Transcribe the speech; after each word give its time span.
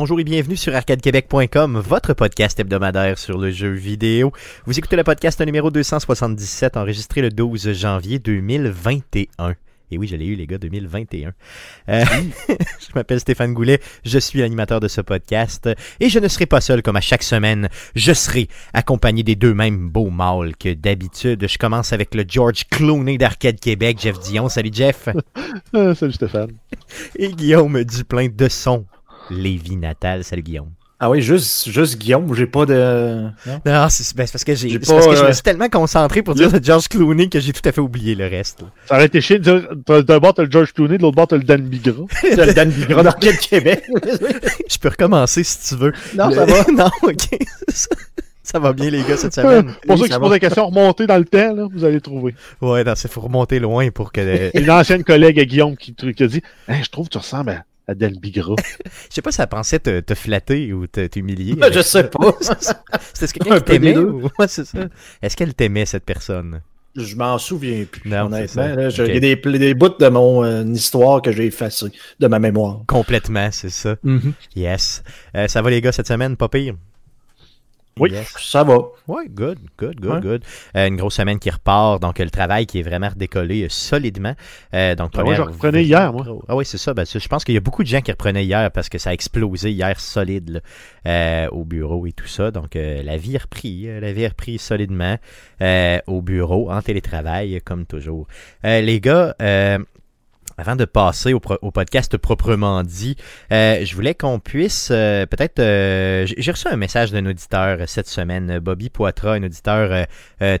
Bonjour 0.00 0.20
et 0.20 0.22
bienvenue 0.22 0.56
sur 0.56 0.76
arcadequebec.com, 0.76 1.80
votre 1.80 2.14
podcast 2.14 2.60
hebdomadaire 2.60 3.18
sur 3.18 3.36
le 3.36 3.50
jeu 3.50 3.72
vidéo. 3.72 4.32
Vous 4.64 4.78
écoutez 4.78 4.94
le 4.94 5.02
podcast 5.02 5.40
numéro 5.44 5.72
277 5.72 6.76
enregistré 6.76 7.20
le 7.20 7.30
12 7.30 7.72
janvier 7.72 8.20
2021. 8.20 9.56
Et 9.90 9.98
oui, 9.98 10.06
je 10.06 10.14
l'ai 10.14 10.26
eu, 10.26 10.36
les 10.36 10.46
gars, 10.46 10.58
2021. 10.58 11.32
Euh, 11.88 12.04
je 12.48 12.94
m'appelle 12.94 13.18
Stéphane 13.18 13.52
Goulet, 13.54 13.80
je 14.04 14.20
suis 14.20 14.38
l'animateur 14.38 14.78
de 14.78 14.86
ce 14.86 15.00
podcast 15.00 15.68
et 15.98 16.08
je 16.08 16.20
ne 16.20 16.28
serai 16.28 16.46
pas 16.46 16.60
seul 16.60 16.80
comme 16.80 16.94
à 16.94 17.00
chaque 17.00 17.24
semaine. 17.24 17.68
Je 17.96 18.12
serai 18.12 18.46
accompagné 18.74 19.24
des 19.24 19.34
deux 19.34 19.52
mêmes 19.52 19.88
beaux 19.88 20.10
mâles 20.10 20.54
que 20.56 20.74
d'habitude. 20.74 21.44
Je 21.48 21.58
commence 21.58 21.92
avec 21.92 22.14
le 22.14 22.24
George 22.24 22.68
Clooney 22.70 23.18
d'Arcade 23.18 23.58
Québec, 23.58 23.98
Jeff 24.00 24.20
Dion. 24.20 24.48
Salut 24.48 24.70
Jeff. 24.72 25.08
Ah, 25.72 25.92
salut 25.96 26.12
Stéphane. 26.12 26.52
Et 27.16 27.32
Guillaume 27.32 27.82
Duplain 27.82 28.28
de 28.32 28.48
son 28.48 28.86
Lévis 29.30 29.76
natal. 29.76 30.24
Salut 30.24 30.42
Guillaume. 30.42 30.70
Ah 31.00 31.08
oui, 31.10 31.22
juste, 31.22 31.70
juste 31.70 31.96
Guillaume, 31.96 32.34
j'ai 32.34 32.46
pas 32.48 32.66
de. 32.66 32.74
Non, 33.46 33.60
non 33.64 33.86
c'est 33.88 34.16
ben, 34.16 34.26
c'est 34.26 34.32
parce 34.32 34.42
que 34.42 34.56
j'ai 34.56 34.80
parce 34.80 34.90
pas, 35.04 35.10
que 35.10 35.16
je 35.16 35.22
me 35.22 35.28
euh, 35.28 35.32
suis 35.32 35.42
tellement 35.44 35.68
concentré 35.68 36.22
pour 36.22 36.34
dire 36.34 36.50
le 36.50 36.60
George 36.60 36.88
Clooney 36.88 37.28
que 37.28 37.38
j'ai 37.38 37.52
tout 37.52 37.66
à 37.68 37.70
fait 37.70 37.80
oublié 37.80 38.16
le 38.16 38.26
reste. 38.26 38.62
là. 38.62 38.66
Ça 38.86 38.96
aurait 38.96 39.06
été 39.06 39.20
chiant 39.20 39.36
de 39.36 39.42
dire 39.42 39.68
t'as- 39.86 40.02
d'un 40.02 40.18
bord 40.18 40.34
t'as 40.34 40.42
le 40.42 40.50
George 40.50 40.72
Clooney, 40.72 40.98
de 40.98 41.02
l'autre 41.02 41.14
bord 41.14 41.28
t'as 41.28 41.36
le 41.36 41.44
Dan 41.44 41.62
Bigra. 41.62 42.02
C'est 42.20 42.44
le 42.44 42.52
Dan 42.52 42.70
Bigra 42.70 43.04
d'Arcade 43.04 43.36
Québec? 43.36 43.84
Je 44.68 44.78
peux 44.78 44.88
recommencer 44.88 45.44
si 45.44 45.68
tu 45.68 45.76
veux. 45.80 45.92
Non, 46.16 46.30
Le- 46.30 46.34
ça 46.34 46.44
va. 46.46 46.64
non, 46.76 46.90
ok. 47.02 47.38
ça, 48.42 48.58
va 48.58 48.72
bien 48.72 48.90
les 48.90 49.04
gars 49.04 49.16
cette 49.16 49.34
semaine. 49.34 49.72
Pour 49.86 49.94
Oui, 49.94 49.98
ceux 49.98 50.04
qui 50.06 50.08
ça 50.10 50.14
se 50.16 50.20
posent 50.20 50.30
la 50.32 50.40
question, 50.40 50.66
remontez 50.66 51.06
dans 51.06 51.18
le 51.18 51.24
temps, 51.26 51.54
là, 51.54 51.68
vous 51.72 51.84
allez 51.84 52.00
trouver. 52.00 52.34
Ouais, 52.60 52.82
non, 52.82 52.94
c'est 52.96 53.08
faut 53.08 53.20
remonter 53.20 53.60
loin 53.60 53.88
pour 53.90 54.10
que. 54.10 54.50
Une 54.58 54.68
ancienne 54.68 55.04
collègue 55.04 55.38
à 55.38 55.44
Guillaume 55.44 55.76
qui, 55.76 55.94
qui 55.94 56.22
a 56.24 56.26
dit 56.26 56.42
Hey, 56.66 56.82
Je 56.82 56.90
trouve 56.90 57.06
que 57.06 57.12
tu 57.12 57.18
ressembles 57.18 57.50
à, 57.50 57.62
Dan 57.94 58.16
Bigra. 58.18 58.54
Je 59.10 59.14
sais 59.14 59.22
pas 59.22 59.30
si 59.30 59.36
ça 59.36 59.46
pensait 59.46 59.78
te, 59.78 60.00
te 60.00 60.14
flatter 60.14 60.72
ou 60.72 60.86
te- 60.86 61.06
t'humilier. 61.06 61.54
je 61.72 61.80
sais 61.80 62.04
pas. 62.04 62.32
C'était 63.14 63.32
quelqu'un 63.38 63.54
qui 63.58 63.64
peu 63.64 63.72
t'aimait 63.72 63.96
ou... 63.98 64.28
Ouais, 64.38 64.48
c'est 64.48 64.64
ça. 64.64 64.78
Est-ce 65.22 65.36
qu'elle 65.36 65.54
t'aimait 65.54 65.86
cette 65.86 66.04
personne? 66.04 66.60
Je 66.96 67.14
m'en 67.16 67.38
souviens 67.38 67.84
plus. 67.90 68.08
Non, 68.08 68.26
honnêtement. 68.26 68.66
là. 68.74 68.88
Je-. 68.90 69.02
Il 69.04 69.14
y 69.14 69.16
a 69.16 69.20
des, 69.20 69.36
des 69.36 69.74
bouts 69.74 69.90
de 70.00 70.08
mon 70.08 70.42
euh, 70.42 70.64
histoire 70.64 71.22
que 71.22 71.30
j'ai 71.30 71.46
effacés 71.46 71.92
de 72.18 72.26
ma 72.26 72.38
mémoire. 72.38 72.80
Complètement, 72.88 73.50
c'est 73.52 73.70
ça. 73.70 73.96
Yes. 74.56 75.02
Euh, 75.36 75.46
ça 75.48 75.62
va 75.62 75.70
les 75.70 75.80
gars 75.80 75.92
cette 75.92 76.08
semaine, 76.08 76.36
pas 76.36 76.48
pire? 76.48 76.74
Oui. 78.00 78.10
Yes. 78.10 78.34
Ça 78.38 78.64
va. 78.64 78.78
Ouais, 79.06 79.24
good, 79.28 79.58
good, 79.78 80.00
good, 80.00 80.10
Ouais. 80.12 80.20
good. 80.20 80.42
Euh, 80.76 80.86
une 80.88 80.96
grosse 80.96 81.14
semaine 81.14 81.38
qui 81.38 81.50
repart, 81.50 82.00
donc 82.00 82.20
euh, 82.20 82.24
le 82.24 82.30
travail 82.30 82.66
qui 82.66 82.78
est 82.80 82.82
vraiment 82.82 83.08
redécollé 83.08 83.64
euh, 83.64 83.68
solidement. 83.68 84.34
Euh, 84.74 84.94
donc 84.94 85.12
Ah, 85.16 85.22
moi, 85.22 85.34
je 85.34 85.40
première- 85.42 85.54
reprenais 85.54 85.84
hier, 85.84 86.12
moi. 86.12 86.24
Ah 86.48 86.56
oui, 86.56 86.64
c'est 86.64 86.78
ça. 86.78 86.94
Ben, 86.94 87.04
je 87.06 87.28
pense 87.28 87.44
qu'il 87.44 87.54
y 87.54 87.58
a 87.58 87.60
beaucoup 87.60 87.82
de 87.82 87.88
gens 87.88 88.00
qui 88.00 88.10
reprenaient 88.10 88.44
hier 88.44 88.70
parce 88.70 88.88
que 88.88 88.98
ça 88.98 89.10
a 89.10 89.12
explosé 89.12 89.70
hier 89.72 89.98
solide 89.98 90.62
là, 91.04 91.48
au 91.52 91.64
bureau 91.64 92.06
et 92.06 92.12
tout 92.12 92.26
ça. 92.26 92.50
Donc 92.50 92.70
la 92.74 93.16
vie 93.16 93.36
a 93.36 93.40
repris, 93.40 93.86
la 94.00 94.12
vie 94.12 94.24
a 94.26 94.28
repris 94.28 94.58
solidement 94.58 95.16
au 96.06 96.22
bureau, 96.22 96.70
en 96.70 96.80
télétravail, 96.82 97.60
comme 97.64 97.86
toujours. 97.86 98.26
Les 98.64 99.00
gars, 99.00 99.34
euh, 99.42 99.78
avant 100.58 100.74
de 100.74 100.84
passer 100.84 101.32
au, 101.32 101.40
podcast 101.40 102.16
proprement 102.16 102.82
dit, 102.82 103.16
euh, 103.52 103.84
je 103.84 103.94
voulais 103.94 104.14
qu'on 104.14 104.40
puisse 104.40 104.88
euh, 104.90 105.24
peut-être... 105.24 105.60
euh, 105.60 106.26
j'ai 106.26 106.50
reçu 106.50 106.66
un 106.66 106.76
message 106.76 107.12
d'un 107.12 107.24
auditeur 107.26 107.88
cette 107.88 108.08
semaine, 108.08 108.58
Bobby 108.58 108.90
Poitras, 108.90 109.34
un 109.34 109.44
auditeur 109.44 110.06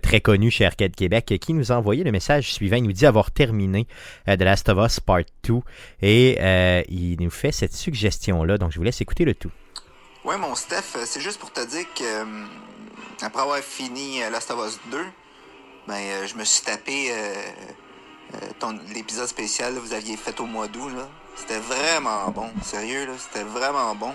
très 0.00 0.20
connu 0.20 0.50
chez 0.50 0.64
Arcade 0.64 0.94
Québec, 0.94 1.34
qui 1.40 1.52
nous 1.52 1.72
a 1.72 1.74
envoyé 1.74 2.04
le 2.04 2.12
message 2.12 2.52
suivant. 2.52 2.76
Il 2.76 2.84
nous 2.84 2.92
dit 2.92 3.06
avoir 3.06 3.32
terminé 3.32 3.88
The 4.26 4.40
Last 4.40 4.68
of 4.68 4.78
Us 4.78 5.00
Part 5.00 5.24
2 5.42 5.54
et 6.02 6.84
il 6.88 7.16
nous 7.20 7.30
fait 7.30 7.52
cette 7.52 7.74
suggestion-là. 7.74 8.56
Donc, 8.56 8.70
je 8.70 8.78
vous 8.78 8.84
laisse 8.84 9.00
écouter 9.00 9.24
le 9.24 9.34
tout. 9.34 9.50
Ouais, 10.24 10.36
mon 10.36 10.54
Steph, 10.54 10.96
c'est 11.06 11.20
juste 11.20 11.40
pour 11.40 11.52
te 11.52 11.66
dire 11.66 11.86
que 11.96 13.24
après 13.24 13.42
avoir 13.42 13.58
fini 13.58 14.20
Last 14.30 14.50
of 14.52 14.64
Us 14.64 14.78
2, 14.92 14.98
ben, 15.88 16.26
je 16.26 16.34
me 16.36 16.44
suis 16.44 16.64
tapé 16.64 17.10
l'épisode 18.92 19.26
spécial 19.26 19.74
que 19.74 19.80
vous 19.80 19.92
aviez 19.92 20.16
fait 20.16 20.38
au 20.40 20.46
mois 20.46 20.68
d'août. 20.68 20.92
C'était 21.36 21.60
vraiment 21.60 22.28
bon, 22.30 22.50
sérieux, 22.62 23.06
là, 23.06 23.12
c'était 23.16 23.44
vraiment 23.44 23.94
bon. 23.94 24.14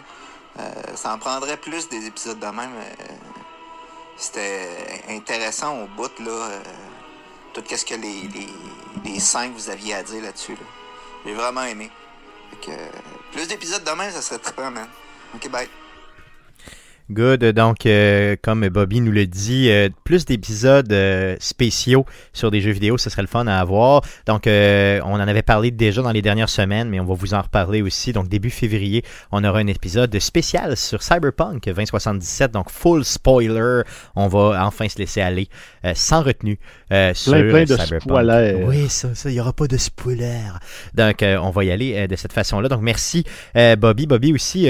Euh, 0.59 0.71
ça 0.95 1.13
en 1.13 1.17
prendrait 1.17 1.57
plus 1.57 1.89
des 1.89 2.05
épisodes 2.05 2.39
de 2.39 2.45
même. 2.45 2.71
euh, 2.75 3.13
c'était 4.17 5.03
intéressant 5.09 5.81
au 5.81 5.87
bout, 5.87 6.11
là. 6.19 6.31
euh, 6.31 6.59
tout 7.53 7.63
ce 7.69 7.85
que 7.85 7.95
les, 7.95 8.27
les, 8.27 8.47
les 9.05 9.19
cinq 9.19 9.51
vous 9.53 9.69
aviez 9.69 9.95
à 9.95 10.03
dire 10.03 10.21
là-dessus. 10.21 10.53
Là. 10.53 10.65
J'ai 11.25 11.33
vraiment 11.33 11.63
aimé. 11.63 11.89
Que, 12.61 12.71
euh, 12.71 12.89
plus 13.31 13.47
d'épisodes 13.47 13.83
de 13.83 13.91
même, 13.91 14.11
ça 14.11 14.21
serait 14.21 14.39
trippant, 14.39 14.71
man. 14.71 14.87
Ok, 15.35 15.49
bye. 15.49 15.69
Good. 17.11 17.43
Donc, 17.51 17.85
euh, 17.85 18.37
comme 18.41 18.67
Bobby 18.69 19.01
nous 19.01 19.11
le 19.11 19.27
dit, 19.27 19.69
euh, 19.69 19.89
plus 20.05 20.23
d'épisodes 20.25 20.91
euh, 20.93 21.35
spéciaux 21.39 22.05
sur 22.31 22.49
des 22.49 22.61
jeux 22.61 22.71
vidéo, 22.71 22.97
ce 22.97 23.09
serait 23.09 23.21
le 23.21 23.27
fun 23.27 23.45
à 23.47 23.59
avoir. 23.59 24.03
Donc, 24.25 24.43
on 24.47 25.13
en 25.13 25.19
avait 25.19 25.41
parlé 25.41 25.71
déjà 25.71 26.01
dans 26.01 26.11
les 26.11 26.21
dernières 26.21 26.49
semaines, 26.49 26.89
mais 26.89 26.99
on 26.99 27.05
va 27.05 27.13
vous 27.13 27.33
en 27.33 27.41
reparler 27.41 27.81
aussi. 27.81 28.13
Donc, 28.13 28.29
début 28.29 28.49
février, 28.49 29.03
on 29.31 29.43
aura 29.43 29.59
un 29.59 29.67
épisode 29.67 30.17
spécial 30.19 30.77
sur 30.77 31.03
Cyberpunk 31.03 31.65
2077. 31.65 32.51
Donc, 32.51 32.69
full 32.69 33.03
spoiler. 33.03 33.81
On 34.15 34.27
va 34.27 34.65
enfin 34.65 34.87
se 34.87 34.97
laisser 34.97 35.21
aller 35.21 35.49
sans 35.93 36.23
retenue 36.23 36.57
sur 37.13 37.33
Plein, 37.33 37.49
plein 37.49 37.63
de 37.63 37.75
Cyberpunk. 37.75 38.01
spoilers. 38.01 38.63
Oui, 38.65 38.87
ça, 38.89 39.13
ça, 39.13 39.29
il 39.29 39.33
n'y 39.33 39.41
aura 39.41 39.53
pas 39.53 39.67
de 39.67 39.77
spoiler. 39.77 40.39
Donc, 40.93 41.17
on 41.21 41.49
va 41.49 41.63
y 41.65 41.71
aller 41.71 42.07
de 42.07 42.15
cette 42.15 42.33
façon-là. 42.33 42.69
Donc, 42.69 42.81
merci 42.81 43.25
Bobby. 43.77 44.07
Bobby 44.07 44.33
aussi 44.33 44.63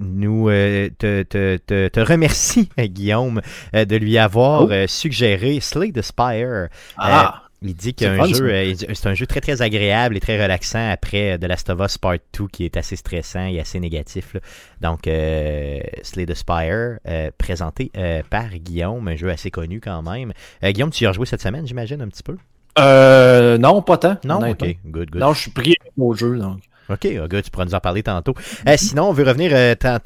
nous 0.00 0.48
te, 0.48 1.22
te, 1.22 1.56
te, 1.70 1.88
te 1.88 2.00
remercie, 2.00 2.68
euh, 2.78 2.86
Guillaume, 2.86 3.40
euh, 3.74 3.84
de 3.84 3.96
lui 3.96 4.18
avoir 4.18 4.62
Oh. 4.64 4.70
euh, 4.70 4.86
suggéré 4.88 5.60
Slay 5.60 5.92
the 5.92 6.02
Spire. 6.02 6.68
Ah! 6.98 7.42
Il 7.62 7.74
dit 7.74 7.92
qu'un 7.92 8.24
jeu, 8.24 8.72
dit- 8.72 8.86
c'est 8.94 9.06
un 9.06 9.12
jeu 9.12 9.26
très 9.26 9.42
très 9.42 9.60
agréable 9.60 10.16
et 10.16 10.20
très 10.20 10.42
relaxant 10.42 10.90
après 10.90 11.36
The 11.38 11.44
Last 11.44 11.68
of 11.68 11.78
Us 11.80 11.98
Part 11.98 12.14
2 12.32 12.48
qui 12.48 12.64
est 12.64 12.74
assez 12.78 12.96
stressant 12.96 13.44
et 13.48 13.60
assez 13.60 13.78
négatif. 13.78 14.32
là. 14.32 14.40
Donc, 14.80 15.06
euh, 15.06 15.78
Slay 16.02 16.24
the 16.24 16.32
Spire, 16.32 17.00
euh, 17.06 17.30
présenté 17.36 17.90
euh, 17.98 18.22
par 18.30 18.48
Guillaume, 18.48 19.06
un 19.08 19.16
jeu 19.16 19.28
assez 19.28 19.50
connu 19.50 19.78
quand 19.80 20.00
même. 20.02 20.32
Guillaume, 20.64 20.88
tu 20.90 21.04
y 21.04 21.06
as 21.06 21.10
rejoué 21.10 21.26
cette 21.26 21.42
semaine, 21.42 21.66
j'imagine, 21.66 22.00
un 22.00 22.08
petit 22.08 22.22
peu? 22.22 22.36
Euh, 22.78 23.58
non, 23.58 23.82
pas 23.82 23.98
tant. 23.98 24.16
Non? 24.24 24.38
Ok, 24.50 24.64
good, 24.86 25.10
good. 25.10 25.20
Non, 25.20 25.34
je 25.34 25.40
suis 25.42 25.50
pris 25.50 25.74
au 25.98 26.14
jeu, 26.14 26.38
donc. 26.38 26.60
OK, 26.90 27.06
oh, 27.22 27.28
good, 27.28 27.42
tu 27.44 27.50
pourras 27.50 27.64
nous 27.64 27.74
en 27.74 27.80
parler 27.80 28.02
tantôt. 28.02 28.34
Euh, 28.68 28.74
sinon, 28.76 29.08
on 29.08 29.12
veut 29.12 29.24
revenir 29.24 29.52
euh, 29.54 29.74
ra- 29.84 30.00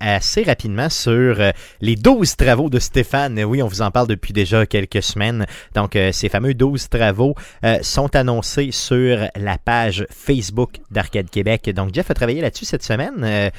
assez 0.00 0.42
rapidement 0.42 0.88
sur 0.88 1.40
euh, 1.40 1.50
les 1.80 1.96
12 1.96 2.36
travaux 2.36 2.68
de 2.70 2.78
Stéphane. 2.78 3.38
Euh, 3.38 3.44
Oui, 3.44 3.62
on 3.62 3.68
vous 3.68 3.82
en 3.82 3.90
parle 3.90 4.08
depuis 4.08 4.32
déjà 4.32 4.66
quelques 4.66 5.02
semaines. 5.02 5.46
Donc, 5.74 5.96
euh, 5.96 6.12
ces 6.12 6.28
fameux 6.28 6.54
12 6.54 6.88
travaux 6.88 7.34
euh, 7.64 7.78
sont 7.82 8.14
annoncés 8.16 8.70
sur 8.72 9.18
la 9.36 9.58
page 9.58 10.06
Facebook 10.10 10.80
d'Arcade 10.90 11.30
Québec. 11.30 11.70
Donc, 11.74 11.94
Jeff 11.94 12.10
a 12.10 12.14
travaillé 12.14 12.40
là-dessus 12.40 12.64
cette 12.64 12.82
semaine. 12.82 13.22
Euh, 13.22 13.50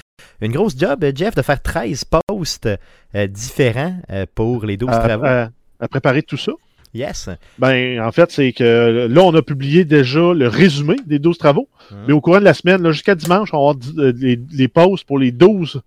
une 0.41 0.51
grosse 0.51 0.77
job, 0.77 1.03
euh, 1.03 1.11
Jeff, 1.15 1.35
de 1.35 1.41
faire 1.41 1.61
13 1.61 2.05
posts 2.27 2.69
euh, 3.15 3.27
différents 3.27 3.95
euh, 4.11 4.25
pour 4.35 4.65
les 4.65 4.77
12 4.77 4.89
À, 4.91 4.99
travaux. 4.99 5.25
à 5.25 5.87
préparer 5.89 6.23
tout 6.23 6.37
ça? 6.37 6.51
Yes. 6.95 7.29
Ben, 7.59 7.99
en 8.01 8.11
fait, 8.11 8.31
c'est 8.31 8.53
que 8.53 9.07
là, 9.09 9.21
on 9.21 9.35
a 9.35 9.41
publié 9.41 9.83
déjà 9.85 10.33
le 10.33 10.47
résumé 10.47 10.95
des 11.05 11.19
12 11.19 11.37
travaux. 11.37 11.67
Mhm. 11.91 11.97
Mais 12.07 12.13
au 12.13 12.21
courant 12.21 12.39
de 12.39 12.45
la 12.45 12.53
semaine, 12.53 12.81
là, 12.81 12.91
jusqu'à 12.91 13.15
dimanche, 13.15 13.49
on 13.53 13.57
va 13.57 13.71
avoir 13.71 13.75
euh, 13.99 14.13
les, 14.17 14.39
les 14.53 14.67
posts 14.67 15.03
pour 15.05 15.19
les 15.19 15.31
12 15.31 15.81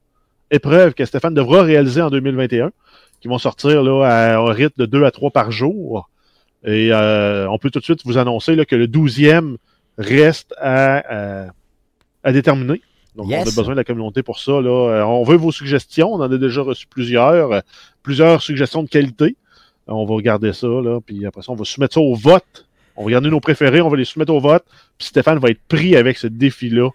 épreuves 0.50 0.94
que 0.94 1.05
Stéphane 1.05 1.34
devra 1.34 1.62
réaliser 1.62 2.02
en 2.02 2.10
2021, 2.10 2.70
qui 3.20 3.28
vont 3.28 3.38
sortir 3.38 3.82
là, 3.82 4.05
à 4.05 4.37
un 4.38 4.52
rythme 4.52 4.75
de 4.82 4.87
2 4.87 5.05
à 5.05 5.10
3 5.10 5.31
par 5.31 5.50
jour. 5.50 6.08
Et 6.64 6.90
euh, 6.93 7.49
on 7.50 7.58
peut 7.58 7.70
tout 7.70 7.78
de 7.78 7.84
suite 7.84 8.00
vous 8.05 8.19
annoncer 8.19 8.55
là, 8.55 8.64
que 8.64 8.76
le 8.76 8.87
12e 8.87 9.56
reste 9.96 10.55
à, 10.58 10.99
à, 10.99 11.46
à 12.22 12.32
déterminer. 12.32 12.82
Donc, 13.16 13.28
Yes. 13.31 13.40
on 13.46 13.49
a 13.50 13.55
besoin 13.56 13.75
de 13.75 13.78
la 13.78 13.84
communauté 13.84 14.22
pour 14.22 14.38
ça. 14.38 14.52
Là. 14.60 14.69
Euh, 14.70 15.02
On 15.05 15.25
veut 15.25 15.37
vos 15.37 15.50
suggestions. 15.52 16.12
On 16.12 16.20
en 16.20 16.31
a 16.31 16.37
déjà 16.38 16.60
reçu 16.62 16.87
plusieurs. 16.87 17.52
euh, 17.52 17.60
plusieurs 18.02 18.43
suggestions 18.43 18.82
de 18.82 18.88
qualité. 18.88 19.37
On 19.88 20.05
va 20.05 20.14
regarder 20.14 20.52
ça. 20.52 20.67
Là, 20.67 21.00
puis 21.05 21.26
après 21.26 21.43
ça, 21.43 21.52
on 21.52 21.56
va 21.56 21.64
soumettre 21.64 21.94
ça 21.94 22.00
au 22.00 22.14
vote. 22.14 22.67
On 22.96 23.02
va 23.02 23.06
regarder 23.06 23.31
nos 23.31 23.40
préférés. 23.40 23.81
On 23.81 23.88
va 23.88 23.96
les 23.96 24.05
soumettre 24.05 24.32
au 24.32 24.40
vote. 24.40 24.64
Puis 24.99 25.08
Stéphane 25.08 25.38
va 25.38 25.50
être 25.50 25.62
pris 25.69 25.96
avec 25.96 26.19
ce 26.19 26.26
défi-là 26.26 26.90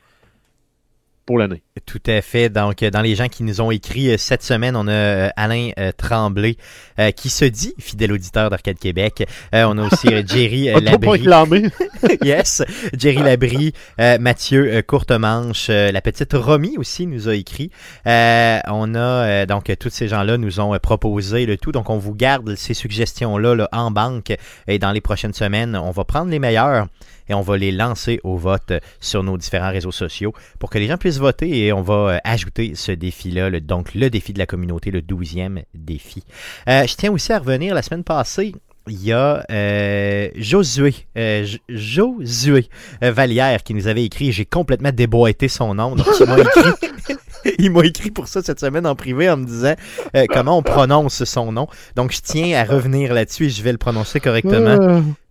pour 1.25 1.37
l'année. 1.37 1.63
Tout 1.85 2.01
à 2.05 2.21
fait. 2.21 2.49
Donc, 2.49 2.83
euh, 2.83 2.89
dans 2.89 3.01
les 3.01 3.15
gens 3.15 3.27
qui 3.27 3.43
nous 3.43 3.61
ont 3.61 3.71
écrit 3.71 4.11
euh, 4.11 4.17
cette 4.17 4.43
semaine, 4.43 4.75
on 4.75 4.87
a 4.87 4.91
euh, 4.91 5.29
Alain 5.35 5.71
Tremblay 5.97 6.57
euh, 6.99 7.11
qui 7.11 7.29
se 7.29 7.45
dit 7.45 7.73
fidèle 7.79 8.11
auditeur 8.11 8.49
d'Arcade 8.49 8.77
Québec. 8.77 9.27
Euh, 9.55 9.65
on 9.67 9.77
a 9.77 9.87
aussi 9.87 10.07
Jerry 10.27 10.65
Labrie. 10.81 11.69
yes. 12.23 12.61
Jerry 12.97 13.23
Labrie, 13.23 13.73
euh, 13.99 14.17
Mathieu 14.19 14.81
Courtemanche, 14.83 15.69
la 15.69 16.01
petite 16.01 16.33
Romy 16.33 16.77
aussi 16.77 17.07
nous 17.07 17.27
a 17.27 17.35
écrit. 17.35 17.71
On 18.05 18.95
a 18.95 19.45
donc 19.45 19.71
tous 19.79 19.89
ces 19.89 20.07
gens-là 20.07 20.37
nous 20.37 20.59
ont 20.59 20.77
proposé 20.79 21.45
le 21.45 21.57
tout. 21.57 21.71
Donc, 21.71 21.89
on 21.89 21.97
vous 21.97 22.13
garde 22.13 22.55
ces 22.55 22.73
suggestions-là 22.73 23.55
là, 23.55 23.69
en 23.71 23.91
banque 23.91 24.33
et 24.67 24.79
dans 24.79 24.91
les 24.91 25.01
prochaines 25.01 25.33
semaines, 25.33 25.75
on 25.75 25.91
va 25.91 26.03
prendre 26.03 26.29
les 26.29 26.39
meilleurs 26.39 26.87
et 27.29 27.33
on 27.33 27.41
va 27.41 27.57
les 27.57 27.71
lancer 27.71 28.19
au 28.23 28.37
vote 28.37 28.73
sur 28.99 29.23
nos 29.23 29.37
différents 29.37 29.71
réseaux 29.71 29.91
sociaux 29.91 30.33
pour 30.59 30.69
que 30.69 30.77
les 30.77 30.87
gens 30.87 30.97
puissent 30.97 31.19
voter 31.19 31.65
et 31.65 31.73
on 31.73 31.81
va 31.81 31.93
euh, 31.93 32.17
ajouter 32.23 32.73
ce 32.75 32.91
défi-là, 32.91 33.49
le- 33.49 33.61
donc 33.61 33.93
le 33.95 34.09
défi 34.09 34.33
de 34.33 34.39
la 34.39 34.45
communauté, 34.45 34.91
le 34.91 35.01
12e 35.01 35.63
défi. 35.73 36.23
Euh, 36.67 36.85
je 36.87 36.95
tiens 36.95 37.11
aussi 37.11 37.31
à 37.33 37.39
revenir 37.39 37.73
la 37.75 37.81
semaine 37.81 38.03
passée. 38.03 38.53
Il 38.89 39.01
y 39.01 39.13
a 39.13 39.45
euh, 39.49 40.27
Josué, 40.35 40.93
euh, 41.17 41.45
Josué 41.69 42.67
Vallière 43.01 43.63
qui 43.63 43.73
nous 43.73 43.87
avait 43.87 44.03
écrit. 44.03 44.33
J'ai 44.33 44.43
complètement 44.45 44.91
déboîté 44.91 45.47
son 45.47 45.73
nom. 45.75 45.95
Donc, 45.95 46.05
il 46.19 46.25
m'a 46.25 46.39
écrit, 46.39 47.15
il 47.59 47.71
m'a 47.71 47.85
écrit 47.85 48.11
pour 48.11 48.27
ça 48.27 48.41
cette 48.41 48.59
semaine 48.59 48.85
en 48.85 48.95
privé 48.95 49.29
en 49.29 49.37
me 49.37 49.45
disant 49.45 49.75
euh, 50.17 50.25
comment 50.29 50.57
on 50.57 50.63
prononce 50.63 51.23
son 51.23 51.53
nom. 51.53 51.67
Donc, 51.95 52.11
je 52.11 52.19
tiens 52.21 52.59
à 52.59 52.65
revenir 52.65 53.13
là-dessus 53.13 53.45
et 53.45 53.49
je 53.49 53.63
vais 53.63 53.71
le 53.71 53.77
prononcer 53.77 54.19
correctement. 54.19 54.75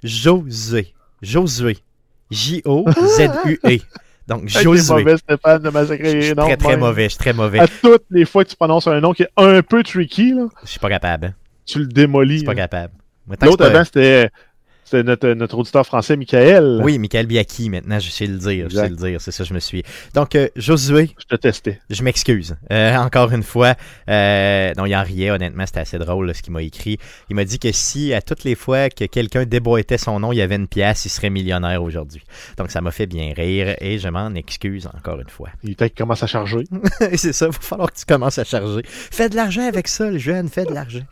Josué. 0.02 0.94
Josué. 1.22 1.78
J-O-Z-U-E. 2.30 3.78
Donc, 4.28 4.48
Josué. 4.48 4.94
mauvais, 4.94 5.16
Stéphane, 5.16 5.62
de 5.62 5.70
massacrer 5.70 6.10
Je 6.10 6.16
les 6.16 6.22
suis 6.22 6.34
noms. 6.34 6.44
très, 6.44 6.56
très 6.56 6.68
même. 6.70 6.80
mauvais. 6.80 7.04
Je 7.04 7.08
suis 7.10 7.18
très 7.18 7.32
mauvais. 7.32 7.58
À 7.58 7.66
toutes 7.68 8.04
les 8.10 8.24
fois 8.24 8.44
que 8.44 8.50
tu 8.50 8.56
prononces 8.56 8.86
un 8.86 9.00
nom 9.00 9.12
qui 9.12 9.24
est 9.24 9.30
un 9.36 9.62
peu 9.62 9.82
tricky, 9.82 10.32
là, 10.32 10.46
Je 10.64 10.68
suis 10.70 10.78
pas 10.80 10.88
capable. 10.88 11.26
hein. 11.26 11.34
tu 11.66 11.78
le 11.80 11.86
démolis. 11.86 12.34
Je 12.34 12.38
suis 12.38 12.46
pas 12.46 12.54
là. 12.54 12.62
capable. 12.62 12.92
L'autre 13.42 13.64
avant, 13.66 13.84
c'était 13.84 14.30
c'était 14.92 15.04
notre, 15.04 15.28
notre 15.28 15.56
auditeur 15.56 15.86
français, 15.86 16.16
Michael. 16.16 16.80
Oui, 16.82 16.98
Michael 16.98 17.26
Biaki, 17.26 17.70
maintenant, 17.70 17.98
je 17.98 18.10
sais 18.10 18.26
le 18.26 18.36
dire. 18.36 18.68
Je 18.68 18.76
sais 18.76 18.90
le 18.90 18.96
dire. 18.96 19.20
C'est 19.22 19.30
ça, 19.30 19.42
je 19.42 19.54
me 19.54 19.58
suis. 19.58 19.82
Donc, 20.14 20.34
euh, 20.34 20.48
Josué, 20.54 21.10
Je 21.18 21.24
te 21.24 21.36
testais. 21.36 21.80
je 21.88 22.02
m'excuse. 22.02 22.56
Euh, 22.70 22.94
encore 22.96 23.32
une 23.32 23.42
fois, 23.42 23.74
euh, 24.10 24.72
non, 24.76 24.84
il 24.84 24.94
en 24.94 25.02
riait, 25.02 25.30
honnêtement, 25.30 25.64
c'était 25.64 25.80
assez 25.80 25.98
drôle 25.98 26.26
là, 26.26 26.34
ce 26.34 26.42
qu'il 26.42 26.52
m'a 26.52 26.62
écrit. 26.62 26.98
Il 27.30 27.36
m'a 27.36 27.44
dit 27.44 27.58
que 27.58 27.72
si, 27.72 28.12
à 28.12 28.20
toutes 28.20 28.44
les 28.44 28.54
fois 28.54 28.90
que 28.90 29.06
quelqu'un 29.06 29.44
déboîtait 29.46 29.96
son 29.96 30.20
nom, 30.20 30.32
il 30.32 30.36
y 30.36 30.42
avait 30.42 30.56
une 30.56 30.68
pièce, 30.68 31.06
il 31.06 31.08
serait 31.08 31.30
millionnaire 31.30 31.82
aujourd'hui. 31.82 32.22
Donc, 32.58 32.70
ça 32.70 32.82
m'a 32.82 32.90
fait 32.90 33.06
bien 33.06 33.32
rire 33.34 33.74
et 33.80 33.98
je 33.98 34.08
m'en 34.08 34.34
excuse 34.34 34.88
encore 34.94 35.20
une 35.20 35.30
fois. 35.30 35.48
Il 35.62 35.74
peut-être 35.74 35.96
commence 35.96 36.22
à 36.22 36.26
charger. 36.26 36.64
c'est 37.16 37.32
ça, 37.32 37.46
il 37.46 37.52
va 37.52 37.58
falloir 37.60 37.90
que 37.90 37.98
tu 37.98 38.04
commences 38.04 38.38
à 38.38 38.44
charger. 38.44 38.82
Fais 38.84 39.30
de 39.30 39.36
l'argent 39.36 39.66
avec 39.66 39.88
ça, 39.88 40.10
le 40.10 40.18
jeune, 40.18 40.50
fais 40.50 40.66
de 40.66 40.74
l'argent. 40.74 41.04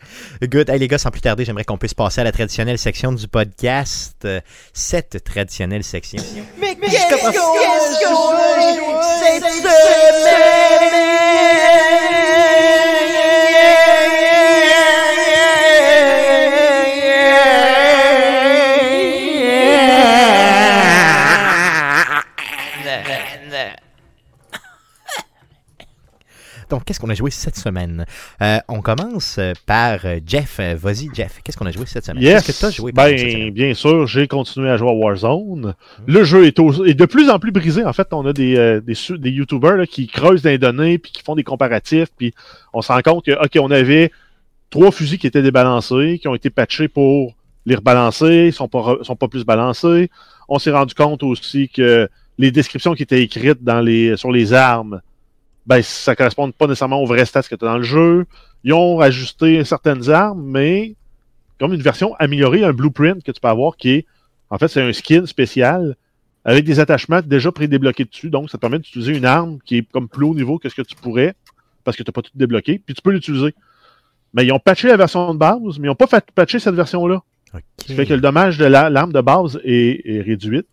Good. 0.42 0.68
Hey, 0.68 0.78
les 0.78 0.88
gars, 0.88 0.98
sans 0.98 1.10
plus 1.10 1.22
tarder, 1.22 1.46
j'aimerais 1.46 1.64
qu'on 1.64 1.78
puisse 1.78 1.94
passer 1.94 2.20
à 2.20 2.24
la 2.24 2.32
traditionnelle 2.32 2.78
section 2.78 3.12
du 3.12 3.26
podcast. 3.26 3.69
Euh, 4.24 4.40
Cette 4.72 5.22
traditionnelle 5.24 5.84
section. 5.84 6.22
Mais 6.58 6.74
qu'est-ce 6.74 7.08
qu'on 7.08 7.32
fait 7.32 7.38
cette 9.22 9.44
semaine? 9.64 10.90
Donc, 26.70 26.84
qu'est-ce 26.84 27.00
qu'on 27.00 27.10
a 27.10 27.14
joué 27.14 27.30
cette 27.30 27.56
semaine? 27.56 28.06
Euh, 28.40 28.58
on 28.68 28.80
commence 28.80 29.36
euh, 29.38 29.52
par 29.66 29.98
euh, 30.04 30.20
Jeff. 30.26 30.60
Vas-y, 30.60 31.08
Jeff. 31.12 31.40
Qu'est-ce 31.42 31.56
qu'on 31.56 31.66
a 31.66 31.72
joué 31.72 31.84
cette 31.86 32.04
semaine? 32.06 32.22
Yes. 32.22 32.44
Qu'est-ce 32.46 32.58
que 32.58 32.60
tu 32.60 32.66
as 32.66 32.70
joué 32.70 32.92
cette 32.92 32.96
Ben, 32.96 33.18
semaine? 33.18 33.50
bien 33.50 33.74
sûr, 33.74 34.06
j'ai 34.06 34.28
continué 34.28 34.70
à 34.70 34.76
jouer 34.76 34.88
à 34.90 34.92
Warzone. 34.92 35.74
Le 36.06 36.24
jeu 36.24 36.46
est, 36.46 36.58
au- 36.60 36.84
est 36.84 36.94
de 36.94 37.04
plus 37.06 37.28
en 37.28 37.38
plus 37.38 37.50
brisé. 37.52 37.84
En 37.84 37.92
fait, 37.92 38.08
on 38.12 38.24
a 38.26 38.32
des, 38.32 38.56
euh, 38.56 38.80
des, 38.80 38.94
su- 38.94 39.18
des 39.18 39.30
YouTubers 39.30 39.76
là, 39.76 39.86
qui 39.86 40.06
creusent 40.06 40.42
des 40.42 40.58
données 40.58 40.98
puis 40.98 41.12
qui 41.12 41.22
font 41.22 41.34
des 41.34 41.42
comparatifs. 41.44 42.08
Puis 42.16 42.32
on 42.72 42.82
se 42.82 42.92
rend 42.92 43.00
compte 43.02 43.24
que, 43.24 43.32
OK, 43.32 43.58
on 43.60 43.70
avait 43.70 44.10
trois 44.70 44.92
fusils 44.92 45.18
qui 45.18 45.26
étaient 45.26 45.42
débalancés, 45.42 46.18
qui 46.22 46.28
ont 46.28 46.34
été 46.36 46.50
patchés 46.50 46.86
pour 46.88 47.34
les 47.66 47.74
rebalancer, 47.74 48.46
ils 48.46 48.52
sont 48.52 48.68
pas, 48.68 48.96
sont 49.02 49.16
pas 49.16 49.28
plus 49.28 49.44
balancés. 49.44 50.08
On 50.48 50.58
s'est 50.58 50.70
rendu 50.70 50.94
compte 50.94 51.22
aussi 51.24 51.68
que 51.68 52.08
les 52.38 52.50
descriptions 52.52 52.94
qui 52.94 53.02
étaient 53.02 53.22
écrites 53.22 53.62
dans 53.62 53.80
les, 53.80 54.16
sur 54.16 54.30
les 54.32 54.52
armes, 54.52 55.00
ben, 55.66 55.82
ça 55.82 56.16
correspond 56.16 56.50
pas 56.52 56.66
nécessairement 56.66 57.00
aux 57.02 57.06
vrais 57.06 57.24
stats 57.24 57.42
que 57.42 57.54
tu 57.54 57.64
as 57.64 57.68
dans 57.68 57.76
le 57.78 57.82
jeu. 57.82 58.26
Ils 58.64 58.72
ont 58.72 59.00
ajusté 59.00 59.64
certaines 59.64 60.10
armes, 60.10 60.42
mais 60.42 60.94
comme 61.58 61.72
une 61.74 61.82
version 61.82 62.14
améliorée, 62.18 62.64
un 62.64 62.72
blueprint 62.72 63.22
que 63.22 63.30
tu 63.32 63.40
peux 63.40 63.48
avoir 63.48 63.76
qui 63.76 63.90
est, 63.90 64.06
en 64.50 64.58
fait, 64.58 64.68
c'est 64.68 64.82
un 64.82 64.92
skin 64.92 65.26
spécial 65.26 65.96
avec 66.44 66.64
des 66.64 66.80
attachements 66.80 67.20
déjà 67.24 67.52
pré-débloqués 67.52 68.04
dessus. 68.06 68.30
Donc, 68.30 68.50
ça 68.50 68.56
te 68.58 68.60
permet 68.62 68.78
d'utiliser 68.78 69.16
une 69.16 69.26
arme 69.26 69.58
qui 69.64 69.78
est 69.78 69.92
comme 69.92 70.08
plus 70.08 70.24
haut 70.24 70.34
niveau 70.34 70.58
que 70.58 70.68
ce 70.68 70.74
que 70.74 70.82
tu 70.82 70.96
pourrais 70.96 71.34
parce 71.84 71.96
que 71.96 72.02
tu 72.02 72.08
n'as 72.08 72.12
pas 72.12 72.22
tout 72.22 72.30
débloqué, 72.34 72.78
puis 72.84 72.94
tu 72.94 73.02
peux 73.02 73.10
l'utiliser. 73.10 73.54
Mais 74.34 74.44
ils 74.46 74.52
ont 74.52 74.58
patché 74.58 74.88
la 74.88 74.96
version 74.96 75.32
de 75.34 75.38
base, 75.38 75.58
mais 75.78 75.86
ils 75.86 75.90
n'ont 75.90 75.94
pas 75.94 76.06
fait 76.06 76.24
patcher 76.34 76.58
cette 76.58 76.74
version-là. 76.74 77.22
Ce 77.80 77.84
qui 77.86 77.94
fait 77.94 78.06
que 78.06 78.14
le 78.14 78.20
dommage 78.20 78.58
de 78.58 78.64
la- 78.64 78.88
l'arme 78.90 79.12
de 79.12 79.20
base 79.20 79.60
est, 79.64 80.00
est 80.04 80.20
réduite. 80.20 80.66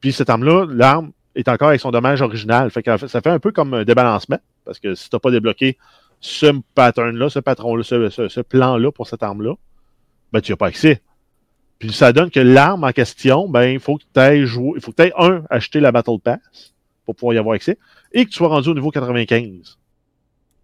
Puis 0.00 0.12
cette 0.12 0.28
arme-là, 0.30 0.66
l'arme 0.68 1.12
est 1.34 1.48
encore 1.48 1.68
avec 1.68 1.80
son 1.80 1.90
dommage 1.90 2.22
original. 2.22 2.70
Fait 2.70 2.82
que 2.82 2.96
ça 3.06 3.20
fait 3.20 3.30
un 3.30 3.38
peu 3.38 3.52
comme 3.52 3.74
un 3.74 3.84
débalancement. 3.84 4.38
Parce 4.64 4.78
que 4.78 4.94
si 4.94 5.08
tu 5.10 5.16
n'as 5.16 5.20
pas 5.20 5.30
débloqué 5.30 5.76
ce 6.20 6.46
pattern-là, 6.74 7.28
ce 7.28 7.38
patron-là, 7.38 7.82
ce, 7.82 8.08
ce- 8.08 8.28
ce 8.28 8.40
plan-là 8.40 8.90
pour 8.92 9.06
cette 9.08 9.22
arme-là, 9.22 9.54
ben 10.32 10.40
tu 10.40 10.52
n'as 10.52 10.56
pas 10.56 10.66
accès. 10.68 11.02
Puis 11.78 11.92
ça 11.92 12.12
donne 12.12 12.30
que 12.30 12.40
l'arme 12.40 12.84
en 12.84 12.92
question, 12.92 13.48
ben 13.48 13.64
il 13.64 13.80
faut 13.80 13.98
que 13.98 14.04
tu 14.12 14.20
ailles 14.20 14.46
jouer. 14.46 14.72
Il 14.76 14.80
faut 14.82 14.92
que 14.92 15.02
tu 15.02 15.12
un, 15.18 15.42
acheter 15.50 15.80
la 15.80 15.92
Battle 15.92 16.18
Pass 16.22 16.72
pour 17.04 17.14
pouvoir 17.16 17.34
y 17.34 17.38
avoir 17.38 17.54
accès, 17.54 17.78
et 18.12 18.24
que 18.24 18.30
tu 18.30 18.36
sois 18.36 18.48
rendu 18.48 18.70
au 18.70 18.74
niveau 18.74 18.90
95. 18.90 19.76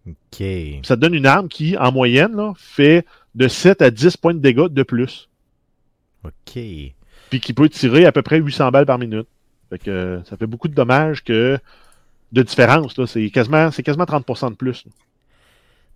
Ok. 0.07 0.43
Ça 0.83 0.95
te 0.95 1.01
donne 1.01 1.13
une 1.13 1.27
arme 1.27 1.47
qui, 1.47 1.77
en 1.77 1.91
moyenne, 1.91 2.35
là, 2.35 2.53
fait 2.57 3.05
de 3.35 3.47
7 3.47 3.83
à 3.83 3.91
10 3.91 4.17
points 4.17 4.33
de 4.33 4.39
dégâts 4.39 4.67
de 4.67 4.81
plus. 4.83 5.29
Ok. 6.23 6.53
puis 7.29 7.39
qui 7.39 7.53
peut 7.53 7.69
tirer 7.69 8.05
à 8.05 8.11
peu 8.11 8.21
près 8.23 8.39
800 8.39 8.71
balles 8.71 8.85
par 8.85 8.97
minute. 8.97 9.27
Fait 9.71 9.79
que 9.79 9.89
euh, 9.89 10.23
ça 10.25 10.35
fait 10.35 10.47
beaucoup 10.47 10.67
de 10.67 10.75
dommages 10.75 11.23
que 11.23 11.57
de 12.33 12.41
différence. 12.43 12.97
là. 12.97 13.07
C'est 13.07 13.29
quasiment, 13.29 13.71
c'est 13.71 13.83
quasiment 13.83 14.03
30% 14.03 14.51
de 14.51 14.55
plus. 14.55 14.85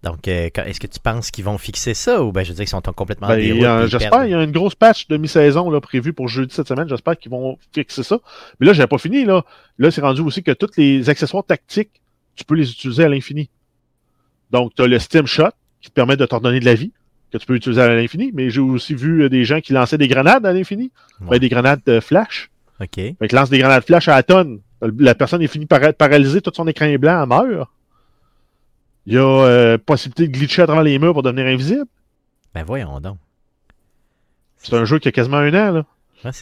Donc, 0.01 0.27
euh, 0.27 0.49
est-ce 0.55 0.79
que 0.79 0.87
tu 0.87 0.99
penses 0.99 1.29
qu'ils 1.29 1.43
vont 1.43 1.57
fixer 1.57 1.93
ça 1.93 2.23
ou 2.23 2.31
ben 2.31 2.43
je 2.43 2.49
veux 2.49 2.55
dire 2.55 2.65
qu'ils 2.65 2.69
sont 2.69 2.81
complètement 2.81 3.27
Ben, 3.27 3.87
J'espère 3.87 4.25
il 4.25 4.31
y 4.31 4.33
a 4.33 4.43
une 4.43 4.51
grosse 4.51 4.75
patch 4.75 5.07
de 5.07 5.17
mi-saison 5.17 5.77
prévue 5.81 6.13
pour 6.13 6.27
jeudi 6.27 6.53
cette 6.53 6.67
semaine. 6.67 6.87
J'espère 6.87 7.17
qu'ils 7.17 7.31
vont 7.31 7.57
fixer 7.73 8.03
ça. 8.03 8.19
Mais 8.59 8.67
là, 8.67 8.73
j'ai 8.73 8.87
pas 8.87 8.97
fini. 8.97 9.25
Là, 9.25 9.43
là 9.77 9.91
c'est 9.91 10.01
rendu 10.01 10.21
aussi 10.21 10.41
que 10.43 10.51
tous 10.51 10.77
les 10.77 11.09
accessoires 11.09 11.43
tactiques, 11.43 12.01
tu 12.35 12.45
peux 12.45 12.55
les 12.55 12.71
utiliser 12.71 13.03
à 13.03 13.09
l'infini. 13.09 13.49
Donc, 14.51 14.73
tu 14.75 14.83
as 14.83 14.87
le 14.87 14.99
Steam 14.99 15.25
Shot 15.25 15.49
qui 15.81 15.89
te 15.89 15.93
permet 15.93 16.17
de 16.17 16.25
t'ordonner 16.25 16.59
de 16.59 16.65
la 16.65 16.75
vie, 16.75 16.91
que 17.31 17.37
tu 17.37 17.45
peux 17.45 17.55
utiliser 17.55 17.81
à 17.81 17.93
l'infini. 17.93 18.31
Mais 18.33 18.49
j'ai 18.49 18.61
aussi 18.61 18.93
vu 18.93 19.23
euh, 19.23 19.29
des 19.29 19.43
gens 19.43 19.59
qui 19.59 19.73
lançaient 19.73 19.97
des 19.97 20.07
grenades 20.07 20.45
à 20.45 20.53
l'infini. 20.53 20.91
Ouais. 21.21 21.31
Ben, 21.31 21.39
des 21.39 21.49
grenades 21.49 21.81
de 21.85 21.99
flash. 21.99 22.51
Ok. 22.81 22.95
Fait 22.95 23.27
que 23.29 23.35
lance 23.35 23.49
des 23.49 23.59
grenades 23.59 23.83
flash 23.85 24.07
à 24.07 24.15
la 24.15 24.23
tonne. 24.23 24.59
La 24.99 25.15
personne 25.15 25.41
est 25.41 25.47
finie 25.47 25.65
par 25.65 25.81
être 25.83 25.97
paralysée, 25.97 26.41
tout 26.41 26.51
son 26.53 26.67
écran 26.67 26.85
est 26.85 26.97
blanc, 26.97 27.21
elle 27.23 27.29
meurt. 27.29 27.69
Il 29.05 29.13
y 29.13 29.17
a 29.17 29.21
euh, 29.21 29.77
possibilité 29.77 30.27
de 30.27 30.33
glitcher 30.33 30.63
à 30.63 30.65
travers 30.65 30.83
les 30.83 30.97
murs 30.99 31.13
pour 31.13 31.23
devenir 31.23 31.45
invisible. 31.45 31.85
Ben 32.53 32.63
voyons 32.63 32.99
donc. 32.99 33.17
C'est 34.57 34.75
un 34.75 34.85
jeu 34.85 34.99
qui 34.99 35.07
a 35.07 35.11
quasiment 35.11 35.37
un 35.37 35.53
an. 35.53 35.71
Là. 35.71 35.85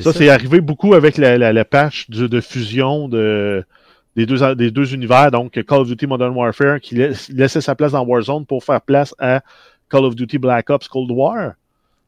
Ça, 0.04 0.12
c'est 0.14 0.30
arrivé 0.30 0.62
beaucoup 0.62 0.94
avec 0.94 1.18
la, 1.18 1.38
la, 1.38 1.52
la 1.54 1.66
patch 1.66 2.10
de 2.10 2.40
fusion 2.42 3.10
de, 3.10 3.66
des, 4.16 4.26
deux, 4.26 4.56
des 4.56 4.72
deux 4.72 4.94
univers, 4.94 5.30
donc 5.30 5.62
Call 5.64 5.80
of 5.82 5.88
Duty 5.88 6.08
Modern 6.08 6.34
Warfare, 6.34 6.80
qui 6.80 6.96
laisse- 6.96 7.30
laissait 7.30 7.60
sa 7.62 7.76
place 7.76 7.92
dans 7.92 8.06
Warzone 8.06 8.46
pour 8.46 8.64
faire 8.64 8.80
place 8.82 9.14
à 9.20 9.42
Call 9.90 10.06
of 10.06 10.16
Duty 10.16 10.38
Black 10.38 10.70
Ops 10.70 10.88
Cold 10.88 11.12
War. 11.12 11.54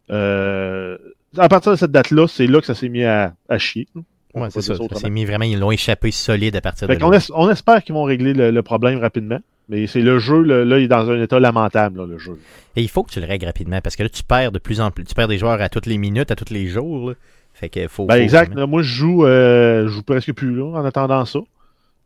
Euh, 0.10 0.98
à 1.38 1.50
partir 1.50 1.72
de 1.74 1.78
cette 1.78 1.92
date-là, 1.92 2.28
c'est 2.28 2.48
là 2.48 2.62
que 2.62 2.66
ça 2.68 2.76
s'est 2.76 2.88
mis 2.90 3.04
à, 3.04 3.34
à 3.50 3.58
chier. 3.58 3.88
On 4.38 4.42
Ouais, 4.42 4.50
c'est 4.52 4.62
ça. 4.62 5.10
mis 5.10 5.24
vraiment, 5.26 5.46
ils 5.46 5.58
l'ont 5.58 5.72
échappé 5.72 6.12
solide 6.12 6.56
à 6.58 6.62
partir 6.62 6.88
Fait 6.88 6.98
de 6.98 7.02
là. 7.02 7.18
es- 7.18 7.32
on 7.34 7.50
espère 7.50 7.84
qu'ils 7.84 7.96
vont 7.96 8.04
régler 8.04 8.34
le, 8.34 8.52
le 8.52 8.62
problème 8.64 9.00
rapidement. 9.00 9.40
Mais 9.70 9.88
c'est 9.88 10.02
le 10.02 10.20
jeu, 10.20 10.44
là, 10.44 10.78
il 10.78 10.84
est 10.84 10.88
dans 10.88 11.10
un 11.10 11.20
état 11.24 11.40
lamentable, 11.40 12.00
là, 12.02 12.06
le 12.06 12.20
jeu. 12.20 12.38
Et 12.76 12.84
il 12.84 12.90
faut 12.90 13.02
que 13.04 13.12
tu 13.12 13.20
le 13.20 13.26
règles 13.26 13.48
rapidement 13.48 13.82
parce 13.82 13.96
que 13.96 14.04
là, 14.04 14.10
tu 14.10 14.22
perds 14.24 14.52
de 14.52 14.60
plus 14.60 14.80
en 14.80 14.92
plus. 14.92 15.06
Tu 15.06 15.16
perds 15.16 15.28
des 15.30 15.40
joueurs 15.40 15.60
à 15.60 15.70
toutes 15.70 15.88
les 15.88 15.98
minutes, 15.98 16.30
à 16.30 16.36
tous 16.36 16.54
les 16.54 16.68
jours. 16.68 17.10
là. 17.10 17.16
Fait 17.54 17.70
que 17.70 17.88
faut. 17.88 18.06
Ben, 18.06 18.16
faut 18.18 18.22
exact. 18.22 18.54
là, 18.54 18.68
moi, 18.68 18.84
je 18.84 18.90
joue, 18.94 19.26
euh, 19.26 19.84
je 19.88 19.94
joue 19.94 20.04
presque 20.04 20.34
plus, 20.34 20.54
là, 20.56 20.66
en 20.66 20.86
attendant 20.86 21.26
ça. 21.26 21.40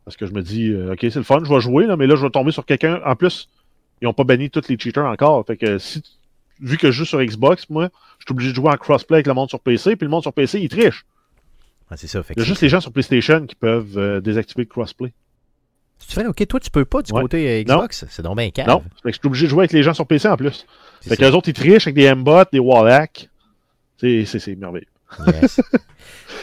Parce 0.06 0.16
que 0.16 0.24
je 0.24 0.32
me 0.32 0.40
dis, 0.40 0.70
euh, 0.70 0.92
OK, 0.92 1.00
c'est 1.02 1.16
le 1.16 1.22
fun, 1.22 1.40
je 1.44 1.52
vais 1.52 1.60
jouer, 1.60 1.86
là, 1.86 1.96
mais 1.96 2.06
là, 2.06 2.16
je 2.16 2.22
vais 2.22 2.30
tomber 2.30 2.52
sur 2.52 2.64
quelqu'un. 2.64 3.00
En 3.04 3.14
plus, 3.16 3.48
ils 4.00 4.06
n'ont 4.06 4.14
pas 4.14 4.24
banni 4.24 4.48
tous 4.48 4.66
les 4.68 4.78
cheaters 4.78 5.04
encore. 5.04 5.44
Fait 5.46 5.56
que 5.58 5.76
si, 5.78 6.02
vu 6.60 6.78
que 6.78 6.86
je 6.90 6.98
joue 6.98 7.04
sur 7.04 7.20
Xbox, 7.22 7.68
moi, 7.68 7.90
je 8.20 8.24
suis 8.24 8.32
obligé 8.32 8.50
de 8.52 8.56
jouer 8.56 8.70
en 8.70 8.76
crossplay 8.76 9.16
avec 9.16 9.26
le 9.26 9.34
monde 9.34 9.50
sur 9.50 9.60
PC, 9.60 9.96
puis 9.96 10.06
le 10.06 10.10
monde 10.10 10.22
sur 10.22 10.32
PC, 10.32 10.60
il 10.60 10.68
triche. 10.70 11.04
C'est 11.96 12.06
ça. 12.06 12.22
Fait 12.22 12.34
Il 12.36 12.40
y 12.40 12.42
a 12.42 12.44
juste 12.44 12.62
les 12.62 12.68
gens 12.68 12.80
sur 12.80 12.92
PlayStation 12.92 13.46
qui 13.46 13.54
peuvent 13.54 13.98
euh, 13.98 14.20
désactiver 14.20 14.62
le 14.62 14.68
crossplay. 14.68 15.12
Tu 16.06 16.14
fais, 16.14 16.26
ok, 16.26 16.46
toi, 16.46 16.60
tu 16.60 16.70
peux 16.70 16.84
pas 16.84 17.02
du 17.02 17.12
Ouais. 17.12 17.22
côté 17.22 17.48
euh, 17.48 17.62
Xbox? 17.62 18.06
C'est 18.08 18.22
donc 18.22 18.36
bien 18.36 18.50
cave. 18.50 18.66
Non, 18.68 18.82
je 19.04 19.10
suis 19.10 19.20
obligé 19.24 19.46
de 19.46 19.50
jouer 19.50 19.60
avec 19.62 19.72
les 19.72 19.82
gens 19.82 19.92
sur 19.92 20.06
PC 20.06 20.28
en 20.28 20.36
plus. 20.36 20.66
Fait 21.02 21.10
que 21.16 21.22
ça. 21.22 21.28
les 21.30 21.36
autres, 21.36 21.48
ils 21.48 21.52
trichent 21.54 21.86
avec 21.86 21.94
des 21.94 22.04
M-bots, 22.04 22.44
des 22.52 22.58
wall 22.58 22.90
hacks. 22.90 23.28
C'est 23.98 24.24
c'est- 24.24 24.38
c'est 24.38 24.54
merveilleux. 24.56 24.86
Yes. 25.26 25.60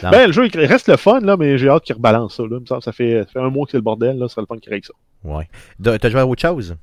Ben, 0.02 0.26
le 0.28 0.32
jeu, 0.32 0.46
il 0.46 0.60
reste 0.64 0.86
le 0.88 0.96
fun, 0.96 1.18
là, 1.20 1.36
mais 1.36 1.58
j'ai 1.58 1.68
hâte 1.68 1.82
qu'il 1.82 1.96
rebalance 1.96 2.36
ça. 2.36 2.44
Là. 2.44 2.50
Il 2.52 2.60
me 2.60 2.66
semble 2.66 2.78
que 2.80 2.84
ça 2.84 2.92
fait, 2.92 3.24
ça 3.24 3.32
fait 3.32 3.40
un 3.40 3.50
mois 3.50 3.64
que 3.66 3.72
c'est 3.72 3.78
le 3.78 3.82
bordel. 3.82 4.16
Là. 4.16 4.28
Ce 4.28 4.34
serait 4.34 4.42
le 4.42 4.46
fun 4.46 4.56
qu'il 4.58 4.70
règle 4.72 4.86
ça. 4.86 4.92
Ouais. 5.24 5.48
T'as 5.82 6.08
joué 6.08 6.20
à 6.20 6.26
autre 6.26 6.40
chose? 6.40 6.76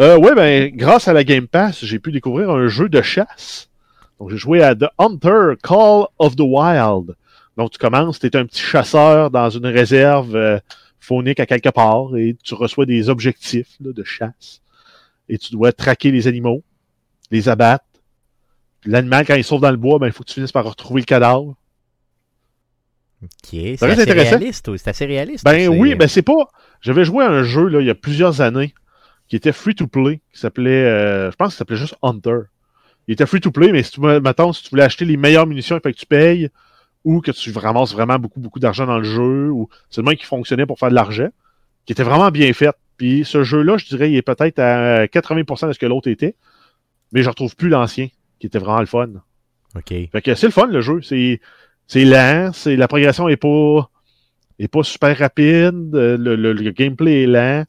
Euh, 0.00 0.18
ouais, 0.18 0.34
ben, 0.34 0.74
grâce 0.74 1.06
à 1.06 1.12
la 1.12 1.22
Game 1.22 1.46
Pass, 1.46 1.84
j'ai 1.84 2.00
pu 2.00 2.10
découvrir 2.10 2.50
un 2.50 2.66
jeu 2.66 2.88
de 2.88 3.00
chasse. 3.02 3.68
Donc, 4.18 4.30
j'ai 4.30 4.36
joué 4.36 4.64
à 4.64 4.74
The 4.74 4.86
Hunter 4.98 5.52
Call 5.62 6.06
of 6.18 6.34
the 6.34 6.40
Wild. 6.40 7.14
Donc, 7.56 7.70
tu 7.70 7.78
commences, 7.78 8.18
tu 8.18 8.26
es 8.26 8.36
un 8.36 8.44
petit 8.44 8.60
chasseur 8.60 9.30
dans 9.30 9.48
une 9.48 9.66
réserve 9.66 10.36
euh, 10.36 10.58
faunique 11.00 11.40
à 11.40 11.46
quelque 11.46 11.70
part 11.70 12.16
et 12.16 12.36
tu 12.42 12.54
reçois 12.54 12.86
des 12.86 13.08
objectifs 13.08 13.76
là, 13.80 13.92
de 13.92 14.04
chasse. 14.04 14.60
Et 15.28 15.38
tu 15.38 15.52
dois 15.52 15.72
traquer 15.72 16.10
les 16.10 16.26
animaux, 16.26 16.62
les 17.30 17.48
abattre. 17.48 17.84
L'animal, 18.84 19.26
quand 19.26 19.34
il 19.34 19.44
sauve 19.44 19.62
dans 19.62 19.70
le 19.70 19.76
bois, 19.76 19.98
ben, 19.98 20.06
il 20.06 20.12
faut 20.12 20.22
que 20.22 20.28
tu 20.28 20.34
finisses 20.34 20.52
par 20.52 20.64
retrouver 20.64 21.00
le 21.00 21.06
cadavre. 21.06 21.56
Ok, 23.22 23.48
c'est 23.50 23.82
assez 23.82 24.12
réaliste. 24.12 24.76
C'est 24.76 24.88
assez 24.88 25.06
réaliste. 25.06 25.44
Ben 25.44 25.68
oui, 25.68 25.94
ben 25.94 26.06
c'est 26.06 26.22
pas. 26.22 26.50
J'avais 26.82 27.04
joué 27.04 27.24
à 27.24 27.30
un 27.30 27.42
jeu 27.42 27.66
là, 27.66 27.80
il 27.80 27.86
y 27.86 27.90
a 27.90 27.94
plusieurs 27.94 28.42
années 28.42 28.74
qui 29.28 29.36
était 29.36 29.52
free 29.52 29.74
to 29.74 29.86
play, 29.86 30.20
qui 30.32 30.38
s'appelait, 30.38 30.84
euh, 30.84 31.30
je 31.30 31.36
pense 31.36 31.48
que 31.48 31.52
ça 31.54 31.58
s'appelait 31.58 31.76
juste 31.76 31.96
Hunter. 32.02 32.40
Il 33.08 33.12
était 33.12 33.26
free 33.26 33.40
to 33.40 33.50
play, 33.50 33.72
mais 33.72 33.82
si 33.82 33.92
tu, 33.92 34.00
mettons, 34.00 34.52
si 34.52 34.62
tu 34.62 34.70
voulais 34.70 34.84
acheter 34.84 35.04
les 35.04 35.16
meilleures 35.16 35.46
munitions, 35.46 35.76
il 35.76 35.80
fallait 35.80 35.94
que 35.94 35.98
tu 35.98 36.06
payes, 36.06 36.50
ou 37.06 37.20
que 37.22 37.30
tu 37.30 37.50
ramasses 37.56 37.92
vraiment 37.94 38.18
beaucoup, 38.18 38.40
beaucoup 38.40 38.58
d'argent 38.58 38.84
dans 38.84 38.98
le 38.98 39.04
jeu, 39.04 39.48
ou 39.50 39.68
c'est 39.88 40.02
le 40.02 40.06
même 40.06 40.16
qui 40.16 40.26
fonctionnait 40.26 40.66
pour 40.66 40.78
faire 40.78 40.90
de 40.90 40.94
l'argent, 40.94 41.28
qui 41.86 41.92
était 41.92 42.02
vraiment 42.02 42.30
bien 42.30 42.52
fait. 42.52 42.74
Puis 42.96 43.24
ce 43.24 43.44
jeu-là, 43.44 43.76
je 43.78 43.86
dirais, 43.86 44.10
il 44.10 44.16
est 44.16 44.22
peut-être 44.22 44.58
à 44.58 45.06
80% 45.06 45.68
de 45.68 45.72
ce 45.72 45.78
que 45.78 45.86
l'autre 45.86 46.08
était, 46.08 46.34
mais 47.12 47.22
je 47.22 47.28
retrouve 47.30 47.54
plus 47.54 47.68
l'ancien, 47.68 48.08
qui 48.40 48.46
était 48.48 48.58
vraiment 48.58 48.80
le 48.80 48.86
fun. 48.86 49.08
Ok. 49.76 49.88
Fait 50.10 50.22
que 50.22 50.34
c'est 50.34 50.46
le 50.48 50.52
fun, 50.52 50.66
le 50.66 50.80
jeu. 50.80 51.00
C'est, 51.02 51.40
c'est 51.86 52.04
lent, 52.04 52.50
c'est, 52.52 52.74
la 52.74 52.88
progression 52.88 53.28
est 53.28 53.36
pas, 53.36 53.88
est 54.58 54.68
pas 54.68 54.82
super 54.82 55.16
rapide, 55.16 55.94
euh, 55.94 56.16
le, 56.18 56.34
le- 56.34 56.52
le 56.54 56.70
gameplay 56.72 57.22
est 57.22 57.26
lent. 57.26 57.64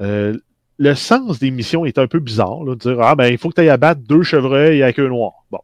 Euh, 0.00 0.36
le 0.78 0.94
sens 0.94 1.38
des 1.38 1.50
missions 1.50 1.86
est 1.86 1.96
un 1.96 2.06
peu 2.08 2.18
bizarre, 2.18 2.62
là, 2.62 2.74
de 2.74 2.80
dire, 2.80 3.00
ah, 3.00 3.14
ben, 3.14 3.28
il 3.28 3.38
faut 3.38 3.48
que 3.48 3.54
tu 3.54 3.60
ailles 3.62 3.70
abattre 3.70 4.02
deux 4.02 4.22
chevreuils 4.22 4.82
à 4.82 4.92
queue 4.92 5.08
noire. 5.08 5.46
Bon. 5.50 5.60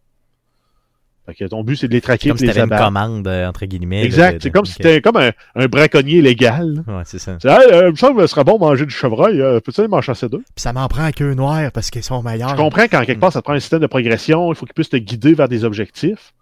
Fait 1.24 1.34
que 1.34 1.44
ton 1.44 1.62
but, 1.62 1.76
c'est 1.76 1.86
de 1.86 1.92
les 1.92 1.98
C'est 1.98 2.02
traquer 2.02 2.28
comme 2.30 2.38
si 2.38 2.46
les 2.46 2.52
t'avais 2.52 2.74
une 2.74 2.80
commande, 2.84 3.28
euh, 3.28 3.46
entre 3.48 3.64
guillemets. 3.66 4.04
Exact. 4.04 4.42
C'est 4.42 4.50
comme 4.50 4.64
si 4.64 4.72
c'était 4.72 5.00
comme 5.00 5.16
un, 5.16 5.30
un 5.54 5.66
braconnier 5.66 6.20
légal. 6.20 6.82
Ouais, 6.88 7.02
c'est 7.04 7.20
ça. 7.20 7.36
C'est, 7.40 7.48
hey, 7.48 7.58
euh, 7.72 7.90
me 7.92 7.96
semble 7.96 8.16
que 8.16 8.22
ce 8.22 8.32
serait 8.32 8.42
bon 8.42 8.58
manger 8.58 8.86
du 8.86 8.92
chevreuil. 8.92 9.40
Euh, 9.40 9.60
peux-tu 9.60 9.80
aller 9.82 9.88
m'en 9.88 10.00
chasser 10.00 10.28
deux? 10.28 10.38
Puis 10.40 10.62
ça 10.62 10.72
m'en 10.72 10.88
prend 10.88 11.04
à 11.04 11.12
queue 11.12 11.34
noire 11.34 11.70
parce 11.72 11.90
qu'ils 11.90 12.02
sont 12.02 12.22
meilleurs. 12.24 12.48
Je 12.50 12.56
comprends 12.56 12.88
qu'en 12.88 13.04
quelque 13.04 13.18
Mm. 13.18 13.20
part, 13.20 13.32
ça 13.32 13.40
te 13.40 13.44
prend 13.44 13.52
un 13.54 13.60
système 13.60 13.78
de 13.80 13.86
progression. 13.86 14.52
Il 14.52 14.56
faut 14.56 14.66
qu'il 14.66 14.74
puisse 14.74 14.90
te 14.90 14.96
guider 14.96 15.34
vers 15.34 15.48
des 15.48 15.64
objectifs. 15.64 16.32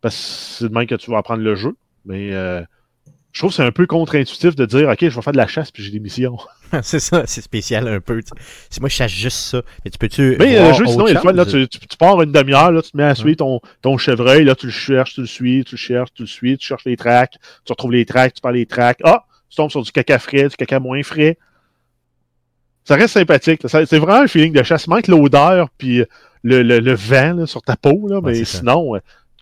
Parce 0.00 0.14
que 0.14 0.22
c'est 0.64 0.68
de 0.68 0.74
même 0.74 0.86
que 0.86 0.94
tu 0.94 1.10
vas 1.10 1.18
apprendre 1.18 1.42
le 1.42 1.56
jeu. 1.56 1.74
Mais 2.04 2.30
euh, 2.32 2.62
je 3.38 3.42
trouve 3.42 3.52
que 3.52 3.56
c'est 3.58 3.62
un 3.62 3.70
peu 3.70 3.86
contre-intuitif 3.86 4.56
de 4.56 4.66
dire 4.66 4.88
OK, 4.88 4.96
je 5.00 5.14
vais 5.14 5.22
faire 5.22 5.32
de 5.32 5.36
la 5.36 5.46
chasse 5.46 5.70
puis 5.70 5.84
j'ai 5.84 5.92
des 5.92 6.00
missions. 6.00 6.36
c'est 6.82 6.98
ça, 6.98 7.22
c'est 7.24 7.40
spécial 7.40 7.86
un 7.86 8.00
peu. 8.00 8.20
Si 8.68 8.80
moi 8.80 8.88
je 8.88 8.96
chasse 8.96 9.12
juste 9.12 9.38
ça, 9.38 9.62
mais 9.84 9.92
tu 9.92 9.96
peux-tu. 9.96 10.34
Mais 10.40 10.56
voir 10.56 10.70
le 10.70 10.74
jeu, 10.74 10.86
sinon, 10.88 11.06
il 11.06 11.16
est. 11.16 11.32
Là, 11.32 11.46
tu, 11.46 11.68
tu- 11.68 11.78
tu 11.78 11.96
pars 11.96 12.20
une 12.20 12.32
demi-heure, 12.32 12.72
là, 12.72 12.82
tu 12.82 12.90
te 12.90 12.96
mets 12.96 13.04
à 13.04 13.14
suivre 13.14 13.36
ton, 13.36 13.60
ton 13.80 13.96
chevreuil, 13.96 14.42
là, 14.42 14.56
tu 14.56 14.66
le 14.66 14.72
cherches, 14.72 15.14
tu 15.14 15.20
le 15.20 15.28
suis, 15.28 15.62
tu 15.64 15.76
le 15.76 15.78
cherches, 15.78 16.12
tu 16.14 16.24
le 16.24 16.26
suis, 16.26 16.58
tu 16.58 16.66
cherches 16.66 16.84
les 16.84 16.96
tracks, 16.96 17.36
tu 17.64 17.72
retrouves 17.72 17.92
les 17.92 18.04
tracks, 18.04 18.34
tu 18.34 18.40
parles 18.40 18.56
les 18.56 18.66
tracks. 18.66 18.98
Ah, 19.04 19.24
tu 19.48 19.54
tombes 19.54 19.70
sur 19.70 19.82
du 19.82 19.92
caca 19.92 20.18
frais, 20.18 20.48
du 20.48 20.56
caca 20.56 20.80
moins 20.80 21.04
frais. 21.04 21.38
Ça 22.82 22.96
reste 22.96 23.14
sympathique. 23.14 23.62
C'est 23.68 23.98
vraiment 23.98 24.22
un 24.22 24.26
feeling 24.26 24.52
de 24.52 24.64
chasse. 24.64 24.88
Manque 24.88 25.06
l'odeur 25.06 25.68
puis 25.78 26.02
le, 26.42 26.62
le, 26.64 26.80
le 26.80 26.94
vent 26.94 27.34
là, 27.34 27.46
sur 27.46 27.62
ta 27.62 27.76
peau, 27.76 28.08
là, 28.08 28.16
Ouais, 28.16 28.32
mais 28.32 28.34
c'est 28.34 28.58
sinon, 28.58 28.96
euh, 28.96 28.98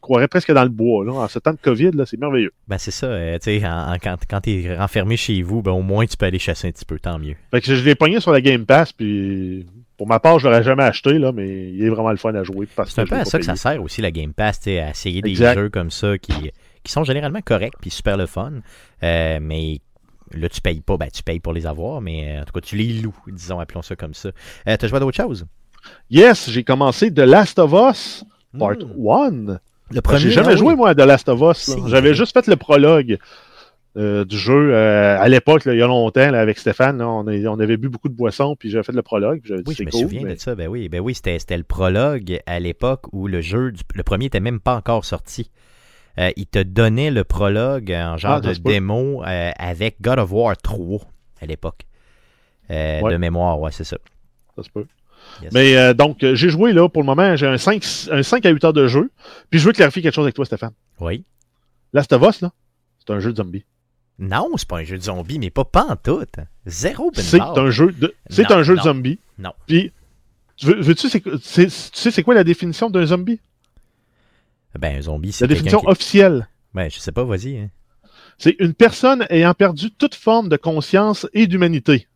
croirais 0.07 0.29
presque 0.29 0.53
dans 0.53 0.63
le 0.63 0.69
bois. 0.71 1.05
Là. 1.05 1.13
En 1.13 1.29
ce 1.29 1.39
temps 1.39 1.53
de 1.53 1.59
COVID, 1.61 1.91
c'est 2.07 2.19
merveilleux. 2.19 2.53
Ben 2.69 2.79
c'est 2.79 2.91
ça, 2.91 3.07
euh, 3.07 3.39
tu 3.39 3.59
sais, 3.61 3.67
en- 3.67 3.93
en- 3.95 3.99
quand, 4.03 4.17
quand 4.29 4.41
t'es 4.41 4.77
renfermé 4.79 5.17
chez 5.17 5.43
vous, 5.43 5.63
ben 5.63 5.73
au 5.73 5.83
moins 5.83 6.07
tu 6.07 6.17
peux 6.17 6.27
aller 6.27 6.39
chasser 6.39 6.69
un 6.69 6.71
petit 6.73 6.85
peu, 6.85 6.99
tant 6.99 7.19
mieux. 7.19 7.35
Fait 7.51 7.61
que 7.61 7.75
je 7.75 7.85
l'ai 7.85 7.95
pogné 7.95 8.21
sur 8.21 8.33
la 8.33 8.41
Game 8.41 8.65
Pass, 8.67 8.93
puis 8.93 9.67
pour 9.97 10.07
ma 10.07 10.21
part, 10.21 10.39
je 10.39 10.47
l'aurais 10.49 10.63
jamais 10.63 10.83
acheté, 10.85 11.19
là, 11.19 11.33
mais 11.33 11.71
il 11.71 11.83
est 11.83 11.89
vraiment 11.89 12.11
le 12.11 12.17
fun 12.19 12.35
à 12.35 12.43
jouer. 12.45 12.69
C'est 12.87 13.01
un 13.01 13.07
peu 13.07 13.17
à 13.17 13.25
ça 13.25 13.39
que 13.39 13.45
ça 13.45 13.57
sert 13.57 13.83
aussi 13.83 14.01
la 14.03 14.11
Game 14.11 14.33
Pass, 14.33 14.61
tu 14.61 14.71
à 14.79 14.91
essayer 14.91 15.23
des 15.23 15.31
Exact. 15.31 15.59
jeux 15.59 15.69
comme 15.71 15.91
ça 15.91 16.17
qui, 16.19 16.51
qui 16.83 16.93
sont 16.93 17.05
généralement 17.05 17.41
corrects 17.41 17.75
puis 17.81 17.91
super 17.91 18.17
le 18.17 18.27
fun. 18.27 18.53
Euh, 19.03 19.39
mais 19.41 19.81
là, 20.35 20.49
tu 20.49 20.61
payes 20.61 20.81
pas, 20.83 20.97
ben 20.97 21.09
tu 21.13 21.23
payes 21.23 21.41
pour 21.41 21.53
les 21.53 21.67
avoir, 21.67 22.01
mais 22.01 22.37
euh, 22.37 22.43
en 22.43 22.45
tout 22.45 22.53
cas, 22.53 22.61
tu 22.61 22.77
les 22.77 22.93
loues, 23.01 23.15
disons, 23.29 23.59
appelons 23.59 23.83
ça 23.83 23.97
comme 23.97 24.15
ça. 24.15 24.29
Euh, 24.69 24.77
T'as 24.77 24.87
joué 24.87 24.97
à 24.99 25.01
d'autres 25.01 25.17
choses? 25.17 25.47
Yes, 26.11 26.51
j'ai 26.51 26.65
commencé 26.65 27.13
The 27.13 27.21
Last 27.21 27.59
of 27.59 27.73
Us 27.73 28.25
Part 28.59 28.77
Hmm. 28.97 29.47
1. 29.51 29.59
Le 29.93 30.01
premier. 30.01 30.19
J'ai 30.21 30.31
jamais 30.31 30.53
ah 30.53 30.57
joué, 30.57 30.69
oui. 30.71 30.77
moi, 30.77 30.91
à 30.91 30.95
The 30.95 31.01
Last 31.01 31.29
of 31.29 31.41
Us. 31.41 31.71
J'avais 31.87 32.15
juste 32.15 32.33
fait 32.33 32.47
le 32.49 32.57
prologue 32.57 33.19
euh, 33.97 34.25
du 34.27 34.37
jeu 34.37 34.75
euh, 34.75 35.19
à 35.19 35.27
l'époque, 35.29 35.63
il 35.65 35.75
y 35.75 35.83
a 35.83 35.87
longtemps, 35.87 36.31
là, 36.31 36.41
avec 36.41 36.59
Stéphane. 36.59 36.99
là, 36.99 37.09
on, 37.09 37.27
avait 37.61 37.77
bu 37.79 37.89
beaucoup 37.89 38.11
de 38.11 38.15
boissons, 38.15 38.55
puis 38.55 38.69
j'avais 38.69 38.83
fait 38.83 38.93
le 38.93 39.03
prologue. 39.03 39.41
dit, 39.43 39.53
Oui, 39.67 39.75
je 39.75 39.85
me 39.85 39.91
cool, 39.91 40.01
souviens 40.03 40.23
mais- 40.25 40.35
de 40.35 40.41
ça. 40.41 40.55
Ben 40.55 40.69
oui, 40.69 40.89
ben 40.89 41.01
oui 41.01 41.15
c'était 41.15 41.57
le 41.57 41.63
prologue 41.63 42.41
à 42.47 42.61
l'époque 42.61 43.05
où 43.13 43.27
le 43.27 43.41
jeu, 43.41 43.73
du- 43.73 43.83
le 43.95 44.03
premier 44.03 44.27
était 44.27 44.41
même 44.41 44.61
pas 44.61 44.77
encore 44.77 45.05
sorti. 45.05 45.51
Euh, 46.19 46.31
il 46.37 46.47
te 46.47 46.63
donnait 46.63 47.11
le 47.11 47.25
prologue 47.25 47.91
en 47.93 48.17
genre 48.17 48.33
Ah, 48.33 48.41
de 48.41 48.53
démo 48.53 49.23
avec 49.25 50.01
God 50.03 50.19
of 50.19 50.33
War 50.33 50.57
3 50.57 51.01
à 51.41 51.47
l'époque. 51.47 51.87
Ouais. 52.69 53.01
De 53.03 53.17
mémoire, 53.17 53.61
ouais, 53.61 53.73
c'est 53.73 53.85
ça. 53.85 53.97
Ça 54.57 54.63
se 54.63 54.71
peut. 54.71 54.87
Yes. 55.43 55.53
Mais 55.53 55.77
euh, 55.77 55.93
donc, 55.95 56.23
euh, 56.25 56.35
j'ai 56.35 56.49
joué 56.49 56.73
là 56.73 56.89
pour 56.89 57.03
le 57.03 57.07
moment. 57.07 57.37
J'ai 57.37 57.47
un 57.47 57.59
5, 57.59 57.85
un 58.11 58.23
5 58.23 58.47
à 58.47 58.51
8 58.51 58.65
heures 58.65 58.73
de 58.73 58.87
jeu. 58.87 59.11
Puis 59.51 59.61
je 59.61 59.67
veux 59.67 59.73
clarifier 59.73 60.03
quelque 60.03 60.15
chose 60.15 60.25
avec 60.25 60.35
toi, 60.35 60.45
Stéphane. 60.47 60.73
Oui. 61.01 61.25
Last 61.93 62.13
of 62.13 62.23
Us, 62.23 62.41
là, 62.41 62.53
c'est 62.99 63.13
un 63.13 63.21
jeu 63.21 63.33
de 63.33 63.37
zombies. 63.37 63.65
Non, 64.19 64.49
c'est 64.57 64.67
pas 64.67 64.79
un 64.79 64.85
jeu 64.85 64.97
de 64.97 65.03
zombies, 65.03 65.39
mais 65.39 65.51
pas 65.51 65.65
pantoute. 65.65 66.37
Zéro 66.67 67.11
C'est 67.15 67.39
un 67.41 67.71
jeu 67.71 67.93
de, 67.93 68.15
c'est 68.31 68.51
un 68.51 68.63
jeu 68.63 68.77
de 68.77 68.81
zombies. 68.81 69.19
non. 69.39 69.53
Puis, 69.67 69.93
tu 70.57 70.67
veux, 70.67 70.81
veux-tu, 70.81 71.11
c'est, 71.11 71.23
c'est- 71.43 71.67
tu 71.67 72.01
sais, 72.01 72.11
c'est 72.11 72.23
quoi 72.23 72.35
la 72.35 72.43
définition 72.45 72.89
d'un 72.89 73.05
zombie? 73.05 73.41
Ben, 74.79 74.97
un 74.97 75.03
zombie, 75.03 75.33
c'est 75.33 75.45
La 75.45 75.49
définition 75.49 75.81
qui... 75.81 75.87
officielle. 75.87 76.49
Ben, 76.75 76.91
je 76.91 76.99
sais 76.99 77.13
pas, 77.13 77.25
vas-y. 77.25 77.59
hein. 77.59 77.71
C'est 78.39 78.57
une 78.59 78.75
personne 78.75 79.27
ayant 79.31 79.55
perdu 79.55 79.91
toute 79.91 80.15
forme 80.15 80.49
de 80.49 80.57
conscience 80.57 81.27
et 81.33 81.47
d'humanité, 81.47 82.07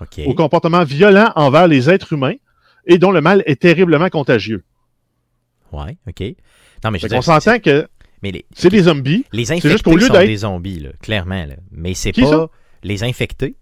OK. 0.00 0.20
au 0.26 0.34
comportement 0.34 0.84
violent 0.84 1.32
envers 1.36 1.66
les 1.68 1.90
êtres 1.90 2.12
humains 2.12 2.34
et 2.86 2.98
dont 2.98 3.10
le 3.10 3.20
mal 3.20 3.42
est 3.46 3.60
terriblement 3.60 4.08
contagieux. 4.08 4.64
Ouais, 5.72 5.96
OK. 6.08 6.22
Non, 6.84 6.90
mais 6.90 6.98
je 6.98 7.08
c'est- 7.08 7.20
s'entend 7.22 7.58
que 7.58 7.86
mais 8.22 8.30
les, 8.32 8.44
c'est 8.54 8.70
des 8.70 8.82
zombies. 8.82 9.24
les 9.32 9.40
juste 9.44 9.52
infectés 9.52 9.82
qu'au 9.82 9.96
lieu 9.96 10.06
sont 10.06 10.12
d'être- 10.14 10.26
des 10.26 10.36
zombies, 10.38 10.80
là, 10.80 10.90
clairement. 11.02 11.44
Là. 11.44 11.54
Mais 11.70 11.94
c'est 11.94 12.12
Qui 12.12 12.22
pas 12.22 12.28
ça? 12.30 12.48
les 12.82 13.02
infectés. 13.04 13.54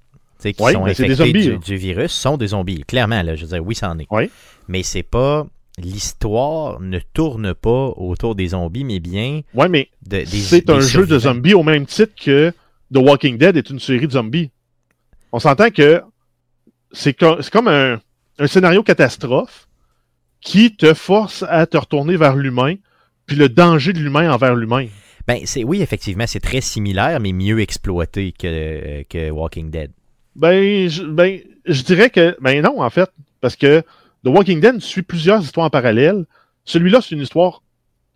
qui 0.43 0.55
Ouais, 0.63 0.75
sont 0.75 0.85
infectés 0.85 1.09
des 1.09 1.15
zombies, 1.15 1.49
du, 1.49 1.59
du 1.59 1.77
virus 1.77 2.13
sont 2.13 2.37
des 2.37 2.49
zombies. 2.49 2.85
Clairement, 2.87 3.23
là, 3.23 3.35
je 3.35 3.43
veux 3.47 3.49
dire, 3.57 3.65
oui, 3.67 3.75
c'en 3.75 3.99
est. 3.99 4.07
Ouais. 4.13 4.31
Mais 4.69 4.83
c'est 4.83 5.03
pas. 5.03 5.47
L'histoire 5.79 6.81
ne 6.81 6.99
tourne 7.13 7.53
pas 7.55 7.93
autour 7.97 8.35
des 8.35 8.49
zombies, 8.49 8.85
mais 8.85 8.99
bien 9.01 9.43
Ouais, 9.55 9.69
mais 9.69 9.89
de, 10.07 10.19
des 10.19 10.27
c'est 10.27 10.71
un 10.71 10.77
des 10.79 10.83
jeu 10.87 11.07
de 11.07 11.19
zombies 11.19 11.53
au 11.55 11.63
même 11.63 11.85
titre 11.87 12.13
que 12.23 12.51
The 12.95 12.99
Walking 12.99 13.37
Dead 13.39 13.57
est 13.57 13.69
une 13.71 13.79
série 13.81 14.07
de 14.07 14.13
zombies. 14.13 14.51
On 15.33 15.39
s'entend 15.39 15.71
que 15.71 16.03
c'est 16.93 17.15
co- 17.15 17.41
c'est 17.43 17.53
comme 17.53 17.69
un, 17.69 18.01
un 18.39 18.47
scénario 18.47 18.83
catastrophe 18.83 19.69
qui 20.41 20.77
te 20.77 20.95
force 20.95 21.45
à 21.49 21.67
te 21.67 21.77
retourner 21.77 22.17
vers 22.17 22.37
l'humain, 22.37 22.75
puis 23.27 23.37
le 23.37 23.49
danger 23.49 23.93
de 23.93 23.99
l'humain 23.99 24.33
envers 24.33 24.55
l'humain. 24.55 24.87
Ben, 25.27 25.41
c'est, 25.45 25.65
oui, 25.65 25.83
effectivement, 25.83 26.27
c'est 26.27 26.41
très 26.41 26.61
similaire, 26.61 27.19
mais 27.19 27.33
mieux 27.33 27.61
exploité 27.61 28.33
que, 28.33 29.03
que 29.05 29.31
Walking 29.31 29.71
Dead. 29.71 29.91
Ben 30.37 30.89
je, 30.89 31.03
ben, 31.03 31.41
je 31.65 31.83
dirais 31.83 32.11
que. 32.11 32.37
Ben 32.41 32.63
non, 32.63 32.81
en 32.81 32.91
fait. 32.91 33.11
Parce 33.41 33.57
que 33.57 33.81
The 33.81 34.29
Walking 34.29 34.61
Dead 34.61 34.81
suit 34.81 35.03
plusieurs 35.03 35.43
histoires 35.43 35.67
en 35.67 35.71
parallèle. 35.71 36.27
Celui-là, 36.65 37.01
c'est 37.01 37.15
une 37.15 37.23
histoire 37.23 37.63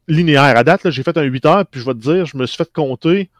linéaire. 0.09 0.57
À 0.57 0.65
date, 0.65 0.91
j'ai 0.91 1.03
fait 1.03 1.17
un 1.17 1.23
8 1.23 1.47
heures, 1.47 1.67
puis 1.67 1.81
je 1.81 1.87
vais 1.87 1.95
te 1.95 1.99
dire, 1.99 2.27
je 2.27 2.37
me 2.37 2.47
suis 2.47 2.57
fait 2.57 2.71
compter 2.73 3.31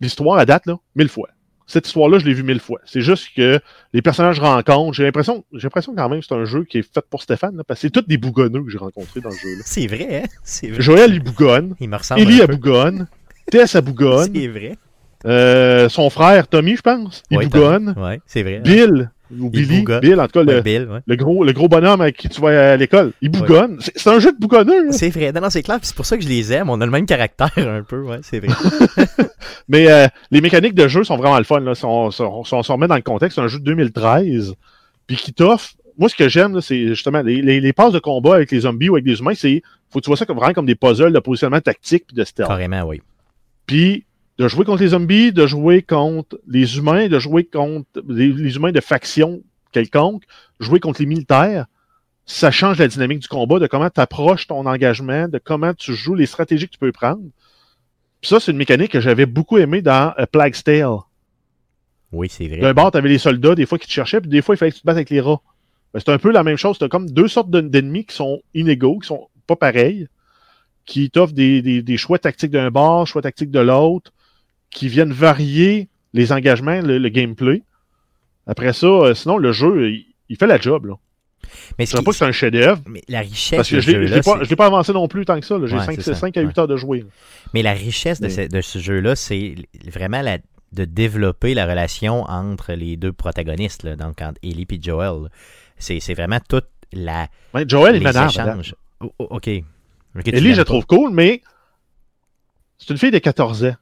l'histoire 0.00 0.38
à 0.38 0.46
date, 0.46 0.66
là, 0.66 0.78
mille 0.94 1.08
fois. 1.08 1.28
Cette 1.70 1.86
histoire-là, 1.86 2.18
je 2.18 2.24
l'ai 2.24 2.32
vue 2.32 2.42
mille 2.42 2.60
fois. 2.60 2.80
C'est 2.86 3.02
juste 3.02 3.28
que 3.36 3.60
les 3.92 4.02
personnages 4.02 4.40
rencontrent. 4.40 4.94
J'ai 4.94 5.04
l'impression, 5.04 5.44
j'ai 5.52 5.64
l'impression 5.66 5.94
quand 5.94 6.08
même 6.08 6.20
que 6.20 6.26
c'est 6.26 6.34
un 6.34 6.46
jeu 6.46 6.64
qui 6.64 6.78
est 6.78 6.82
fait 6.82 7.04
pour 7.10 7.22
Stéphane, 7.22 7.56
là, 7.56 7.62
parce 7.62 7.78
que 7.80 7.86
c'est 7.86 7.90
tous 7.90 8.08
des 8.08 8.16
bougonneux 8.16 8.64
que 8.64 8.70
j'ai 8.70 8.78
rencontrés 8.78 9.20
dans 9.20 9.28
le 9.28 9.36
jeu. 9.36 9.48
C'est 9.64 9.86
vrai, 9.86 10.22
hein? 10.24 10.28
C'est 10.42 10.68
vrai. 10.68 10.80
Joël, 10.80 11.12
il 11.12 11.22
bougonne. 11.22 11.76
Il 11.78 11.90
me 11.90 11.96
ressemble 11.96 12.22
Ellie, 12.22 12.40
elle 12.40 12.48
bougonne. 12.48 13.06
Tess, 13.50 13.74
elle 13.74 13.82
bougonne. 13.82 14.30
C'est 14.34 14.48
vrai. 14.48 14.76
Euh, 15.26 15.88
son 15.88 16.10
frère, 16.10 16.48
Tommy, 16.48 16.76
je 16.76 16.80
pense, 16.82 17.22
il 17.30 17.36
Ouais, 17.38 17.46
bougonne. 17.46 17.94
Ouais, 17.98 18.20
c'est 18.26 18.42
vrai. 18.42 18.60
Bill, 18.60 19.10
ou 19.30 19.50
Il 19.52 19.66
Billy. 19.66 19.84
Bill, 20.00 20.20
en 20.20 20.26
tout 20.26 20.32
cas, 20.32 20.44
Ouais, 20.44 20.54
le, 20.54 20.60
Bill, 20.62 20.88
ouais. 20.90 21.00
le 21.06 21.16
gros, 21.16 21.44
le 21.44 21.52
gros 21.52 21.68
bonhomme 21.68 22.00
avec 22.00 22.16
qui 22.16 22.28
tu 22.28 22.40
vas 22.40 22.72
à 22.72 22.76
l'école, 22.76 23.12
il 23.20 23.30
bougonne. 23.30 23.76
C'est 23.80 23.98
c'est 23.98 24.10
un 24.10 24.18
jeu 24.18 24.32
de 24.32 24.38
bougonneux. 24.38 24.92
C'est 24.92 25.10
vrai. 25.10 25.32
Non, 25.32 25.40
non, 25.40 25.50
c'est 25.50 25.62
clair. 25.62 25.78
puis 25.78 25.86
C'est 25.86 25.96
pour 25.96 26.06
ça 26.06 26.16
que 26.16 26.22
je 26.22 26.28
les 26.28 26.52
aime. 26.52 26.70
On 26.70 26.80
a 26.80 26.84
le 26.86 26.90
même 26.90 27.06
caractère 27.06 27.50
un 27.56 27.82
peu. 27.82 28.02
Ouais, 28.02 28.20
c'est 28.22 28.40
vrai. 28.40 28.54
Mais 29.68 29.90
euh, 29.90 30.06
les 30.30 30.40
mécaniques 30.40 30.74
de 30.74 30.88
jeu 30.88 31.04
sont 31.04 31.16
vraiment 31.16 31.38
le 31.38 31.44
fun. 31.44 31.60
Là. 31.60 31.74
Si 31.74 31.84
on, 31.84 32.10
se 32.10 32.72
remet 32.72 32.86
dans 32.86 32.96
le 32.96 33.02
contexte, 33.02 33.36
c'est 33.36 33.42
un 33.42 33.48
jeu 33.48 33.58
de 33.58 33.64
2013, 33.64 34.54
puis 35.06 35.16
qui 35.16 35.32
t'offre... 35.32 35.72
Moi, 35.98 36.08
ce 36.08 36.14
que 36.14 36.28
j'aime, 36.28 36.60
c'est 36.60 36.86
justement 36.88 37.22
les, 37.22 37.42
les, 37.42 37.60
les 37.60 37.72
passes 37.72 37.92
de 37.92 37.98
combat 37.98 38.36
avec 38.36 38.52
les 38.52 38.60
zombies 38.60 38.88
ou 38.88 38.94
avec 38.94 39.06
les 39.06 39.18
humains, 39.18 39.34
c'est... 39.34 39.62
Faut 39.90 39.98
que 39.98 40.04
tu 40.04 40.10
vois 40.10 40.16
ça 40.16 40.26
comme, 40.26 40.36
vraiment 40.36 40.52
comme 40.52 40.66
des 40.66 40.76
puzzles 40.76 41.12
de 41.12 41.18
positionnement 41.18 41.60
tactique 41.60 42.04
puis 42.06 42.16
de 42.16 42.24
stealth. 42.24 42.48
Carrément, 42.48 42.82
oui. 42.82 43.00
Puis 43.66 44.04
de 44.38 44.48
jouer 44.48 44.64
contre 44.64 44.82
les 44.82 44.88
zombies, 44.88 45.32
de 45.32 45.46
jouer 45.46 45.82
contre 45.82 46.38
les 46.46 46.78
humains, 46.78 47.08
de 47.08 47.18
jouer 47.18 47.44
contre 47.44 47.88
les, 48.08 48.28
les 48.32 48.56
humains 48.56 48.72
de 48.72 48.80
faction 48.80 49.42
quelconque, 49.72 50.24
jouer 50.60 50.80
contre 50.80 51.00
les 51.00 51.06
militaires, 51.06 51.66
ça 52.24 52.50
change 52.50 52.78
la 52.78 52.88
dynamique 52.88 53.20
du 53.20 53.28
combat, 53.28 53.58
de 53.58 53.66
comment 53.66 53.90
tu 53.90 54.00
approches 54.00 54.46
ton 54.46 54.66
engagement, 54.66 55.28
de 55.28 55.38
comment 55.38 55.74
tu 55.74 55.94
joues, 55.94 56.14
les 56.14 56.26
stratégies 56.26 56.66
que 56.66 56.72
tu 56.72 56.78
peux 56.78 56.92
prendre. 56.92 57.22
Puis 58.20 58.28
ça, 58.28 58.38
c'est 58.38 58.52
une 58.52 58.58
mécanique 58.58 58.92
que 58.92 59.00
j'avais 59.00 59.26
beaucoup 59.26 59.58
aimé 59.58 59.82
dans 59.82 60.12
euh, 60.18 60.26
Plague's 60.26 60.62
Tale. 60.62 60.98
Oui, 62.12 62.28
c'est 62.28 62.48
vrai. 62.48 62.58
D'un 62.58 62.74
bord, 62.74 62.90
t'avais 62.90 63.08
les 63.08 63.18
soldats, 63.18 63.54
des 63.54 63.66
fois, 63.66 63.78
qui 63.78 63.86
te 63.86 63.92
cherchaient, 63.92 64.20
puis 64.20 64.30
des 64.30 64.42
fois, 64.42 64.54
il 64.54 64.58
fallait 64.58 64.70
que 64.70 64.76
tu 64.76 64.82
te 64.82 64.86
battes 64.86 64.96
avec 64.96 65.10
les 65.10 65.20
rats. 65.20 65.40
Ben, 65.94 66.00
c'est 66.00 66.12
un 66.12 66.18
peu 66.18 66.30
la 66.30 66.42
même 66.42 66.56
chose. 66.56 66.78
T'as 66.78 66.88
comme 66.88 67.10
deux 67.10 67.28
sortes 67.28 67.50
d'en- 67.50 67.62
d'ennemis 67.62 68.04
qui 68.04 68.14
sont 68.14 68.42
inégaux, 68.54 68.98
qui 68.98 69.08
sont 69.08 69.28
pas 69.46 69.56
pareils, 69.56 70.08
qui 70.84 71.10
t'offrent 71.10 71.34
des, 71.34 71.62
des, 71.62 71.82
des 71.82 71.96
choix 71.96 72.18
tactiques 72.18 72.50
d'un 72.50 72.70
bord, 72.70 73.06
choix 73.06 73.22
tactiques 73.22 73.50
de 73.50 73.60
l'autre, 73.60 74.12
qui 74.70 74.88
viennent 74.88 75.12
varier 75.12 75.88
les 76.14 76.32
engagements, 76.32 76.80
le, 76.80 76.98
le 76.98 77.08
gameplay. 77.08 77.62
Après 78.46 78.72
ça, 78.72 78.86
euh, 78.86 79.14
sinon, 79.14 79.36
le 79.38 79.52
jeu, 79.52 79.90
il, 79.90 80.06
il 80.28 80.36
fait 80.36 80.46
la 80.46 80.58
job. 80.58 80.86
Là. 80.86 80.94
Mais, 81.78 81.86
Je 81.86 81.96
ne 81.96 82.02
pas 82.02 82.10
que 82.10 82.16
c'est 82.16 82.24
un 82.24 82.32
chef-d'œuvre, 82.32 82.82
mais 82.86 83.02
la 83.08 83.20
richesse 83.20 83.56
parce 83.56 83.70
que 83.70 83.80
je 83.80 83.90
ce 83.90 84.48
l'ai- 84.48 84.56
pas, 84.56 84.66
avancé 84.66 84.92
non 84.92 85.08
plus 85.08 85.24
tant 85.24 85.38
que 85.40 85.46
ça. 85.46 85.56
J'ai 85.64 85.76
Ouais, 85.76 85.84
5, 85.84 86.00
c'est 86.02 86.14
ça, 86.14 86.26
à 86.26 86.28
8 86.28 86.36
ouais. 86.46 86.58
heures 86.58 86.68
de 86.68 86.76
jouer. 86.76 87.00
là. 87.00 87.06
Mais 87.54 87.62
la 87.62 87.72
richesse 87.72 88.20
de 88.20 88.28
ce, 88.28 88.42
de 88.48 88.60
ce 88.60 88.78
jeu-là, 88.78 89.16
c'est 89.16 89.54
vraiment 89.86 90.20
la, 90.20 90.38
de 90.72 90.84
développer 90.84 91.54
la 91.54 91.66
relation 91.66 92.24
entre 92.24 92.72
les 92.74 92.96
deux 92.96 93.12
protagonistes, 93.12 93.82
là, 93.84 93.96
donc 93.96 94.20
entre 94.20 94.38
Ellie 94.42 94.66
et 94.70 94.78
Joel. 94.82 95.28
C'est 95.78 96.14
vraiment 96.14 96.40
toute 96.46 96.66
la. 96.92 97.28
Ouais, 97.54 97.64
Joel, 97.66 98.02
les. 98.02 98.10
Oh, 99.00 99.12
oh, 99.18 99.28
ok. 99.30 99.48
Ellie, 100.26 100.52
je 100.52 100.58
la 100.58 100.64
trouve 100.64 100.84
cool, 100.86 101.12
mais 101.12 101.40
c'est 102.78 102.90
une 102.90 102.98
fille 102.98 103.10
de 103.12 103.18
14 103.18 103.64
ans. 103.64 103.76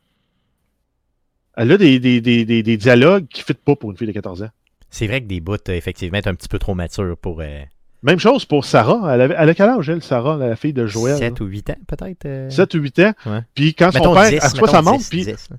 Elle 1.57 1.73
a 1.73 1.77
des, 1.79 1.99
des, 1.99 2.21
des, 2.21 2.45
des, 2.45 2.63
des 2.63 2.77
dialogues 2.77 3.27
qui 3.29 3.41
ne 3.41 3.45
fitent 3.47 3.65
pas 3.65 3.77
pour 3.77 3.91
une 3.91 3.97
fille 3.97 4.07
de 4.07 4.13
14 4.13 4.43
ans. 4.43 4.51
C'est 4.91 5.07
vrai 5.07 5.21
que 5.23 5.27
des 5.27 5.41
bouts, 5.41 5.55
euh, 5.69 5.73
effectivement, 5.73 6.19
est 6.19 6.27
un 6.27 6.35
petit 6.35 6.49
peu 6.49 6.59
trop 6.59 6.75
matures 6.75 7.17
pour 7.17 7.41
euh, 7.41 7.61
Même 8.03 8.19
chose 8.19 8.45
pour 8.45 8.65
Sarah. 8.65 9.15
Elle, 9.15 9.21
avait, 9.23 9.35
elle 9.39 9.49
a 9.49 9.55
quel 9.55 9.69
âge, 9.71 9.89
elle, 9.89 10.03
Sarah, 10.03 10.37
la 10.37 10.55
fille 10.57 10.73
de 10.73 10.87
Joël? 10.87 11.17
7 11.19 11.41
ou 11.41 11.47
8 11.47 11.71
ans, 11.71 11.77
peut-être. 11.87 12.25
euh? 12.27 12.51
7 12.51 12.75
ou 12.75 12.79
8 12.79 12.99
ans. 13.01 13.13
Ouais. 13.27 13.41
Puis 13.55 13.75
quand 13.75 13.91
son 13.93 14.15
père 14.15 14.29
10, 14.31 14.35
elle 14.35 14.41
reçoit 14.51 14.69
sa 14.69 14.83
montre, 14.83 14.99
10, 14.99 15.09
puis 15.09 15.25
10, 15.25 15.27
là. 15.51 15.57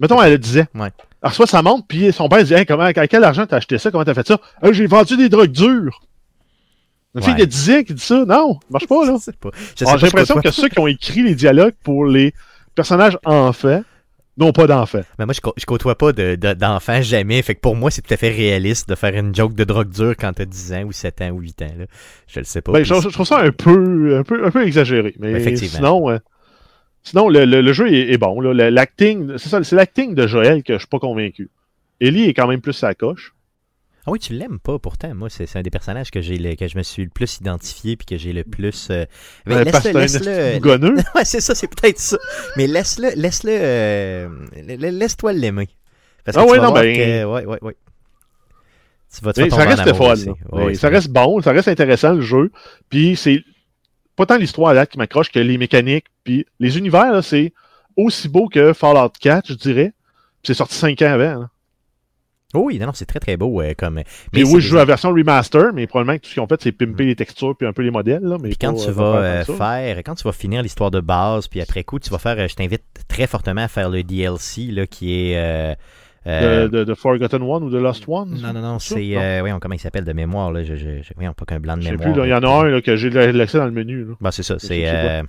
mettons, 0.00 0.22
elle 0.22 0.38
10 0.38 0.58
ans. 0.58 0.66
Ouais. 0.74 0.88
Elle 1.22 1.28
reçoit 1.30 1.46
sa 1.46 1.62
montre, 1.62 1.86
puis 1.88 2.12
son 2.12 2.28
père 2.28 2.44
dit 2.44 2.54
hey, 2.54 2.66
comment, 2.66 2.82
avec 2.84 3.10
quel 3.10 3.24
argent 3.24 3.46
t'as 3.46 3.56
acheté 3.56 3.78
ça? 3.78 3.90
Comment 3.90 4.04
t'as 4.04 4.14
fait 4.14 4.26
ça? 4.26 4.40
Ah, 4.62 4.70
J'ai 4.72 4.86
vendu 4.86 5.16
des 5.16 5.28
drogues 5.28 5.50
dures. 5.52 6.00
Une 7.14 7.22
fille 7.22 7.34
de 7.34 7.44
10 7.44 7.70
ans 7.70 7.82
qui 7.84 7.94
dit 7.94 8.02
ça, 8.04 8.24
non, 8.24 8.54
ça 8.60 8.66
marche 8.70 8.86
pas, 8.86 9.04
là. 9.06 9.16
Ah, 9.86 9.96
J'ai 9.96 10.06
l'impression 10.06 10.36
que 10.40 10.50
ceux 10.50 10.68
qui 10.68 10.78
ont 10.78 10.86
écrit 10.86 11.22
les 11.22 11.34
dialogues 11.34 11.74
pour 11.82 12.04
les 12.04 12.34
personnages 12.74 13.18
enfants 13.24 13.82
n'ont 14.38 14.52
pas 14.52 14.66
d'enfants. 14.66 15.02
Mais 15.18 15.26
moi, 15.26 15.34
je, 15.34 15.40
je 15.56 15.64
côtoie 15.66 15.96
pas 15.98 16.12
de- 16.12 16.36
de- 16.36 16.54
d'enfants 16.54 17.02
jamais. 17.02 17.42
Fait 17.42 17.54
que 17.54 17.60
pour 17.60 17.76
moi, 17.76 17.90
c'est 17.90 18.02
tout 18.02 18.14
à 18.14 18.16
fait 18.16 18.30
réaliste 18.30 18.88
de 18.88 18.94
faire 18.94 19.14
une 19.14 19.34
joke 19.34 19.54
de 19.54 19.64
drogue 19.64 19.90
dure 19.90 20.14
quand 20.18 20.32
t'as 20.32 20.44
10 20.44 20.72
ans 20.74 20.82
ou 20.84 20.92
7 20.92 21.20
ans 21.22 21.30
ou 21.30 21.40
8 21.40 21.62
ans. 21.62 21.74
Là. 21.78 21.84
Je 22.28 22.40
le 22.40 22.44
sais 22.44 22.62
pas. 22.62 22.72
Ben, 22.72 22.84
je, 22.84 22.94
je 22.94 23.08
trouve 23.08 23.26
ça 23.26 23.40
un 23.40 23.50
peu, 23.50 24.16
un 24.18 24.22
peu, 24.22 24.44
un 24.46 24.50
peu 24.50 24.66
exagéré. 24.66 25.14
Mais 25.18 25.32
Effectivement. 25.32 25.76
sinon, 25.76 26.10
euh, 26.10 26.18
sinon 27.02 27.28
le, 27.28 27.44
le- 27.44 27.60
le 27.62 27.72
jeu 27.72 27.92
est, 27.92 28.12
est 28.12 28.18
bon. 28.18 28.40
L'acting, 28.40 29.32
c'est 29.38 29.48
ça, 29.48 29.62
c'est 29.64 29.76
l'acting 29.76 30.14
de 30.14 30.26
Joël 30.26 30.62
que 30.62 30.74
je 30.74 30.78
suis 30.78 30.88
pas 30.88 30.98
convaincu. 30.98 31.50
Ellie 32.00 32.24
est 32.28 32.34
quand 32.34 32.46
même 32.46 32.60
plus 32.60 32.72
sa 32.74 32.94
coche. 32.94 33.34
Ah 34.08 34.10
oui, 34.10 34.18
tu 34.18 34.32
l'aimes 34.32 34.58
pas 34.58 34.78
pourtant. 34.78 35.14
Moi, 35.14 35.28
c'est 35.28 35.54
un 35.56 35.60
des 35.62 35.68
personnages 35.70 36.10
que, 36.10 36.22
j'ai 36.22 36.56
que 36.56 36.66
je 36.66 36.78
me 36.78 36.82
suis 36.82 37.04
le 37.04 37.10
plus 37.10 37.36
identifié 37.36 37.94
puis 37.96 38.06
que 38.06 38.16
j'ai 38.16 38.32
le 38.32 38.42
plus. 38.42 38.88
euh, 38.90 39.04
Euh, 39.58 39.64
que 39.64 39.64
laisse-le, 39.64 39.92
laisse-le. 40.18 40.58
Ouais, 41.14 41.24
c'est 41.24 41.40
ça, 41.42 41.54
c'est 41.54 41.66
peut-être 41.68 41.98
ça. 41.98 42.16
Mais 42.56 42.66
laisse-le, 42.66 43.10
laisse-le, 43.16 43.52
euh, 43.54 44.28
la- 44.66 44.90
laisse-toi 44.90 45.34
l'aimer. 45.34 45.68
Parce 46.24 46.36
que 46.36 46.42
Ah 46.42 46.46
ouais, 46.46 46.58
non, 46.58 46.72
ben- 46.72 46.96
que- 46.96 47.24
ouais, 47.24 47.44
ouais, 47.46 47.58
ouais. 47.60 47.76
Tu 49.14 49.24
vas, 49.24 49.32
tu 49.32 49.40
vas 49.50 49.56
ça 49.56 49.62
reste 49.68 49.84
fun. 49.94 50.12
aussi. 50.12 50.28
Ouais, 50.52 50.74
ça 50.74 50.88
reste 50.88 51.08
bon, 51.10 51.40
ça 51.42 51.52
reste 51.52 51.68
intéressant 51.68 52.12
le 52.14 52.20
jeu. 52.22 52.50
Puis 52.90 53.14
c'est 53.16 53.42
pas 54.16 54.26
tant 54.26 54.36
l'histoire 54.36 54.72
là 54.74 54.86
qui 54.86 54.96
m'accroche 54.98 55.30
que 55.30 55.38
les 55.38 55.58
mécaniques. 55.58 56.06
Puis 56.24 56.46
les 56.60 56.78
univers, 56.78 57.22
c'est 57.22 57.52
aussi 57.96 58.28
beau 58.28 58.48
que 58.48 58.72
Fallout 58.72 59.12
4, 59.20 59.48
je 59.48 59.54
dirais. 59.54 59.92
Puis 60.42 60.48
c'est 60.48 60.54
sorti 60.54 60.74
5 60.76 61.00
ans 61.02 61.12
avant. 61.12 61.40
là. 61.40 61.50
Oh 62.54 62.60
oui, 62.64 62.78
non, 62.78 62.86
non, 62.86 62.92
c'est 62.94 63.04
très 63.04 63.20
très 63.20 63.36
beau 63.36 63.60
euh, 63.60 63.74
comme. 63.76 63.96
Mais 64.32 64.42
oui, 64.42 64.60
je 64.62 64.68
joue 64.68 64.76
la 64.76 64.86
version 64.86 65.10
remaster, 65.10 65.70
mais 65.74 65.86
probablement 65.86 66.16
que 66.16 66.22
tout 66.22 66.28
ce 66.30 66.34
qu'ils 66.34 66.42
ont 66.42 66.46
fait, 66.46 66.58
c'est 66.62 66.72
pimper 66.72 67.04
les 67.04 67.14
textures 67.14 67.54
puis 67.54 67.66
un 67.68 67.74
peu 67.74 67.82
les 67.82 67.90
modèles. 67.90 68.22
Là, 68.22 68.36
mais 68.42 68.48
Puis 68.48 68.56
quand 68.58 68.72
pas, 68.72 68.82
tu 68.84 68.88
euh, 68.88 68.92
vas 68.92 69.12
faire 69.44 69.54
euh, 69.54 69.58
faire, 69.58 69.98
quand 69.98 70.14
tu 70.14 70.24
vas 70.24 70.32
finir 70.32 70.62
l'histoire 70.62 70.90
de 70.90 71.00
base, 71.00 71.46
puis 71.46 71.60
après 71.60 71.84
coup, 71.84 71.98
tu 71.98 72.08
vas 72.08 72.16
faire, 72.18 72.48
je 72.48 72.54
t'invite 72.54 72.84
très 73.06 73.26
fortement 73.26 73.60
à 73.64 73.68
faire 73.68 73.90
le 73.90 74.02
DLC 74.02 74.62
là, 74.70 74.86
qui 74.86 75.32
est. 75.32 75.36
euh, 75.36 75.74
de, 76.26 76.68
de, 76.68 76.84
de 76.84 76.94
Forgotten 76.94 77.42
One 77.42 77.64
ou 77.64 77.70
de 77.70 77.78
Lost 77.78 78.04
One 78.08 78.38
non, 78.42 78.54
non, 78.54 78.60
non, 78.62 78.78
c'est. 78.78 79.16
Euh, 79.16 79.40
voyons 79.40 79.58
comment 79.60 79.74
il 79.74 79.80
s'appelle 79.80 80.04
de 80.04 80.12
mémoire. 80.14 80.50
Là, 80.50 80.64
je, 80.64 80.74
je, 80.74 81.02
je- 81.02 81.12
voyons, 81.16 81.34
pas 81.34 81.44
qu'un 81.44 81.60
blanc 81.60 81.76
de 81.76 81.82
Je 81.82 81.86
sais 81.88 81.92
mémoire. 81.96 82.14
plus, 82.14 82.22
il 82.24 82.30
y 82.30 82.34
en 82.34 82.42
a 82.42 82.48
un 82.64 82.68
là, 82.70 82.80
que 82.80 82.96
j'ai 82.96 83.10
l'accès 83.10 83.58
dans 83.58 83.66
le 83.66 83.72
menu. 83.72 84.06
Ben, 84.22 84.30
c'est 84.30 84.42
ça, 84.42 84.58
c'est. 84.58 85.22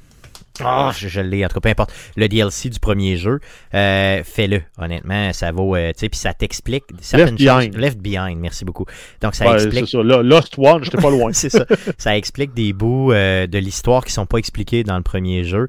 Euh, 0.62 0.64
ah, 0.66 0.92
je, 0.96 1.08
je 1.08 1.22
l'ai, 1.22 1.46
en 1.46 1.48
tout 1.48 1.56
cas, 1.56 1.60
peu 1.62 1.70
importe. 1.70 1.94
Le 2.16 2.28
DLC 2.28 2.70
du 2.70 2.80
premier 2.80 3.18
jeu, 3.18 3.40
euh, 3.74 4.22
fais-le, 4.24 4.62
honnêtement, 4.78 5.32
ça 5.34 5.52
vaut, 5.52 5.76
euh, 5.76 5.92
tu 5.94 6.00
sais, 6.00 6.10
puis 6.10 6.20
ça 6.20 6.34
t'explique 6.34 6.84
certaines 7.02 7.36
Behind. 7.36 7.74
choses. 7.74 7.82
Left 7.82 8.00
Behind, 8.00 8.38
merci 8.40 8.66
beaucoup. 8.66 8.86
Donc, 9.22 9.36
ça 9.36 9.48
Ouais, 9.50 9.56
explique 9.56 9.88
c'est 9.88 9.98
ça. 9.98 10.04
Lost 10.04 10.56
One, 10.58 10.84
j'étais 10.84 10.98
pas 10.98 11.10
loin. 11.10 11.32
c'est 11.34 11.50
ça. 11.50 11.66
Ça 11.98 12.18
explique 12.18 12.54
des 12.54 12.74
bouts 12.74 13.12
euh, 13.12 13.48
de 13.48 13.58
l'histoire 13.58 14.04
qui 14.06 14.12
sont 14.12 14.26
pas 14.26 14.38
expliqués 14.38 14.84
dans 14.84 14.98
le 14.98 15.04
premier 15.04 15.44
jeu, 15.44 15.68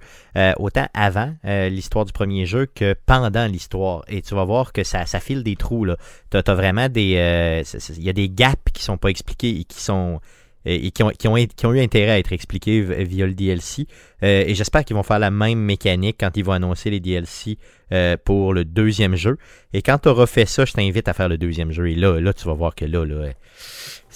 autant 0.59 0.87
avant 0.95 1.35
l'histoire 1.45 2.05
du 2.05 2.13
premier 2.13 2.47
jeu 2.47 2.67
que 2.67 2.95
pendant 3.07 3.47
l'histoire. 3.47 4.03
Et 4.09 4.23
tu 4.23 4.35
vas 4.35 4.45
voir 4.45 4.73
que 4.73 4.85
ça, 4.85 5.07
ça 5.07 5.21
file 5.21 5.43
des 5.43 5.57
trous. 5.57 5.85
là. 5.85 5.97
T'as 6.31 6.43
as 6.47 6.55
vraiment 6.55 6.89
des, 6.89 7.63
il 7.97 8.03
y 8.05 8.09
a 8.09 8.13
des 8.13 8.29
gaps 8.29 8.73
qui 8.73 8.83
sont 8.83 8.97
pas 8.97 9.09
expliqués 9.09 9.51
et 9.61 9.65
qui 9.65 9.81
sont 9.81 10.21
et 10.67 10.91
qui 10.91 11.03
ont, 11.03 11.11
qui, 11.11 11.29
ont, 11.29 11.35
qui 11.37 11.67
ont 11.67 11.73
eu 11.73 11.81
intérêt 11.81 12.13
à 12.13 12.19
être 12.19 12.33
expliqués 12.33 12.83
via 12.83 13.27
le 13.27 13.35
DLC. 13.35 13.87
Euh, 14.23 14.45
et 14.47 14.55
j'espère 14.55 14.85
qu'ils 14.85 14.97
vont 14.97 15.03
faire 15.03 15.19
la 15.19 15.31
même 15.31 15.59
mécanique 15.59 16.17
quand 16.21 16.37
ils 16.37 16.45
vont 16.45 16.53
annoncer 16.53 16.91
les 16.91 17.01
DLC 17.01 17.57
euh, 17.93 18.17
pour 18.23 18.53
le 18.53 18.65
deuxième 18.65 19.17
jeu. 19.17 19.39
Et 19.73 19.83
quand 19.83 19.99
tu 19.99 20.09
auras 20.09 20.27
fait 20.27 20.47
ça, 20.47 20.65
je 20.65 20.73
t'invite 20.73 21.09
à 21.09 21.15
faire 21.15 21.29
le 21.29 21.39
deuxième 21.39 21.73
jeu. 21.73 21.89
Et 21.89 21.95
là, 21.95 22.21
là 22.21 22.33
tu 22.33 22.45
vas 22.47 22.55
voir 22.55 22.75
que 22.75 22.85
là, 22.85 23.05
là 23.05 23.33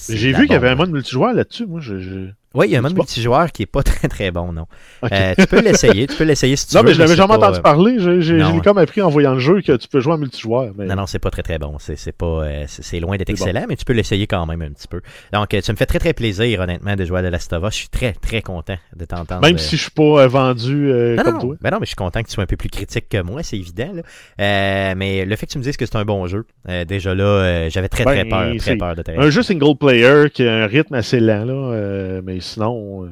J'ai 0.09 0.33
vu 0.33 0.43
qu'il 0.43 0.53
y 0.53 0.57
avait 0.57 0.69
un 0.69 0.75
mode 0.75 0.91
multijoueur 0.91 1.33
là-dessus. 1.33 1.67
Moi, 1.67 1.81
je, 1.81 1.99
je- 1.99 2.31
Oui, 2.55 2.67
il 2.69 2.73
y 2.73 2.77
a 2.77 2.79
un 2.79 2.83
mode 2.83 2.95
multijoueur 2.95 3.51
qui 3.53 3.63
est 3.63 3.67
pas 3.67 3.83
très 3.85 4.09
très 4.09 4.31
bon, 4.31 4.53
non. 4.53 4.67
Euh, 5.11 5.35
tu 5.39 5.47
peux 5.47 5.61
l'essayer, 5.61 6.07
tu 6.07 6.17
peux 6.17 6.25
l'essayer 6.25 6.57
si 6.57 6.69
tu 6.69 6.77
Non, 6.77 6.83
veux. 6.83 6.89
mais 6.89 6.95
je 6.95 6.99
l'avais 7.01 7.17
jamais 7.17 7.35
entendu 7.35 7.59
euh, 7.59 7.63
parler. 7.63 7.97
J'ai 7.99 8.35
non. 8.35 8.55
j'ai 8.55 8.61
comme 8.61 8.79
appris 8.79 9.03
en 9.03 9.09
voyant 9.09 9.35
le 9.35 9.41
jeu 9.41 9.61
que 9.61 9.73
tu 9.73 9.89
peux 9.89 10.01
jouer 10.01 10.15
en 10.15 10.19
multijoueur. 10.19 10.73
Mais... 10.77 10.87
Non, 10.87 10.95
non, 10.97 11.07
c'est 11.07 11.19
pas 11.19 11.31
très 11.31 11.43
très 11.43 11.59
bon. 11.59 11.77
C'est 11.81 11.97
c'est 11.97 12.13
pas, 12.13 12.27
euh, 12.45 12.65
c'est 12.69 13.01
loin 13.01 13.17
d'être 13.17 13.29
bon. 13.29 13.35
excellent, 13.35 13.65
mais 13.69 13.77
tu 13.77 13.85
peux 13.85 13.93
l'essayer 13.93 14.27
quand 14.27 14.47
même 14.47 14.63
un 14.63 14.71
petit 14.71 14.89
peu. 14.89 15.01
Donc, 15.33 15.53
euh, 15.53 15.61
tu 15.61 15.71
me 15.73 15.77
fais 15.77 15.87
très 15.87 15.99
très 15.99 16.13
plaisir, 16.13 16.61
honnêtement, 16.61 16.95
de 16.97 17.05
jouer 17.05 17.21
à 17.21 17.23
The 17.23 17.33
Last 17.33 17.53
of 17.53 17.65
Us. 17.65 17.73
Je 17.73 17.79
suis 17.79 17.89
très 17.89 18.13
très 18.13 18.41
content 18.43 18.77
de 18.95 19.05
t'entendre. 19.05 19.41
Même 19.43 19.59
si 19.59 19.77
je 19.77 19.83
suis 19.83 19.91
pas 19.91 20.27
vendu 20.29 20.91
euh, 20.91 21.17
non, 21.17 21.23
comme 21.25 21.35
non, 21.35 21.41
toi. 21.41 21.57
ben 21.61 21.71
non, 21.71 21.79
mais 21.81 21.87
je 21.87 21.91
suis 21.91 21.97
content 21.97 22.23
que 22.23 22.29
tu 22.29 22.35
sois 22.35 22.45
un 22.45 22.47
peu 22.47 22.57
plus 22.57 22.69
critique 22.69 23.09
que 23.09 23.21
moi, 23.23 23.43
c'est 23.43 23.57
évident. 23.57 23.91
Là. 23.95 24.03
Euh, 24.41 24.95
mais 24.97 25.25
le 25.25 25.37
fait 25.37 25.47
que 25.47 25.53
tu 25.53 25.59
me 25.59 25.65
dises 25.65 25.77
que 25.77 25.87
c'est 25.87 25.97
un 25.97 26.05
bon 26.05 26.27
jeu, 26.27 26.45
euh, 26.69 26.85
déjà 26.85 27.15
là, 27.15 27.69
j'avais 27.69 27.89
très 27.89 28.05
très 28.05 28.25
Ben, 28.25 28.31
peur, 28.31 28.57
très 28.59 28.77
peur 28.77 28.95
de 28.95 29.03
Un 29.19 29.31
jeu 29.31 29.43
single 29.43 29.77
player 29.77 30.31
qui 30.33 30.47
a 30.47 30.55
un 30.65 30.67
rythme 30.67 30.95
assez 30.95 31.21
lent, 31.21 31.45
là, 31.45 32.21
mais 32.23 32.41
sinon, 32.45 33.05
euh, 33.05 33.11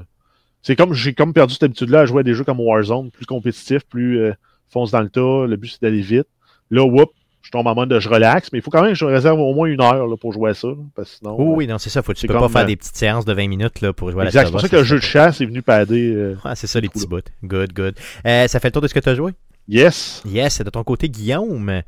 c'est 0.62 0.76
comme 0.76 0.92
j'ai 0.94 1.14
comme 1.14 1.32
perdu 1.32 1.54
cette 1.54 1.64
habitude-là 1.64 2.00
à 2.00 2.06
jouer 2.06 2.20
à 2.20 2.22
des 2.22 2.34
jeux 2.34 2.44
comme 2.44 2.60
Warzone, 2.60 3.10
plus 3.10 3.26
compétitif, 3.26 3.82
plus 3.84 4.20
euh, 4.20 4.32
fonce 4.68 4.90
dans 4.90 5.00
le 5.00 5.08
tas, 5.10 5.46
le 5.46 5.56
but 5.56 5.68
c'est 5.68 5.82
d'aller 5.82 6.00
vite. 6.02 6.26
Là, 6.70 6.84
whoop, 6.84 7.10
je 7.42 7.50
tombe 7.50 7.66
en 7.66 7.74
mode 7.74 7.88
de 7.88 7.98
je 7.98 8.08
relaxe, 8.08 8.50
mais 8.52 8.60
il 8.60 8.62
faut 8.62 8.70
quand 8.70 8.82
même 8.82 8.92
que 8.92 8.98
je 8.98 9.04
réserve 9.04 9.40
au 9.40 9.52
moins 9.52 9.66
une 9.66 9.80
heure 9.80 10.06
là, 10.06 10.16
pour 10.16 10.32
jouer 10.32 10.50
à 10.50 10.54
ça, 10.54 10.68
là, 10.68 10.74
parce 10.94 11.10
que 11.10 11.16
sinon. 11.18 11.36
Oh, 11.38 11.52
euh, 11.52 11.56
oui, 11.56 11.66
non, 11.66 11.78
c'est 11.78 11.90
ça. 11.90 12.02
Faut, 12.02 12.14
tu 12.14 12.26
peux 12.26 12.34
pas 12.34 12.48
faire 12.48 12.64
des 12.66 12.76
petites 12.76 12.96
séances 12.96 13.24
de 13.24 13.32
20 13.32 13.48
minutes 13.48 13.80
là, 13.80 13.92
pour 13.92 14.10
jouer 14.10 14.22
à 14.22 14.26
exact, 14.26 14.42
la 14.42 14.46
c'est 14.46 14.52
pour 14.52 14.60
ça 14.60 14.68
que 14.68 14.76
le 14.76 14.84
jeu 14.84 14.96
de 14.98 15.02
chasse 15.02 15.40
est 15.40 15.46
venu 15.46 15.62
padder. 15.62 16.12
euh, 16.14 16.36
Ah, 16.44 16.54
c'est 16.54 16.68
ça, 16.68 16.78
les 16.80 16.88
petits 16.88 17.06
bouts. 17.06 17.18
Good, 17.44 17.72
good. 17.72 17.94
Ça 18.24 18.48
fait 18.60 18.68
le 18.68 18.72
tour 18.72 18.82
de 18.82 18.86
ce 18.88 18.94
que 18.94 19.00
tu 19.00 19.08
as 19.08 19.14
joué? 19.14 19.32
Yes! 19.68 20.22
Yes, 20.26 20.54
c'est 20.54 20.64
de 20.64 20.70
ton 20.70 20.82
côté, 20.84 21.08
Guillaume. 21.08 21.82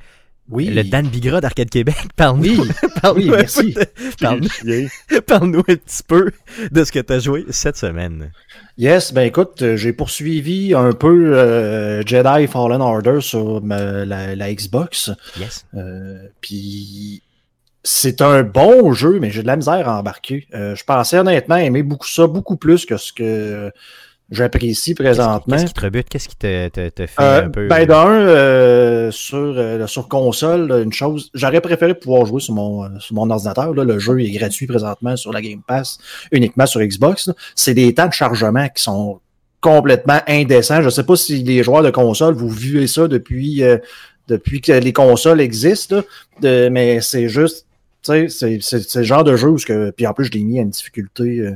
Oui. 0.50 0.66
Le 0.66 0.84
Dan 0.84 1.08
Bigra 1.08 1.40
d'Arcade 1.40 1.70
Québec. 1.70 1.96
Parle-nous. 2.16 2.62
Oui. 2.62 2.68
Parle-nous 3.00 3.22
Oui, 3.22 3.30
merci. 3.30 3.74
Parle-nous 4.20 4.88
parle-nous 5.26 5.60
un 5.60 5.76
petit 5.76 6.02
peu 6.06 6.30
de 6.70 6.84
ce 6.84 6.92
que 6.92 6.98
tu 7.00 7.12
as 7.14 7.18
joué 7.18 7.46
cette 7.50 7.76
semaine. 7.78 8.30
Yes, 8.76 9.12
ben 9.14 9.22
écoute, 9.22 9.62
euh, 9.62 9.76
j'ai 9.76 9.92
poursuivi 9.94 10.74
un 10.74 10.92
peu 10.92 11.34
euh, 11.36 12.02
Jedi 12.04 12.46
Fallen 12.46 12.82
Order 12.82 13.20
sur 13.20 13.62
ma- 13.62 14.04
la, 14.04 14.34
la 14.36 14.52
Xbox. 14.54 15.10
Yes. 15.40 15.64
Euh, 15.74 16.18
Puis 16.40 17.22
c'est 17.82 18.20
un 18.20 18.42
bon 18.42 18.92
jeu, 18.92 19.18
mais 19.20 19.30
j'ai 19.30 19.42
de 19.42 19.46
la 19.46 19.56
misère 19.56 19.88
à 19.88 19.98
embarquer. 19.98 20.46
Euh, 20.54 20.74
je 20.74 20.84
pensais 20.84 21.18
honnêtement 21.18 21.56
aimer 21.56 21.82
beaucoup 21.82 22.08
ça, 22.08 22.26
beaucoup 22.26 22.56
plus 22.56 22.84
que 22.86 22.96
ce 22.96 23.12
que 23.12 23.70
j'apprécie 24.34 24.94
présentement. 24.94 25.56
Qu'est-ce 25.56 25.66
qui 25.66 25.72
te 25.74 25.80
rebute? 25.80 26.08
Qu'est-ce 26.08 26.28
qui 26.28 26.36
te, 26.36 26.68
te, 26.68 26.88
te 26.88 27.06
fait 27.06 27.22
Euh, 27.22 27.44
un 27.46 27.48
peu. 27.50 27.68
ben 27.68 27.86
d'un, 27.86 28.08
euh, 28.10 29.10
sur, 29.10 29.38
euh, 29.38 29.86
sur 29.86 30.08
console, 30.08 30.66
là, 30.68 30.78
une 30.80 30.92
chose, 30.92 31.30
j'aurais 31.34 31.60
préféré 31.60 31.94
pouvoir 31.94 32.26
jouer 32.26 32.40
sur 32.40 32.54
mon, 32.54 32.84
euh, 32.84 32.88
sur 32.98 33.14
mon 33.14 33.28
ordinateur. 33.30 33.72
Là, 33.74 33.84
le 33.84 33.98
jeu 33.98 34.20
est 34.20 34.30
gratuit 34.30 34.66
présentement 34.66 35.16
sur 35.16 35.32
la 35.32 35.40
Game 35.42 35.62
Pass, 35.66 35.98
uniquement 36.32 36.66
sur 36.66 36.80
Xbox. 36.80 37.30
C'est 37.54 37.74
des 37.74 37.94
temps 37.94 38.08
de 38.08 38.12
chargement 38.12 38.68
qui 38.68 38.82
sont 38.82 39.20
complètement 39.60 40.20
indécents. 40.28 40.82
Je 40.82 40.90
sais 40.90 41.04
pas 41.04 41.16
si 41.16 41.42
les 41.42 41.62
joueurs 41.62 41.82
de 41.82 41.90
console, 41.90 42.34
vous 42.34 42.48
vivez 42.50 42.86
ça 42.86 43.08
depuis, 43.08 43.62
euh, 43.62 43.78
depuis 44.28 44.60
que 44.60 44.72
les 44.72 44.92
consoles 44.92 45.40
existent, 45.40 45.96
là, 45.96 46.02
de- 46.40 46.68
mais 46.68 47.00
c'est 47.00 47.28
juste, 47.28 47.66
tu 48.02 48.28
sais, 48.28 48.58
c'est- 48.60 48.94
le 48.96 49.02
genre 49.02 49.24
de 49.24 49.36
jeu 49.36 49.48
où, 49.48 49.58
ce 49.58 49.64
que, 49.66 49.90
puis 49.90 50.06
en 50.06 50.12
plus, 50.12 50.26
je 50.26 50.32
l'ai 50.32 50.42
mis 50.44 50.58
à 50.58 50.62
une 50.62 50.70
difficulté 50.70 51.40
euh, 51.40 51.52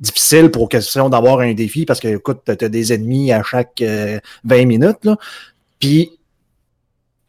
difficile 0.00 0.50
pour 0.50 0.68
question 0.68 1.08
d'avoir 1.08 1.40
un 1.40 1.54
défi 1.54 1.84
parce 1.86 2.00
que, 2.00 2.08
écoute, 2.08 2.40
t'as 2.44 2.56
t'as 2.56 2.68
des 2.68 2.92
ennemis 2.92 3.32
à 3.32 3.42
chaque 3.42 3.80
euh, 3.82 4.18
20 4.44 4.66
minutes, 4.66 5.04
là. 5.04 5.16
Puis 5.78 6.10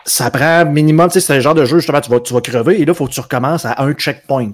ça 0.06 0.30
prend 0.30 0.66
minimum, 0.66 1.08
tu 1.10 1.14
sais, 1.14 1.20
c'est 1.20 1.34
un 1.34 1.40
genre 1.40 1.56
de 1.56 1.66
jeu, 1.66 1.80
justement, 1.80 2.02
tu 2.02 2.12
vas, 2.12 2.20
tu 2.20 2.34
vas 2.34 2.42
crever 2.42 2.80
et 2.80 2.86
là, 2.86 2.94
il 2.94 2.96
faut 2.96 3.08
que 3.08 3.14
tu 3.14 3.20
recommences 3.22 3.66
à 3.66 3.82
un 3.84 3.94
checkpoint. 3.94 4.54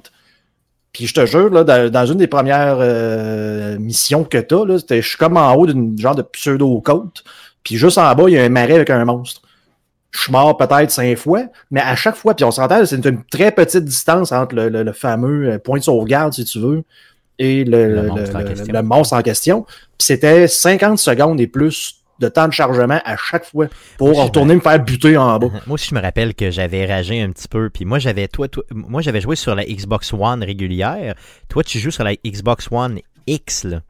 Puis 0.94 1.08
je 1.08 1.14
te 1.14 1.26
jure, 1.26 1.50
là, 1.50 1.64
dans, 1.90 2.06
une 2.06 2.18
des 2.18 2.28
premières 2.28 2.78
euh, 2.80 3.78
missions 3.78 4.24
que 4.24 4.38
tu 4.38 4.56
as, 4.56 4.78
je 4.90 5.08
suis 5.08 5.18
comme 5.18 5.38
en 5.38 5.54
haut 5.54 5.66
d'une 5.66 5.98
genre 5.98 6.16
de 6.16 6.22
pseudo-côte, 6.22 7.24
puis 7.64 7.76
juste 7.78 7.98
en 7.98 8.14
bas, 8.14 8.24
il 8.28 8.34
y 8.34 8.38
a 8.38 8.44
un 8.44 8.50
marais 8.50 8.76
avec 8.76 8.90
un 8.90 9.04
monstre. 9.06 9.42
Je 10.12 10.20
suis 10.20 10.32
mort 10.32 10.58
peut-être 10.58 10.92
cinq 10.92 11.18
fois, 11.18 11.44
mais 11.70 11.80
à 11.80 11.96
chaque 11.96 12.16
fois, 12.16 12.34
puis 12.36 12.44
on 12.44 12.52
s'entend, 12.52 12.86
c'est 12.86 13.06
une, 13.06 13.24
très 13.32 13.52
petite 13.52 13.86
distance 13.86 14.34
entre 14.34 14.56
le, 14.56 14.68
le- 14.68 14.84
le 14.84 14.92
fameux 14.92 15.52
euh, 15.54 15.58
point 15.58 15.80
de 15.80 15.84
sauvegarde, 15.84 16.34
si 16.34 16.44
tu 16.44 16.60
veux, 16.60 16.84
et 17.40 17.64
le, 17.64 18.04
monstre 18.08 18.36
en 18.36 18.40
le- 18.40 18.46
question. 18.46 18.74
le 18.74 18.82
monstre 18.84 19.14
en 19.16 19.22
question. 19.22 19.66
C'était 20.00 20.48
50 20.48 20.98
secondes 21.00 21.40
et 21.42 21.48
plus 21.48 21.98
de 22.20 22.28
temps 22.28 22.48
de 22.48 22.54
chargement 22.54 23.00
à 23.04 23.18
chaque 23.18 23.46
fois 23.46 23.66
pour 23.98 24.16
retourner 24.24 24.54
me 24.56 24.60
faire 24.60 24.80
buter 24.84 25.18
en 25.18 25.40
bas. 25.40 25.48
Moi 25.68 25.74
aussi, 25.74 25.88
je 25.90 25.96
me 25.96 26.02
rappelle 26.02 26.36
que 26.36 26.52
j'avais 26.52 26.86
ragé 26.86 27.20
un 27.22 27.32
petit 27.32 27.48
peu. 27.48 27.70
Puis 27.72 27.84
moi, 27.86 27.98
j'avais 27.98 28.28
toi, 28.28 28.48
toi- 28.48 28.64
moi, 28.72 29.02
j'avais 29.02 29.22
joué 29.22 29.36
sur 29.36 29.56
la 29.56 29.66
Xbox 29.66 30.14
One 30.14 30.44
régulière. 30.44 31.16
Toi, 31.50 31.64
tu 31.64 31.80
joues 31.80 31.90
sur 31.92 32.04
la 32.04 32.14
Xbox 32.16 32.68
One 32.72 33.00
X, 33.26 33.64
là. 33.64 33.82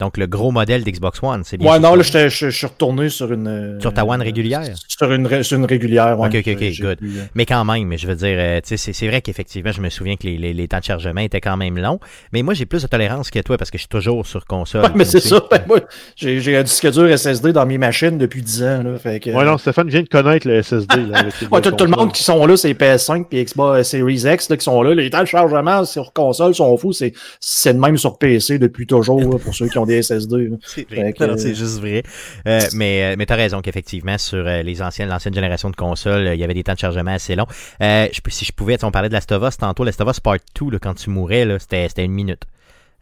Donc, 0.00 0.16
le 0.16 0.26
gros 0.26 0.50
modèle 0.50 0.82
d'Xbox 0.82 1.20
One. 1.22 1.42
C'est 1.44 1.56
bien 1.56 1.70
Ouais, 1.72 1.78
non, 1.78 1.94
là, 1.94 2.02
je 2.02 2.28
je 2.28 2.50
suis 2.50 2.66
retourné 2.66 3.08
sur 3.08 3.32
une. 3.32 3.46
euh, 3.46 3.80
Sur 3.80 3.94
ta 3.94 4.04
One 4.04 4.20
régulière? 4.22 4.62
Sur 4.88 5.12
une, 5.12 5.42
sur 5.44 5.56
une 5.58 5.64
régulière, 5.66 6.18
ouais. 6.18 6.28
Ok, 6.28 6.34
ok, 6.46 6.54
ok, 6.56 6.62
J'ai 6.70 6.82
good. 6.82 6.98
euh, 7.02 7.22
Mais 7.36 7.46
quand 7.46 7.64
même, 7.64 7.96
je 7.96 8.06
veux 8.08 8.16
dire, 8.16 8.36
euh, 8.36 8.60
tu 8.60 8.70
sais, 8.70 8.76
c'est- 8.76 8.92
c'est 8.92 9.06
vrai 9.06 9.20
qu'effectivement, 9.20 9.70
je 9.70 9.80
me 9.80 9.88
souviens 9.90 10.16
que 10.16 10.24
les, 10.26 10.36
les- 10.36 10.52
les 10.52 10.66
temps 10.66 10.78
de 10.80 10.84
chargement 10.84 11.20
étaient 11.20 11.40
quand 11.40 11.56
même 11.56 11.78
longs. 11.78 12.00
Mais 12.32 12.42
moi, 12.42 12.54
j'ai 12.54 12.66
plus 12.66 12.82
de 12.82 12.88
tolérance 12.88 13.30
que 13.30 13.38
toi 13.38 13.56
parce 13.56 13.70
que 13.70 13.78
je 13.78 13.82
suis 13.82 13.88
toujours 13.88 14.26
sur 14.26 14.44
console. 14.46 14.82
Ouais, 14.82 14.90
mais 14.96 15.04
c'est 15.04 15.20
ça. 15.20 15.40
Ben, 15.48 15.62
moi, 15.68 15.78
j'ai 16.16 16.40
j'ai 16.40 16.56
un 16.56 16.64
disque 16.64 16.90
dur 16.90 17.08
SSD 17.16 17.52
dans 17.52 17.64
mes 17.64 17.78
machines 17.78 18.18
depuis 18.18 18.42
10 18.42 18.62
ans. 18.64 18.82
Là, 18.82 18.98
fait 18.98 19.20
que, 19.20 19.30
Ouais, 19.30 19.44
non, 19.44 19.58
Stéphane 19.58 19.88
vient 19.88 20.02
de 20.02 20.08
connaître 20.08 20.48
le 20.48 20.60
SSD. 20.60 21.06
Là, 21.06 21.18
avec 21.20 21.34
les 21.40 21.46
Ouais, 21.46 21.60
tout, 21.60 21.70
tout 21.70 21.84
le 21.84 21.90
monde 21.96 22.12
qui 22.12 22.24
sont 22.24 22.44
là, 22.46 22.56
c'est 22.56 22.72
PS5 22.74 23.26
puis 23.28 23.44
Xbox 23.44 23.78
euh, 23.78 23.82
Series 23.84 24.24
X 24.34 24.48
là, 24.50 24.56
qui 24.56 24.64
sont 24.64 24.82
là. 24.82 24.92
Les 24.94 25.08
temps 25.08 25.20
de 25.20 25.26
chargement 25.26 25.84
sur 25.84 26.12
console 26.12 26.52
sont 26.54 26.76
fous. 26.76 26.92
C'est 26.92 27.12
c'est 27.38 27.74
de 27.74 27.78
même 27.78 27.96
sur 27.96 28.18
PC 28.18 28.58
depuis 28.58 28.86
toujours 28.88 29.20
là, 29.20 29.38
pour 29.38 29.54
ceux 29.54 29.68
qui 29.68 29.78
ont 29.78 29.83
des 29.86 30.02
SSD. 30.02 30.48
là. 30.48 30.56
C'est 30.64 30.84
que- 30.84 31.54
juste 31.54 31.80
vrai. 31.80 32.02
Euh, 32.46 32.60
mais 32.74 33.12
euh, 33.12 33.14
mais 33.18 33.26
t'as 33.26 33.36
raison 33.36 33.60
qu'effectivement, 33.60 34.18
sur 34.18 34.46
euh, 34.46 34.62
les 34.62 34.82
anciennes, 34.82 35.08
l'ancienne 35.08 35.34
génération 35.34 35.70
de 35.70 35.76
consoles, 35.76 36.30
il 36.34 36.40
y 36.40 36.44
avait 36.44 36.54
des 36.54 36.64
temps 36.64 36.74
de 36.74 36.78
chargement 36.78 37.12
assez 37.12 37.34
longs. 37.36 37.46
Euh, 37.82 38.08
je 38.12 38.20
si 38.30 38.44
je 38.44 38.52
pouvais, 38.52 38.76
tu 38.78 38.84
on 38.84 38.90
parlait 38.90 39.08
de 39.08 39.14
Last 39.14 39.30
of 39.32 39.42
Us 39.48 39.56
tantôt, 39.56 39.84
Last 39.84 40.00
of 40.00 40.08
Us 40.10 40.20
Part 40.20 40.38
2, 40.60 40.70
là, 40.72 40.78
quand 40.80 40.94
tu 40.94 41.10
mourais, 41.10 41.46
c'était 41.58 41.88
c'était 41.88 42.04
une 42.04 42.12
minute. 42.12 42.42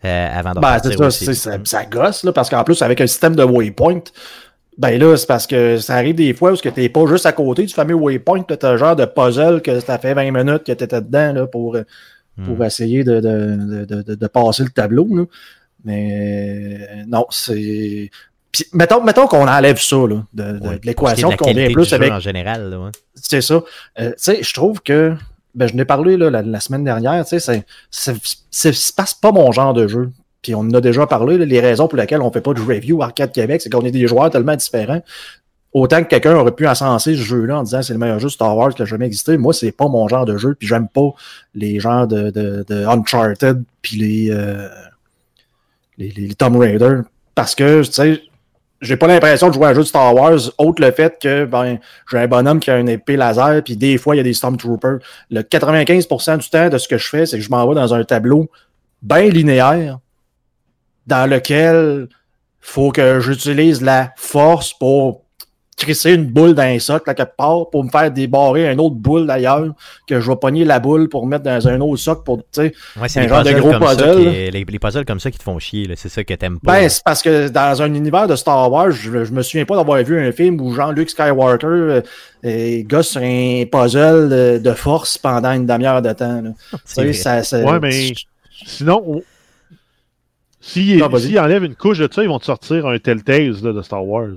euh, 0.05 0.29
avant 0.39 0.53
de 0.53 0.61
Ben, 0.61 0.79
ça, 1.11 1.11
ça, 1.35 1.59
ça 1.65 1.85
gosse, 1.85 2.25
là, 2.25 2.33
parce 2.33 2.51
qu'en 2.51 2.65
plus, 2.65 2.83
avec 2.83 3.01
un 3.01 3.07
système 3.07 3.37
de 3.37 3.45
waypoint, 3.45 4.01
ben 4.79 4.99
là, 4.99 5.17
c'est 5.17 5.27
parce 5.29 5.47
que 5.47 5.79
ça 5.79 5.95
arrive 5.97 6.15
des 6.17 6.33
fois 6.35 6.53
où 6.53 6.57
tu 6.57 6.69
n'es 6.77 6.89
pas 6.89 7.07
juste 7.07 7.27
à 7.27 7.33
côté 7.33 7.65
du 7.65 7.73
fameux 7.75 7.95
waypoint, 7.95 8.43
tu 8.43 8.55
as 8.67 8.69
un 8.69 8.77
genre 8.77 8.97
de 8.97 9.05
puzzle 9.05 9.61
que 9.63 9.79
ça 9.81 9.99
fait 9.99 10.15
20 10.15 10.31
minutes 10.33 10.65
que 10.65 10.73
tu 10.73 10.83
étais 10.85 11.01
dedans 11.01 11.33
là, 11.33 11.47
pour, 11.47 11.77
pour 12.47 12.57
Hmm. 12.57 12.63
essayer 12.63 13.05
de, 13.05 13.21
de, 13.21 13.85
de, 13.85 14.03
de, 14.03 14.15
de 14.15 14.27
passer 14.27 14.63
le 14.65 14.71
tableau. 14.71 15.07
Là. 15.15 15.25
Mais 15.85 16.79
euh, 17.01 17.03
non, 17.09 17.27
c'est. 17.31 18.11
Puis, 18.53 18.67
mettons, 18.73 19.03
mettons 19.03 19.27
qu'on 19.27 19.49
enlève 19.49 19.79
ça 19.81 19.97
là, 19.97 20.23
de, 20.35 20.43
de- 20.59 20.67
Ouais, 20.69 20.79
de 20.79 20.87
l'équation, 20.87 21.31
qu'on 21.37 21.53
vient 21.53 21.73
plus 21.73 21.93
avec 21.95 22.13
en 22.13 22.21
général. 22.21 22.75
Ouais. 22.77 22.91
c'est 23.15 23.41
ça. 23.41 23.63
Euh, 23.99 24.09
tu 24.11 24.15
sais, 24.19 24.43
je 24.43 24.53
trouve 24.55 24.81
que, 24.83 25.15
ben, 25.55 25.67
je 25.69 25.75
n'ai 25.75 25.85
parlé 25.87 26.17
là, 26.19 26.29
la, 26.31 26.43
la 26.43 26.61
semaine 26.61 26.85
dernière, 26.85 27.25
tu 27.25 27.31
sais, 27.31 27.41
c'est- 27.41 27.65
c'est 27.91 28.15
c'est- 28.51 28.73
c'est 28.75 29.21
pas 29.21 29.33
mon 29.33 29.51
genre 29.53 29.73
de 29.73 29.89
jeu. 29.89 30.11
Puis 30.43 30.55
on 30.55 30.61
en 30.61 30.75
a 30.75 30.81
déjà 30.81 31.07
parlé, 31.07 31.39
là, 31.39 31.45
les 31.45 31.61
raisons 31.61 31.89
pour 31.89 31.97
lesquelles 31.97 32.21
on 32.21 32.31
fait 32.31 32.41
pas 32.41 32.53
de 32.53 32.61
review 32.61 33.01
Arcade 33.03 33.33
Québec, 33.33 33.61
c'est 33.63 33.71
qu'on 33.71 33.85
est 33.87 33.91
des 33.93 34.07
joueurs 34.07 34.29
tellement 34.29 34.57
différents. 34.57 35.03
Autant 35.73 36.03
que 36.03 36.09
quelqu'un 36.09 36.35
aurait 36.37 36.53
pu 36.55 36.67
encenser 36.69 37.15
ce 37.17 37.23
jeu-là 37.23 37.61
en 37.61 37.63
disant 37.63 37.81
c'est 37.81 37.95
le 37.95 37.99
meilleur 37.99 38.19
jeu 38.19 38.29
Star 38.29 38.55
Wars 38.55 38.75
qui 38.75 38.83
a 38.83 38.85
jamais 38.85 39.07
existé, 39.07 39.39
moi, 39.39 39.55
c'est 39.55 39.73
pas 39.73 39.89
mon 39.89 40.07
genre 40.09 40.27
de 40.27 40.37
jeu, 40.37 40.55
puis 40.59 40.69
j'aime 40.69 40.89
pas 40.89 41.11
les 41.55 41.81
genres 41.81 42.07
de, 42.07 42.29
de, 42.31 42.63
de 42.69 42.85
Uncharted, 42.85 43.63
puis 43.81 43.97
les, 43.97 44.31
euh, 44.31 44.69
les, 46.11 46.29
les, 46.29 46.35
Tomb 46.35 46.57
Raider, 46.57 47.01
parce 47.35 47.55
que, 47.55 47.85
tu 47.85 47.93
sais, 47.93 48.23
j'ai 48.81 48.97
pas 48.97 49.07
l'impression 49.07 49.49
de 49.49 49.55
jouer 49.55 49.67
à 49.67 49.69
un 49.71 49.75
jeu 49.75 49.83
de 49.83 49.87
Star 49.87 50.15
Wars, 50.15 50.41
autre 50.59 50.83
le 50.83 50.91
fait 50.91 51.19
que 51.21 51.45
ben, 51.45 51.79
j'ai 52.11 52.19
un 52.19 52.27
bonhomme 52.27 52.59
qui 52.59 52.71
a 52.71 52.79
une 52.79 52.89
épée 52.89 53.17
laser, 53.17 53.63
puis 53.63 53.77
des 53.77 53.97
fois, 53.97 54.15
il 54.15 54.19
y 54.19 54.21
a 54.21 54.25
des 54.25 54.33
Stormtroopers. 54.33 54.99
Le 55.31 55.43
95% 55.43 56.39
du 56.39 56.51
temps 56.51 56.69
de 56.69 56.79
ce 56.79 56.89
que 56.89 56.99
je 56.99 57.09
fais, 57.09 57.27
c'est 57.27 57.39
que 57.39 57.45
je 57.45 57.51
m'en 57.51 57.67
vais 57.69 57.77
dans 57.77 57.95
un 57.95 58.03
tableau 58.03 58.51
bien 59.01 59.29
linéaire, 59.29 59.99
dans 61.07 61.31
lequel 61.31 62.09
faut 62.61 62.91
que 62.91 63.21
j'utilise 63.21 63.83
la 63.83 64.13
force 64.17 64.73
pour 64.73 65.22
crisser 65.77 66.13
une 66.13 66.27
boule 66.27 66.55
dans 66.55 66.63
un 66.63 66.79
socle 66.79 67.11
à 67.11 67.15
quelque 67.15 67.35
part, 67.37 67.69
pour 67.71 67.83
me 67.83 67.89
faire 67.91 68.11
débarrer 68.11 68.71
une 68.71 68.79
autre 68.79 68.95
boule 68.95 69.27
d'ailleurs, 69.27 69.65
que 70.07 70.21
je 70.21 70.31
vais 70.31 70.37
pogner 70.37 70.65
la 70.65 70.79
boule 70.79 71.09
pour 71.09 71.27
mettre 71.27 71.43
dans 71.45 71.67
un 71.67 71.81
autre 71.81 71.97
socle 71.97 72.23
pour, 72.25 72.39
tu 72.39 72.45
sais, 72.53 72.75
Ouais, 73.01 73.09
Un 73.19 73.27
genre 73.29 73.43
de 73.43 73.53
gros 73.53 73.73
puzzle, 73.81 74.17
qui- 74.19 74.51
les, 74.51 74.65
les 74.65 74.79
puzzles 74.79 75.05
comme 75.05 75.19
ça 75.19 75.31
qui 75.31 75.39
te 75.39 75.43
font 75.43 75.59
chier. 75.59 75.87
là. 75.87 75.95
C'est 75.97 76.09
ça 76.09 76.23
que 76.23 76.35
t'aimes 76.35 76.61
pas. 76.61 76.81
Ben, 76.83 76.89
c'est 76.89 77.03
parce 77.05 77.21
que 77.23 77.49
dans 77.49 77.83
un 77.83 77.93
univers 77.95 78.29
de 78.29 78.37
Star 78.37 78.71
Wars, 78.71 78.93
je, 78.93 79.25
je 79.25 79.33
me 79.33 79.43
souviens 79.43 79.65
pas 79.65 79.75
d'avoir 79.77 80.03
vu 80.05 80.21
un 80.25 80.31
film 80.31 80.61
où 80.61 80.73
Jean-Luc 80.75 81.11
Skywalker 81.11 81.67
euh, 81.67 82.01
euh, 82.45 82.83
gosse 82.85 83.09
sur 83.09 83.23
un 83.23 83.65
puzzle 83.71 84.29
de, 84.29 84.61
de 84.63 84.73
force 84.75 85.19
pendant 85.19 85.53
une 85.53 85.67
demi-heure 85.67 86.03
de 86.03 86.13
temps. 86.13 86.43
là. 86.43 86.51
Ça- 86.85 87.43
ça- 87.43 87.61
Ouais, 87.65 87.81
mais 87.81 88.13
sinon, 88.67 89.03
on- 89.07 89.23
s'ils 90.61 91.03
vas-y. 91.03 91.21
s'ils 91.23 91.39
enlèvent 91.41 91.65
une 91.65 91.75
couche 91.75 91.99
de 91.99 92.09
ça, 92.13 92.23
ils 92.23 92.29
vont 92.29 92.39
te 92.39 92.45
sortir 92.45 92.87
un 92.87 92.99
Telltales 92.99 93.57
là, 93.63 93.73
de 93.73 93.83
Star 93.83 94.05
Wars. 94.07 94.29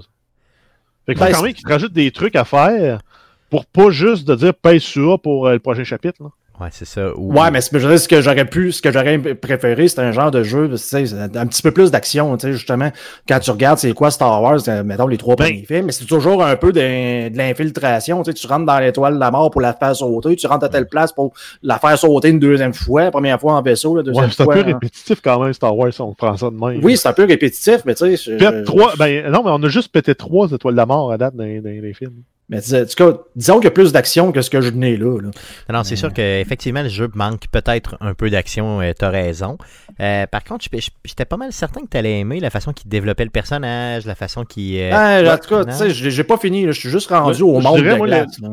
Fait 1.06 1.16
qu'il 1.16 1.26
faut 1.26 1.32
quand 1.32 1.44
même 1.44 1.54
qu'ils 1.54 1.64
te 1.64 1.72
rajoutent 1.72 1.94
des 1.94 2.12
trucs 2.12 2.36
à 2.36 2.46
faire 2.46 3.02
pour 3.50 3.66
pas 3.66 3.90
juste 3.92 4.28
de 4.28 4.36
dire 4.36 4.54
pèse 4.54 4.82
sur 4.82 5.20
pour 5.20 5.48
euh, 5.48 5.54
le 5.54 5.60
prochain 5.60 5.84
chapitre. 5.84 6.24
Là. 6.24 6.30
Ouais, 6.62 6.70
c'est 6.72 6.86
ça. 6.86 7.12
Ou- 7.18 7.34
Ouais, 7.34 7.52
mais 7.52 7.60
c'est- 7.60 7.78
je 7.78 7.86
veux 7.86 7.90
dire, 7.94 8.00
ce 8.00 8.08
que 8.08 8.22
j'aurais 8.22 8.46
pu, 8.46 8.72
ce 8.72 8.82
que 8.82 8.90
j'aurais 8.90 9.18
préféré, 9.36 9.90
c'est 9.90 10.00
un 10.00 10.14
genre 10.14 10.32
de 10.32 10.42
jeu, 10.42 10.70
tu 10.70 10.78
sais, 10.78 11.06
c'est 11.06 11.36
un 11.38 11.48
petit 11.48 11.62
peu 11.62 11.72
plus 11.72 11.92
d'action, 11.92 12.38
tu 12.38 12.48
sais, 12.48 12.54
justement. 12.54 12.92
Quand 13.28 13.40
tu 13.40 13.52
regardes 13.52 13.78
c'est 13.78 13.92
quoi 13.92 14.10
Star 14.10 14.42
Wars, 14.42 14.60
euh, 14.70 14.82
mettons 14.84 15.08
les 15.08 15.18
trois 15.18 15.36
Ben- 15.36 15.48
premiers 15.48 15.66
films, 15.66 15.88
mais 15.88 15.92
c'est 15.92 16.06
toujours 16.06 16.42
un 16.46 16.56
peu 16.56 16.72
de, 16.72 17.28
de 17.28 17.38
l'infiltration, 17.38 18.24
tu 18.24 18.32
sais, 18.32 18.34
tu 18.36 18.48
rentres 18.48 18.66
dans 18.66 18.80
l'étoile 18.80 19.16
de 19.16 19.20
la 19.20 19.32
mort 19.32 19.52
pour 19.52 19.60
la 19.60 19.74
faire 19.74 19.94
sauter, 19.96 20.38
tu 20.38 20.48
rentres 20.48 20.64
à 20.66 20.70
telle 20.70 20.88
place 20.88 21.12
pour 21.12 21.34
la 21.62 21.78
faire 21.78 21.98
sauter 22.00 22.30
une 22.30 22.40
deuxième 22.40 22.74
fois, 22.74 23.04
la 23.04 23.12
première 23.12 23.40
fois 23.40 23.54
en 23.56 23.62
vaisseau, 23.62 23.98
la 23.98 24.04
deuxième 24.04 24.24
Ouais, 24.26 24.32
c'est 24.32 24.42
un 24.42 24.46
fois. 24.46 24.54
peu 24.54 24.62
répétitif 24.62 25.20
quand 25.22 25.40
même, 25.44 25.52
Star 25.52 25.76
Wars, 25.76 25.92
si 25.92 26.00
on 26.00 26.14
prend 26.14 26.38
ça 26.38 26.50
de 26.50 26.56
même. 26.56 26.80
Oui, 26.82 26.96
c'est 26.96 27.10
un 27.10 27.14
peu 27.14 27.26
répétitif, 27.26 27.80
mais 27.86 27.96
tu 27.96 28.16
sais. 28.16 28.38
je- 28.40 28.64
trois, 28.64 28.94
ben 28.98 29.30
non, 29.30 29.42
mais 29.44 29.52
on 29.52 29.62
a 29.62 29.68
juste 29.68 29.92
pété 29.92 30.16
trois 30.16 30.50
étoiles 30.50 30.74
de 30.76 30.78
la 30.78 30.86
mort 30.86 31.12
à 31.12 31.18
date 31.18 31.36
dans, 31.36 31.44
dans 31.44 31.70
les 31.70 31.94
films. 31.94 32.14
Mais 32.48 32.60
en 32.76 32.86
tout 32.86 32.94
cas, 32.96 33.18
disons 33.36 33.56
qu'il 33.56 33.64
y 33.64 33.68
a 33.68 33.72
plus 33.72 33.92
d'action 33.92 34.32
que 34.32 34.42
ce 34.44 34.52
que 34.52 34.62
je 34.62 34.70
n'ai 34.70 34.98
là. 34.98 35.20
là. 35.20 35.30
Non, 35.70 35.78
non, 35.80 35.84
c'est 35.84 35.96
sûr 35.96 36.14
qu'effectivement, 36.14 36.84
le 36.84 36.90
jeu 36.90 37.10
manque 37.16 37.48
peut-être 37.52 37.98
un 38.02 38.14
peu 38.14 38.30
d'action, 38.30 38.82
euh, 38.82 38.92
t'as 38.96 39.10
raison. 39.10 39.58
Euh, 40.00 40.28
par 40.28 40.44
contre, 40.44 40.66
j'étais 41.06 41.26
pas 41.26 41.38
mal 41.38 41.52
certain 41.52 41.82
que 41.82 41.88
t'allais 41.88 42.20
aimer 42.20 42.40
la 42.40 42.52
façon 42.52 42.72
qu'il 42.72 42.88
développait 42.88 43.24
le 43.24 43.32
personnage, 43.32 44.06
la 44.06 44.14
façon 44.14 44.46
qu'il... 44.46 44.78
euh, 44.80 44.92
Ah, 44.94 45.34
en 45.34 45.38
tout 45.40 45.50
cas, 45.50 45.66
tu 45.66 45.72
sais, 45.74 45.90
j'ai 45.90 46.24
pas 46.24 46.38
fini, 46.38 46.66
je 46.68 46.72
suis 46.72 46.90
juste 46.92 47.10
rendu 47.10 47.42
Ouais, 47.42 47.58
au 47.58 47.62
monde 47.62 47.78
dirais, 47.78 47.94
de 47.94 47.98
moi, 47.98 48.08
glace. 48.08 48.40
là. 48.40 48.50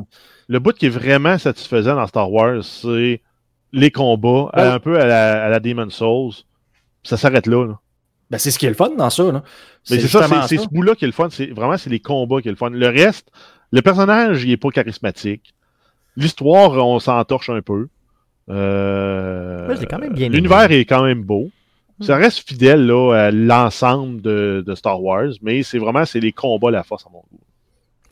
Le 0.49 0.59
bout 0.59 0.73
qui 0.73 0.87
est 0.87 0.91
vraiment 0.91 1.37
satisfaisant 1.37 1.95
dans 1.95 2.07
Star 2.07 2.33
Wars, 2.33 2.65
c'est 2.65 3.21
les 3.75 3.91
combats, 3.91 4.51
Ouais. 4.57 4.63
un 4.63 4.79
peu 4.81 4.99
à 5.01 5.05
la, 5.05 5.45
à 5.45 5.49
la 5.51 5.61
Demon's 5.61 5.95
Souls. 5.95 6.33
Ça 7.03 7.17
s'arrête 7.19 7.47
là. 7.47 7.67
là. 7.67 7.79
Ben, 8.31 8.39
c'est 8.39 8.51
ce 8.51 8.59
qui 8.59 8.65
est 8.65 8.71
le 8.71 8.75
fun 8.75 8.91
dans 8.97 9.11
ça. 9.11 9.25
Là. 9.25 9.43
Mais 9.91 9.99
c'est 10.01 10.09
ça, 10.09 10.27
c'est 10.49 10.57
ce 10.57 10.67
bout-là 10.69 10.95
qui 10.95 11.05
est 11.05 11.09
le 11.09 11.13
fun. 11.13 11.29
C'est 11.31 11.47
vraiment 11.51 11.77
c'est 11.77 11.91
les 11.91 12.01
combats 12.01 12.41
qui 12.41 12.49
est 12.49 12.51
le 12.53 12.57
fun. 12.57 12.71
Le 12.71 12.87
reste, 12.89 13.29
le 13.73 13.83
personnage, 13.83 14.45
il 14.45 14.51
est 14.51 14.57
pas 14.57 14.71
charismatique. 14.71 15.55
L'histoire, 16.17 16.73
on 16.87 16.99
s'entorche 16.99 17.51
un 17.51 17.63
peu. 17.63 17.89
Euh. 18.51 19.75
L'univers 20.29 20.71
est 20.71 20.85
quand 20.85 21.03
même 21.03 21.23
beau. 21.23 21.51
Ça 22.01 22.17
reste 22.17 22.49
fidèle 22.49 22.87
là, 22.87 23.13
à 23.27 23.31
l'ensemble 23.31 24.21
de, 24.21 24.65
de 24.67 24.75
Star 24.75 25.01
Wars, 25.01 25.31
mais 25.41 25.63
c'est 25.63 25.79
vraiment 25.79 26.05
c'est 26.05 26.19
les 26.19 26.33
combats 26.33 26.71
la 26.71 26.83
force 26.83 27.07
à 27.07 27.11
mon 27.11 27.21
goût. 27.21 27.41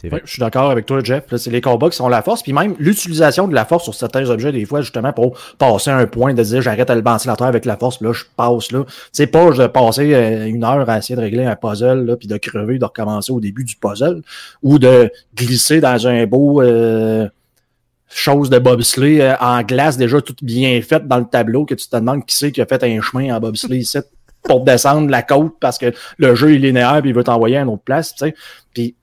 Ouais, 0.04 0.22
je 0.24 0.30
suis 0.30 0.40
d'accord 0.40 0.70
avec 0.70 0.86
toi, 0.86 1.00
Jeff. 1.02 1.24
là, 1.30 1.38
C'est 1.38 1.50
les 1.50 1.60
combats 1.60 1.90
qui 1.90 1.96
sont 1.96 2.08
la 2.08 2.22
force, 2.22 2.42
puis 2.42 2.52
même 2.52 2.74
l'utilisation 2.78 3.48
de 3.48 3.54
la 3.54 3.64
force 3.64 3.84
sur 3.84 3.94
certains 3.94 4.28
objets, 4.30 4.52
des 4.52 4.64
fois, 4.64 4.80
justement, 4.80 5.12
pour 5.12 5.38
passer 5.58 5.90
un 5.90 6.06
point, 6.06 6.32
de 6.32 6.42
dire 6.42 6.62
j'arrête 6.62 6.90
le 6.90 7.02
ventilateur 7.02 7.46
avec 7.46 7.64
la 7.64 7.76
force, 7.76 7.98
puis 7.98 8.06
là, 8.06 8.12
je 8.12 8.24
passe 8.36 8.72
là. 8.72 8.84
C'est 9.12 9.26
pas 9.26 9.50
de 9.50 9.66
passer 9.66 10.14
euh, 10.14 10.46
une 10.46 10.64
heure 10.64 10.88
à 10.88 10.98
essayer 10.98 11.16
de 11.16 11.20
régler 11.20 11.44
un 11.44 11.56
puzzle, 11.56 12.04
là, 12.06 12.16
puis 12.16 12.28
de 12.28 12.36
crever, 12.36 12.78
de 12.78 12.84
recommencer 12.84 13.32
au 13.32 13.40
début 13.40 13.64
du 13.64 13.76
puzzle, 13.76 14.22
ou 14.62 14.78
de 14.78 15.10
glisser 15.34 15.80
dans 15.80 16.06
un 16.06 16.26
beau 16.26 16.62
euh, 16.62 17.28
chose 18.08 18.50
de 18.50 18.58
bobsleigh 18.58 19.20
euh, 19.20 19.34
en 19.40 19.62
glace 19.62 19.96
déjà 19.96 20.20
toute 20.20 20.42
bien 20.42 20.80
faite 20.82 21.06
dans 21.06 21.18
le 21.18 21.26
tableau, 21.26 21.64
que 21.64 21.74
tu 21.74 21.88
te 21.88 21.96
demandes 21.96 22.24
qui 22.24 22.34
c'est 22.34 22.52
qui 22.52 22.60
a 22.60 22.66
fait 22.66 22.82
un 22.82 23.00
chemin 23.00 23.34
en 23.34 23.40
bobsleigh 23.40 23.80
ici 23.80 23.98
pour 24.42 24.64
descendre 24.64 25.10
la 25.10 25.22
côte 25.22 25.54
parce 25.60 25.78
que 25.78 25.92
le 26.16 26.34
jeu 26.34 26.54
est 26.54 26.58
linéaire 26.58 27.00
puis 27.02 27.10
il 27.10 27.14
veut 27.14 27.24
t'envoyer 27.24 27.58
à 27.58 27.62
une 27.62 27.68
autre 27.68 27.82
place, 27.82 28.14
tu 28.14 28.24
sais. 28.24 28.34
Puis 28.72 28.94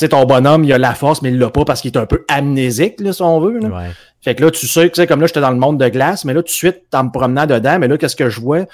sais, 0.00 0.08
ton 0.08 0.24
bonhomme, 0.24 0.64
il 0.64 0.72
a 0.72 0.78
la 0.78 0.94
force, 0.94 1.22
mais 1.22 1.30
il 1.30 1.38
l'a 1.38 1.50
pas 1.50 1.64
parce 1.64 1.80
qu'il 1.80 1.92
est 1.92 1.98
un 1.98 2.06
peu 2.06 2.24
amnésique, 2.28 3.00
là, 3.00 3.12
si 3.12 3.22
on 3.22 3.40
veut. 3.40 3.58
Là. 3.58 3.68
Ouais. 3.68 3.90
Fait 4.22 4.34
que 4.34 4.44
là, 4.44 4.50
tu 4.50 4.66
sais, 4.66 4.88
tu 4.88 4.96
sais, 4.96 5.06
comme 5.06 5.20
là, 5.20 5.26
j'étais 5.26 5.40
dans 5.40 5.50
le 5.50 5.56
monde 5.56 5.78
de 5.78 5.88
glace, 5.88 6.24
mais 6.24 6.34
là, 6.34 6.42
tout 6.42 6.48
de 6.48 6.50
suite, 6.50 6.82
en 6.92 7.04
me 7.04 7.10
promenant 7.10 7.46
dedans, 7.46 7.78
mais 7.78 7.88
là, 7.88 7.96
qu'est-ce 7.96 8.16
que 8.16 8.28
je 8.28 8.40
vois? 8.40 8.66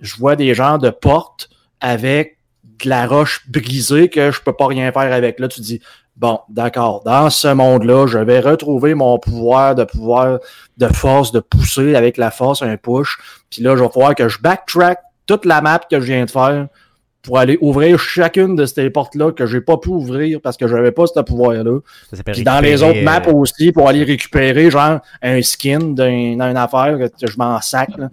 Je 0.00 0.16
vois 0.16 0.36
des 0.36 0.54
genres 0.54 0.78
de 0.78 0.90
portes 0.90 1.48
avec 1.80 2.38
de 2.84 2.88
la 2.88 3.06
roche 3.06 3.48
brisée 3.48 4.08
que 4.08 4.30
je 4.30 4.40
peux 4.40 4.52
pas 4.52 4.66
rien 4.66 4.92
faire 4.92 5.12
avec. 5.12 5.40
Là, 5.40 5.48
tu 5.48 5.60
dis, 5.60 5.80
bon, 6.16 6.40
d'accord, 6.48 7.02
dans 7.04 7.30
ce 7.30 7.48
monde-là, 7.48 8.06
je 8.06 8.18
vais 8.18 8.40
retrouver 8.40 8.94
mon 8.94 9.18
pouvoir 9.18 9.74
de 9.74 9.84
pouvoir 9.84 10.38
de 10.76 10.86
force, 10.88 11.32
de 11.32 11.40
pousser 11.40 11.94
avec 11.94 12.16
la 12.16 12.30
force, 12.30 12.62
un 12.62 12.76
push. 12.76 13.18
Puis 13.50 13.62
là, 13.62 13.76
je 13.76 13.82
vais 13.82 13.88
falloir 13.88 14.14
que 14.14 14.28
je 14.28 14.38
backtrack 14.40 14.98
toute 15.26 15.44
la 15.44 15.60
map 15.60 15.80
que 15.90 16.00
je 16.00 16.06
viens 16.06 16.24
de 16.24 16.30
faire 16.30 16.68
pour 17.22 17.38
aller 17.38 17.56
ouvrir 17.60 17.98
chacune 18.00 18.56
de 18.56 18.66
ces 18.66 18.90
portes-là 18.90 19.30
que 19.32 19.46
j'ai 19.46 19.60
pas 19.60 19.76
pu 19.78 19.90
ouvrir 19.90 20.40
parce 20.40 20.56
que 20.56 20.66
j'avais 20.66 20.90
pas 20.90 21.04
ce 21.06 21.20
pouvoir-là. 21.20 21.78
Puis 22.32 22.42
dans 22.42 22.60
les 22.60 22.82
autres 22.82 23.02
maps 23.02 23.22
euh, 23.28 23.32
aussi, 23.32 23.70
pour 23.72 23.88
aller 23.88 24.02
récupérer 24.04 24.70
genre 24.70 24.98
un 25.22 25.40
skin 25.42 25.78
d'un- 25.94 26.32
d'une 26.32 26.40
affaire 26.56 26.98
que 26.98 27.26
je 27.26 27.36
m'en 27.38 27.60
sac. 27.60 27.90
Là. 27.96 28.08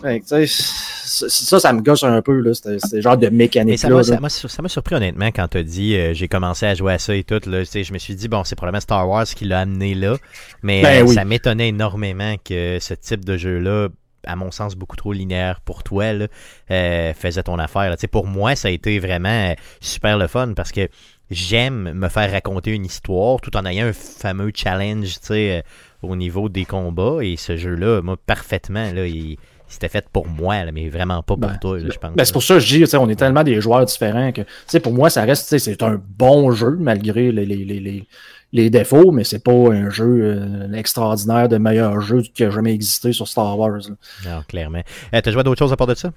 Fait 0.00 0.20
que, 0.20 0.44
tu 0.46 0.52
ça, 0.52 1.58
ça 1.58 1.72
me 1.72 1.80
gosse 1.80 2.04
un 2.04 2.22
peu, 2.22 2.38
là, 2.40 2.52
ce 2.54 3.00
genre 3.00 3.16
de 3.16 3.28
mécanique 3.28 3.78
ça 3.80 3.88
là. 3.88 3.96
m'a, 4.20 4.28
ça, 4.28 4.48
surpris 4.68 4.94
honnêtement 4.94 5.28
quand 5.34 5.48
t'as 5.48 5.62
dit 5.64 5.96
euh, 5.96 6.14
j'ai 6.14 6.28
commencé 6.28 6.66
à 6.66 6.74
jouer 6.76 6.92
à 6.92 6.98
ça 6.98 7.16
et 7.16 7.24
tout. 7.24 7.40
Là, 7.46 7.60
Tu 7.60 7.66
sais, 7.66 7.82
je 7.82 7.92
me 7.92 7.98
suis 7.98 8.14
dit 8.14 8.28
bon 8.28 8.44
c'est 8.44 8.54
probablement 8.54 8.80
Star 8.80 9.08
Wars 9.08 9.24
qui 9.24 9.46
l'a 9.46 9.60
amené 9.60 9.94
là. 9.94 10.16
Mais 10.62 10.82
Ben 10.82 11.02
euh, 11.02 11.08
oui. 11.08 11.14
ça 11.14 11.24
m'étonnait 11.24 11.68
énormément 11.68 12.34
que 12.44 12.78
ce 12.80 12.94
type 12.94 13.24
de 13.24 13.36
jeu-là, 13.36 13.88
à 14.24 14.36
mon 14.36 14.50
sens 14.50 14.74
beaucoup 14.74 14.96
trop 14.96 15.12
linéaire 15.12 15.60
pour 15.60 15.82
toi, 15.82 16.12
là, 16.12 16.26
euh, 16.70 17.14
faisait 17.14 17.42
ton 17.42 17.58
affaire. 17.58 17.90
là. 17.90 17.96
Pour 18.10 18.26
moi, 18.26 18.56
ça 18.56 18.68
a 18.68 18.70
été 18.70 18.98
vraiment 18.98 19.50
euh, 19.50 19.54
super 19.80 20.18
le 20.18 20.26
fun 20.26 20.52
parce 20.54 20.72
que 20.72 20.88
j'aime 21.30 21.92
me 21.92 22.08
faire 22.08 22.30
raconter 22.30 22.72
une 22.72 22.84
histoire 22.86 23.40
tout 23.40 23.56
en 23.56 23.64
ayant 23.66 23.86
un 23.86 23.92
fameux 23.92 24.50
challenge 24.54 25.18
euh, 25.30 25.62
au 26.02 26.16
niveau 26.16 26.48
des 26.48 26.64
combats. 26.64 27.18
Et 27.22 27.36
ce 27.36 27.56
jeu-là, 27.56 28.02
moi, 28.02 28.16
parfaitement, 28.26 28.92
là, 28.92 29.06
il, 29.06 29.36
c'était 29.68 29.88
fait 29.88 30.08
pour 30.10 30.26
moi, 30.26 30.64
là, 30.64 30.72
mais 30.72 30.88
vraiment 30.88 31.22
pas 31.22 31.36
pour 31.36 31.50
Ben, 31.50 31.58
toi, 31.60 31.78
là, 31.78 31.88
je 31.92 31.98
pense. 31.98 32.14
Ben, 32.14 32.24
c'est 32.24 32.32
pour 32.32 32.42
ça 32.42 32.54
que 32.54 32.60
je 32.60 32.84
dis, 32.84 32.96
on 32.96 33.08
est 33.08 33.16
tellement 33.16 33.44
des 33.44 33.60
joueurs 33.60 33.84
différents 33.84 34.32
que, 34.32 34.78
pour 34.78 34.92
moi, 34.92 35.10
ça 35.10 35.24
reste, 35.24 35.58
c'est 35.58 35.82
un 35.82 36.00
bon 36.18 36.50
jeu 36.52 36.76
malgré 36.80 37.30
les, 37.30 37.44
les, 37.44 37.64
les, 37.64 37.80
les, 37.80 38.04
les 38.52 38.70
défauts, 38.70 39.10
mais 39.12 39.24
c'est 39.24 39.42
pas 39.42 39.52
un 39.52 39.90
jeu 39.90 40.20
euh, 40.22 40.72
extraordinaire 40.72 41.48
de 41.48 41.58
meilleur 41.58 42.00
jeu 42.00 42.22
qui 42.34 42.44
a 42.44 42.50
jamais 42.50 42.72
existé 42.72 43.12
sur 43.12 43.28
Star 43.28 43.58
Wars. 43.58 43.78
là. 43.88 43.94
Non, 44.36 44.42
clairement. 44.48 44.82
Euh, 45.14 45.20
t'as 45.22 45.30
joué 45.30 45.40
à 45.40 45.42
d'autres 45.42 45.58
choses 45.58 45.72
à 45.72 45.76
part 45.76 45.86
de 45.86 45.94
ça? 45.94 46.10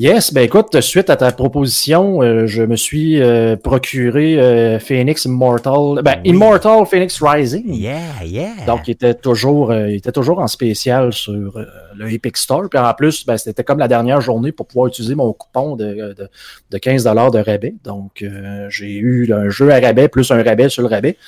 Yes, 0.00 0.32
ben 0.32 0.40
écoute, 0.42 0.80
suite 0.80 1.10
à 1.10 1.16
ta 1.16 1.30
proposition, 1.30 2.22
euh, 2.22 2.46
je 2.46 2.62
me 2.62 2.74
suis 2.74 3.20
euh, 3.20 3.54
procuré 3.56 4.40
euh, 4.40 4.78
Phoenix 4.78 5.26
Immortal, 5.26 6.02
ben 6.02 6.22
Oui. 6.24 6.30
Immortal 6.30 6.86
Phoenix 6.86 7.20
Rising. 7.22 7.74
Yeah, 7.74 8.24
yeah. 8.24 8.64
Donc, 8.66 8.88
il 8.88 8.92
était 8.92 9.12
toujours, 9.12 9.74
il 9.74 9.96
était 9.96 10.12
toujours 10.12 10.38
en 10.38 10.46
spécial 10.46 11.12
sur 11.12 11.52
le 11.94 12.10
Epic 12.10 12.38
Store. 12.38 12.70
Puis 12.70 12.78
en 12.78 12.94
plus, 12.94 13.26
ben, 13.26 13.36
c'était 13.36 13.62
comme 13.62 13.78
la 13.78 13.88
dernière 13.88 14.22
journée 14.22 14.52
pour 14.52 14.66
pouvoir 14.66 14.86
utiliser 14.86 15.14
mon 15.14 15.34
coupon 15.34 15.76
de, 15.76 16.14
de, 16.16 16.30
de 16.70 16.78
15 16.78 17.04
de 17.04 17.38
rabais. 17.38 17.74
Donc, 17.84 18.24
j'ai 18.70 18.96
eu 18.96 19.30
un 19.34 19.50
jeu 19.50 19.70
à 19.70 19.80
rabais 19.80 20.08
plus 20.08 20.30
un 20.30 20.42
rabais 20.42 20.70
sur 20.70 20.80
le 20.80 20.88
rabais. 20.88 21.18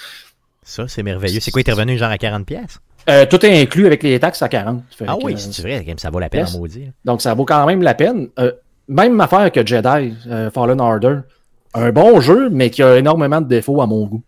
Ça, 0.63 0.87
c'est 0.89 1.03
merveilleux. 1.03 1.41
C'est 1.41 1.51
quoi, 1.51 1.63
il 1.63 1.69
est 1.69 1.73
revenu 1.73 1.99
genre 1.99 2.11
à 2.11 2.17
40$? 2.17 2.45
pièces 2.45 2.79
Euh, 3.11 3.27
tout 3.27 3.45
est 3.45 3.61
inclus 3.61 3.87
avec 3.87 4.03
les 4.03 4.21
taxes 4.21 4.43
à 4.43 4.49
40. 4.49 4.83
Fait 4.91 5.05
Ah 5.09 5.17
oui, 5.23 5.35
c'est 5.37 5.63
vrai, 5.63 5.85
ça 5.97 6.11
vaut 6.11 6.21
la 6.21 6.29
peine 6.29 6.47
Yes. 6.47 6.55
en 6.55 6.59
maudit. 6.59 6.91
Donc, 7.05 7.21
ça 7.21 7.35
vaut 7.35 7.45
quand 7.45 7.67
même 7.67 7.83
la 7.83 7.95
peine. 7.95 8.29
Euh, 8.39 8.53
même 8.89 9.21
affaire 9.21 9.51
que 9.51 9.67
Jedi 9.67 10.15
euh, 10.29 10.51
Fallen 10.51 10.81
Order. 10.81 11.19
Un 11.75 11.91
bon 11.91 12.21
jeu, 12.21 12.49
mais 12.51 12.71
qui 12.71 12.83
a 12.83 12.97
énormément 12.99 13.41
de 13.41 13.49
défauts 13.49 13.81
à 13.83 13.87
mon 13.87 14.07
goût. 14.07 14.23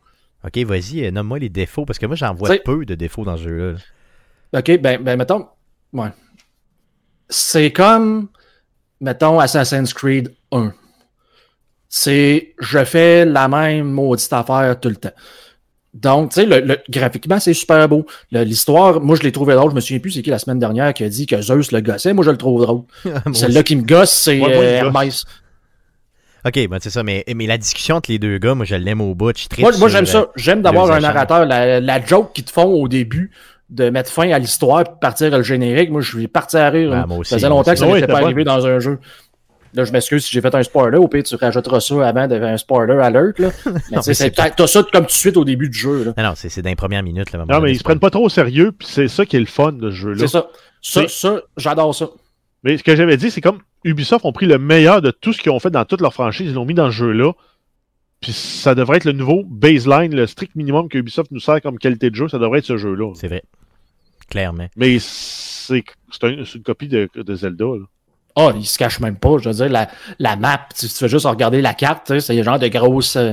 Ok, 0.45 0.59
vas-y, 0.65 1.11
nomme-moi 1.13 1.39
les 1.39 1.49
défauts, 1.51 1.85
parce 1.85 1.99
que 1.99 2.07
moi, 2.07 2.17
j'en 2.17 2.35
vois 2.35 2.49
T'sais- 2.49 2.63
peu 2.65 2.85
de 2.85 2.95
défauts 2.95 3.25
dans 3.25 3.37
ce 3.37 3.43
jeu-là. 3.45 3.79
là. 4.53 4.59
OK, 4.61 4.81
ben, 4.81 5.01
ben 5.03 5.17
mettons, 5.19 5.47
ouais. 5.93 6.09
C'est 7.29 7.71
comme, 7.73 8.29
mettons, 9.01 9.39
Assassin's 9.39 9.93
Creed 9.95 10.35
1. 10.53 10.73
C'est, 11.89 12.55
je 12.59 12.85
fais 12.85 13.25
la 13.25 13.47
même 13.49 13.91
maudite 13.91 14.33
affaire 14.33 14.79
tout 14.81 14.89
le 14.89 14.97
temps. 14.97 15.13
Donc, 15.95 16.31
tu 16.33 16.41
sais, 16.41 16.47
le, 16.47 16.61
le- 16.61 16.79
graphiquement, 16.91 17.39
c'est 17.39 17.55
super 17.55 17.89
beau. 17.89 18.05
L'histoire, 18.33 19.01
moi, 19.01 19.17
je 19.17 19.23
l'ai 19.23 19.31
trouvé 19.31 19.55
drôle. 19.55 19.71
Je 19.71 19.77
me 19.77 19.81
souviens 19.81 20.01
plus 20.01 20.11
c'est 20.11 20.23
qui 20.23 20.31
la 20.31 20.41
semaine 20.41 20.59
dernière 20.59 20.93
qui 20.93 21.05
a 21.05 21.09
dit 21.09 21.27
que 21.27 21.41
Zeus 21.41 21.71
le 21.71 21.81
gossait. 21.81 22.13
Moi, 22.13 22.25
je 22.25 22.33
le 22.33 22.37
trouve 22.37 22.63
drôle. 22.63 22.83
Moi 23.05 23.15
Celle-là 23.33 23.63
qui 23.63 23.77
me 23.77 23.83
gosse, 23.83 24.11
c'est 24.11 24.41
Ouais, 24.41 24.53
euh. 24.57 24.79
Hermès. 24.79 25.25
Ok, 26.47 26.69
ben 26.69 26.77
c'est 26.79 26.91
ça, 26.91 27.03
mais, 27.03 27.25
mais 27.35 27.47
la 27.47 27.57
discussion 27.57 27.97
entre 27.97 28.11
les 28.11 28.19
deux 28.19 28.37
gars, 28.37 28.55
moi, 28.55 28.67
je 28.67 28.75
l'aime 28.75 29.01
au 29.01 29.15
bout. 29.15 29.33
Je 29.39 29.61
Moi, 29.63 29.71
moi 29.79 29.89
j'aime 29.89 30.05
ça. 30.05 30.27
J'aime 30.37 30.61
d'avoir 30.61 30.91
un 30.91 31.01
narrateur. 31.01 31.47
La, 31.47 31.81
la 31.81 32.05
joke 32.05 32.33
qu'ils 32.35 32.45
te 32.45 32.51
font 32.51 32.65
au 32.67 32.87
début 32.87 33.31
de 33.71 33.89
mettre 33.89 34.11
fin 34.11 34.31
à 34.31 34.39
l'histoire 34.39 34.83
et 34.83 34.85
partir 35.01 35.31
le 35.31 35.43
générique. 35.43 35.91
Moi, 35.91 36.01
je 36.03 36.17
suis 36.17 36.29
parti 36.29 36.57
à 36.57 36.69
rire. 36.69 36.93
Hein. 36.93 37.07
moi 37.09 37.19
aussi, 37.19 37.31
ça 37.31 37.37
faisait 37.37 37.49
longtemps 37.49 37.73
que 37.73 37.79
ça 37.79 37.87
n'était 37.87 38.07
pas 38.07 38.19
arrivé 38.21 38.45
dans 38.45 38.67
un 38.67 38.79
jeu. 38.79 38.99
Là, 39.75 39.85
je 39.85 39.93
m'excuse 39.93 40.25
si 40.25 40.33
j'ai 40.33 40.41
fait 40.41 40.55
un 40.55 40.63
spoiler. 40.63 40.99
Au 40.99 41.09
pire, 41.09 41.25
tu 41.25 41.35
rajouteras 41.35 41.81
ça 41.81 42.07
avant 42.09 42.29
de 42.29 42.37
un 42.37 42.57
spoiler 42.57 42.95
alert. 43.01 43.39
Là. 43.41 43.51
Mais 43.91 44.01
tu 44.03 44.15
sais, 44.15 44.31
t'as 44.31 44.67
ça 44.67 44.83
comme 44.85 45.03
tout 45.03 45.09
de 45.09 45.13
suite 45.13 45.37
au 45.37 45.45
début 45.45 45.69
du 45.69 45.77
jeu. 45.79 46.05
là. 46.05 46.13
Non, 46.17 46.31
non, 46.31 46.35
c'est 46.37 46.49
c'est 46.49 46.63
dans 46.63 46.71
les 46.71 46.77
premières 46.77 47.03
minutes. 47.03 47.33
Là, 47.33 47.45
Non, 47.49 47.61
mais 47.61 47.73
ils 47.73 47.79
se 47.79 47.83
prennent 47.83 47.99
pas 47.99 48.11
trop 48.11 48.25
au 48.25 48.29
sérieux, 48.29 48.71
puis 48.73 48.87
c'est 48.89 49.09
ça 49.09 49.27
qui 49.27 49.37
est 49.37 49.41
le 49.41 49.47
fun 49.47 49.73
de 49.73 49.91
ce 49.91 49.97
jeu-là. 49.97 50.19
C'est 50.21 50.29
ça. 50.29 50.47
Ça, 50.81 51.01
C'est- 51.03 51.09
ça 51.09 51.41
j'adore 51.57 51.95
ça. 51.95 52.09
Mais 52.63 52.79
ce 52.79 52.83
que 52.85 52.95
j'avais 52.97 53.17
dit, 53.17 53.31
c'est 53.31 53.41
comme 53.41 53.59
Ubisoft 53.85 54.25
ont 54.25 54.33
pris 54.33 54.47
le 54.47 54.59
meilleur 54.59 55.03
de 55.03 55.11
tout 55.11 55.33
ce 55.33 55.43
qu'ils 55.43 55.51
ont 55.53 55.59
fait 55.59 55.71
dans 55.71 55.85
toute 55.85 56.01
leur 56.01 56.15
franchise, 56.15 56.47
ils 56.51 56.55
l'ont 56.55 56.65
mis 56.65 56.75
dans 56.75 56.87
ce 56.91 56.97
jeu-là. 56.97 57.33
Puis 58.21 58.33
ça 58.33 58.75
devrait 58.75 58.99
être 58.99 59.05
le 59.05 59.13
nouveau 59.13 59.43
baseline, 59.45 60.15
le 60.15 60.27
strict 60.27 60.55
minimum 60.57 60.89
que 60.89 60.97
Ubisoft 60.99 61.31
nous 61.31 61.41
sert 61.41 61.61
comme 61.61 61.79
qualité 61.79 62.09
de 62.11 62.15
jeu, 62.15 62.29
ça 62.29 62.39
devrait 62.39 62.61
être 62.61 62.65
ce 62.65 62.77
jeu-là. 62.79 63.13
C'est 63.17 63.29
vrai. 63.29 63.43
Clairement. 64.31 64.69
Mais 64.77 64.99
c'est 65.01 65.85
c'est 66.11 66.25
un- 66.25 66.45
c'est 66.45 66.55
une 66.59 66.63
copie 66.63 66.89
de, 66.89 67.09
de 67.15 67.35
Zelda. 67.35 67.65
là. 67.65 67.85
Ah, 68.37 68.53
il 68.57 68.67
se 68.67 68.79
cache 68.79 69.01
même 69.01 69.17
pas. 69.17 69.37
Je 69.41 69.49
veux 69.49 69.55
dire, 69.55 69.69
la, 69.69 69.89
la 70.19 70.37
map, 70.37 70.69
tu, 70.77 70.89
tu 70.89 70.95
fais 70.95 71.09
juste 71.09 71.27
regarder 71.27 71.63
la 71.63 71.75
carte, 71.75 72.19
c'est 72.19 72.35
le 72.35 72.43
genre 72.43 72.59
de 72.59 72.69
grosse. 72.69 73.17
euh, 73.17 73.33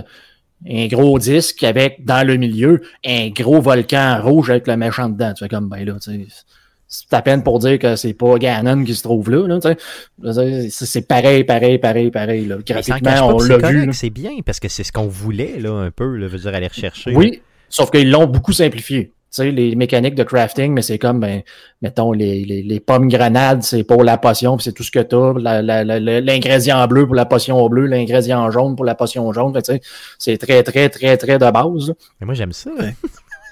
un 0.70 0.88
gros 0.88 1.18
disque 1.18 1.64
avec, 1.64 2.06
dans 2.06 2.26
le 2.26 2.36
milieu, 2.38 2.82
un 3.06 3.30
gros 3.30 3.62
volcan 3.62 4.20
rouge 4.22 4.50
avec 4.52 4.68
le 4.68 4.78
méchant 4.78 5.10
dedans. 5.10 5.34
Tu 5.34 5.44
fais 5.44 5.50
comme, 5.50 5.70
ben 5.70 5.84
là, 5.86 5.94
tu 6.02 6.12
sais. 6.12 6.28
C'est 6.88 7.14
à 7.14 7.22
peine 7.22 7.42
pour 7.42 7.60
dire 7.60 7.80
que 7.80 7.96
c'est 7.96 8.14
pas 8.14 8.38
Ganon 8.38 8.84
qui 8.84 8.94
se 8.94 9.04
trouve 9.04 9.32
là, 9.32 9.48
là 9.48 9.76
veux 10.20 10.70
C'est 10.70 11.08
pareil, 11.08 11.46
pareil, 11.46 11.80
pareil, 11.80 12.12
pareil. 12.12 12.46
Là. 12.46 12.58
Graphiquement, 12.68 13.30
on 13.30 13.40
l'a 13.40 13.58
vu. 13.58 13.90
C'est 13.94 14.10
bien, 14.10 14.32
parce 14.46 14.60
que 14.60 14.68
c'est 14.68 14.84
ce 14.84 14.92
qu'on 14.92 15.08
voulait, 15.08 15.58
là, 15.58 15.72
un 15.72 15.90
peu, 15.90 16.18
là, 16.18 16.28
veut 16.28 16.38
dire, 16.38 16.54
aller 16.54 16.68
rechercher. 16.68 17.16
Oui, 17.16 17.42
sauf 17.70 17.92
qu'ils 17.92 18.12
l'ont 18.12 18.28
beaucoup 18.28 18.52
simplifié. 18.52 19.14
Tu 19.34 19.44
sais, 19.44 19.52
les 19.52 19.76
mécaniques 19.78 20.16
de 20.16 20.24
crafting, 20.24 20.74
mais 20.74 20.82
c'est 20.82 20.98
comme, 21.00 21.22
ben, 21.22 21.42
mettons, 21.82 22.12
les, 22.12 22.44
les, 22.44 22.64
les 22.64 22.80
pommes 22.82 23.08
grenades, 23.08 23.64
c'est 23.64 23.84
pour 23.86 24.04
la 24.04 24.18
potion, 24.18 24.58
puis 24.58 24.66
c'est 24.66 24.74
tout 24.74 24.84
ce 24.84 24.92
que 24.92 25.00
t'as. 25.00 25.34
La- 25.40 25.62
la- 25.62 25.86
la- 25.86 26.02
la- 26.02 26.20
L'ingrédient 26.20 26.86
bleu 26.88 27.06
pour 27.06 27.16
la 27.16 27.24
potion 27.26 27.66
bleue, 27.70 27.86
l'ingrédient 27.86 28.52
jaune 28.52 28.76
pour 28.76 28.84
la 28.84 28.94
potion 28.94 29.32
jaune. 29.32 29.54
Tu 29.64 29.80
c'est 30.20 30.38
très, 30.38 30.64
très, 30.64 30.90
très, 30.90 31.16
très 31.16 31.38
de 31.40 31.50
base. 31.50 31.88
là. 31.88 31.94
Mais 32.20 32.26
moi, 32.26 32.34
j'aime 32.36 32.52
ça. 32.52 32.72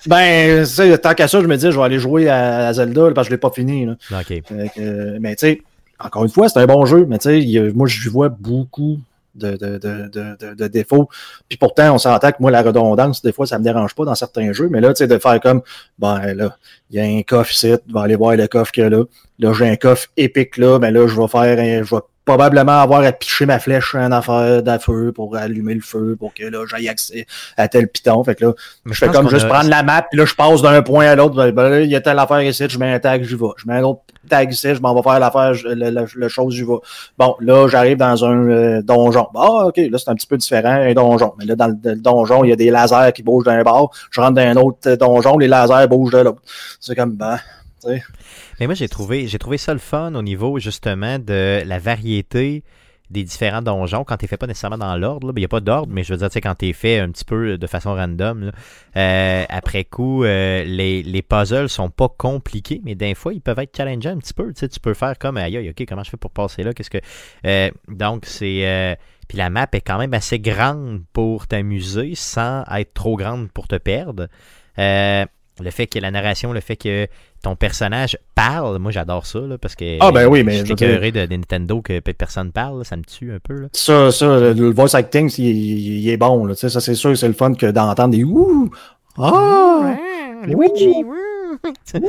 Ben, 0.05 0.61
tu 0.63 0.65
sais, 0.65 0.97
tant 0.97 1.13
qu'à 1.13 1.27
ça, 1.27 1.41
je 1.41 1.45
me 1.47 1.57
dis, 1.57 1.71
je 1.71 1.77
vais 1.77 1.83
aller 1.83 1.99
jouer 1.99 2.29
à, 2.29 2.67
à 2.67 2.73
Zelda 2.73 3.07
là, 3.07 3.11
parce 3.13 3.27
que 3.27 3.31
je 3.31 3.35
l'ai 3.35 3.39
pas 3.39 3.49
fini. 3.49 3.85
Là. 3.85 3.95
Ok. 4.19 4.41
Euh, 4.77 5.17
mais 5.19 5.35
tu 5.35 5.47
sais, 5.47 5.61
encore 5.99 6.23
une 6.23 6.29
fois, 6.29 6.47
c'est 6.47 6.59
un 6.59 6.65
bon 6.67 6.85
jeu, 6.85 7.05
mais 7.05 7.17
tu 7.17 7.23
sais, 7.29 7.39
il 7.39 7.49
y 7.49 7.57
a- 7.59 7.69
moi, 7.73 7.85
je 7.85 8.09
vois 8.09 8.29
beaucoup 8.29 8.99
de, 9.35 9.51
de, 9.57 9.77
de, 9.77 10.53
de, 10.55 10.67
défauts. 10.67 11.09
Puis 11.47 11.57
pourtant, 11.57 11.93
on 11.93 11.97
s'entend 11.97 12.31
que 12.31 12.37
moi, 12.39 12.51
la 12.51 12.61
redondance, 12.61 13.21
des 13.21 13.31
fois, 13.31 13.45
ça 13.45 13.59
me 13.59 13.63
dérange 13.63 13.95
pas 13.95 14.05
dans 14.05 14.15
certains 14.15 14.51
jeux, 14.53 14.69
mais 14.69 14.81
là, 14.81 14.93
tu 14.93 14.99
sais, 14.99 15.07
de 15.07 15.17
faire 15.17 15.39
comme, 15.39 15.61
ben 15.97 16.33
là, 16.33 16.57
il 16.89 16.97
y 16.97 16.99
a 16.99 17.03
un 17.03 17.21
coffre 17.23 17.51
ici, 17.51 17.73
tu 17.87 17.97
aller 17.97 18.15
voir 18.15 18.35
le 18.35 18.47
coffre 18.47 18.71
qu'il 18.71 18.83
y 18.83 18.85
a 18.85 18.89
là. 18.89 19.03
Là, 19.39 19.53
j'ai 19.53 19.69
un 19.69 19.75
coffre 19.75 20.07
épique 20.17 20.57
là, 20.57 20.79
mais 20.79 20.91
là, 20.91 21.07
je 21.07 21.19
vais 21.19 21.27
faire 21.27 21.59
un, 21.59 21.83
je 21.83 21.95
vais 21.95 22.01
probablement 22.29 22.79
avoir 22.81 23.01
à 23.03 23.11
picher 23.11 23.47
ma 23.47 23.57
flèche 23.57 23.95
en 23.95 24.11
affaire 24.11 24.61
de 24.61 24.77
feu 24.77 25.11
pour 25.11 25.35
allumer 25.35 25.73
le 25.73 25.81
feu, 25.81 26.15
pour 26.19 26.31
que 26.35 26.43
là, 26.43 26.63
j'aille 26.69 26.87
accès 26.87 27.25
à 27.57 27.67
tel 27.67 27.87
piton. 27.87 28.23
Fait 28.23 28.35
que 28.35 28.45
là, 28.45 28.53
je 28.85 28.93
fais 28.93 29.07
comme 29.09 29.29
juste 29.29 29.45
a- 29.45 29.49
prendre 29.49 29.69
la 29.69 29.81
map, 29.81 30.03
puis 30.03 30.19
là, 30.19 30.25
je 30.25 30.35
passe 30.35 30.61
d'un 30.61 30.81
point 30.83 31.07
à 31.07 31.15
l'autre. 31.15 31.35
Ben, 31.35 31.51
ben 31.51 31.81
il 31.83 31.89
y 31.89 31.95
a 31.95 32.01
telle 32.01 32.19
affaire 32.19 32.41
ici, 32.43 32.65
je 32.69 32.77
mets 32.77 32.93
un 32.93 32.99
tag, 32.99 33.23
j'y 33.23 33.33
vais. 33.35 33.45
Je 33.57 33.67
mets 33.67 33.77
un 33.77 33.83
autre 33.83 34.01
tag 34.29 34.51
ici, 34.53 34.75
je 34.75 34.79
m'en 34.79 34.93
vais 34.93 35.01
faire 35.01 35.19
l'affaire, 35.19 35.53
le, 35.65 35.89
le- 35.89 36.05
le 36.13 36.27
chose, 36.27 36.53
j'y 36.53 36.61
vais. 36.63 36.77
Bon, 37.17 37.35
là, 37.39 37.67
j'arrive 37.67 37.97
dans 37.97 38.23
un 38.25 38.47
euh, 38.49 38.81
donjon. 38.83 39.25
Ah, 39.35 39.65
OK, 39.67 39.77
là, 39.77 39.97
c'est 39.97 40.09
un 40.11 40.15
petit 40.15 40.27
peu 40.27 40.37
différent, 40.37 40.69
un 40.69 40.93
donjon. 40.93 41.33
Mais 41.39 41.45
là, 41.45 41.55
dans 41.55 41.67
le, 41.67 41.75
le 41.83 41.95
donjon, 41.95 42.43
il 42.43 42.49
y 42.49 42.53
a 42.53 42.55
des 42.55 42.69
lasers 42.69 43.11
qui 43.13 43.23
bougent 43.23 43.45
d'un 43.45 43.63
bord. 43.63 43.91
Je 44.11 44.21
rentre 44.21 44.33
dans 44.35 44.41
un 44.41 44.55
autre 44.57 44.77
euh, 44.87 44.95
donjon, 44.97 45.37
les 45.39 45.47
lasers 45.47 45.87
bougent 45.87 46.11
de 46.13 46.19
l'autre. 46.19 46.41
C'est 46.79 46.95
comme, 46.95 47.13
ben, 47.15 47.39
Mais 48.59 48.65
moi, 48.67 48.75
j'ai 48.75 48.89
trouvé, 48.89 49.27
j'ai 49.27 49.39
trouvé 49.39 49.57
ça 49.57 49.73
le 49.73 49.79
fun 49.79 50.13
au 50.15 50.21
niveau, 50.21 50.59
justement, 50.59 51.19
de 51.19 51.63
la 51.65 51.79
variété 51.79 52.63
des 53.09 53.23
différents 53.23 53.61
donjons 53.61 54.03
quand 54.03 54.17
t'es 54.17 54.27
fait 54.27 54.37
pas 54.37 54.47
nécessairement 54.47 54.77
dans 54.77 54.95
l'ordre. 54.95 55.27
Ben, 55.33 55.39
Il 55.39 55.41
n'y 55.41 55.45
a 55.45 55.49
pas 55.49 55.61
d'ordre, 55.61 55.91
mais 55.91 56.03
je 56.03 56.13
veux 56.13 56.19
dire, 56.19 56.29
tu 56.29 56.39
quand 56.41 56.55
t'es 56.55 56.73
fait 56.73 56.99
un 56.99 57.09
petit 57.09 57.25
peu 57.25 57.57
de 57.57 57.67
façon 57.67 57.95
random, 57.95 58.51
euh, 58.95 59.45
après 59.49 59.83
coup, 59.83 60.23
euh, 60.23 60.63
les, 60.63 61.01
les 61.01 61.21
puzzles 61.21 61.69
sont 61.69 61.89
pas 61.89 62.09
compliqués, 62.09 62.81
mais 62.83 62.95
des 62.95 63.15
fois, 63.15 63.33
ils 63.33 63.41
peuvent 63.41 63.59
être 63.59 63.75
challengeants 63.75 64.11
un 64.11 64.19
petit 64.19 64.33
peu. 64.33 64.53
Tu 64.53 64.69
tu 64.69 64.79
peux 64.79 64.93
faire 64.93 65.17
comme, 65.17 65.37
aïe, 65.37 65.69
ok, 65.69 65.85
comment 65.87 66.03
je 66.03 66.11
fais 66.11 66.17
pour 66.17 66.31
passer 66.31 66.63
là? 66.63 66.73
Qu'est-ce 66.73 66.91
que. 66.91 66.99
Euh, 67.45 67.71
donc, 67.87 68.25
c'est. 68.25 68.97
puis 69.27 69.37
la 69.37 69.49
map 69.49 69.67
est 69.73 69.81
quand 69.81 69.97
même 69.97 70.13
assez 70.13 70.39
grande 70.39 71.01
pour 71.11 71.47
t'amuser 71.47 72.13
sans 72.15 72.63
être 72.71 72.93
trop 72.93 73.17
grande 73.17 73.51
pour 73.51 73.67
te 73.67 73.75
perdre. 73.75 74.27
Euh, 74.77 75.25
Le 75.62 75.72
fait 75.72 75.88
que 75.88 76.00
la 76.00 76.12
narration, 76.12 76.54
le 76.54 76.60
fait 76.62 76.76
que 76.76 77.08
ton 77.43 77.56
personnage 77.56 78.17
parle, 78.36 78.78
moi 78.80 78.91
j'adore 78.91 79.26
ça, 79.26 79.39
là, 79.39 79.58
parce 79.58 79.76
que 79.76 79.98
Ah, 80.00 80.12
ben 80.12 80.28
oui, 80.28 80.43
mais 80.43 80.58
je 80.60 80.63
suis 80.65 80.74
écœuré 80.74 81.12
de, 81.12 81.26
de 81.26 81.36
Nintendo 81.36 81.82
que 81.82 82.00
pe- 82.00 82.13
personne 82.13 82.52
parle, 82.52 82.86
ça 82.86 82.95
me 82.98 83.04
tue 83.04 83.32
un 83.34 83.39
peu. 83.39 83.62
Là. 83.62 83.67
Ça, 83.74 84.12
ça, 84.12 84.26
le, 84.54 84.72
voice 84.72 84.95
acting, 84.95 85.30
il, 85.38 85.45
il- 85.45 86.10
est 86.10 86.17
bon. 86.17 86.45
Là, 86.45 86.54
tu 86.56 86.62
sais, 86.62 86.69
ça, 86.69 86.80
c'est 86.82 86.95
sûr, 86.95 87.17
c'est 87.17 87.28
le 87.28 87.34
fun 87.34 87.54
que 87.54 87.65
d'entendre 87.67 88.10
des 88.15 88.24
ouh. 88.24 88.69
Ah! 89.17 89.95
Luigi, 90.43 90.93
ça, 91.84 92.00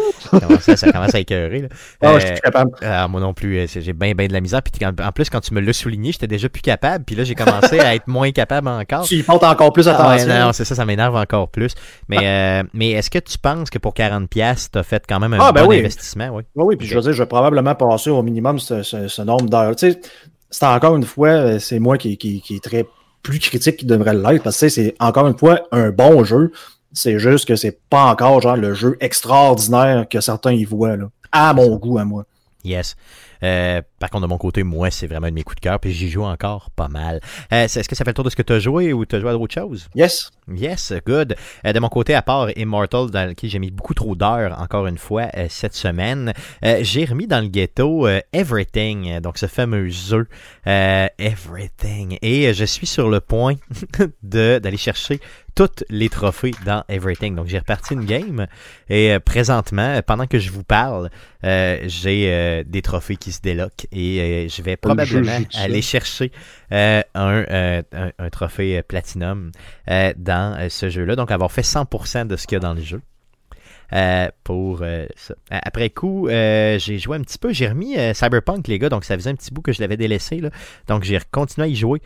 commence 0.41 0.69
à- 0.69 0.77
ça 0.77 0.93
commence 0.93 1.15
à 1.15 1.19
écœurer. 1.21 1.63
Là. 1.63 1.69
Ah, 2.03 2.09
Euh, 2.09 2.15
je 2.21 2.27
suis 2.27 2.33
plus 2.35 2.41
capable. 2.43 2.71
ah, 2.83 3.09
moi 3.09 3.21
non 3.21 3.35
plus, 3.35 3.59
euh, 3.59 3.67
j'ai 3.67 3.93
bien 3.93 4.13
ben 4.15 4.29
de 4.29 4.33
la 4.33 4.41
misère. 4.41 4.61
Puis 4.63 4.73
en 4.87 5.13
plus, 5.13 5.29
quand 5.31 5.41
tu 5.41 5.55
me 5.55 5.61
l'as 5.61 5.73
souligné, 5.73 6.13
j'étais 6.13 6.27
déjà 6.27 6.49
plus 6.49 6.63
capable. 6.63 7.05
Puis 7.05 7.15
là, 7.17 7.25
j'ai 7.25 7.35
commencé 7.35 7.79
à 7.81 7.95
être 7.95 8.07
moins 8.09 8.31
capable 8.33 8.69
encore. 8.69 9.05
Tu 9.05 9.17
y 9.17 9.23
portes 9.23 9.45
encore 9.45 9.73
plus 9.73 9.89
Ah 9.89 9.93
ouais, 10.09 10.21
attention. 10.23 10.47
non, 10.47 10.53
c'est 10.53 10.65
ça, 10.65 10.75
ça 10.75 10.85
m'énerve 10.85 11.17
encore 11.17 11.49
plus. 11.49 11.75
Mais, 12.09 12.19
euh, 12.23 12.63
mais 12.75 12.91
est-ce 12.93 13.11
que 13.11 13.19
tu 13.19 13.39
penses 13.39 13.71
que 13.71 13.79
pour 13.79 13.95
40$, 13.95 14.29
tu 14.73 14.79
as 14.79 14.83
fait 14.83 15.03
quand 15.09 15.21
même 15.21 15.35
un 15.35 15.39
Ah, 15.41 15.53
ben 15.53 15.63
bon 15.65 15.71
oui. 15.71 15.79
investissement? 15.81 16.29
Oui. 16.33 16.43
Oui, 16.55 16.65
oui, 16.69 16.77
puis 16.77 16.87
je 16.87 16.95
veux 16.95 17.01
dire, 17.03 17.13
je 17.13 17.23
vais 17.23 17.29
probablement 17.29 17.75
passer 17.75 18.11
au 18.11 18.23
minimum 18.23 18.59
ce, 18.59 18.83
ce- 18.83 19.09
ce 19.09 19.23
nombre 19.23 19.49
d'heures. 19.49 19.75
Tu 19.77 19.93
sais, 19.93 20.01
c'est 20.51 20.67
encore 20.67 20.97
une 20.97 21.05
fois, 21.05 21.29
euh, 21.29 21.59
c'est 21.59 21.79
moi 21.79 21.97
qui, 21.99 22.17
qui, 22.19 22.41
qui 22.41 22.57
est 22.57 22.63
très 22.65 22.85
plus 23.23 23.39
critique 23.39 23.77
qui 23.77 23.87
devrait 23.87 24.15
l'être, 24.15 24.43
parce 24.43 24.59
que 24.59 24.69
c'est 24.69 24.95
encore 24.99 25.27
une 25.29 25.37
fois 25.37 25.61
un 25.73 25.91
bon 25.91 26.25
jeu. 26.25 26.53
C'est 26.93 27.19
juste 27.19 27.47
que 27.47 27.57
c'est 27.57 27.79
pas 27.89 28.05
encore 28.05 28.41
genre 28.41 28.57
le 28.57 28.75
jeu 28.75 28.97
extraordinaire 29.01 30.09
que 30.09 30.21
certains 30.21 30.53
y 30.53 30.65
voient, 30.65 30.97
là. 30.97 31.11
À 31.33 31.53
mon 31.55 31.77
goût, 31.77 31.99
à 31.99 32.05
moi. 32.05 32.25
Yes. 32.65 32.97
Euh, 33.43 33.81
par 34.01 34.11
contre, 34.11 34.23
de 34.23 34.29
mon 34.29 34.39
côté, 34.39 34.65
moi, 34.65 34.91
c'est 34.91 35.07
vraiment 35.07 35.27
un 35.27 35.31
de 35.31 35.35
mes 35.37 35.43
coups 35.45 35.57
de 35.57 35.61
cœur, 35.61 35.79
puis 35.79 35.93
j'y 35.93 36.09
joue 36.11 36.25
encore 36.25 36.71
pas 36.71 36.89
mal. 36.89 37.21
Euh, 37.53 37.67
c'est- 37.69 37.81
Est-ce 37.81 37.89
que 37.89 37.95
ça 37.95 38.05
fait 38.05 38.11
le 38.11 38.15
tour 38.15 38.25
de 38.25 38.31
ce 38.31 38.35
que 38.37 38.43
tu 38.43 38.53
as 38.53 38.59
joué 38.59 38.93
ou 38.93 39.05
tu 39.07 39.15
as 39.15 39.21
joué 39.21 39.31
à 39.31 39.33
d'autres 39.35 39.55
choses? 39.55 39.87
Yes. 39.95 40.31
Yes, 40.53 40.93
good. 41.07 41.37
Euh, 41.65 41.73
de 41.73 41.79
mon 41.79 41.89
côté, 41.89 42.15
à 42.15 42.23
part 42.23 42.49
Immortal, 42.59 43.11
dans 43.11 43.29
lequel 43.29 43.49
j'ai 43.51 43.59
mis 43.61 43.71
beaucoup 43.71 43.95
trop 43.95 44.17
d'heures, 44.17 44.61
encore 44.61 44.89
une 44.89 44.99
fois, 44.99 45.29
euh, 45.37 45.47
cette 45.49 45.75
semaine, 45.75 46.33
euh, 46.65 46.79
j'ai 46.83 47.05
remis 47.05 47.29
dans 47.29 47.41
le 47.41 47.47
ghetto 47.49 48.09
euh, 48.09 48.21
Everything, 48.33 49.11
euh, 49.13 49.21
donc 49.21 49.39
ce 49.39 49.47
fameux 49.47 49.89
jeu 49.91 50.27
euh, 50.67 51.07
Everything. 51.19 52.19
Et 52.23 52.49
euh, 52.49 52.53
je 52.53 52.65
suis 52.65 52.87
sur 52.87 53.09
le 53.09 53.21
point 53.21 53.55
d'aller 54.23 54.77
chercher 54.77 55.21
tous 55.55 55.85
les 55.91 56.09
trophées 56.09 56.53
dans 56.65 56.85
Everything. 56.89 57.35
Donc 57.35 57.47
j'ai 57.47 57.59
reparti 57.59 57.95
une 57.95 58.05
game 58.05 58.47
et 58.89 59.13
euh, 59.13 59.21
présentement, 59.21 60.01
pendant 60.07 60.27
que 60.27 60.39
je 60.39 60.51
vous 60.51 60.63
parle, 60.65 61.11
euh, 61.45 61.79
j'ai 61.85 62.33
euh, 62.33 62.63
des 62.67 62.83
trophées 62.83 63.17
qui 63.17 63.33
se 63.33 63.41
déloquent 63.41 63.87
et 63.93 64.21
euh, 64.21 64.49
je 64.49 64.63
vais 64.63 64.77
probablement 64.77 65.39
aller 65.55 65.83
chercher 65.83 66.33
euh, 66.73 67.03
un, 67.15 67.45
euh, 67.51 67.83
un, 67.93 68.11
un 68.19 68.31
trophée 68.31 68.83
Platinum 68.83 69.51
dans 70.17 70.69
ce 70.69 70.89
jeu-là. 70.89 71.17
Donc 71.17 71.31
avoir 71.31 71.53
fait 71.53 71.63
100% 71.63 72.27
de 72.27 72.37
ce 72.37 72.47
qu'il 72.47 72.57
y 72.57 72.59
a 72.59 72.61
dans 72.61 72.75
le 72.75 72.83
jeu. 72.83 73.01
Euh, 73.93 74.29
pour 74.45 74.81
euh, 74.83 75.07
Après 75.51 75.91
coup, 75.91 76.29
euh, 76.29 76.79
j'ai 76.79 76.99
joué 76.99 77.17
un 77.17 77.23
petit 77.23 77.39
peu. 77.39 77.53
J'ai 77.53 77.69
remis 77.69 77.97
Cyberpunk, 78.15 78.69
les 78.69 78.79
gars. 78.79 78.89
Donc, 78.89 79.05
ça 79.05 79.17
faisait 79.17 79.31
un 79.31 79.35
petit 79.35 79.53
bout 79.53 79.63
que 79.63 79.73
je 79.73 79.81
l'avais 79.81 79.97
délaissé. 79.97 80.41
Là. 80.41 80.51
Donc, 80.87 81.05
j'ai 81.05 81.19
continué 81.31 81.67
à 81.67 81.69
y 81.69 81.75
jouer 81.75 82.01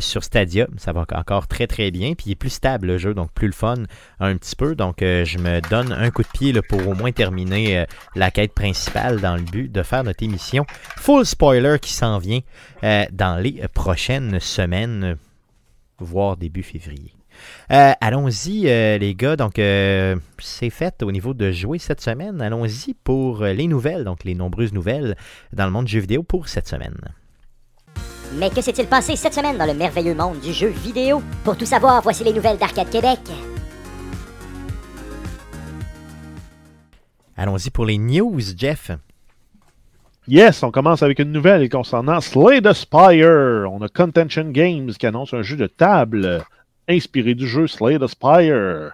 sur 0.00 0.24
Stadia. 0.24 0.66
Ça 0.76 0.92
va 0.92 1.04
encore 1.14 1.46
très, 1.46 1.66
très 1.66 1.90
bien. 1.90 2.14
Puis, 2.14 2.26
il 2.26 2.32
est 2.32 2.36
plus 2.36 2.50
stable, 2.50 2.86
le 2.86 2.98
jeu. 2.98 3.14
Donc, 3.14 3.32
plus 3.32 3.46
le 3.46 3.52
fun 3.52 3.84
un 4.20 4.36
petit 4.36 4.56
peu. 4.56 4.74
Donc, 4.74 4.96
je 5.00 5.38
me 5.38 5.60
donne 5.68 5.92
un 5.92 6.10
coup 6.10 6.22
de 6.22 6.28
pied 6.28 6.52
là, 6.52 6.62
pour 6.62 6.86
au 6.86 6.94
moins 6.94 7.12
terminer 7.12 7.84
la 8.14 8.30
quête 8.30 8.52
principale 8.52 9.20
dans 9.20 9.36
le 9.36 9.42
but 9.42 9.70
de 9.70 9.82
faire 9.82 10.04
notre 10.04 10.22
émission. 10.22 10.66
Full 10.96 11.26
spoiler 11.26 11.78
qui 11.80 11.92
s'en 11.92 12.18
vient 12.18 12.40
dans 12.82 13.40
les 13.42 13.62
prochaines 13.72 14.40
semaines, 14.40 15.16
voire 15.98 16.36
début 16.36 16.62
février. 16.62 17.12
Euh, 17.70 17.92
Allons-y, 18.00 18.68
euh, 18.68 18.98
les 18.98 19.14
gars. 19.14 19.36
Donc, 19.36 19.58
euh, 19.58 20.16
c'est 20.38 20.70
fait 20.70 21.02
au 21.02 21.12
niveau 21.12 21.34
de 21.34 21.50
jouer 21.52 21.78
cette 21.78 22.00
semaine. 22.00 22.40
Allons-y 22.40 22.94
pour 22.94 23.44
les 23.44 23.66
nouvelles, 23.66 24.04
donc 24.04 24.24
les 24.24 24.34
nombreuses 24.34 24.72
nouvelles 24.72 25.16
dans 25.52 25.64
le 25.64 25.70
monde 25.70 25.86
du 25.86 25.92
jeu 25.92 26.00
vidéo 26.00 26.22
pour 26.22 26.48
cette 26.48 26.68
semaine. 26.68 26.96
Mais 28.36 28.50
que 28.50 28.60
s'est-il 28.60 28.86
passé 28.86 29.14
cette 29.16 29.34
semaine 29.34 29.56
dans 29.56 29.66
le 29.66 29.74
merveilleux 29.74 30.14
monde 30.14 30.40
du 30.40 30.52
jeu 30.52 30.68
vidéo? 30.68 31.22
Pour 31.44 31.56
tout 31.56 31.66
savoir, 31.66 32.02
voici 32.02 32.24
les 32.24 32.32
nouvelles 32.32 32.58
d'Arcade 32.58 32.90
Québec. 32.90 33.20
Allons-y 37.36 37.70
pour 37.70 37.84
les 37.84 37.98
news, 37.98 38.40
Jeff. 38.56 38.90
Yes, 40.26 40.62
on 40.62 40.70
commence 40.70 41.02
avec 41.02 41.18
une 41.18 41.32
nouvelle 41.32 41.68
concernant 41.68 42.20
Slay 42.20 42.62
the 42.62 42.72
Spire. 42.72 43.66
On 43.70 43.82
a 43.82 43.88
Contention 43.88 44.50
Games 44.50 44.90
qui 44.92 45.06
annonce 45.06 45.34
un 45.34 45.42
jeu 45.42 45.56
de 45.56 45.66
table 45.66 46.42
inspiré 46.88 47.34
du 47.34 47.46
jeu 47.46 47.66
Slay 47.66 47.98
the 47.98 48.06
Spire. 48.06 48.92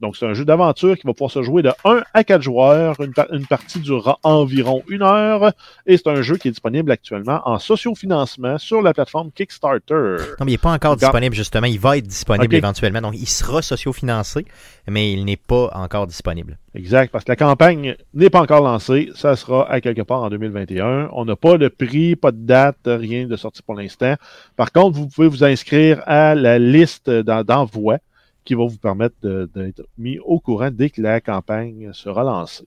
Donc, 0.00 0.16
c'est 0.16 0.26
un 0.26 0.32
jeu 0.34 0.44
d'aventure 0.44 0.96
qui 0.96 1.06
va 1.06 1.12
pouvoir 1.12 1.30
se 1.30 1.42
jouer 1.42 1.62
de 1.62 1.70
1 1.84 2.02
à 2.14 2.24
4 2.24 2.40
joueurs. 2.42 2.98
Une, 3.00 3.12
par- 3.12 3.30
une 3.32 3.46
partie 3.46 3.80
durera 3.80 4.18
environ 4.22 4.82
une 4.88 5.02
heure. 5.02 5.52
Et 5.86 5.96
c'est 5.98 6.06
un 6.08 6.22
jeu 6.22 6.36
qui 6.38 6.48
est 6.48 6.52
disponible 6.52 6.90
actuellement 6.90 7.40
en 7.44 7.58
sociofinancement 7.58 8.58
sur 8.58 8.82
la 8.82 8.94
plateforme 8.94 9.30
Kickstarter. 9.32 10.16
Non, 10.38 10.44
mais 10.46 10.52
il 10.52 10.54
n'est 10.54 10.58
pas 10.58 10.72
encore 10.72 10.96
disponible, 10.96 11.34
justement. 11.34 11.66
Il 11.66 11.78
va 11.78 11.98
être 11.98 12.06
disponible 12.06 12.54
éventuellement. 12.54 13.00
Donc, 13.02 13.14
il 13.16 13.26
sera 13.28 13.62
socio-financé, 13.62 14.46
mais 14.88 15.12
il 15.12 15.24
n'est 15.24 15.36
pas 15.36 15.70
encore 15.74 16.06
disponible. 16.06 16.58
Exact, 16.74 17.10
parce 17.10 17.24
que 17.24 17.32
la 17.32 17.36
campagne 17.36 17.96
n'est 18.14 18.30
pas 18.30 18.40
encore 18.40 18.62
lancée. 18.62 19.10
Ça 19.14 19.34
sera 19.36 19.70
à 19.70 19.80
quelque 19.80 20.02
part 20.02 20.22
en 20.22 20.30
2021. 20.30 21.08
On 21.12 21.24
n'a 21.24 21.36
pas 21.36 21.58
de 21.58 21.68
prix, 21.68 22.16
pas 22.16 22.30
de 22.30 22.38
date, 22.38 22.78
rien 22.86 23.26
de 23.26 23.36
sorti 23.36 23.60
pour 23.62 23.74
l'instant. 23.74 24.14
Par 24.56 24.70
contre, 24.72 24.96
vous 24.96 25.08
pouvez 25.08 25.28
vous 25.28 25.44
inscrire 25.44 26.02
à 26.06 26.34
la 26.34 26.58
liste 26.58 27.10
d'en- 27.10 27.42
d'envoi 27.44 27.98
qui 28.44 28.54
va 28.54 28.66
vous 28.66 28.78
permettre 28.78 29.16
d'être 29.22 29.82
mis 29.98 30.18
au 30.18 30.40
courant 30.40 30.70
dès 30.70 30.90
que 30.90 31.02
la 31.02 31.20
campagne 31.20 31.90
sera 31.92 32.24
lancée. 32.24 32.66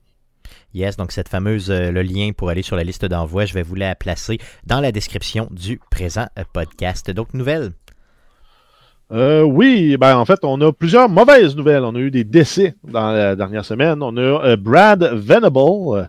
Yes, 0.74 0.96
donc 0.96 1.12
cette 1.12 1.28
fameuse, 1.28 1.70
euh, 1.70 1.90
le 1.90 2.02
lien 2.02 2.32
pour 2.36 2.50
aller 2.50 2.62
sur 2.62 2.76
la 2.76 2.84
liste 2.84 3.04
d'envoi, 3.04 3.44
je 3.46 3.54
vais 3.54 3.62
vous 3.62 3.76
la 3.76 3.94
placer 3.94 4.38
dans 4.66 4.80
la 4.80 4.92
description 4.92 5.48
du 5.50 5.80
présent 5.90 6.26
euh, 6.38 6.44
podcast. 6.52 7.10
Donc, 7.10 7.32
nouvelles? 7.32 7.72
Euh, 9.12 9.42
oui, 9.42 9.96
ben 9.96 10.16
en 10.16 10.24
fait, 10.24 10.40
on 10.42 10.60
a 10.60 10.72
plusieurs 10.72 11.08
mauvaises 11.08 11.56
nouvelles. 11.56 11.84
On 11.84 11.94
a 11.94 11.98
eu 11.98 12.10
des 12.10 12.24
décès 12.24 12.74
dans 12.84 13.12
la 13.12 13.36
dernière 13.36 13.64
semaine. 13.64 14.02
On 14.02 14.16
a 14.16 14.20
euh, 14.20 14.56
Brad 14.56 15.04
Venable, 15.04 16.08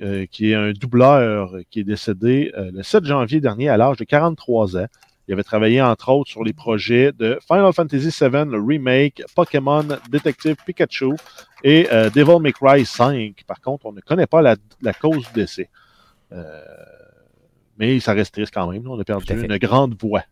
euh, 0.00 0.26
qui 0.30 0.50
est 0.50 0.54
un 0.54 0.72
doubleur 0.72 1.56
qui 1.70 1.80
est 1.80 1.84
décédé 1.84 2.52
le 2.56 2.82
7 2.82 3.04
janvier 3.04 3.40
dernier 3.40 3.68
à 3.68 3.76
l'âge 3.76 3.96
de 3.96 4.04
43 4.04 4.76
ans. 4.76 4.86
Il 5.28 5.34
avait 5.34 5.42
travaillé 5.42 5.82
entre 5.82 6.08
autres 6.08 6.30
sur 6.30 6.42
les 6.42 6.54
projets 6.54 7.12
de 7.12 7.38
Final 7.46 7.72
Fantasy 7.74 8.08
VII, 8.08 8.46
le 8.46 8.62
remake, 8.66 9.22
Pokémon 9.36 9.86
Detective 10.10 10.56
Pikachu 10.64 11.12
et 11.62 11.86
euh, 11.92 12.08
Devil 12.08 12.40
May 12.40 12.52
Cry 12.52 12.86
5. 12.86 13.44
Par 13.46 13.60
contre, 13.60 13.84
on 13.84 13.92
ne 13.92 14.00
connaît 14.00 14.26
pas 14.26 14.40
la, 14.40 14.56
la 14.80 14.94
cause 14.94 15.26
du 15.28 15.32
décès. 15.34 15.68
Euh, 16.32 16.62
mais 17.78 18.00
ça 18.00 18.14
reste 18.14 18.32
triste 18.32 18.54
quand 18.54 18.70
même. 18.72 18.88
On 18.88 18.98
a 18.98 19.04
perdu 19.04 19.44
une 19.44 19.58
grande 19.58 19.94
voix. 20.00 20.22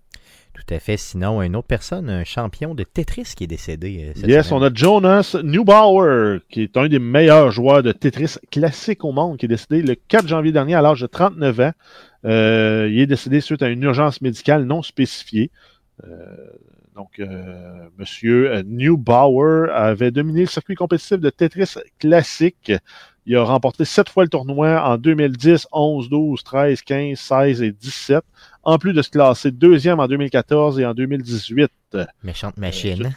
Tout 0.56 0.74
à 0.74 0.78
fait. 0.78 0.96
Sinon, 0.96 1.42
une 1.42 1.54
autre 1.54 1.68
personne, 1.68 2.08
un 2.08 2.24
champion 2.24 2.74
de 2.74 2.82
Tetris 2.82 3.34
qui 3.36 3.44
est 3.44 3.46
décédé. 3.46 4.06
euh, 4.08 4.12
cette 4.16 4.26
Yes, 4.26 4.48
semaine. 4.48 4.62
on 4.62 4.66
a 4.66 4.70
Jonas 4.74 5.36
Neubauer, 5.44 6.38
qui 6.48 6.62
est 6.62 6.76
un 6.78 6.88
des 6.88 6.98
meilleurs 6.98 7.50
joueurs 7.50 7.82
de 7.82 7.92
Tetris 7.92 8.36
classique 8.50 9.04
au 9.04 9.12
monde, 9.12 9.36
qui 9.36 9.44
est 9.44 9.48
décédé 9.48 9.82
le 9.82 9.94
4 9.94 10.26
janvier 10.26 10.52
dernier 10.52 10.74
à 10.74 10.80
l'âge 10.82 11.00
de 11.02 11.06
39 11.06 11.60
ans. 11.60 11.72
Euh, 12.24 12.88
il 12.90 12.98
est 13.00 13.06
décédé 13.06 13.40
suite 13.40 13.62
à 13.62 13.68
une 13.68 13.82
urgence 13.82 14.20
médicale 14.22 14.64
non 14.64 14.82
spécifiée. 14.82 15.50
Euh, 16.04 16.08
donc, 16.96 17.18
euh, 17.20 17.88
Monsieur 17.98 18.62
Neubauer 18.66 19.70
avait 19.72 20.10
dominé 20.10 20.40
le 20.40 20.46
circuit 20.46 20.74
compétitif 20.74 21.18
de 21.20 21.28
Tetris 21.30 21.74
classique. 21.98 22.72
Il 23.26 23.36
a 23.36 23.42
remporté 23.44 23.84
sept 23.84 24.08
fois 24.08 24.22
le 24.24 24.30
tournoi 24.30 24.80
en 24.82 24.96
2010, 24.96 25.66
11, 25.72 26.08
12, 26.08 26.42
13, 26.44 26.80
15, 26.82 27.18
16 27.18 27.62
et 27.62 27.72
17, 27.72 28.22
en 28.66 28.78
plus 28.78 28.92
de 28.92 29.00
se 29.00 29.08
classer 29.10 29.50
deuxième 29.52 30.00
en 30.00 30.06
2014 30.08 30.78
et 30.80 30.84
en 30.84 30.92
2018. 30.92 31.70
Méchante 32.22 32.56
machine. 32.58 33.14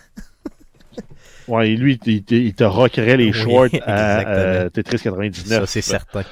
Ouais, 1.48 1.70
lui, 1.76 2.00
il, 2.06 2.14
il- 2.30 2.46
il 2.46 2.54
te 2.54 2.64
rockerait 2.64 3.18
les 3.18 3.26
Oui, 3.28 3.34
shorts 3.34 3.64
à 3.86 4.20
exactement. 4.22 4.36
euh, 4.38 4.70
Tetris 4.70 5.00
99. 5.00 5.60
Ça, 5.62 5.66
c'est 5.66 5.82
certain. 5.82 6.24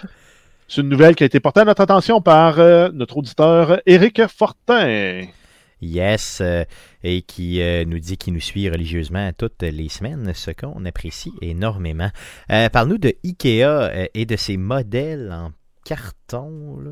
C'est 0.67 0.81
une 0.81 0.89
nouvelle 0.89 1.15
qui 1.15 1.23
a 1.23 1.25
été 1.25 1.39
portée 1.39 1.61
à 1.61 1.65
notre 1.65 1.81
attention 1.81 2.21
par 2.21 2.59
euh, 2.59 2.89
notre 2.93 3.17
auditeur 3.17 3.81
Éric 3.85 4.21
Fortin. 4.27 5.23
Yes, 5.81 6.39
euh, 6.41 6.63
et 7.03 7.21
qui 7.21 7.61
euh, 7.61 7.85
nous 7.85 7.99
dit 7.99 8.17
qu'il 8.17 8.33
nous 8.33 8.39
suit 8.39 8.69
religieusement 8.69 9.31
toutes 9.37 9.61
les 9.63 9.89
semaines, 9.89 10.31
ce 10.35 10.51
qu'on 10.51 10.85
apprécie 10.85 11.31
énormément. 11.41 12.09
Euh, 12.51 12.69
Parle-nous 12.69 12.97
de 12.97 13.13
Ikea 13.23 13.63
euh, 13.63 14.05
et 14.13 14.25
de 14.25 14.35
ses 14.35 14.57
modèles 14.57 15.31
en 15.31 15.51
carton. 15.87 16.77
là. 16.83 16.91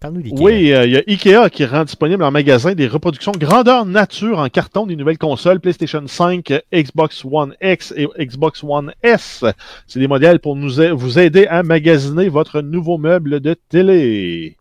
Parle-nous 0.00 0.22
d'Ikea. 0.22 0.42
Oui, 0.42 0.72
euh, 0.72 0.86
il 0.86 0.92
y 0.92 0.96
a 0.96 1.02
Ikea 1.06 1.50
qui 1.50 1.64
rend 1.64 1.84
disponible 1.84 2.22
en 2.24 2.30
magasin 2.30 2.74
des 2.74 2.88
reproductions 2.88 3.32
grandeur 3.32 3.86
nature 3.86 4.38
en 4.40 4.48
carton 4.48 4.86
des 4.86 4.96
nouvelles 4.96 5.18
consoles 5.18 5.60
PlayStation 5.60 6.02
5, 6.06 6.50
euh, 6.50 6.60
Xbox 6.72 7.24
One 7.24 7.54
X 7.62 7.94
et 7.96 8.08
Xbox 8.18 8.64
One 8.64 8.92
S. 9.02 9.44
C'est 9.86 10.00
des 10.00 10.08
modèles 10.08 10.40
pour 10.40 10.56
nous 10.56 10.80
a- 10.80 10.92
vous 10.92 11.18
aider 11.18 11.46
à 11.46 11.62
magasiner 11.62 12.28
votre 12.28 12.60
nouveau 12.60 12.98
meuble 12.98 13.40
de 13.40 13.54
télé. 13.68 14.56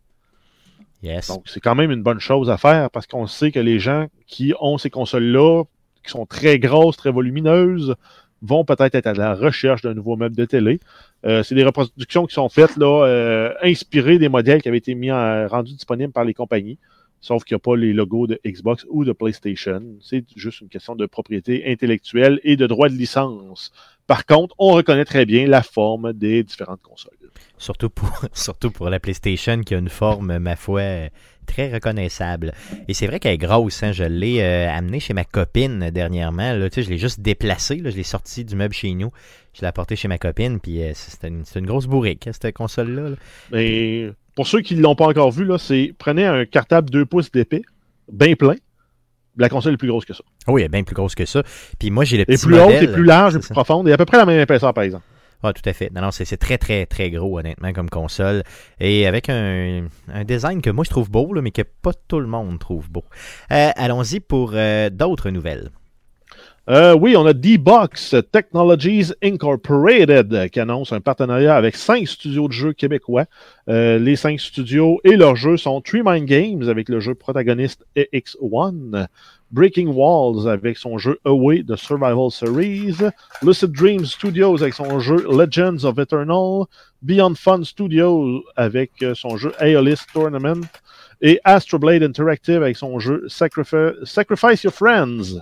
Yes. 1.02 1.28
Donc, 1.28 1.44
c'est 1.48 1.60
quand 1.60 1.76
même 1.76 1.92
une 1.92 2.04
bonne 2.04 2.20
chose 2.20 2.50
à 2.50 2.58
faire 2.58 2.90
parce 2.92 3.08
qu'on 3.08 3.28
sait 3.28 3.52
que 3.52 3.60
les 3.60 3.80
gens 3.80 4.08
qui 4.28 4.54
ont 4.62 4.78
ces 4.78 4.90
consoles-là, 4.90 5.64
qui 6.04 6.12
sont 6.12 6.26
très 6.26 6.60
grosses, 6.60 6.98
très 6.98 7.12
volumineuses, 7.12 7.96
vont 8.44 8.66
peut-être 8.66 8.94
être 8.94 9.08
à 9.08 9.14
la 9.14 9.34
recherche 9.34 9.82
d'un 9.82 9.94
nouveau 9.94 10.16
meuble 10.18 10.36
de 10.36 10.46
télé. 10.46 10.80
Euh, 11.26 11.42
c'est 11.44 11.56
des 11.56 11.64
reproductions 11.64 12.26
qui 12.26 12.36
sont 12.36 12.50
faites 12.50 12.76
là, 12.78 13.06
euh, 13.06 13.54
inspirées 13.64 14.20
des 14.20 14.30
modèles 14.30 14.62
qui 14.62 14.68
avaient 14.68 14.78
été 14.78 14.94
mis 14.94 15.12
en, 15.12 15.48
rendus 15.48 15.74
disponibles 15.74 16.12
par 16.12 16.26
les 16.26 16.34
compagnies, 16.34 16.78
sauf 17.22 17.46
qu'il 17.46 17.56
n'y 17.56 17.58
a 17.58 17.60
pas 17.60 17.78
les 17.78 17.94
logos 17.94 18.28
de 18.28 18.40
Xbox 18.46 18.86
ou 18.90 19.06
de 19.06 19.14
PlayStation. 19.14 19.82
C'est 20.02 20.26
juste 20.36 20.60
une 20.60 20.68
question 20.68 20.96
de 20.96 21.06
propriété 21.06 21.64
intellectuelle 21.72 22.42
et 22.44 22.58
de 22.58 22.68
droit 22.68 22.90
de 22.90 22.96
licence. 22.96 23.72
Par 24.06 24.26
contre, 24.26 24.54
on 24.60 24.74
reconnaît 24.74 25.06
très 25.06 25.26
bien 25.26 25.48
la 25.48 25.64
forme 25.64 26.12
des 26.12 26.44
différentes 26.44 26.82
consoles. 26.82 27.14
Surtout 27.58 27.90
pour, 27.90 28.10
surtout 28.34 28.72
pour 28.72 28.90
la 28.90 29.00
PlayStation 29.00 29.62
qui 29.62 29.74
a 29.74 29.78
une 29.78 29.90
forme, 29.90 30.38
ma 30.40 30.58
foi, 30.58 31.08
très 31.44 31.72
reconnaissable. 31.72 32.54
Et 32.88 32.94
c'est 32.94 33.08
vrai 33.08 33.20
qu'elle 33.20 33.34
est 33.34 33.38
grosse. 33.38 33.84
Hein? 33.84 33.92
Je 33.92 34.04
l'ai 34.04 34.42
euh, 34.42 34.70
amenée 34.70 35.00
chez 35.00 35.14
ma 35.14 35.24
copine 35.24 35.90
dernièrement. 35.92 36.54
Là. 36.54 36.70
Tu 36.70 36.76
sais, 36.76 36.84
je 36.84 36.90
l'ai 36.90 36.98
juste 36.98 37.20
déplacée. 37.20 37.78
Là. 37.78 37.90
Je 37.90 37.96
l'ai 37.96 38.04
sortie 38.04 38.46
du 38.46 38.56
meuble 38.56 38.74
chez 38.74 38.94
nous. 38.94 39.12
Je 39.54 39.62
l'ai 39.62 39.68
apportée 39.68 39.96
chez 39.96 40.08
ma 40.08 40.18
copine. 40.18 40.60
Puis 40.60 40.84
euh, 40.84 40.92
c'est 40.94 41.28
une, 41.28 41.66
grosse 41.66 41.88
bourrique, 41.88 42.28
hein, 42.28 42.32
cette 42.34 42.56
console-là. 42.56 43.10
là. 43.10 43.16
Mais 43.52 44.12
pour 44.36 44.48
ceux 44.48 44.62
qui 44.62 44.76
ne 44.76 44.82
l'ont 44.82 44.96
pas 44.96 45.08
encore 45.08 45.32
vu, 45.32 45.46
là, 45.46 45.58
c'est 45.58 45.94
prenez 45.98 46.26
un 46.26 46.46
cartable 46.46 46.90
2 46.90 47.06
pouces 47.06 47.32
d'épée, 47.32 47.64
bien 48.12 48.36
plein. 48.36 48.56
La 49.38 49.50
console 49.50 49.74
est 49.74 49.78
plus 49.78 49.88
grosse 49.88 50.06
que 50.06 50.14
ça. 50.14 50.24
Oui, 50.48 50.62
elle 50.62 50.66
est 50.66 50.70
bien 50.70 50.84
plus 50.84 50.94
grosse 50.94 51.16
que 51.16 51.26
ça. 51.26 51.42
Puis 51.80 51.90
moi, 51.90 52.04
j'ai 52.04 52.18
le 52.18 52.24
Et 52.24 52.26
petit 52.26 52.46
plus 52.46 52.56
haute, 52.56 52.66
modèle. 52.66 52.84
et 52.84 52.88
plus 52.88 53.04
large, 53.04 53.36
et 53.36 53.40
plus 53.40 53.48
ça. 53.48 53.54
profonde, 53.56 53.88
et 53.88 53.92
à 53.92 53.98
peu 53.98 54.06
près 54.06 54.18
la 54.18 54.26
même 54.28 54.40
épaisseur, 54.40 54.74
par 54.74 54.84
exemple. 54.84 55.04
Ah, 55.46 55.52
tout 55.52 55.68
à 55.70 55.74
fait. 55.74 55.92
Non, 55.94 56.02
non, 56.02 56.12
c'est 56.12 56.38
très, 56.38 56.58
très, 56.58 56.86
très 56.86 57.12
gros, 57.12 57.38
honnêtement, 57.38 57.74
comme 57.74 57.90
console. 57.90 58.44
Et 58.80 59.06
avec 59.06 59.28
un, 59.30 59.88
design 60.24 60.62
que 60.62 60.70
moi, 60.70 60.86
je 60.86 60.90
trouve 60.90 61.12
beau, 61.12 61.34
mais 61.42 61.52
que 61.52 61.62
pas 61.62 61.92
tout 62.08 62.22
le 62.22 62.28
monde 62.28 62.60
trouve 62.60 62.90
beau. 62.90 63.04
Euh, 63.52 63.72
Allons-y 63.76 64.22
pour 64.22 64.52
euh, 64.54 64.90
d'autres 64.90 65.30
nouvelles. 65.32 65.70
Euh, 66.70 66.96
oui, 66.96 67.18
on 67.18 67.26
a 67.26 67.34
D-Box 67.34 68.16
Technologies 68.32 69.12
Incorporated 69.22 70.34
euh, 70.34 70.48
qui 70.48 70.62
annonce 70.62 70.94
un 70.94 71.02
partenariat 71.02 71.58
avec 71.58 71.76
cinq 71.76 72.08
studios 72.08 72.48
de 72.48 72.54
jeux 72.54 72.72
québécois. 72.72 73.26
Euh, 73.68 74.00
les 74.00 74.16
cinq 74.16 74.40
studios 74.40 75.02
et 75.04 75.18
leurs 75.18 75.36
jeux 75.36 75.58
sont 75.58 75.82
Tree 75.82 76.04
Mind 76.06 76.26
Games 76.26 76.70
avec 76.70 76.88
le 76.88 77.02
jeu 77.02 77.16
protagoniste 77.16 77.86
EX1, 77.98 79.08
Breaking 79.52 79.88
Walls 79.88 80.48
avec 80.48 80.78
son 80.78 80.98
jeu 80.98 81.20
Away 81.26 81.64
The 81.68 81.76
Survival 81.76 82.32
Series, 82.32 82.96
Lucid 83.42 83.72
Dreams 83.74 84.06
Studios 84.06 84.62
avec 84.64 84.74
son 84.74 85.02
jeu 85.02 85.18
Legends 85.30 85.84
of 85.84 86.00
Eternal, 86.00 86.64
Beyond 87.02 87.36
Fun 87.36 87.66
Studios 87.66 88.42
avec 88.56 88.92
euh, 89.02 89.14
son 89.16 89.36
jeu 89.36 89.52
Aeolus 89.60 89.98
Tournament 90.14 90.62
et 91.22 91.42
Astroblade 91.44 92.04
Interactive 92.04 92.64
avec 92.64 92.78
son 92.78 93.00
jeu 93.00 93.26
Sacrifi- 93.28 94.06
Sacrifice 94.06 94.64
Your 94.64 94.74
Friends. 94.74 95.42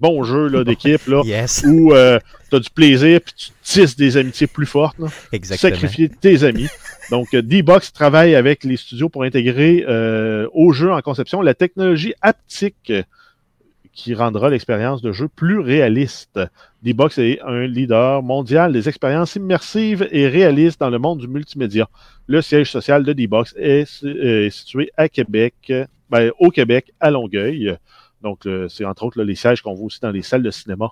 Bon 0.00 0.24
jeu 0.24 0.48
là, 0.48 0.64
d'équipe 0.64 1.06
là, 1.06 1.22
Yes, 1.24 1.64
où 1.66 1.92
tu 1.92 2.56
as 2.56 2.60
du 2.60 2.70
plaisir 2.70 3.20
puis 3.20 3.34
tu 3.36 3.50
tisses 3.62 3.96
des 3.96 4.16
amitiés 4.16 4.46
plus 4.46 4.66
fortes. 4.66 4.98
là. 4.98 5.08
exactement. 5.32 5.74
Sacrifier 5.74 6.08
tes 6.08 6.44
amis. 6.44 6.68
Donc, 7.10 7.34
euh, 7.34 7.42
D-Box 7.42 7.92
travaille 7.92 8.34
avec 8.34 8.64
les 8.64 8.76
studios 8.76 9.08
pour 9.08 9.22
intégrer 9.22 9.84
euh, 9.88 10.48
au 10.52 10.72
jeu 10.72 10.92
en 10.92 11.00
conception 11.00 11.40
la 11.40 11.54
technologie 11.54 12.14
haptique 12.20 12.90
euh, 12.90 13.02
qui 13.92 14.14
rendra 14.14 14.50
l'expérience 14.50 15.00
de 15.02 15.10
jeu 15.10 15.28
plus 15.28 15.58
réaliste. 15.58 16.38
D-Box 16.82 17.18
est 17.18 17.40
un 17.42 17.66
leader 17.66 18.22
mondial 18.22 18.72
des 18.72 18.88
expériences 18.88 19.36
immersives 19.36 20.06
et 20.12 20.28
réalistes 20.28 20.78
dans 20.78 20.90
le 20.90 20.98
monde 20.98 21.18
du 21.18 21.28
multimédia. 21.28 21.88
Le 22.26 22.42
siège 22.42 22.70
social 22.70 23.04
de 23.04 23.12
D-Box 23.12 23.54
est, 23.56 24.04
euh, 24.04 24.50
situé 24.50 24.90
à 24.96 25.08
Québec, 25.08 25.54
euh, 25.70 25.86
ben, 26.10 26.30
au 26.38 26.50
Québec, 26.50 26.92
à 27.00 27.10
Longueuil. 27.10 27.76
Donc, 28.26 28.44
euh, 28.46 28.66
c'est 28.68 28.84
entre 28.84 29.04
autres 29.04 29.18
là, 29.18 29.24
les 29.24 29.36
sièges 29.36 29.62
qu'on 29.62 29.74
voit 29.74 29.86
aussi 29.86 30.00
dans 30.00 30.10
les 30.10 30.22
salles 30.22 30.42
de 30.42 30.50
cinéma 30.50 30.88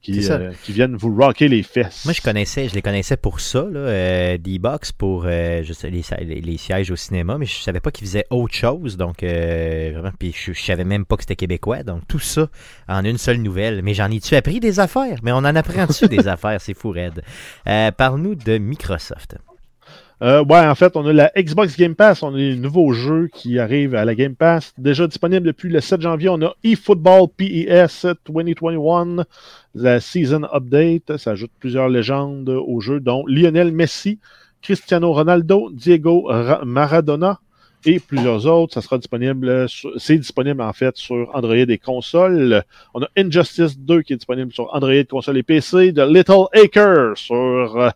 qui, 0.00 0.28
euh, 0.32 0.50
qui 0.64 0.72
viennent 0.72 0.96
vous 0.96 1.14
rocker 1.14 1.46
les 1.46 1.62
fesses. 1.62 2.04
Moi, 2.04 2.12
je 2.12 2.20
connaissais, 2.20 2.68
je 2.68 2.74
les 2.74 2.82
connaissais 2.82 3.16
pour 3.16 3.38
ça, 3.38 3.60
là, 3.70 3.78
euh, 3.78 4.36
D-Box, 4.36 4.90
pour 4.90 5.26
euh, 5.26 5.62
je 5.62 5.72
sais, 5.72 5.90
les, 5.90 6.02
les- 6.24 6.40
les 6.40 6.56
sièges 6.56 6.90
au 6.90 6.96
cinéma, 6.96 7.38
mais 7.38 7.46
je 7.46 7.54
savais 7.60 7.78
pas 7.78 7.92
qu'ils 7.92 8.08
faisaient 8.08 8.26
autre 8.30 8.52
chose, 8.52 8.96
donc 8.96 9.22
vraiment, 9.22 10.10
puis 10.18 10.32
je, 10.36 10.52
je 10.52 10.60
savais 10.60 10.82
même 10.82 11.04
pas 11.04 11.16
que 11.16 11.22
c'était 11.22 11.36
québécois, 11.36 11.84
donc 11.84 12.02
tout 12.08 12.18
ça 12.18 12.48
en 12.88 13.04
une 13.04 13.16
seule 13.16 13.36
nouvelle. 13.38 13.80
Mais 13.82 13.94
j'en 13.94 14.10
ai-tu 14.10 14.34
appris 14.34 14.58
des 14.58 14.80
affaires? 14.80 15.18
Mais 15.22 15.30
on 15.30 15.36
en 15.36 15.54
apprend-tu 15.54 16.08
des 16.08 16.26
affaires? 16.34 16.60
C'est 16.60 16.74
fou. 16.74 16.92
Euh, 17.68 17.90
Parle-nous 17.92 18.34
de 18.34 18.58
Microsoft. 18.58 19.36
Euh, 20.22 20.44
ouais, 20.44 20.60
en 20.60 20.74
fait, 20.76 20.96
on 20.96 21.04
a 21.06 21.12
la 21.12 21.32
Xbox 21.36 21.76
Game 21.76 21.96
Pass. 21.96 22.22
On 22.22 22.32
a 22.34 22.36
les 22.36 22.54
nouveaux 22.54 22.92
jeux 22.92 23.28
qui 23.34 23.58
arrivent 23.58 23.96
à 23.96 24.04
la 24.04 24.14
Game 24.14 24.36
Pass. 24.36 24.72
Déjà 24.78 25.08
disponible 25.08 25.44
depuis 25.44 25.68
le 25.68 25.80
7 25.80 26.00
janvier. 26.00 26.28
On 26.28 26.40
a 26.42 26.54
eFootball 26.62 27.26
PES 27.36 28.06
2021, 28.26 29.24
la 29.74 29.98
Season 30.00 30.42
Update. 30.54 31.16
Ça 31.16 31.32
ajoute 31.32 31.50
plusieurs 31.58 31.88
légendes 31.88 32.48
au 32.50 32.80
jeu, 32.80 33.00
dont 33.00 33.24
Lionel 33.26 33.72
Messi, 33.72 34.20
Cristiano 34.62 35.12
Ronaldo, 35.12 35.70
Diego 35.72 36.22
Ra- 36.28 36.60
Maradona 36.64 37.40
et 37.84 37.98
plusieurs 37.98 38.46
autres. 38.46 38.74
Ça 38.74 38.80
sera 38.80 38.98
disponible, 38.98 39.66
c'est 39.96 40.18
disponible 40.18 40.62
en 40.62 40.72
fait 40.72 40.96
sur 40.96 41.30
Android 41.34 41.56
et 41.56 41.78
console. 41.78 42.62
On 42.94 43.02
a 43.02 43.08
Injustice 43.16 43.76
2 43.76 44.02
qui 44.02 44.12
est 44.12 44.16
disponible 44.18 44.52
sur 44.52 44.72
Android, 44.72 45.02
console 45.10 45.38
et 45.38 45.42
PC. 45.42 45.92
The 45.92 46.06
Little 46.06 46.44
Acre 46.54 47.14
sur 47.16 47.76
euh, 47.76 47.90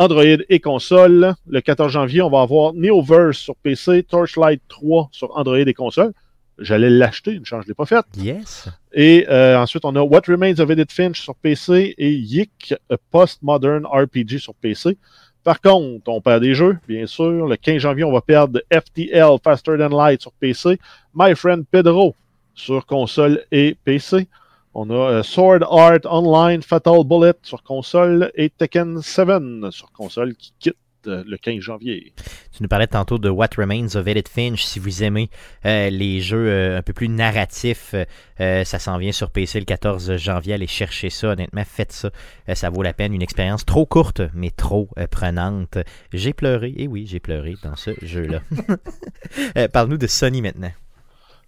Android 0.00 0.24
et 0.48 0.60
console. 0.60 1.34
Le 1.46 1.60
14 1.60 1.92
janvier, 1.92 2.22
on 2.22 2.30
va 2.30 2.40
avoir 2.40 2.72
Neoverse 2.72 3.36
sur 3.36 3.54
PC, 3.56 4.02
Torchlight 4.02 4.62
3 4.68 5.10
sur 5.12 5.36
Android 5.36 5.58
et 5.58 5.74
console. 5.74 6.14
J'allais 6.58 6.88
l'acheter, 6.88 7.32
une 7.32 7.44
chance, 7.44 7.62
je 7.62 7.66
ne 7.66 7.70
l'ai 7.72 7.74
pas 7.74 7.84
faite. 7.84 8.06
Yes. 8.16 8.66
Et 8.94 9.26
euh, 9.28 9.58
ensuite, 9.58 9.84
on 9.84 9.94
a 9.96 10.00
What 10.00 10.22
Remains 10.26 10.58
of 10.58 10.70
Edith 10.70 10.90
Finch 10.90 11.20
sur 11.20 11.34
PC 11.34 11.94
et 11.98 12.12
Yik, 12.12 12.74
a 12.88 12.96
Postmodern 13.10 13.84
RPG 13.84 14.38
sur 14.38 14.54
PC. 14.54 14.96
Par 15.44 15.60
contre, 15.60 16.08
on 16.08 16.22
perd 16.22 16.42
des 16.42 16.54
jeux, 16.54 16.78
bien 16.88 17.06
sûr. 17.06 17.46
Le 17.46 17.56
15 17.56 17.82
janvier, 17.82 18.04
on 18.04 18.12
va 18.12 18.22
perdre 18.22 18.58
FTL 18.72 19.36
Faster 19.44 19.76
Than 19.76 19.94
Light 19.94 20.22
sur 20.22 20.32
PC, 20.32 20.78
My 21.14 21.34
Friend 21.34 21.62
Pedro 21.70 22.14
sur 22.54 22.86
console 22.86 23.44
et 23.52 23.76
PC. 23.84 24.28
On 24.74 24.88
a 24.90 24.94
euh, 24.94 25.22
Sword 25.22 25.64
Art 25.70 26.00
Online 26.04 26.62
Fatal 26.62 27.04
Bullet 27.04 27.34
sur 27.42 27.62
console 27.62 28.30
et 28.34 28.50
Tekken 28.50 29.02
7 29.02 29.26
sur 29.70 29.90
console 29.92 30.34
qui 30.36 30.52
quitte 30.58 30.76
euh, 31.06 31.24
le 31.26 31.36
15 31.36 31.60
janvier. 31.60 32.12
Tu 32.52 32.62
nous 32.62 32.68
parlais 32.68 32.86
tantôt 32.86 33.18
de 33.18 33.28
What 33.28 33.48
Remains 33.56 33.96
of 33.96 34.06
Edith 34.06 34.28
Finch. 34.28 34.64
Si 34.64 34.78
vous 34.78 35.02
aimez 35.02 35.30
euh, 35.64 35.90
les 35.90 36.20
jeux 36.20 36.48
euh, 36.48 36.78
un 36.78 36.82
peu 36.82 36.92
plus 36.92 37.08
narratifs, 37.08 37.94
euh, 38.40 38.64
ça 38.64 38.78
s'en 38.78 38.98
vient 38.98 39.12
sur 39.12 39.30
PC 39.30 39.58
le 39.58 39.64
14 39.64 40.16
janvier. 40.16 40.54
Allez 40.54 40.66
chercher 40.66 41.10
ça. 41.10 41.28
Honnêtement, 41.30 41.64
faites 41.64 41.92
ça. 41.92 42.10
Euh, 42.48 42.54
ça 42.54 42.70
vaut 42.70 42.82
la 42.82 42.92
peine. 42.92 43.14
Une 43.14 43.22
expérience 43.22 43.64
trop 43.64 43.86
courte, 43.86 44.22
mais 44.34 44.50
trop 44.50 44.88
euh, 44.98 45.06
prenante. 45.06 45.78
J'ai 46.12 46.32
pleuré. 46.32 46.74
Et 46.76 46.86
oui, 46.86 47.06
j'ai 47.08 47.20
pleuré 47.20 47.54
dans 47.62 47.76
ce 47.76 47.90
jeu-là. 48.02 48.40
Euh, 49.56 49.68
Parle-nous 49.68 49.96
de 49.96 50.06
Sony 50.06 50.42
maintenant. 50.42 50.72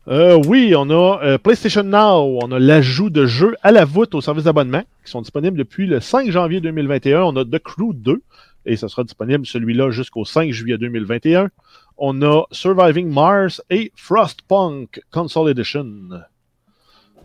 Euh, 0.09 0.41
oui, 0.49 0.75
on 0.77 0.91
a 0.91 1.21
euh, 1.23 1.39
PlayStation 1.39 1.85
Now, 1.85 2.39
on 2.43 2.51
a 2.51 2.59
l'ajout 2.59 3.09
de 3.09 3.25
jeux 3.25 3.55
à 3.63 3.71
la 3.71 3.85
voûte 3.85 4.17
au 4.17 4.21
service 4.21 4.45
d'abonnement 4.45 4.83
qui 5.05 5.11
sont 5.11 5.21
disponibles 5.21 5.57
depuis 5.57 5.87
le 5.87 6.01
5 6.01 6.29
janvier 6.31 6.61
2021. 6.61 7.23
On 7.23 7.37
a 7.37 7.45
The 7.45 7.61
Crew 7.61 7.93
2 7.95 8.21
et 8.67 8.77
ça 8.77 8.89
sera 8.89 9.05
disponible 9.05 9.47
celui-là 9.47 9.91
jusqu'au 9.91 10.25
5 10.25 10.51
juillet 10.51 10.79
2021. 10.79 11.51
On 11.99 12.23
a 12.23 12.45
Surviving 12.51 13.09
Mars 13.09 13.63
et 13.71 13.93
Frostpunk 13.95 15.01
Console 15.13 15.51
Edition. 15.51 15.87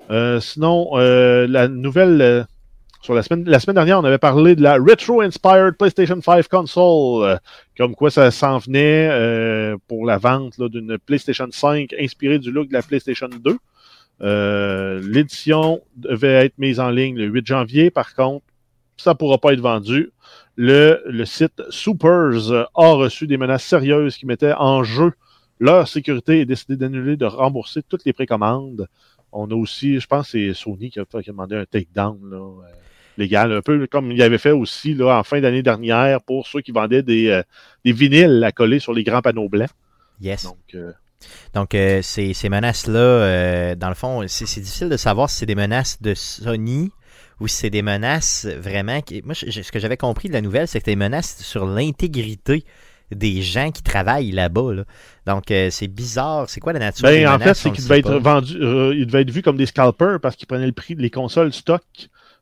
Euh, 0.09 0.39
sinon, 0.39 0.89
euh, 0.93 1.47
la 1.47 1.67
nouvelle 1.67 2.21
euh, 2.21 2.43
sur 3.01 3.13
la 3.13 3.23
semaine, 3.23 3.43
la 3.47 3.59
semaine 3.59 3.75
dernière, 3.75 3.99
on 3.99 4.03
avait 4.03 4.17
parlé 4.17 4.55
de 4.55 4.61
la 4.61 4.75
Retro 4.75 5.21
Inspired 5.21 5.73
PlayStation 5.77 6.19
5 6.21 6.47
console, 6.47 7.23
euh, 7.29 7.37
comme 7.77 7.95
quoi 7.95 8.11
ça 8.11 8.31
s'en 8.31 8.57
venait 8.57 9.07
euh, 9.09 9.77
pour 9.87 10.05
la 10.05 10.17
vente 10.17 10.59
d'une 10.61 10.97
PlayStation 10.97 11.47
5 11.49 11.93
inspirée 11.99 12.39
du 12.39 12.51
look 12.51 12.67
de 12.67 12.73
la 12.73 12.81
PlayStation 12.81 13.29
2. 13.29 13.57
Euh, 14.21 14.99
L'édition 15.03 15.81
devait 15.95 16.45
être 16.45 16.57
mise 16.57 16.79
en 16.79 16.89
ligne 16.89 17.15
le 17.17 17.25
8 17.25 17.45
janvier. 17.47 17.91
Par 17.91 18.13
contre, 18.15 18.45
ça 18.97 19.11
ne 19.11 19.15
pourra 19.15 19.37
pas 19.37 19.53
être 19.53 19.61
vendu. 19.61 20.11
Le, 20.55 21.01
le 21.05 21.25
site 21.25 21.61
Supers 21.69 22.51
a 22.75 22.91
reçu 22.93 23.27
des 23.27 23.37
menaces 23.37 23.63
sérieuses 23.63 24.17
qui 24.17 24.25
mettaient 24.25 24.53
en 24.53 24.83
jeu 24.83 25.13
leur 25.59 25.87
sécurité 25.87 26.39
et 26.41 26.45
décidé 26.45 26.75
d'annuler, 26.75 27.15
de 27.15 27.25
rembourser 27.25 27.81
toutes 27.87 28.05
les 28.05 28.13
précommandes. 28.13 28.87
On 29.31 29.49
a 29.51 29.55
aussi, 29.55 29.99
je 29.99 30.07
pense, 30.07 30.29
c'est 30.29 30.53
Sony 30.53 30.89
qui 30.89 30.99
a, 30.99 31.05
fait- 31.05 31.21
qui 31.21 31.29
a 31.29 31.33
demandé 31.33 31.55
un 31.55 31.65
takedown 31.65 32.17
là, 32.29 32.37
euh, 32.37 32.61
légal, 33.17 33.51
un 33.51 33.61
peu 33.61 33.87
comme 33.87 34.11
il 34.11 34.21
avait 34.21 34.37
fait 34.37 34.51
aussi 34.51 34.93
là, 34.93 35.17
en 35.19 35.23
fin 35.23 35.39
d'année 35.41 35.63
dernière 35.63 36.21
pour 36.21 36.47
ceux 36.47 36.61
qui 36.61 36.71
vendaient 36.71 37.03
des, 37.03 37.27
euh, 37.29 37.41
des 37.85 37.91
vinyles 37.93 38.43
à 38.43 38.51
coller 38.51 38.79
sur 38.79 38.93
les 38.93 39.03
grands 39.03 39.21
panneaux 39.21 39.49
blancs. 39.49 39.69
Yes. 40.21 40.43
Donc, 40.43 40.57
euh, 40.75 40.91
Donc, 41.53 41.75
euh, 41.75 42.01
ces, 42.01 42.33
ces 42.33 42.49
menaces-là, 42.49 43.75
dans 43.75 43.89
le 43.89 43.95
fond, 43.95 44.23
c'est 44.27 44.45
c'est 44.45 44.61
difficile 44.61 44.89
de 44.89 44.97
savoir 44.97 45.29
si 45.29 45.37
c'est 45.37 45.45
des 45.45 45.55
menaces 45.55 46.01
de 46.01 46.13
Sony 46.13 46.91
ou 47.39 47.47
si 47.47 47.55
c'est 47.57 47.69
des 47.69 47.81
menaces 47.81 48.45
vraiment. 48.45 49.01
Qui... 49.01 49.21
Moi, 49.23 49.33
je- 49.33 49.61
ce 49.61 49.71
que 49.71 49.79
j'avais 49.79 49.97
compris 49.97 50.27
de 50.27 50.33
la 50.33 50.41
nouvelle, 50.41 50.67
c'est 50.67 50.79
que 50.79 50.85
c'est 50.85 50.91
des 50.91 50.95
menaces 50.95 51.37
sur 51.43 51.65
l'intégrité 51.65 52.63
des 53.15 53.41
gens 53.41 53.71
qui 53.71 53.83
travaillent 53.83 54.31
là-bas. 54.31 54.73
là. 54.73 54.83
Donc, 55.25 55.49
euh, 55.51 55.69
c'est 55.71 55.87
bizarre. 55.87 56.49
C'est 56.49 56.59
quoi 56.59 56.73
la 56.73 56.79
nature 56.79 57.07
des 57.07 57.19
Ben, 57.23 57.27
en 57.29 57.37
fait, 57.37 57.45
menaces? 57.45 57.59
c'est 57.59 57.71
qu'il 57.71 57.83
devait 57.83 57.99
être 57.99 58.17
vendu, 58.19 58.57
euh, 58.61 58.93
il 58.95 59.05
devait 59.05 59.21
être 59.21 59.31
vu 59.31 59.41
comme 59.41 59.55
des 59.57 59.65
scalpers 59.65 60.19
parce 60.19 60.35
qu'ils 60.35 60.47
prenaient 60.47 60.65
le 60.65 60.71
prix 60.73 60.95
des 60.95 61.09
consoles 61.09 61.53
stock 61.53 61.83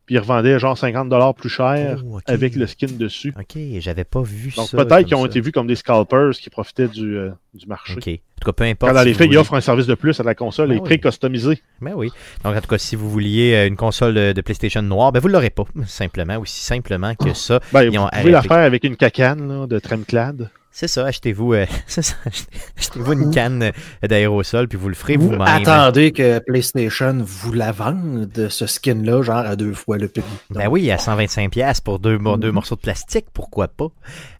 puis 0.05 0.15
ils 0.15 0.19
revendaient 0.19 0.59
genre 0.59 0.75
50$ 0.77 1.33
plus 1.35 1.49
cher 1.49 2.01
Oh, 2.05 2.19
avec 2.27 2.55
le 2.55 2.67
skin 2.67 2.87
dessus. 2.97 3.33
Ok, 3.39 3.59
j'avais 3.79 4.03
pas 4.03 4.21
vu 4.21 4.51
Donc 4.55 4.67
ça. 4.67 4.77
peut-être 4.77 5.05
qu'ils 5.07 5.15
ont 5.15 5.21
ça. 5.21 5.27
été 5.27 5.41
vus 5.41 5.51
comme 5.51 5.67
des 5.67 5.75
scalpers 5.75 6.31
qui 6.31 6.49
profitaient 6.49 6.87
du, 6.87 7.17
euh, 7.17 7.31
du 7.53 7.65
marché. 7.67 7.93
Ok. 7.97 8.07
En 8.07 8.41
tout 8.41 8.45
cas, 8.51 8.53
peu 8.53 8.63
importe. 8.65 8.91
Quand 8.91 8.95
dans 8.97 9.01
si 9.03 9.07
les 9.07 9.13
faits, 9.13 9.27
ils 9.31 9.37
offrent 9.37 9.53
un 9.55 9.61
service 9.61 9.87
de 9.87 9.95
plus 9.95 10.19
à 10.19 10.23
la 10.23 10.35
console 10.35 10.67
Ben 10.69 10.75
et 10.75 10.79
oui. 10.79 10.83
pré-customisé. 10.85 11.61
Ben 11.81 11.93
oui. 11.95 12.11
Donc, 12.43 12.55
en 12.55 12.61
tout 12.61 12.67
cas, 12.67 12.77
si 12.77 12.95
vous 12.95 13.09
vouliez 13.09 13.53
euh, 13.55 13.67
une 13.67 13.77
console 13.77 14.13
de, 14.13 14.31
de 14.33 14.41
PlayStation 14.41 14.81
noire, 14.81 15.11
ben 15.11 15.19
vous 15.19 15.27
l'aurez 15.29 15.49
pas, 15.49 15.63
simplement, 15.87 16.37
aussi 16.37 16.61
simplement 16.63 17.15
que 17.15 17.33
ça. 17.33 17.59
Ben, 17.73 17.83
Ils 17.83 17.91
vous 17.97 18.03
ont 18.03 18.09
pouvez 18.11 18.31
la 18.31 18.41
faire 18.41 18.57
avec 18.57 18.83
une 18.83 18.95
cacane 18.97 19.47
là, 19.47 19.67
de 19.67 19.79
Tremclad. 19.79 20.49
C'est 20.78 20.89
ça, 20.89 21.05
achetez-vous 21.05 21.53
euh, 21.53 21.65
achetez- 21.88 23.13
une 23.13 23.32
canne 23.34 23.63
euh, 23.63 23.71
d'aérosol, 24.07 24.67
puis 24.67 24.78
vous 24.78 24.89
le 24.89 24.93
ferez 24.93 25.15
vous-même. 25.15 25.39
Attendez 25.41 26.11
que 26.11 26.39
PlayStation 26.39 27.15
vous 27.21 27.53
la 27.53 27.71
vende 27.71 28.28
de 28.34 28.49
ce 28.49 28.67
skin-là, 28.67 29.21
genre 29.21 29.38
à 29.38 29.55
deux 29.55 29.71
fois 29.73 29.97
le 29.97 30.09
prix. 30.09 30.21
Ben 30.49 30.67
oui, 30.67 30.91
à 30.91 30.97
125$ 30.97 31.47
pièces 31.47 31.80
pour 31.80 31.99
deux, 31.99 32.17
mo- 32.17 32.36
deux 32.36 32.51
morceaux 32.51 32.76
de 32.76 32.82
plastique, 32.82 33.28
pourquoi 33.34 33.69
pas? 33.69 33.88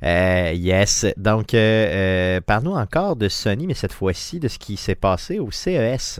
Euh, 0.04 0.52
yes. 0.54 1.06
Donc, 1.16 1.54
euh, 1.54 1.58
euh, 1.58 2.42
parle-nous 2.46 2.74
encore 2.74 3.16
de 3.16 3.30
Sony, 3.30 3.66
mais 3.66 3.74
cette 3.74 3.94
fois-ci 3.94 4.42
de 4.42 4.50
ce 4.50 4.60
qui 4.60 4.76
s'est 4.76 4.96
passé 4.96 5.40
au 5.40 5.52
CES. 5.52 6.20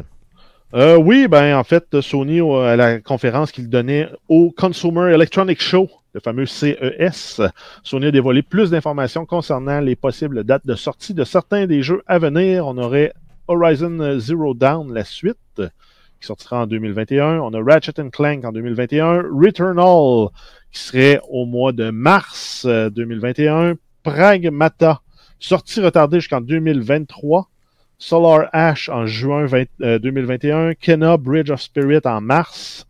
Euh, 0.74 0.96
oui, 0.96 1.28
ben 1.28 1.58
en 1.58 1.66
fait, 1.66 2.00
Sony, 2.00 2.40
à 2.40 2.78
la 2.78 3.02
conférence 3.02 3.52
qu'il 3.52 3.68
donnait 3.68 4.08
au 4.30 4.54
Consumer 4.58 5.14
Electronics 5.14 5.62
Show, 5.62 5.90
le 6.16 6.22
fameux 6.22 6.46
CES, 6.46 7.42
Sony 7.84 8.06
a 8.06 8.12
dévoilé 8.12 8.42
plus 8.42 8.70
d'informations 8.70 9.26
concernant 9.26 9.82
les 9.82 9.98
possibles 9.98 10.46
dates 10.46 10.66
de 10.66 10.76
sortie 10.76 11.14
de 11.14 11.26
certains 11.26 11.68
des 11.68 11.84
jeux 11.84 12.04
à 12.08 12.20
venir. 12.20 12.68
On 12.68 12.78
aurait 12.78 13.12
Horizon 13.50 14.18
Zero 14.18 14.54
Dawn, 14.54 14.94
la 14.94 15.04
suite, 15.04 15.38
qui 15.58 16.26
sortira 16.26 16.62
en 16.62 16.68
2021. 16.68 17.42
On 17.42 17.54
a 17.54 17.62
Ratchet 17.62 17.92
Clank 18.14 18.46
en 18.46 18.54
2021. 18.54 19.24
Returnal, 19.24 20.30
qui 20.72 20.80
serait 20.80 21.20
au 21.28 21.46
mois 21.46 21.74
de 21.74 21.90
mars 21.90 22.64
euh, 22.66 22.90
2021. 22.90 23.74
Pragmata, 24.02 25.02
sortie 25.38 25.82
retardée 25.82 26.22
jusqu'en 26.22 26.40
2023. 26.40 27.50
Solar 27.98 28.48
Ash 28.54 28.88
en 28.88 29.06
juin 29.06 29.48
20 29.48 29.66
euh, 29.82 30.00
2021, 30.00 30.76
Kena 30.76 31.18
Bridge 31.18 31.50
of 31.50 31.62
Spirit 31.62 32.02
en 32.06 32.22
mars, 32.22 32.88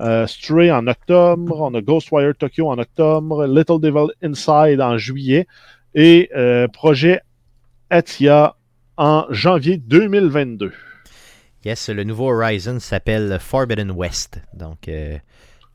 euh, 0.00 0.26
Stray 0.26 0.70
en 0.70 0.86
octobre, 0.86 1.60
on 1.60 1.74
a 1.74 1.80
Ghostwire 1.80 2.34
Tokyo 2.36 2.68
en 2.68 2.78
octobre, 2.78 3.46
Little 3.46 3.80
Devil 3.80 4.12
Inside 4.22 4.80
en 4.80 4.96
juillet 4.96 5.46
et 5.94 6.30
euh, 6.36 6.68
Projet 6.68 7.20
Atia 7.90 8.56
en 8.96 9.26
janvier 9.30 9.76
2022. 9.78 10.72
Yes, 11.64 11.88
le 11.88 12.04
nouveau 12.04 12.30
Horizon 12.30 12.78
s'appelle 12.78 13.38
Forbidden 13.40 13.90
West. 13.90 14.40
Donc, 14.54 14.88
euh, 14.88 15.18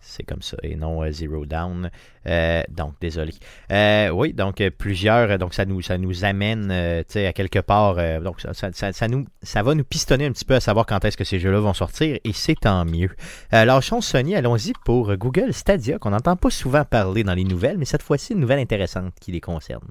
c'est 0.03 0.23
comme 0.23 0.41
ça, 0.41 0.57
et 0.63 0.75
non 0.75 1.01
euh, 1.01 1.11
Zero 1.11 1.45
Down. 1.45 1.89
Euh, 2.27 2.61
donc, 2.69 2.93
désolé. 3.01 3.33
Euh, 3.71 4.09
oui, 4.09 4.33
donc 4.33 4.61
plusieurs, 4.77 5.37
donc 5.39 5.53
ça 5.53 5.65
nous, 5.65 5.81
ça 5.81 5.97
nous 5.97 6.25
amène 6.25 6.71
à 6.71 7.33
quelque 7.33 7.59
part. 7.59 7.95
donc, 8.21 8.41
ça, 8.41 8.71
ça, 8.71 9.07
nous, 9.07 9.25
ça 9.41 9.63
va 9.63 9.73
nous 9.75 9.83
pistonner 9.83 10.25
un 10.25 10.31
petit 10.31 10.45
peu 10.45 10.55
à 10.55 10.59
savoir 10.59 10.85
quand 10.85 11.03
est-ce 11.05 11.17
que 11.17 11.23
ces 11.23 11.39
jeux-là 11.39 11.59
vont 11.59 11.73
sortir, 11.73 12.17
et 12.23 12.33
c'est 12.33 12.59
tant 12.59 12.85
mieux. 12.85 13.09
Lâchons 13.51 14.01
Sony, 14.01 14.35
allons-y 14.35 14.73
pour 14.85 15.15
Google 15.15 15.53
Stadia, 15.53 15.97
qu'on 15.97 16.11
n'entend 16.11 16.35
pas 16.35 16.49
souvent 16.49 16.85
parler 16.85 17.23
dans 17.23 17.33
les 17.33 17.43
nouvelles, 17.43 17.77
mais 17.77 17.85
cette 17.85 18.03
fois-ci, 18.03 18.33
une 18.33 18.39
nouvelle 18.39 18.59
intéressante 18.59 19.13
qui 19.19 19.31
les 19.31 19.41
concerne. 19.41 19.87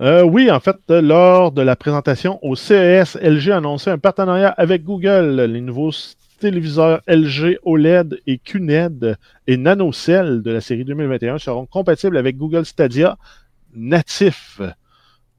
Oui, 0.00 0.50
en 0.50 0.60
fait, 0.60 0.76
lors 0.88 1.52
de 1.52 1.62
la 1.62 1.76
présentation 1.76 2.38
au 2.42 2.56
CES, 2.56 3.16
LG 3.20 3.50
a 3.50 3.56
annoncé 3.56 3.90
un 3.90 3.98
partenariat 3.98 4.50
avec 4.50 4.84
Google. 4.84 5.40
Les 5.42 5.60
nouveaux 5.60 5.92
téléviseurs 6.38 7.00
LG 7.06 7.58
OLED 7.62 8.20
et 8.26 8.38
QNED 8.38 9.16
et 9.46 9.56
NanoCell 9.56 10.42
de 10.42 10.50
la 10.50 10.60
série 10.60 10.84
2021 10.84 11.38
seront 11.38 11.66
compatibles 11.66 12.16
avec 12.16 12.36
Google 12.36 12.64
Stadia 12.64 13.16
natif. 13.74 14.60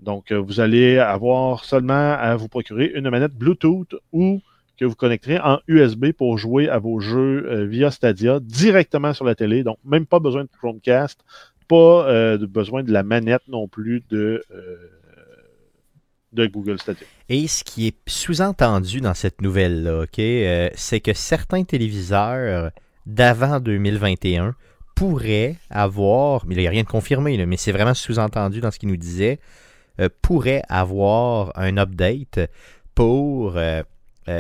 Donc, 0.02 0.32
euh, 0.32 0.40
vous 0.40 0.60
allez 0.60 1.00
avoir 1.00 1.66
seulement 1.66 2.14
à 2.14 2.36
vous 2.36 2.48
procurer 2.48 2.92
une 2.96 3.10
manette 3.10 3.34
Bluetooth 3.34 3.96
ou 4.12 4.42
que 4.78 4.86
vous 4.86 4.96
connecterez 4.96 5.40
en 5.40 5.60
USB 5.68 6.12
pour 6.12 6.38
jouer 6.38 6.70
à 6.70 6.80
vos 6.80 7.00
jeux 7.00 7.46
euh, 7.48 7.66
via 7.66 7.92
Stadia 7.92 8.40
directement 8.40 9.14
sur 9.14 9.26
la 9.26 9.36
télé. 9.36 9.64
Donc, 9.64 9.78
même 9.86 10.06
pas 10.06 10.20
besoin 10.20 10.44
de 10.44 10.50
Chromecast, 10.60 11.20
pas 11.68 12.08
euh, 12.08 12.38
besoin 12.46 12.84
de 12.84 12.92
la 12.92 13.04
manette 13.04 13.48
non 13.48 13.68
plus 13.68 14.04
de, 14.10 14.44
de 16.36 16.48
Google 16.48 16.80
Stadia. 16.80 17.08
Et 17.30 17.48
ce 17.48 17.64
qui 17.64 17.88
est 17.88 17.98
sous-entendu 18.08 19.02
dans 19.02 19.14
cette 19.14 19.42
nouvelle-là, 19.42 20.04
ok, 20.04 20.20
euh, 20.20 20.70
c'est 20.76 21.00
que 21.00 21.14
certains 21.14 21.64
téléviseurs 21.64 22.72
d'avant 23.06 23.60
2021 23.60 24.56
pourraient 24.96 25.58
avoir, 25.70 26.46
mais 26.46 26.56
il 26.56 26.60
n'y 26.60 26.68
a 26.68 26.70
rien 26.70 26.84
de 26.84 26.88
confirmé, 26.88 27.38
là, 27.38 27.46
mais 27.46 27.58
c'est 27.58 27.72
vraiment 27.72 27.94
sous-entendu 27.94 28.62
dans 28.62 28.72
ce 28.72 28.80
qu'il 28.80 28.90
nous 28.90 28.98
disait, 28.98 29.40
euh, 30.00 30.10
pourraient 30.22 30.64
avoir 30.70 31.52
un 31.56 31.78
update 31.78 32.40
pour 32.94 33.58
euh, 33.58 33.84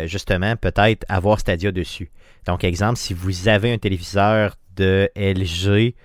justement 0.06 0.56
peut-être 0.56 1.06
avoir 1.10 1.40
Stadia 1.40 1.72
dessus. 1.72 2.12
Donc, 2.46 2.64
exemple, 2.64 2.98
si 2.98 3.14
vous 3.14 3.48
avez 3.48 3.74
un 3.74 3.78
téléviseur 3.78 4.56
de 4.76 5.10
LG 5.16 5.96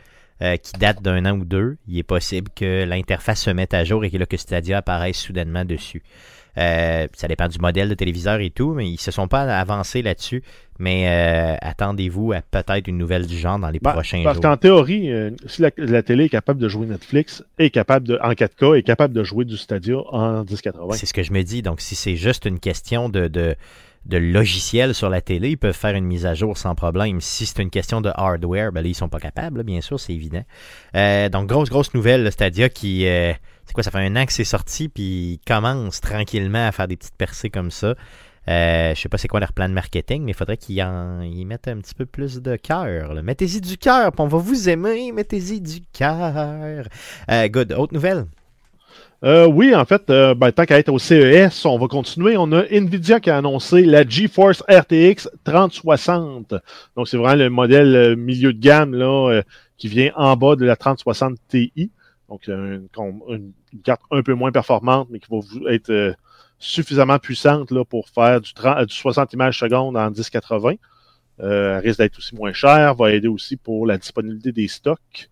euh, 0.42 0.56
qui 0.56 0.72
date 0.72 1.02
d'un 1.02 1.24
an 1.26 1.38
ou 1.38 1.44
deux, 1.44 1.76
il 1.86 1.98
est 1.98 2.02
possible 2.02 2.50
que 2.54 2.84
l'interface 2.84 3.42
se 3.42 3.50
mette 3.50 3.74
à 3.74 3.84
jour 3.84 4.04
et 4.04 4.10
que, 4.10 4.16
là, 4.16 4.26
que 4.26 4.36
Stadia 4.36 4.78
apparaisse 4.78 5.18
soudainement 5.18 5.64
dessus. 5.64 6.02
Euh, 6.58 7.06
ça 7.14 7.28
dépend 7.28 7.46
du 7.46 7.58
modèle 7.58 7.88
de 7.88 7.94
téléviseur 7.94 8.40
et 8.40 8.50
tout, 8.50 8.74
mais 8.74 8.88
ils 8.90 8.98
se 9.00 9.10
sont 9.12 9.28
pas 9.28 9.42
avancés 9.42 10.02
là-dessus. 10.02 10.42
Mais 10.78 11.06
euh, 11.08 11.56
attendez-vous 11.60 12.32
à 12.32 12.40
peut-être 12.40 12.88
une 12.88 12.98
nouvelle 12.98 13.26
du 13.26 13.38
genre 13.38 13.58
dans 13.58 13.68
les 13.70 13.78
Ben, 13.78 13.92
prochains 13.92 14.22
parce 14.24 14.36
jours. 14.36 14.42
qu'en 14.42 14.56
théorie, 14.56 15.12
euh, 15.12 15.30
si 15.46 15.62
la, 15.62 15.70
la 15.76 16.02
télé 16.02 16.24
est 16.24 16.28
capable 16.30 16.58
de 16.58 16.68
jouer 16.68 16.86
Netflix, 16.86 17.44
est 17.58 17.70
capable 17.70 18.08
de, 18.08 18.18
en 18.22 18.32
4K, 18.32 18.78
est 18.78 18.82
capable 18.82 19.14
de 19.14 19.22
jouer 19.22 19.44
du 19.44 19.56
Stadia 19.56 19.98
en 20.10 20.42
1080. 20.42 20.94
C'est 20.94 21.06
ce 21.06 21.14
que 21.14 21.22
je 21.22 21.32
me 21.32 21.42
dis. 21.42 21.62
Donc, 21.62 21.80
si 21.80 21.94
c'est 21.94 22.16
juste 22.16 22.46
une 22.46 22.58
question 22.58 23.08
de, 23.10 23.28
de, 23.28 23.54
de 24.06 24.16
logiciel 24.16 24.94
sur 24.94 25.10
la 25.10 25.20
télé, 25.20 25.50
ils 25.50 25.56
peuvent 25.58 25.76
faire 25.76 25.94
une 25.94 26.06
mise 26.06 26.26
à 26.26 26.34
jour 26.34 26.56
sans 26.56 26.74
problème. 26.74 27.20
Si 27.20 27.46
c'est 27.46 27.62
une 27.62 27.70
question 27.70 28.00
de 28.00 28.10
hardware, 28.14 28.72
ben 28.72 28.82
là, 28.82 28.88
ils 28.88 28.94
sont 28.94 29.08
pas 29.08 29.20
capables, 29.20 29.62
bien 29.62 29.80
sûr, 29.80 30.00
c'est 30.00 30.14
évident. 30.14 30.42
Euh, 30.96 31.28
donc, 31.28 31.48
grosse, 31.48 31.68
grosse 31.68 31.92
nouvelle, 31.94 32.24
le 32.24 32.30
Stadia 32.30 32.68
qui. 32.68 33.06
euh, 33.06 33.32
c'est 33.66 33.74
quoi, 33.74 33.82
ça 33.82 33.90
fait 33.90 33.98
un 33.98 34.16
an 34.16 34.26
que 34.26 34.32
c'est 34.32 34.44
sorti, 34.44 34.88
puis 34.88 35.34
il 35.34 35.40
commence 35.46 36.00
tranquillement 36.00 36.66
à 36.66 36.72
faire 36.72 36.88
des 36.88 36.96
petites 36.96 37.16
percées 37.16 37.50
comme 37.50 37.70
ça. 37.70 37.94
Euh, 38.48 38.94
je 38.94 39.00
sais 39.00 39.08
pas 39.08 39.18
c'est 39.18 39.28
quoi 39.28 39.38
leur 39.38 39.52
plan 39.52 39.68
de 39.68 39.74
marketing, 39.74 40.24
mais 40.24 40.32
il 40.32 40.34
faudrait 40.34 40.56
qu'ils 40.56 40.78
ils 40.78 41.44
mettent 41.44 41.68
un 41.68 41.78
petit 41.78 41.94
peu 41.94 42.06
plus 42.06 42.40
de 42.40 42.56
cœur. 42.56 43.22
Mettez-y 43.22 43.60
du 43.60 43.76
cœur, 43.76 44.10
on 44.18 44.26
va 44.26 44.38
vous 44.38 44.68
aimer. 44.68 45.12
Mettez-y 45.12 45.60
du 45.60 45.82
cœur. 45.92 46.88
Good. 47.28 47.72
Autre 47.72 47.94
nouvelle? 47.94 48.24
Euh, 49.22 49.46
oui, 49.46 49.74
en 49.74 49.84
fait, 49.84 50.08
euh, 50.08 50.34
ben, 50.34 50.50
tant 50.50 50.64
qu'à 50.64 50.78
être 50.78 50.88
au 50.88 50.98
CES, 50.98 51.66
on 51.66 51.78
va 51.78 51.88
continuer. 51.88 52.36
On 52.38 52.52
a 52.52 52.62
Nvidia 52.70 53.20
qui 53.20 53.28
a 53.28 53.36
annoncé 53.36 53.84
la 53.84 54.06
GeForce 54.06 54.62
RTX 54.68 55.28
3060. 55.44 56.54
Donc, 56.96 57.08
c'est 57.08 57.18
vraiment 57.18 57.34
le 57.34 57.50
modèle 57.50 57.94
euh, 57.94 58.16
milieu 58.16 58.52
de 58.54 58.58
gamme 58.58 58.94
là, 58.94 59.30
euh, 59.30 59.42
qui 59.76 59.88
vient 59.88 60.12
en 60.16 60.36
bas 60.36 60.56
de 60.56 60.64
la 60.64 60.76
3060 60.76 61.36
Ti. 61.48 61.90
Donc, 62.30 62.46
une, 62.48 62.88
carte 63.84 64.02
un 64.10 64.22
peu 64.22 64.34
moins 64.34 64.52
performante, 64.52 65.08
mais 65.10 65.18
qui 65.18 65.28
va 65.30 65.72
être 65.72 66.14
suffisamment 66.60 67.18
puissante 67.18 67.72
là, 67.72 67.84
pour 67.84 68.08
faire 68.10 68.40
du, 68.40 68.52
30 68.52 68.78
euh, 68.78 68.84
du 68.84 68.94
60 68.94 69.32
images 69.32 69.58
secondes 69.58 69.96
en 69.96 70.10
1080. 70.10 70.74
Euh, 71.40 71.78
elle 71.78 71.86
risque 71.86 71.98
d'être 71.98 72.18
aussi 72.18 72.34
moins 72.34 72.52
chère, 72.52 72.94
va 72.94 73.12
aider 73.12 73.28
aussi 73.28 73.56
pour 73.56 73.86
la 73.86 73.96
disponibilité 73.96 74.52
des 74.52 74.68
stocks. 74.68 75.30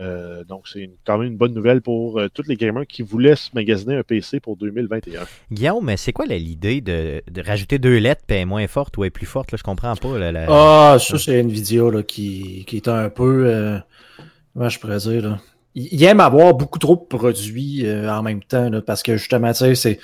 Euh, 0.00 0.44
donc, 0.44 0.68
c'est 0.68 0.80
une- 0.80 0.92
quand 1.04 1.18
même 1.18 1.32
une 1.32 1.36
bonne 1.36 1.54
nouvelle 1.54 1.80
pour 1.82 2.18
euh, 2.18 2.28
tous 2.32 2.46
les 2.46 2.56
gamers 2.56 2.86
qui 2.86 3.02
voulaient 3.02 3.34
se 3.36 3.50
magasiner 3.54 3.96
un 3.96 4.02
PC 4.02 4.38
pour 4.40 4.56
2021. 4.56 5.22
Guillaume, 5.50 5.84
mais 5.84 5.96
c'est 5.96 6.12
quoi 6.12 6.24
l'idée 6.26 6.80
de, 6.80 7.22
de 7.30 7.42
rajouter 7.42 7.78
deux 7.78 7.98
lettres, 7.98 8.22
puis 8.26 8.44
moins 8.44 8.66
forte 8.68 8.96
ou 8.98 9.04
est 9.04 9.10
plus 9.10 9.26
forte? 9.26 9.50
Là, 9.52 9.58
je 9.58 9.62
comprends 9.64 9.96
pas. 9.96 10.18
là, 10.18 10.30
la- 10.32 10.46
Ah, 10.48 10.98
ça, 10.98 11.18
c'est 11.18 11.38
Nvidia 11.42 11.90
là, 11.90 12.02
qui, 12.02 12.64
qui 12.66 12.76
est 12.76 12.88
un 12.88 13.10
peu. 13.10 13.46
Euh, 13.46 13.78
comment 14.54 14.68
je 14.68 14.78
pourrais 14.78 14.98
dire? 14.98 15.22
Là? 15.22 15.38
Il 15.74 15.88
il 15.92 16.04
aime 16.04 16.20
avoir 16.20 16.54
beaucoup 16.54 16.78
trop 16.78 16.96
de 16.96 17.16
produits 17.16 17.86
euh, 17.86 18.10
en 18.12 18.22
même 18.22 18.42
temps, 18.42 18.68
là, 18.70 18.80
parce 18.82 19.02
que 19.02 19.16
justement, 19.16 19.50
tu 19.52 19.58
sais, 19.58 19.74
c'est. 19.74 19.98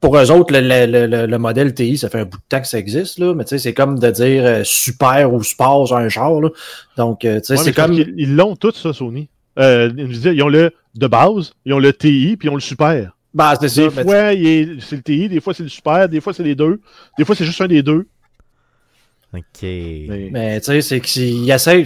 Pour 0.00 0.16
eux 0.16 0.30
autres, 0.30 0.52
le, 0.52 0.60
le- 0.60 0.86
le- 0.86 1.06
le- 1.06 1.26
le 1.26 1.38
modèle 1.38 1.74
TI, 1.74 1.98
ça 1.98 2.08
fait 2.08 2.20
un 2.20 2.24
bout 2.24 2.38
de 2.38 2.42
temps 2.48 2.60
que 2.60 2.68
ça 2.68 2.78
existe, 2.78 3.18
là, 3.18 3.34
mais 3.34 3.44
tu 3.44 3.50
sais, 3.50 3.58
c'est 3.58 3.74
comme 3.74 3.98
de 3.98 4.10
dire 4.10 4.44
euh, 4.46 4.60
super 4.64 5.32
ou 5.32 5.42
sport 5.42 5.88
sur 5.88 5.96
un 5.96 6.08
char. 6.08 6.40
Là. 6.40 6.50
Donc, 6.96 7.24
euh, 7.24 7.40
tu 7.40 7.46
sais, 7.46 7.52
Ouais, 7.54 7.64
c'est 7.64 7.72
comme. 7.72 7.92
Ils 8.16 8.36
l'ont 8.36 8.54
tout 8.54 8.72
ça, 8.72 8.92
Sony. 8.92 9.28
Euh, 9.58 9.90
ils 9.96 10.42
ont 10.42 10.48
le 10.48 10.70
de 10.94 11.06
base, 11.08 11.52
ils 11.64 11.72
ont 11.74 11.80
le 11.80 11.92
TI, 11.92 12.36
puis 12.38 12.46
ils 12.48 12.50
ont 12.50 12.54
le 12.54 12.60
super. 12.60 13.10
Bah, 13.34 13.54
c'est 13.60 13.68
ça. 13.68 13.82
Des 13.82 13.90
fois, 13.90 14.04
c'est 14.80 14.96
le 14.96 15.02
TI, 15.02 15.28
des 15.28 15.40
fois, 15.40 15.52
c'est 15.54 15.62
le 15.64 15.68
super, 15.68 16.08
des 16.08 16.20
fois, 16.20 16.32
c'est 16.32 16.42
les 16.44 16.54
deux. 16.54 16.80
Des 17.18 17.24
fois, 17.24 17.34
c'est 17.34 17.44
juste 17.44 17.60
un 17.60 17.66
des 17.66 17.82
deux. 17.82 18.06
Ok. 19.34 19.42
Mais- 19.62 20.28
Mais 20.32 20.60
tu 20.60 20.66
sais, 20.66 20.80
c'est 20.82 21.00
qu'ils 21.00 21.50
essaient. 21.50 21.84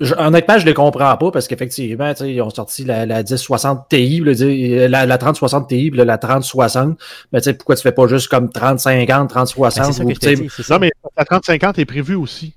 je- 0.00 0.14
honnêtement, 0.14 0.58
je 0.58 0.64
les 0.66 0.72
comprends 0.74 1.16
pas 1.16 1.30
parce 1.30 1.48
qu'effectivement, 1.48 2.12
tu 2.14 2.20
sais, 2.20 2.32
ils 2.34 2.40
ont 2.40 2.50
sorti 2.50 2.84
la, 2.84 3.06
la 3.06 3.22
1060 3.22 3.88
Ti, 3.88 4.20
dire- 4.20 4.88
la, 4.88 5.04
la 5.04 5.18
3060 5.18 5.68
Ti, 5.68 5.90
là, 5.90 6.04
la 6.04 6.16
3060. 6.18 6.96
Mais 7.32 7.40
tu 7.40 7.44
sais, 7.46 7.54
pourquoi 7.54 7.74
tu 7.76 7.82
fais 7.82 7.92
pas 7.92 8.06
juste 8.06 8.28
comme 8.28 8.50
3050, 8.50 9.22
Ben, 9.22 9.26
3060 9.26 9.84
c'est 9.86 9.92
ça 9.92 10.04
ou, 10.04 10.08
que 10.08 10.14
je 10.14 10.20
tu 10.20 10.26
sais, 10.28 10.34
te 10.36 10.40
dis. 10.42 10.48
c'est 10.56 10.62
ça. 10.62 10.74
Non, 10.74 10.80
mais 10.80 10.90
la 11.16 11.24
3050 11.24 11.78
est 11.80 11.84
prévue 11.84 12.14
aussi. 12.14 12.54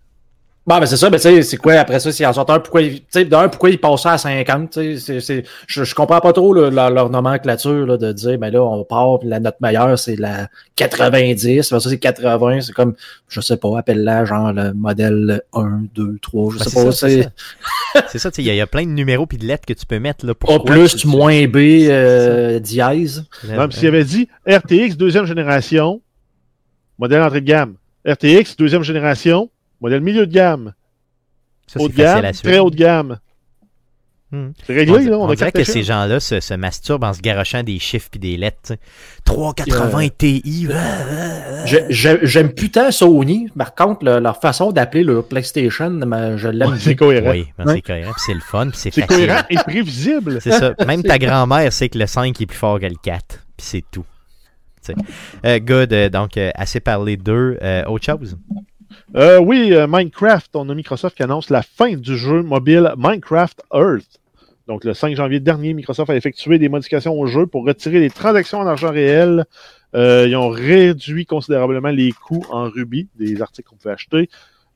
Bon, 0.66 0.80
ben 0.80 0.86
c'est 0.86 0.96
ça, 0.96 1.10
ben 1.10 1.18
tu 1.18 1.24
sais, 1.24 1.42
c'est 1.42 1.58
quoi 1.58 1.74
après 1.74 2.00
ça, 2.00 2.10
s'ils 2.10 2.26
en 2.26 2.32
sortent 2.32 2.50
un, 2.50 2.60
pourquoi, 2.60 2.82
ils- 2.82 3.02
tu 3.02 3.06
sais, 3.10 3.26
d'un, 3.26 3.50
pourquoi 3.50 3.70
ils 3.70 3.78
passent 3.78 4.04
ça 4.04 4.14
à 4.14 4.18
50, 4.18 4.70
tu 4.72 4.98
sais, 4.98 4.98
c'est- 4.98 5.20
c'est, 5.20 5.44
je, 5.68 5.84
je 5.84 5.94
comprends 5.94 6.22
pas 6.22 6.32
trop 6.32 6.54
là, 6.54 6.70
leur, 6.70 6.90
leur 6.90 7.10
nomenclature, 7.10 7.86
là, 7.86 7.98
de 7.98 8.14
dire, 8.14 8.38
ben 8.40 8.50
là, 8.50 8.64
on 8.64 8.86
part, 8.86 9.20
puis 9.20 9.28
la 9.28 9.42
note 9.42 9.58
meilleure, 9.60 10.00
c'est 10.00 10.16
la 10.16 10.48
90, 10.78 11.70
ben 11.70 11.80
ça, 11.82 11.90
c'est 11.90 11.98
80, 11.98 12.62
c'est 12.62 12.72
comme, 12.72 12.94
je 13.28 13.42
sais 13.42 13.58
pas, 13.58 13.78
appelle-la, 13.78 14.24
genre, 14.24 14.54
le 14.54 14.72
modèle 14.74 15.42
1, 15.54 15.82
2, 15.94 16.18
3, 16.22 16.54
je 16.54 16.58
Ben, 16.60 16.64
sais 16.64 16.70
c'est 16.70 16.86
pas, 16.86 16.92
ça, 16.94 17.10
c'est 17.10 17.30
c'est 18.12 18.20
ça. 18.20 18.32
Tu 18.32 18.36
sais, 18.38 18.42
il 18.44 18.46
y, 18.46 18.50
a- 18.50 18.56
y 18.56 18.62
a 18.62 18.68
plein 18.68 18.84
de 18.84 18.92
numéros 18.92 19.26
puis 19.26 19.38
de 19.38 19.46
lettres 19.46 19.66
que 19.66 19.74
tu 19.74 19.86
peux 19.86 20.00
mettre 20.00 20.26
là, 20.26 20.32
A 20.32 20.36
pourquoi 20.36 20.64
plus, 20.76 20.96
tu- 20.96 21.08
moins 21.08 21.46
B, 21.46 21.58
euh, 21.90 22.60
dièse. 22.60 23.26
Même 23.50 23.70
s'il 23.74 23.88
avait 23.90 24.06
dit 24.06 24.30
RTX 24.48 24.96
deuxième 24.96 25.26
génération, 25.26 26.02
modèle 26.98 27.22
entrée 27.22 27.42
de 27.42 27.48
gamme. 27.48 27.76
RTX 28.08 28.56
deuxième 28.58 28.84
génération, 28.84 29.50
modèle 29.84 30.02
milieu 30.02 30.26
de 30.26 30.34
gamme. 30.34 30.74
Ça, 31.68 31.80
haut 31.80 31.88
c'est 31.88 31.94
de 31.94 31.98
gamme, 31.98 32.12
facile 32.22 32.26
à 32.26 32.34
suivre. 32.34 32.52
très 32.52 32.60
haut 32.60 32.70
de 32.72 32.76
gamme. 32.76 33.20
Hmm. 34.32 34.50
C'est 34.66 34.74
réglé, 34.74 34.94
on, 34.94 34.98
là. 35.12 35.18
On, 35.20 35.22
on 35.26 35.30
a 35.30 35.36
dirait 35.36 35.52
quatre 35.52 35.64
que 35.64 35.72
ces 35.72 35.84
gens-là 35.84 36.20
se, 36.20 36.40
se 36.40 36.56
masturbent 36.56 37.04
en 37.04 37.14
se 37.14 37.22
garochant 37.22 37.62
des 37.62 37.78
chiffres 37.78 38.08
puis 38.10 38.20
des 38.20 38.36
lettres. 38.36 38.58
tu 38.64 38.74
sais. 38.74 38.80
380 39.26 40.08
Ti. 40.18 40.68
euh, 40.72 41.64
j'ai- 41.66 42.18
J'aime 42.24 42.52
putain 42.52 42.90
Sony, 42.90 43.50
par 43.56 43.76
contre, 43.76 44.04
le- 44.04 44.20
leur 44.20 44.42
façon 44.42 44.72
d'appeler 44.72 45.04
leur 45.04 45.28
PlayStation, 45.28 45.92
mais 45.92 46.36
je 46.40 46.48
l'aime 46.48 46.72
Ouais, 46.72 46.80
c'est 46.80 46.96
cohérent. 46.96 47.30
Oui, 47.30 47.46
ben, 47.60 47.66
Ouais. 47.68 47.76
c'est 47.76 47.82
cohérent, 47.84 48.12
puis 48.14 48.24
c'est 48.26 48.34
le 48.34 48.40
fun, 48.40 48.70
c'est 48.74 48.90
cohérent 49.06 49.44
et 49.52 49.56
prévisible. 49.58 50.42
C'est 50.42 50.52
ça. 50.52 50.74
Même 50.88 51.04
ta 51.04 51.20
grand-mère 51.20 51.72
sait 51.72 51.90
que 51.90 52.00
le 52.00 52.08
5 52.08 52.42
est 52.42 52.46
plus 52.48 52.58
fort 52.58 52.80
que 52.80 52.88
le 52.88 52.96
4. 53.04 53.40
Puis 53.56 53.68
c'est 53.68 53.84
tout. 53.92 54.06
Euh, 55.46 55.60
good. 55.60 55.94
euh, 55.94 56.10
donc, 56.10 56.38
assez 56.56 56.80
parlé 56.80 57.18
d'eux. 57.18 57.58
Euh, 57.62 57.86
autre 57.86 58.06
chose? 58.06 58.36
Euh, 59.16 59.40
oui, 59.40 59.74
euh, 59.74 59.86
Minecraft, 59.88 60.56
on 60.56 60.70
a 60.70 60.76
Microsoft 60.76 61.16
qui 61.16 61.24
annonce 61.24 61.50
la 61.50 61.62
fin 61.62 61.96
du 61.96 62.18
jeu 62.18 62.42
mobile 62.42 62.94
Minecraft 62.98 63.62
Earth. 63.74 64.20
Donc, 64.68 64.86
le 64.86 64.94
5 64.94 65.16
janvier 65.16 65.40
dernier, 65.40 65.74
Microsoft 65.74 66.10
a 66.10 66.16
effectué 66.16 66.58
des 66.58 66.70
modifications 66.70 67.20
au 67.20 67.28
jeu 67.28 67.46
pour 67.46 67.66
retirer 67.66 68.00
les 68.00 68.10
transactions 68.10 68.60
en 68.60 68.68
argent 68.68 68.92
réel. 68.92 69.46
Euh, 69.94 70.26
ils 70.28 70.36
ont 70.36 70.50
réduit 70.50 71.26
considérablement 71.26 71.90
les 71.90 72.12
coûts 72.12 72.46
en 72.50 72.70
Ruby 72.70 73.08
des 73.16 73.42
articles 73.42 73.70
qu'on 73.70 73.76
pouvait 73.76 73.94
acheter. 73.94 74.30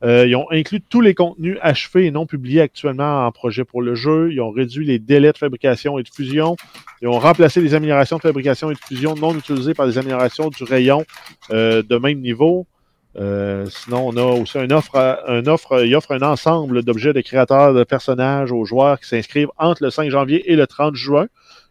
Ils 0.04 0.36
ont 0.36 0.46
inclus 0.52 0.82
tous 0.82 1.02
les 1.02 1.16
contenus 1.16 1.58
achevés 1.60 2.06
et 2.06 2.12
non 2.12 2.28
publiés 2.28 2.62
actuellement 2.62 3.26
en 3.26 3.32
projet 3.32 3.66
pour 3.66 3.82
le 3.82 3.96
jeu. 3.96 4.32
Ils 4.32 4.40
ont 4.42 4.52
réduit 4.52 4.86
les 4.86 5.00
délais 5.00 5.32
de 5.32 5.38
fabrication 5.40 5.98
et 5.98 6.04
de 6.04 6.10
fusion. 6.10 6.56
Ils 7.02 7.08
ont 7.08 7.18
remplacé 7.18 7.62
les 7.62 7.74
améliorations 7.74 8.18
de 8.18 8.22
fabrication 8.22 8.70
et 8.70 8.76
de 8.76 8.80
fusion 8.80 9.16
non 9.16 9.36
utilisées 9.36 9.74
par 9.74 9.88
des 9.88 9.98
améliorations 9.98 10.50
du 10.50 10.64
rayon 10.66 11.04
de 11.50 11.98
même 11.98 12.20
niveau. 12.20 12.68
Euh, 13.16 13.66
sinon, 13.70 14.10
on 14.10 14.18
a 14.18 14.22
aussi 14.24 14.58
une 14.60 14.74
offre, 14.74 14.96
à- 14.96 15.32
un 15.32 15.46
offre, 15.48 15.84
il 15.84 15.96
offre 15.96 16.12
un 16.12 16.22
ensemble 16.22 16.84
d'objets 16.84 17.14
de 17.14 17.22
créateurs 17.22 17.74
de 17.74 17.84
personnages 17.84 18.52
aux 18.52 18.66
joueurs 18.66 19.00
qui 19.00 19.08
s'inscrivent 19.08 19.50
entre 19.58 19.84
le 19.84 19.90
5 19.90 20.10
janvier 20.12 20.52
et 20.52 20.56
le 20.56 20.68
30 20.68 20.96
juin. 20.96 21.28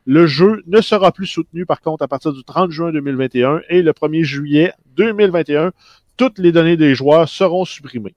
Le 0.07 0.27
jeu 0.27 0.63
ne 0.67 0.81
sera 0.81 1.13
plus 1.13 1.27
soutenu, 1.27 1.67
par 1.67 1.81
contre, 1.81 2.03
à 2.03 2.09
partir 2.09 2.33
du 2.33 2.43
30 2.43 2.71
juin 2.71 2.91
2021 2.91 3.61
et 3.69 3.83
le 3.83 3.93
1er 3.93 4.25
juillet 4.25 4.73
2021, 4.97 5.73
toutes 6.17 6.39
les 6.39 6.53
données 6.53 6.77
des 6.77 6.95
joueurs 6.95 7.29
seront 7.29 7.65
supprimées. 7.65 8.15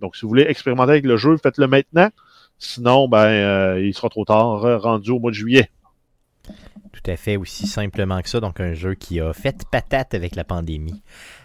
Donc, 0.00 0.16
si 0.16 0.22
vous 0.22 0.28
voulez 0.28 0.46
expérimenter 0.48 0.92
avec 0.92 1.04
le 1.04 1.16
jeu, 1.16 1.36
faites-le 1.36 1.66
maintenant. 1.66 2.08
Sinon, 2.58 3.08
ben, 3.08 3.26
euh, 3.26 3.80
il 3.84 3.92
sera 3.94 4.08
trop 4.08 4.24
tard, 4.24 4.64
euh, 4.64 4.78
rendu 4.78 5.10
au 5.10 5.18
mois 5.18 5.30
de 5.30 5.36
juillet. 5.36 5.68
Tout 7.04 7.10
à 7.10 7.16
fait, 7.16 7.36
aussi 7.36 7.66
simplement 7.66 8.20
que 8.22 8.30
ça. 8.30 8.40
Donc, 8.40 8.60
un 8.60 8.72
jeu 8.72 8.94
qui 8.94 9.20
a 9.20 9.32
fait 9.34 9.64
patate 9.70 10.14
avec 10.14 10.34
la 10.36 10.44
pandémie. 10.44 11.02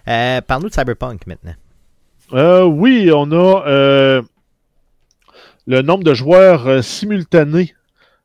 Euh, 0.08 0.40
Parle-nous 0.42 0.70
de 0.70 0.74
Cyberpunk 0.74 1.28
maintenant. 1.28 1.56
Euh, 2.32 2.64
oui, 2.64 3.12
on 3.14 3.32
a 3.32 3.68
euh, 3.68 4.22
le 5.68 5.82
nombre 5.82 6.04
de 6.04 6.14
joueurs 6.14 6.68
euh, 6.68 6.82
simultanés 6.82 7.74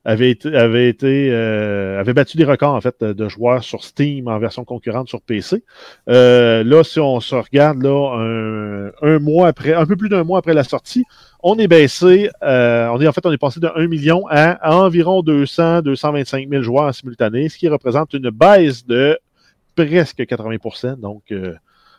avait 0.06 0.30
été, 0.30 0.54
avait 0.54 0.88
été 0.88 1.30
euh, 1.32 1.98
avait 1.98 2.12
battu 2.12 2.36
des 2.36 2.44
records 2.44 2.74
en 2.74 2.80
fait 2.80 3.02
de 3.02 3.28
joueurs 3.28 3.64
sur 3.64 3.82
Steam 3.84 4.28
en 4.28 4.38
version 4.38 4.64
concurrente 4.64 5.08
sur 5.08 5.22
PC. 5.22 5.64
Euh, 6.10 6.62
là, 6.62 6.84
si 6.84 7.00
on 7.00 7.20
se 7.20 7.34
regarde 7.34 7.82
là 7.82 8.16
un, 8.18 8.90
un 9.00 9.18
mois 9.18 9.48
après, 9.48 9.72
un 9.72 9.86
peu 9.86 9.96
plus 9.96 10.10
d'un 10.10 10.22
mois 10.24 10.38
après 10.38 10.52
la 10.52 10.64
sortie, 10.64 11.04
on 11.42 11.56
est 11.58 11.68
baissé, 11.68 12.28
euh, 12.42 12.88
on 12.88 13.00
est 13.00 13.08
en 13.08 13.12
fait 13.12 13.24
on 13.24 13.32
est 13.32 13.38
passé 13.38 13.60
de 13.60 13.68
1 13.74 13.86
million 13.88 14.26
à, 14.28 14.50
à 14.52 14.76
environ 14.76 15.22
200 15.22 15.80
225 15.82 16.48
000 16.50 16.62
joueurs 16.62 16.84
en 16.84 16.92
simultané, 16.92 17.48
ce 17.48 17.56
qui 17.56 17.68
représente 17.68 18.12
une 18.12 18.28
baisse 18.30 18.86
de 18.86 19.18
presque 19.76 20.18
80%. 20.18 21.00
Donc 21.00 21.22
euh, 21.32 21.54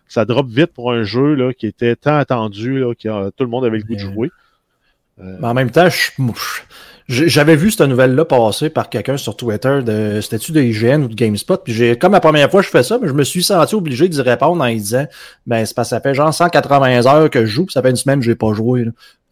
ça 0.07 0.25
drop 0.25 0.47
vite 0.47 0.73
pour 0.73 0.91
un 0.91 1.01
jeu 1.01 1.33
là, 1.33 1.53
qui 1.53 1.65
était 1.65 1.95
tant 1.95 2.17
attendu, 2.17 2.79
là, 2.79 2.93
qui 2.93 3.07
tout 3.07 3.43
le 3.43 3.49
monde 3.49 3.65
avait 3.65 3.79
le 3.79 3.83
goût 3.83 3.95
de 3.95 3.99
jouer. 3.99 4.29
Mais 5.17 5.47
en 5.47 5.53
même 5.53 5.71
temps, 5.71 5.89
je- 5.89 6.11
je- 6.17 6.61
j'avais 7.07 7.55
vu 7.55 7.69
cette 7.69 7.87
nouvelle-là 7.87 8.25
passer 8.25 8.69
par 8.69 8.89
quelqu'un 8.89 9.17
sur 9.17 9.37
Twitter 9.37 9.81
de 9.83 10.21
c'était-tu 10.21 10.51
de 10.51 10.61
IGN 10.61 11.03
ou 11.03 11.07
de 11.07 11.13
GameSpot? 11.13 11.57
Puis 11.57 11.73
j'ai 11.73 11.97
comme 11.97 12.13
la 12.13 12.19
première 12.19 12.49
fois 12.49 12.61
que 12.61 12.65
je 12.65 12.71
fais 12.71 12.83
ça, 12.83 12.97
mais 12.99 13.07
je 13.07 13.13
me 13.13 13.23
suis 13.23 13.43
senti 13.43 13.75
obligé 13.75 14.09
d'y 14.09 14.21
répondre 14.21 14.63
en 14.63 14.69
disant 14.71 15.05
Ben, 15.45 15.65
c'est 15.65 15.75
parce 15.75 15.89
que 15.89 15.95
ça 15.95 16.01
fait 16.01 16.15
genre 16.15 16.33
180 16.33 17.05
heures 17.05 17.29
que 17.29 17.45
je 17.45 17.51
joue, 17.51 17.65
puis 17.65 17.73
ça 17.73 17.81
fait 17.81 17.91
une 17.91 17.95
semaine 17.95 18.19
que 18.19 18.25
j'ai 18.25 18.35
pas 18.35 18.53
joué. 18.53 18.85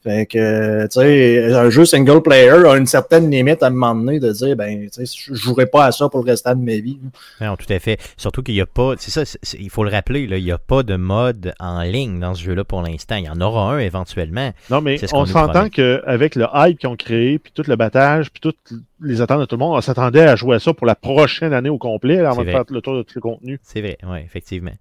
Fait 0.04 0.26
que, 0.26 0.84
tu 0.88 1.00
sais, 1.00 1.54
un 1.54 1.70
jeu 1.70 1.86
single 1.86 2.22
player 2.22 2.68
a 2.68 2.76
une 2.76 2.86
certaine 2.86 3.32
limite 3.32 3.64
à 3.64 3.68
un 3.68 3.70
moment 3.70 3.96
donné 3.96 4.20
de 4.20 4.34
dire, 4.34 4.54
ben, 4.58 4.90
tu 4.90 5.06
sais, 5.06 5.24
je 5.30 5.34
jouerai 5.34 5.66
pas 5.66 5.86
à 5.86 5.92
ça 5.94 6.10
pour 6.10 6.26
le 6.26 6.30
restant 6.30 6.56
de 6.56 6.62
ma 6.62 6.76
vie. 6.76 7.00
Non, 7.40 7.56
tout 7.56 7.72
à 7.72 7.80
fait. 7.80 7.98
Surtout 8.18 8.44
qu'il 8.44 8.56
n'y 8.56 8.62
a 8.62 8.66
pas, 8.66 8.96
c'est 8.98 9.12
ça, 9.12 9.38
il 9.58 9.70
faut 9.70 9.86
le 9.86 9.90
rappeler, 9.90 10.28
là, 10.28 10.38
il 10.38 10.44
n'y 10.44 10.52
a 10.52 10.58
pas 10.58 10.84
de 10.84 10.98
mode 10.98 11.54
en 11.58 11.84
ligne 11.84 12.20
dans 12.20 12.34
ce 12.34 12.44
jeu-là 12.44 12.66
pour 12.66 12.82
l'instant. 12.82 13.16
Il 13.16 13.24
y 13.24 13.30
en 13.30 13.40
aura 13.40 13.76
un 13.76 13.80
éventuellement. 13.80 14.52
Non, 14.70 14.82
mais 14.82 14.98
ce 14.98 15.06
on 15.14 15.26
s'entend 15.26 15.70
qu'avec 15.70 16.36
le 16.36 16.48
hype 16.54 16.80
qu'ils 16.80 16.90
ont 16.90 16.98
créé, 16.98 17.40
puis 17.40 17.54
tout 17.56 17.64
le 17.66 17.78
battage, 17.78 18.30
puis 18.30 18.42
toutes 18.42 18.74
les 19.02 19.22
attentes 19.22 19.40
de 19.40 19.46
tout 19.46 19.56
le 19.56 19.60
monde, 19.60 19.78
on 19.78 19.82
s'attendait 19.82 20.24
à 20.24 20.36
jouer 20.36 20.58
à 20.58 20.60
ça 20.60 20.74
pour 20.74 20.86
la 20.86 20.96
prochaine 20.96 21.54
année 21.54 21.70
au 21.70 21.78
complet, 21.78 22.18
là, 22.22 22.32
avant 22.32 22.44
de 22.44 22.50
faire 22.50 22.66
le 22.70 22.82
tour 22.82 22.98
de 22.98 23.04
tout 23.04 23.14
le 23.16 23.22
contenu. 23.22 23.60
C'est 23.64 23.80
vrai, 23.80 23.98
oui, 24.06 24.20
effectivement. 24.26 24.74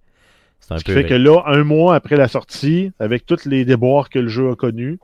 C'est 0.59 0.73
un 0.73 0.77
Ce 0.79 0.83
qui 0.83 0.91
fait 0.91 1.05
que 1.05 1.13
là, 1.13 1.43
un 1.45 1.63
mois 1.63 1.95
après 1.95 2.17
la 2.17 2.27
sortie, 2.27 2.91
avec 2.99 3.25
tous 3.25 3.45
les 3.45 3.63
déboires 3.63 4.09
que 4.09 4.19
le 4.19 4.27
jeu 4.27 4.49
a 4.51 4.55
connus, 4.55 4.99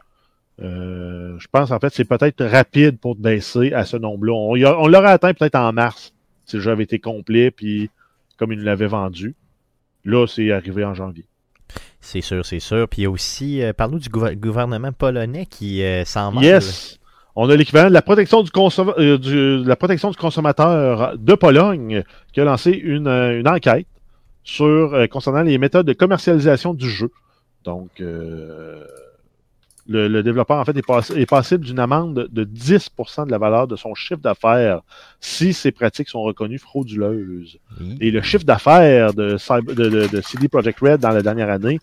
euh, 0.61 1.35
je 1.39 1.47
pense 1.51 1.71
en 1.71 1.79
fait 1.79 1.93
c'est 1.93 2.05
peut-être 2.05 2.43
rapide 2.43 2.99
pour 2.99 3.15
te 3.15 3.21
baisser 3.21 3.73
à 3.73 3.85
ce 3.85 3.97
nombre-là. 3.97 4.33
On, 4.33 4.87
l'aurait 4.87 5.11
atteint 5.11 5.33
peut-être 5.33 5.55
en 5.55 5.71
mars, 5.73 6.13
si 6.45 6.57
le 6.57 6.61
jeu 6.61 6.71
avait 6.71 6.83
été 6.83 6.99
complet, 6.99 7.51
puis 7.51 7.89
comme 8.37 8.51
il 8.51 8.59
nous 8.59 8.65
l'avait 8.65 8.87
vendu. 8.87 9.35
Là, 10.05 10.25
c'est 10.27 10.51
arrivé 10.51 10.85
en 10.85 10.93
janvier. 10.93 11.25
C'est 11.99 12.21
sûr, 12.21 12.45
c'est 12.45 12.59
sûr. 12.61 12.87
Puis 12.87 13.01
il 13.01 13.03
y 13.03 13.07
a 13.07 13.11
aussi, 13.11 13.61
euh, 13.61 13.73
parle-nous 13.73 13.99
du 13.99 14.09
gouver- 14.09 14.35
gouvernement 14.35 14.91
polonais 14.93 15.45
qui 15.45 15.83
euh, 15.83 16.05
s'en 16.05 16.31
mêle. 16.31 16.43
Yes. 16.43 16.99
On 17.35 17.49
a 17.49 17.55
l'équivalent 17.55 17.89
de 17.89 17.93
la 17.93 18.01
protection 18.01 18.41
du, 18.41 18.49
euh, 18.57 19.17
du- 19.17 19.63
de 19.63 19.67
la 19.67 19.75
protection 19.75 20.09
du 20.09 20.17
consommateur 20.17 21.17
de 21.17 21.33
Pologne 21.35 22.03
qui 22.33 22.41
a 22.41 22.45
lancé 22.45 22.71
une, 22.71 23.07
une 23.07 23.47
enquête 23.47 23.87
sur 24.43 24.97
concernant 25.11 25.41
les 25.43 25.57
méthodes 25.57 25.85
de 25.85 25.93
commercialisation 25.93 26.73
du 26.73 26.89
jeu. 26.89 27.11
Donc, 27.65 27.89
euh, 28.01 28.83
le, 29.89 30.07
le 30.07 30.21
développeur, 30.23 30.57
en 30.57 30.63
fait, 30.65 30.77
est, 30.77 30.85
pass- 30.85 31.09
est 31.11 31.25
passible 31.25 31.65
d'une 31.65 31.79
amende 31.79 32.29
de 32.31 32.43
10% 32.45 33.25
de 33.25 33.31
la 33.31 33.37
valeur 33.39 33.67
de 33.67 33.75
son 33.75 33.95
chiffre 33.95 34.21
d'affaires 34.21 34.81
si 35.19 35.51
ces 35.51 35.71
pratiques 35.71 36.07
sont 36.09 36.21
reconnues 36.21 36.59
frauduleuses. 36.59 37.57
Et 37.99 38.11
le 38.11 38.21
chiffre 38.21 38.45
d'affaires 38.45 39.13
de, 39.13 39.37
Cyber- 39.37 39.73
de, 39.73 39.89
de- 39.89 40.07
de 40.07 40.21
CD 40.21 40.47
Projekt 40.47 40.79
Red 40.79 40.99
dans 41.01 41.09
la 41.11 41.21
dernière 41.23 41.49
année 41.49 41.79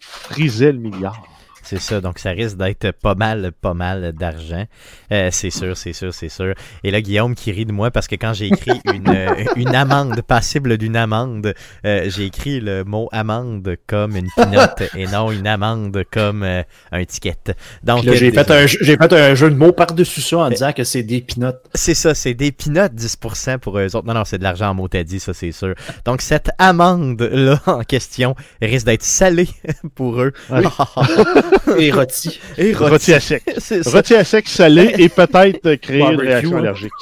frisait 0.00 0.70
le 0.72 0.78
milliard. 0.78 1.22
C'est 1.68 1.80
ça, 1.80 2.00
donc 2.00 2.20
ça 2.20 2.30
risque 2.30 2.56
d'être 2.56 2.92
pas 2.92 3.16
mal, 3.16 3.50
pas 3.60 3.74
mal 3.74 4.12
d'argent. 4.12 4.64
Euh, 5.10 5.30
c'est 5.32 5.50
sûr, 5.50 5.76
c'est 5.76 5.92
sûr, 5.92 6.14
c'est 6.14 6.28
sûr. 6.28 6.54
Et 6.84 6.92
là, 6.92 7.00
Guillaume 7.00 7.34
qui 7.34 7.50
rit 7.50 7.66
de 7.66 7.72
moi 7.72 7.90
parce 7.90 8.06
que 8.06 8.14
quand 8.14 8.32
j'ai 8.34 8.46
écrit 8.46 8.80
une, 8.94 9.08
euh, 9.08 9.34
une 9.56 9.74
amende, 9.74 10.22
passible 10.22 10.78
d'une 10.78 10.94
amende, 10.96 11.54
euh, 11.84 12.08
j'ai 12.08 12.26
écrit 12.26 12.60
le 12.60 12.84
mot 12.84 13.08
amende 13.10 13.74
comme 13.88 14.14
une 14.16 14.28
pinotte 14.30 14.84
et 14.96 15.06
non 15.08 15.32
une 15.32 15.48
amende 15.48 16.04
comme 16.12 16.44
euh, 16.44 16.62
un 16.92 17.04
ticket. 17.04 17.34
Donc, 17.82 18.04
j'ai 18.04 18.30
fait, 18.30 18.48
un, 18.50 18.66
jeu- 18.66 18.78
j'ai 18.82 18.96
fait 18.96 19.12
un 19.12 19.34
jeu 19.34 19.50
de 19.50 19.56
mots 19.56 19.72
par-dessus 19.72 20.20
ça 20.20 20.38
en 20.38 20.50
disant 20.50 20.72
que 20.72 20.84
c'est 20.84 21.02
des 21.02 21.20
pinottes. 21.20 21.64
C'est 21.74 21.94
ça, 21.94 22.14
c'est 22.14 22.34
des 22.34 22.52
pinottes 22.52 22.94
10% 22.94 23.58
pour 23.58 23.76
eux 23.80 23.96
autres. 23.96 24.06
Non, 24.06 24.14
non, 24.14 24.24
c'est 24.24 24.38
de 24.38 24.44
l'argent 24.44 24.70
en 24.70 24.74
mot 24.74 24.86
t'as 24.86 25.02
dit, 25.02 25.18
ça 25.18 25.34
c'est 25.34 25.50
sûr. 25.52 25.74
Donc 26.04 26.22
cette 26.22 26.50
amende-là 26.58 27.60
en 27.66 27.82
question 27.82 28.36
risque 28.62 28.86
d'être 28.86 29.02
salée 29.02 29.48
pour 29.96 30.20
eux. 30.22 30.32
Et 31.78 31.90
rôti. 31.90 32.40
Et 32.58 32.72
Rôti 32.72 33.12
à 33.14 33.20
sec. 33.20 33.42
Rôti 33.86 34.14
à 34.14 34.24
sec 34.24 34.48
salé 34.48 34.94
et 34.98 35.08
peut-être 35.08 35.74
créer 35.76 36.00
une 36.00 36.20
réaction 36.20 36.56
hein. 36.56 36.60
allergique. 36.60 36.92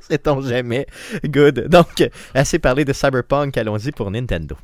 sait-on 0.00 0.40
jamais. 0.42 0.86
Good. 1.24 1.68
Donc, 1.68 2.08
assez 2.34 2.58
parlé 2.58 2.84
de 2.84 2.92
Cyberpunk, 2.92 3.56
allons-y 3.56 3.92
pour 3.92 4.10
Nintendo. 4.10 4.56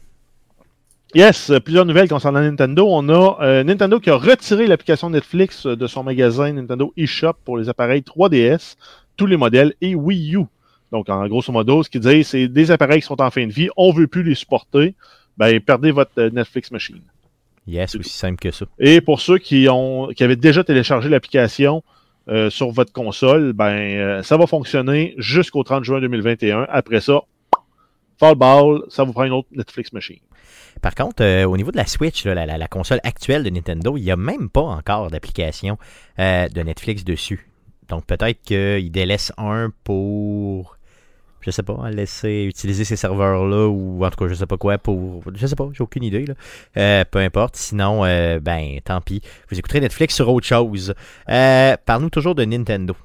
Yes, 1.14 1.52
plusieurs 1.64 1.86
nouvelles 1.86 2.08
concernant 2.08 2.40
Nintendo. 2.40 2.86
On 2.90 3.08
a 3.08 3.38
euh, 3.40 3.64
Nintendo 3.64 4.00
qui 4.00 4.10
a 4.10 4.16
retiré 4.16 4.66
l'application 4.66 5.08
Netflix 5.08 5.66
de 5.66 5.86
son 5.86 6.02
magasin 6.02 6.52
Nintendo 6.52 6.92
eShop 6.96 7.34
pour 7.44 7.56
les 7.56 7.68
appareils 7.68 8.02
3DS, 8.02 8.76
tous 9.16 9.26
les 9.26 9.36
modèles 9.36 9.74
et 9.80 9.94
Wii 9.94 10.36
U. 10.36 10.44
Donc, 10.92 11.08
en 11.08 11.26
grosso 11.26 11.52
modo, 11.52 11.82
ce 11.82 11.90
qu'ils 11.90 12.00
disent, 12.00 12.28
c'est 12.28 12.48
des 12.48 12.70
appareils 12.70 13.00
qui 13.00 13.06
sont 13.06 13.20
en 13.20 13.30
fin 13.30 13.46
de 13.46 13.52
vie, 13.52 13.68
on 13.76 13.92
veut 13.92 14.06
plus 14.06 14.22
les 14.22 14.34
supporter, 14.34 14.94
ben, 15.36 15.58
perdez 15.60 15.90
votre 15.90 16.12
euh, 16.18 16.30
Netflix 16.30 16.70
machine. 16.70 17.02
Yes, 17.66 17.94
aussi 17.96 18.10
simple 18.16 18.36
que 18.40 18.50
ça. 18.50 18.66
Et 18.78 19.00
pour 19.00 19.20
ceux 19.20 19.38
qui 19.38 19.68
ont 19.68 20.08
qui 20.16 20.22
avaient 20.24 20.36
déjà 20.36 20.62
téléchargé 20.64 21.08
l'application 21.08 21.82
euh, 22.28 22.48
sur 22.50 22.70
votre 22.70 22.92
console, 22.92 23.52
ben 23.52 23.72
euh, 23.72 24.22
ça 24.22 24.36
va 24.36 24.46
fonctionner 24.46 25.14
jusqu'au 25.18 25.62
30 25.64 25.84
juin 25.84 26.00
2021. 26.00 26.66
Après 26.68 27.00
ça, 27.00 27.22
Fall 28.18 28.34
Ball, 28.36 28.82
ça 28.88 29.04
vous 29.04 29.12
prend 29.12 29.24
une 29.24 29.32
autre 29.32 29.48
Netflix 29.52 29.92
machine. 29.92 30.18
Par 30.80 30.94
contre, 30.94 31.22
euh, 31.24 31.44
au 31.44 31.56
niveau 31.56 31.70
de 31.72 31.76
la 31.76 31.86
Switch, 31.86 32.24
là, 32.24 32.34
la, 32.34 32.46
la- 32.46 32.58
la 32.58 32.68
console 32.68 33.00
actuelle 33.02 33.42
de 33.42 33.50
Nintendo, 33.50 33.96
il 33.96 34.04
n'y 34.04 34.10
a 34.10 34.16
même 34.16 34.48
pas 34.48 34.62
encore 34.62 35.10
d'application 35.10 35.76
de 36.18 36.62
Netflix 36.62 37.04
dessus. 37.04 37.48
Donc 37.88 38.04
peut-être 38.06 38.42
qu'il 38.42 38.90
délaisse 38.90 39.32
un 39.38 39.70
pour, 39.84 40.75
je 41.46 41.52
sais 41.52 41.62
pas, 41.62 41.88
laisser 41.90 42.44
utiliser 42.48 42.84
ces 42.84 42.96
serveurs-là 42.96 43.68
ou 43.68 44.04
en 44.04 44.10
tout 44.10 44.16
cas 44.16 44.28
je 44.28 44.34
sais 44.34 44.46
pas 44.46 44.56
quoi 44.56 44.78
pour, 44.78 45.22
je 45.32 45.46
sais 45.46 45.54
pas, 45.54 45.68
j'ai 45.72 45.82
aucune 45.82 46.02
idée. 46.02 46.26
Là. 46.26 46.34
Euh, 46.76 47.04
peu 47.08 47.20
importe. 47.20 47.54
Sinon, 47.54 48.04
euh, 48.04 48.40
ben 48.40 48.80
tant 48.84 49.00
pis. 49.00 49.22
Vous 49.48 49.56
écouterez 49.56 49.80
Netflix 49.80 50.16
sur 50.16 50.28
autre 50.28 50.46
chose. 50.46 50.92
Euh, 51.28 51.76
Parle-nous 51.86 52.10
toujours 52.10 52.34
de 52.34 52.44
Nintendo. 52.44 52.96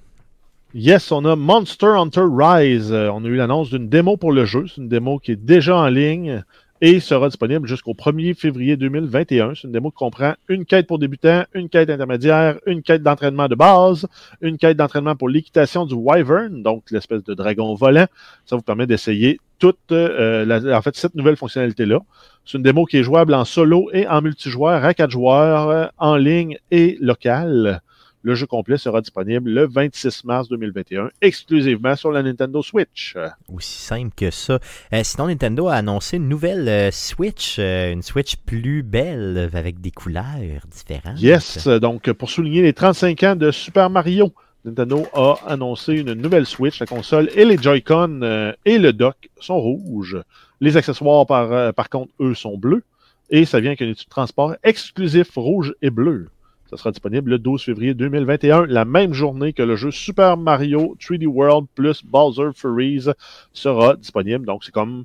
Yes, 0.74 1.12
on 1.12 1.24
a 1.26 1.36
Monster 1.36 1.94
Hunter 1.98 2.24
Rise. 2.32 2.92
On 2.92 3.24
a 3.24 3.28
eu 3.28 3.36
l'annonce 3.36 3.70
d'une 3.70 3.90
démo 3.90 4.18
pour 4.18 4.32
le 4.32 4.46
jeu. 4.46 4.66
C'est 4.68 4.82
une 4.82 4.88
démo 4.88 5.20
qui 5.20 5.34
est 5.34 5.36
déjà 5.36 5.78
en 5.78 5.88
ligne 5.88 6.44
et 6.82 7.00
sera 7.00 7.28
disponible 7.30 7.68
jusqu'au 7.68 7.94
1er 7.94 8.34
février 8.34 8.76
2021. 8.76 9.54
C'est 9.56 9.66
une 9.68 9.72
démo 9.72 9.92
qui 9.92 9.98
comprend 9.98 10.34
une 10.50 10.66
quête 10.66 10.88
pour 10.88 10.98
débutants, 11.00 11.44
une 11.54 11.70
quête 11.70 11.90
intermédiaire, 11.92 12.58
une 12.66 12.82
quête 12.82 13.04
d'entraînement 13.04 13.48
de 13.48 13.56
base, 13.56 14.08
une 14.42 14.58
quête 14.58 14.78
d'entraînement 14.78 15.16
pour 15.16 15.30
l'équitation 15.30 15.86
du 15.86 15.94
Wyvern, 15.94 16.64
donc 16.64 16.84
l'espèce 16.92 17.24
de 17.24 17.34
dragon 17.36 17.76
volant. 17.76 18.08
Ça 18.46 18.56
vous 18.56 18.64
permet 18.64 18.88
d'essayer 18.88 19.40
toute, 19.60 19.78
euh, 19.92 20.44
la- 20.44 20.76
en 20.78 20.82
fait, 20.82 20.96
cette 20.96 21.14
nouvelle 21.14 21.38
fonctionnalité-là. 21.38 22.00
C'est 22.46 22.58
une 22.58 22.64
démo 22.64 22.86
qui 22.86 22.98
est 22.98 23.04
jouable 23.04 23.36
en 23.36 23.46
solo 23.46 23.90
et 23.94 24.08
en 24.08 24.22
multijoueur 24.24 24.84
à 24.84 24.96
quatre 24.96 25.12
joueurs, 25.12 25.70
euh, 25.70 25.86
en 26.00 26.16
ligne 26.16 26.58
et 26.72 26.98
local. 27.00 27.82
Le 28.24 28.36
jeu 28.36 28.46
complet 28.46 28.78
sera 28.78 29.02
disponible 29.02 29.50
le 29.50 29.68
26 29.68 30.26
mars 30.26 30.48
2021, 30.50 31.10
exclusivement 31.22 31.96
sur 31.96 32.12
la 32.12 32.22
Nintendo 32.22 32.62
Switch. 32.62 33.16
Aussi 33.52 33.82
simple 33.82 34.12
que 34.16 34.30
ça. 34.30 34.60
Euh, 34.94 35.02
sinon, 35.04 35.28
Nintendo 35.28 35.68
a 35.68 35.76
annoncé 35.76 36.18
une 36.18 36.30
nouvelle 36.30 36.68
euh, 36.70 36.92
Switch, 36.92 37.58
euh, 37.60 37.92
une 37.92 38.04
Switch 38.04 38.36
plus 38.36 38.84
belle 38.84 39.50
avec 39.54 39.82
des 39.82 39.92
couleurs 39.92 40.66
différentes. 40.70 41.20
Yes, 41.20 41.68
donc 41.68 42.12
pour 42.14 42.30
souligner 42.30 42.62
les 42.62 42.74
35 42.74 43.24
ans 43.24 43.36
de 43.36 43.52
Super 43.52 43.90
Mario, 43.90 44.34
Nintendo 44.64 45.08
a 45.14 45.40
annoncé 45.48 45.94
une 45.94 46.14
nouvelle 46.14 46.46
Switch. 46.46 46.80
La 46.80 46.86
console 46.86 47.30
et 47.36 47.46
les 47.46 47.58
Joy-Con 47.58 48.22
euh, 48.22 48.54
et 48.66 48.78
le 48.78 48.94
dock 48.94 49.30
sont 49.40 49.60
rouges. 49.60 50.18
Les 50.60 50.78
accessoires, 50.78 51.26
par, 51.26 51.52
euh, 51.52 51.72
par 51.72 51.90
contre, 51.90 52.12
eux, 52.20 52.36
sont 52.36 52.58
bleus. 52.58 52.84
Et 53.30 53.46
ça 53.46 53.60
vient 53.60 53.72
avec 53.72 53.82
un 53.82 53.88
outil 53.88 54.06
de 54.06 54.10
transport 54.10 54.56
exclusif 54.64 55.36
rouge 55.36 55.74
et 55.82 55.90
bleu. 55.90 56.30
Ça 56.72 56.78
sera 56.78 56.92
disponible 56.92 57.32
le 57.32 57.38
12 57.38 57.62
février 57.64 57.94
2021, 57.94 58.66
la 58.68 58.86
même 58.86 59.14
journée 59.14 59.52
que 59.52 59.62
le 59.62 59.76
jeu 59.76 59.92
Super 59.92 60.38
Mario 60.38 60.96
3D 61.02 61.28
World 61.28 61.68
plus 61.76 62.02
Bowser 62.06 62.52
Furies 62.56 63.08
sera 63.52 63.98
disponible. 63.98 64.46
Donc, 64.46 64.64
c'est 64.64 64.72
comme 64.72 65.04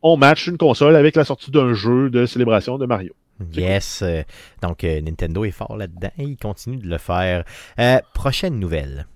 on 0.00 0.16
match 0.16 0.46
une 0.46 0.56
console 0.56 0.96
avec 0.96 1.14
la 1.14 1.26
sortie 1.26 1.50
d'un 1.50 1.74
jeu 1.74 2.08
de 2.08 2.24
célébration 2.24 2.78
de 2.78 2.86
Mario. 2.86 3.12
Yes. 3.52 4.00
euh, 4.00 4.22
donc, 4.62 4.82
euh, 4.82 5.02
Nintendo 5.02 5.44
est 5.44 5.50
fort 5.50 5.76
là-dedans 5.76 6.10
et 6.16 6.24
il 6.24 6.38
continue 6.38 6.78
de 6.78 6.88
le 6.88 6.96
faire. 6.96 7.44
Euh, 7.78 7.98
prochaine 8.14 8.58
nouvelle. 8.58 9.06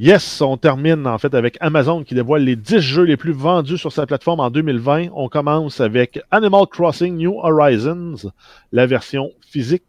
Yes, 0.00 0.40
on 0.40 0.56
termine 0.56 1.06
en 1.06 1.18
fait 1.18 1.32
avec 1.32 1.56
Amazon 1.60 2.02
qui 2.02 2.16
dévoile 2.16 2.42
les 2.42 2.56
10 2.56 2.80
jeux 2.80 3.04
les 3.04 3.16
plus 3.16 3.30
vendus 3.32 3.78
sur 3.78 3.92
sa 3.92 4.04
plateforme 4.06 4.40
en 4.40 4.50
2020. 4.50 5.10
On 5.14 5.28
commence 5.28 5.80
avec 5.80 6.20
Animal 6.32 6.66
Crossing 6.66 7.16
New 7.16 7.38
Horizons, 7.38 8.32
la 8.72 8.86
version 8.86 9.30
physique. 9.48 9.84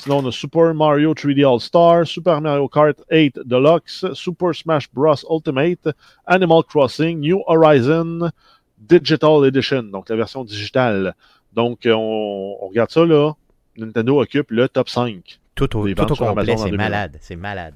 Sinon, 0.00 0.24
on 0.24 0.28
a 0.28 0.32
Super 0.32 0.72
Mario 0.72 1.12
3D 1.12 1.44
All-Star, 1.44 2.06
Super 2.06 2.40
Mario 2.40 2.68
Kart 2.68 2.96
8 3.10 3.40
Deluxe, 3.44 4.06
Super 4.14 4.54
Smash 4.54 4.88
Bros. 4.92 5.24
Ultimate, 5.28 5.94
Animal 6.26 6.62
Crossing 6.64 7.20
New 7.20 7.42
Horizon 7.46 8.30
Digital 8.78 9.44
Edition, 9.44 9.82
donc 9.82 10.08
la 10.08 10.16
version 10.16 10.42
digitale. 10.44 11.14
Donc, 11.52 11.84
euh, 11.84 11.92
on, 11.92 12.56
on 12.62 12.68
regarde 12.68 12.90
ça 12.90 13.04
là. 13.04 13.32
Nintendo 13.76 14.22
occupe 14.22 14.50
le 14.50 14.68
top 14.68 14.88
5. 14.88 15.38
Tout 15.54 15.76
au, 15.76 15.86
tout 15.92 16.12
au 16.12 16.16
complet, 16.16 16.56
c'est 16.56 16.64
2020. 16.70 16.76
malade. 16.76 17.18
C'est 17.20 17.36
malade. 17.36 17.74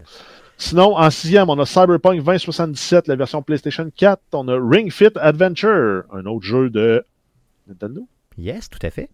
Sinon, 0.56 0.96
en 0.96 1.10
sixième, 1.10 1.50
on 1.50 1.58
a 1.58 1.66
Cyberpunk 1.66 2.22
2077, 2.22 3.08
la 3.08 3.16
version 3.16 3.42
PlayStation 3.42 3.90
4. 3.94 4.22
On 4.32 4.48
a 4.48 4.56
Ring 4.58 4.90
Fit 4.90 5.10
Adventure, 5.16 6.04
un 6.12 6.24
autre 6.24 6.44
jeu 6.46 6.70
de 6.70 7.04
Nintendo. 7.66 8.06
Yes, 8.38 8.70
tout 8.70 8.78
à 8.82 8.90
fait. 8.90 9.10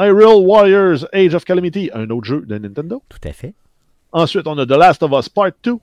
Hyrule 0.00 0.44
Warriors 0.46 1.06
Age 1.12 1.34
of 1.34 1.44
Calamity, 1.44 1.90
un 1.92 2.08
autre 2.10 2.24
jeu 2.26 2.40
de 2.46 2.56
Nintendo. 2.58 3.02
Tout 3.08 3.18
à 3.28 3.32
fait. 3.32 3.54
Ensuite, 4.12 4.46
on 4.46 4.56
a 4.58 4.66
The 4.66 4.70
Last 4.70 5.02
of 5.02 5.12
Us 5.12 5.28
Part 5.28 5.52
2. 5.62 5.74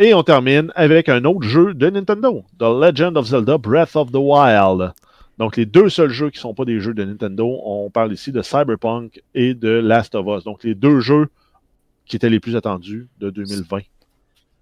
Et 0.00 0.14
on 0.14 0.22
termine 0.22 0.70
avec 0.76 1.08
un 1.08 1.24
autre 1.24 1.42
jeu 1.42 1.74
de 1.74 1.90
Nintendo, 1.90 2.44
The 2.58 2.62
Legend 2.62 3.16
of 3.16 3.26
Zelda 3.26 3.58
Breath 3.58 3.96
of 3.96 4.12
the 4.12 4.16
Wild. 4.16 4.92
Donc, 5.38 5.56
les 5.56 5.66
deux 5.66 5.88
seuls 5.88 6.10
jeux 6.10 6.30
qui 6.30 6.38
ne 6.38 6.42
sont 6.42 6.54
pas 6.54 6.64
des 6.64 6.78
jeux 6.78 6.94
de 6.94 7.02
Nintendo, 7.04 7.58
on 7.64 7.90
parle 7.90 8.12
ici 8.12 8.30
de 8.30 8.42
Cyberpunk 8.42 9.20
et 9.34 9.54
de 9.54 9.68
Last 9.70 10.14
of 10.14 10.26
Us. 10.38 10.44
Donc, 10.44 10.62
les 10.62 10.74
deux 10.76 11.00
jeux 11.00 11.28
qui 12.06 12.14
étaient 12.16 12.30
les 12.30 12.38
plus 12.40 12.54
attendus 12.54 13.08
de 13.20 13.30
2020. 13.30 13.78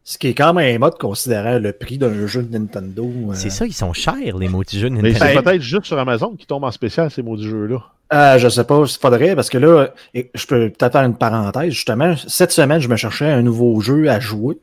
Ce 0.04 0.16
qui 0.18 0.28
est 0.28 0.34
quand 0.34 0.54
même 0.54 0.80
mode 0.80 0.96
considérant 0.98 1.58
le 1.58 1.72
prix 1.72 1.98
d'un 1.98 2.26
jeu 2.26 2.42
de 2.42 2.56
Nintendo. 2.56 3.04
euh, 3.04 3.34
C'est 3.34 3.50
ça, 3.50 3.66
ils 3.66 3.72
sont 3.74 3.92
chers, 3.92 4.36
les 4.38 4.48
maudits 4.48 4.78
jeux 4.78 4.88
de 4.88 4.94
Mais 4.94 5.02
Nintendo. 5.12 5.18
c'est 5.26 5.34
Ben- 5.34 5.42
peut-être 5.42 5.62
juste 5.62 5.84
sur 5.86 5.98
Amazon 5.98 6.34
qui 6.36 6.46
tombe 6.46 6.64
en 6.64 6.70
spécial 6.70 7.10
ces 7.10 7.22
maudits 7.22 7.48
jeux-là. 7.48 7.82
Euh, 8.12 8.38
je 8.38 8.48
sais 8.48 8.64
pas, 8.64 8.82
il 8.86 8.98
faudrait, 9.00 9.34
parce 9.34 9.50
que 9.50 9.58
là, 9.58 9.88
je 10.14 10.46
peux 10.46 10.70
peut-être 10.70 10.92
faire 10.92 11.02
une 11.02 11.16
parenthèse. 11.16 11.72
Justement, 11.72 12.14
cette 12.28 12.52
semaine, 12.52 12.80
je 12.80 12.88
me 12.88 12.96
cherchais 12.96 13.26
un 13.26 13.42
nouveau 13.42 13.80
jeu 13.80 14.08
à 14.08 14.20
jouer. 14.20 14.58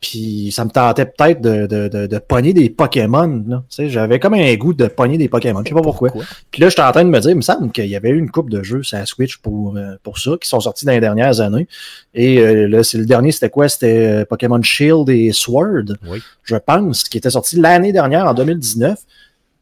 Puis 0.00 0.50
ça 0.50 0.64
me 0.64 0.70
tentait 0.70 1.04
peut-être 1.04 1.42
de, 1.42 1.66
de, 1.66 1.86
de, 1.88 2.06
de 2.06 2.18
pogner 2.18 2.54
des 2.54 2.70
Pokémon. 2.70 3.44
là. 3.46 3.62
Tu 3.68 3.76
sais, 3.76 3.88
J'avais 3.90 4.18
comme 4.18 4.32
un 4.32 4.54
goût 4.54 4.72
de 4.72 4.86
pogner 4.86 5.18
des 5.18 5.28
Pokémon. 5.28 5.60
Je 5.62 5.68
sais 5.68 5.74
pas 5.74 5.82
pourquoi. 5.82 6.10
Puis 6.50 6.62
là, 6.62 6.70
j'étais 6.70 6.80
en 6.80 6.90
train 6.90 7.04
de 7.04 7.10
me 7.10 7.20
dire, 7.20 7.30
il 7.32 7.36
me 7.36 7.42
semble 7.42 7.70
qu'il 7.70 7.84
y 7.84 7.94
avait 7.94 8.08
eu 8.08 8.18
une 8.18 8.30
coupe 8.30 8.48
de 8.48 8.62
jeux 8.62 8.82
sur 8.82 8.96
la 8.96 9.04
Switch 9.04 9.36
pour, 9.36 9.76
euh, 9.76 9.96
pour 10.02 10.18
ça, 10.18 10.32
qui 10.40 10.48
sont 10.48 10.58
sortis 10.60 10.86
dans 10.86 10.92
les 10.92 11.00
dernières 11.00 11.40
années. 11.42 11.68
Et 12.14 12.38
euh, 12.38 12.66
là, 12.66 12.82
c'est 12.82 12.96
le 12.96 13.04
dernier, 13.04 13.30
c'était 13.30 13.50
quoi? 13.50 13.68
C'était 13.68 14.06
euh, 14.22 14.24
Pokémon 14.24 14.62
Shield 14.62 15.10
et 15.10 15.32
Sword, 15.32 15.84
Oui. 16.08 16.22
je 16.44 16.56
pense, 16.56 17.04
qui 17.04 17.18
était 17.18 17.28
sorti 17.30 17.56
l'année 17.60 17.92
dernière, 17.92 18.26
en 18.26 18.32
2019. 18.32 18.98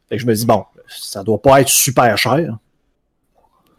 Fait 0.07 0.15
que 0.15 0.21
je 0.21 0.25
me 0.25 0.33
dis, 0.33 0.45
bon, 0.45 0.63
ça 0.87 1.21
doit 1.21 1.41
pas 1.41 1.59
être 1.59 1.69
super 1.69 2.17
cher. 2.17 2.55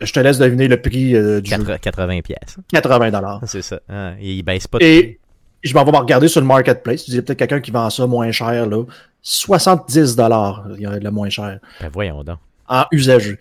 Je 0.01 0.12
te 0.12 0.20
laisse 0.20 0.38
deviner 0.38 0.68
le 0.68 0.80
prix 0.80 1.14
euh, 1.14 1.40
du 1.40 1.51
jeu. 1.51 1.57
80 1.59 1.78
80 1.78 2.20
pièces. 2.22 2.57
80 2.72 3.11
dollars. 3.11 3.40
C'est 3.46 3.62
ça. 3.62 3.80
Ah, 3.88 4.12
il 4.20 4.42
baisse 4.42 4.66
pas 4.66 4.78
Et 4.80 5.18
je 5.62 5.74
m'en 5.74 5.84
vais 5.84 5.90
regarder 5.96 6.28
sur 6.28 6.40
le 6.40 6.46
marketplace. 6.46 7.05
Tu 7.05 7.11
dis 7.11 7.20
peut-être 7.22 7.38
quelqu'un 7.38 7.61
qui 7.61 7.70
vend 7.70 7.88
ça 7.90 8.07
moins 8.07 8.30
cher, 8.32 8.66
là. 8.66 8.84
70 9.22 10.16
dollars, 10.16 10.64
le 10.68 11.11
moins 11.11 11.28
cher, 11.28 11.59
Ben, 11.80 11.90
voyons 11.92 12.24
donc. 12.24 12.38
en 12.68 12.84
usagé. 12.92 13.38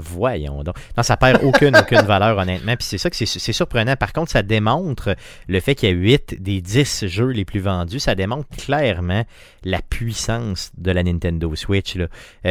Voyons 0.00 0.64
donc. 0.64 0.76
Non, 0.96 1.02
ça 1.02 1.16
perd 1.16 1.42
aucune, 1.44 1.76
aucune 1.76 2.00
valeur, 2.02 2.38
honnêtement. 2.38 2.76
Puis 2.76 2.86
c'est 2.86 2.98
ça 2.98 3.10
que 3.10 3.16
c'est 3.16 3.52
surprenant. 3.52 3.96
Par 3.96 4.12
contre, 4.12 4.30
ça 4.30 4.42
démontre 4.42 5.14
le 5.48 5.60
fait 5.60 5.74
qu'il 5.74 5.88
y 5.88 5.92
a 5.92 5.94
8 5.94 6.42
des 6.42 6.60
10 6.60 7.06
jeux 7.06 7.28
les 7.28 7.44
plus 7.44 7.60
vendus. 7.60 8.00
Ça 8.00 8.14
démontre 8.14 8.48
clairement 8.56 9.24
la 9.64 9.80
puissance 9.82 10.72
de 10.76 10.90
la 10.90 11.02
Nintendo 11.02 11.54
Switch. 11.54 11.96
Euh, 11.96 12.06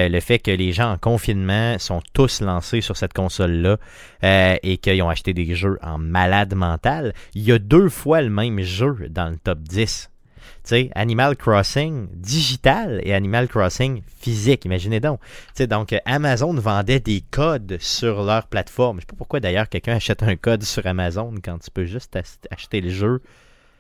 le 0.10 0.20
fait 0.20 0.40
que 0.40 0.52
les 0.52 0.72
gens 0.72 0.92
en 0.92 0.98
confinement 0.98 1.78
sont 1.80 2.02
tous 2.14 2.42
lancés 2.42 2.82
sur 2.82 2.98
cette 2.98 3.14
console-là 3.14 3.78
euh, 4.24 4.56
et 4.64 4.78
qu'ils 4.78 5.02
ont 5.02 5.10
acheté 5.10 5.34
des 5.34 5.56
jeux 5.56 5.80
en 5.82 5.98
malade 5.98 6.54
mental. 6.54 7.14
Il 7.34 7.44
y 7.44 7.52
a 7.52 7.60
deux 7.60 7.90
fois 7.90 8.22
le 8.22 8.30
même 8.30 8.62
jeu 8.62 9.08
dans 9.10 9.30
le 9.30 9.38
top 9.38 9.60
10. 9.60 10.09
Animal 10.96 11.36
Crossing 11.36 12.08
digital 12.14 13.02
et 13.04 13.14
Animal 13.14 13.48
Crossing 13.48 14.02
physique, 14.20 14.66
imaginez 14.66 15.00
donc. 15.00 15.20
Donc, 15.70 15.94
euh, 15.94 16.00
Amazon 16.06 16.54
vendait 16.54 17.00
des 17.00 17.22
codes 17.32 17.78
sur 17.80 18.24
leur 18.24 18.48
plateforme. 18.48 18.98
Je 18.98 19.02
sais 19.02 19.08
pas 19.08 19.16
pourquoi 19.18 19.40
d'ailleurs 19.40 19.70
quelqu'un 19.70 19.96
achète 19.98 20.24
un 20.24 20.36
code 20.36 20.64
sur 20.64 20.86
Amazon 20.86 21.34
quand 21.44 21.60
tu 21.60 21.72
peux 21.72 21.86
juste 21.86 22.16
ach- 22.16 22.40
acheter 22.52 22.82
le 22.82 22.90
jeu 22.90 23.22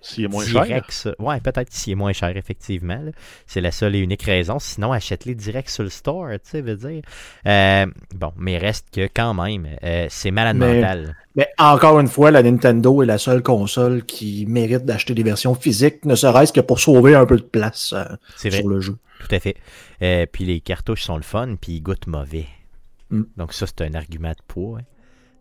S'il 0.01 0.25
est 0.25 0.27
moins 0.27 0.45
direct. 0.45 0.91
cher. 0.91 1.13
Ouais, 1.19 1.39
peut-être 1.39 1.71
s'il 1.73 1.93
est 1.93 1.95
moins 1.95 2.13
cher, 2.13 2.35
effectivement. 2.37 3.01
là. 3.01 3.11
C'est 3.47 3.61
la 3.61 3.71
seule 3.71 3.95
et 3.95 3.99
unique 3.99 4.23
raison. 4.23 4.57
Sinon, 4.59 4.91
achète-les 4.93 5.35
direct 5.35 5.69
sur 5.69 5.83
le 5.83 5.89
store, 5.89 6.29
tu 6.33 6.39
sais, 6.43 6.61
veut 6.61 6.75
dire. 6.77 7.01
Euh, 7.45 7.85
bon, 8.15 8.31
mais 8.37 8.57
reste 8.57 8.87
que 8.93 9.07
quand 9.13 9.33
même, 9.33 9.67
euh, 9.83 10.07
c'est 10.09 10.31
malade 10.31 10.57
Mais- 10.57 10.75
mental. 10.81 11.15
Mais 11.35 11.47
encore 11.57 11.99
une 11.99 12.07
fois, 12.07 12.31
la 12.31 12.43
Nintendo 12.43 13.01
est 13.03 13.05
la 13.05 13.17
seule 13.17 13.41
console 13.43 14.03
qui 14.03 14.45
mérite 14.47 14.85
d'acheter 14.85 15.13
des 15.13 15.23
versions 15.23 15.55
physiques, 15.55 16.03
ne 16.05 16.15
serait-ce 16.15 16.51
que 16.53 16.59
pour 16.61 16.79
sauver 16.79 17.15
un 17.15 17.25
peu 17.25 17.37
de 17.37 17.41
place 17.43 17.93
euh, 17.93 18.03
C'est 18.35 18.49
vrai. 18.49 18.59
sur 18.59 18.67
le 18.69 18.79
jeu. 18.81 18.97
Tout 19.19 19.35
à 19.35 19.39
fait. 19.39 19.55
Euh, 20.01 20.25
puis 20.31 20.45
les 20.45 20.59
cartouches 20.61 21.03
sont 21.03 21.17
le 21.17 21.23
fun, 21.23 21.55
puis 21.59 21.73
ils 21.73 21.81
goûtent 21.81 22.07
mauvais. 22.07 22.45
Mm. 23.09 23.23
Donc 23.37 23.53
ça, 23.53 23.65
c'est 23.67 23.81
un 23.81 23.93
argument 23.93 24.31
de 24.31 24.41
poids. 24.47 24.79
hein. 24.79 24.83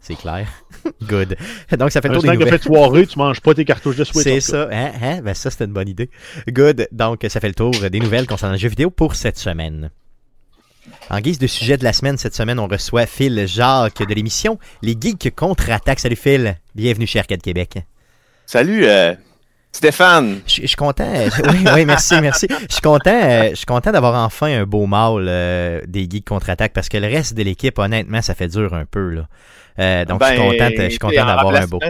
C'est 0.01 0.15
clair. 0.15 0.49
Good. 1.03 1.37
Donc 1.79 1.91
ça 1.91 2.01
fait 2.01 2.09
le 2.09 2.15
tour 2.15 2.23
des 2.23 2.29
snack 2.29 2.39
de 2.39 2.45
nouvelles. 2.45 2.61
fête 2.61 2.63
soirée, 2.63 3.07
tu 3.07 3.19
manges 3.19 3.41
pas 3.41 3.55
tes 3.55 3.65
cartouches 3.65 3.97
de 3.97 4.05
Switch. 4.05 4.25
C'est 4.25 4.41
ça. 4.41 4.69
Hein? 4.71 4.93
Hein? 5.03 5.21
Ben 5.23 5.35
ça, 5.35 5.51
c'était 5.51 5.65
une 5.65 5.73
bonne 5.73 5.89
idée. 5.89 6.11
Good. 6.49 6.89
Donc 6.93 7.27
ça 7.29 7.41
fait 7.41 7.49
le 7.49 7.55
tour 7.55 7.73
des 7.73 8.01
nouvelles 8.01 8.27
concernant 8.27 8.55
le 8.55 8.59
jeu 8.59 8.69
vidéo 8.69 8.91
pour 8.91 9.15
cette 9.15 9.39
semaine. 9.39 9.91
En 11.11 11.21
guise 11.21 11.39
de 11.39 11.47
sujet 11.47 11.77
de 11.77 11.85
la 11.85 11.93
semaine, 11.93 12.19
cette 12.19 12.35
semaine, 12.35 12.59
on 12.59 12.67
reçoit 12.67 13.07
Phil 13.07 13.47
Jacques 13.47 14.07
de 14.07 14.15
l'émission 14.15 14.59
Les 14.83 14.97
Geeks 14.99 15.35
contre-attaque. 15.35 16.01
Salut 16.01 16.17
Phil, 16.17 16.57
bienvenue 16.75 17.07
chez 17.07 17.19
Arcade 17.19 17.43
Québec. 17.43 17.79
Salut, 18.47 18.85
euh, 18.85 19.15
Stéphane. 19.73 20.41
Je 20.47 20.62
je 20.62 20.66
suis 20.66 20.77
content. 20.77 21.12
oui, 21.51 21.64
oui, 21.75 21.85
merci, 21.85 22.21
merci. 22.21 22.47
Je 22.51 22.73
suis 22.73 22.81
content, 22.81 23.11
euh, 23.11 23.51
je 23.51 23.55
suis 23.57 23.66
content 23.66 23.93
d'avoir 23.93 24.14
enfin 24.25 24.47
un 24.47 24.64
beau 24.64 24.87
mâle 24.87 25.27
euh, 25.29 25.81
des 25.87 26.09
Geeks 26.11 26.27
contre-attaque 26.27 26.73
parce 26.73 26.89
que 26.89 26.97
le 26.97 27.07
reste 27.07 27.35
de 27.35 27.43
l'équipe, 27.43 27.79
honnêtement, 27.79 28.23
ça 28.23 28.35
fait 28.35 28.49
dur 28.49 28.75
un 28.75 28.85
peu. 28.85 29.11
Là. 29.11 29.29
Euh, 29.79 30.05
donc, 30.05 30.23
je 30.23 30.29
suis 30.29 30.39
Ben, 30.39 30.51
content, 30.51 30.83
je 30.85 30.89
suis 30.89 30.99
content 30.99 31.23
en 31.23 31.27
d'avoir 31.27 31.55
un 31.55 31.66
beau, 31.66 31.81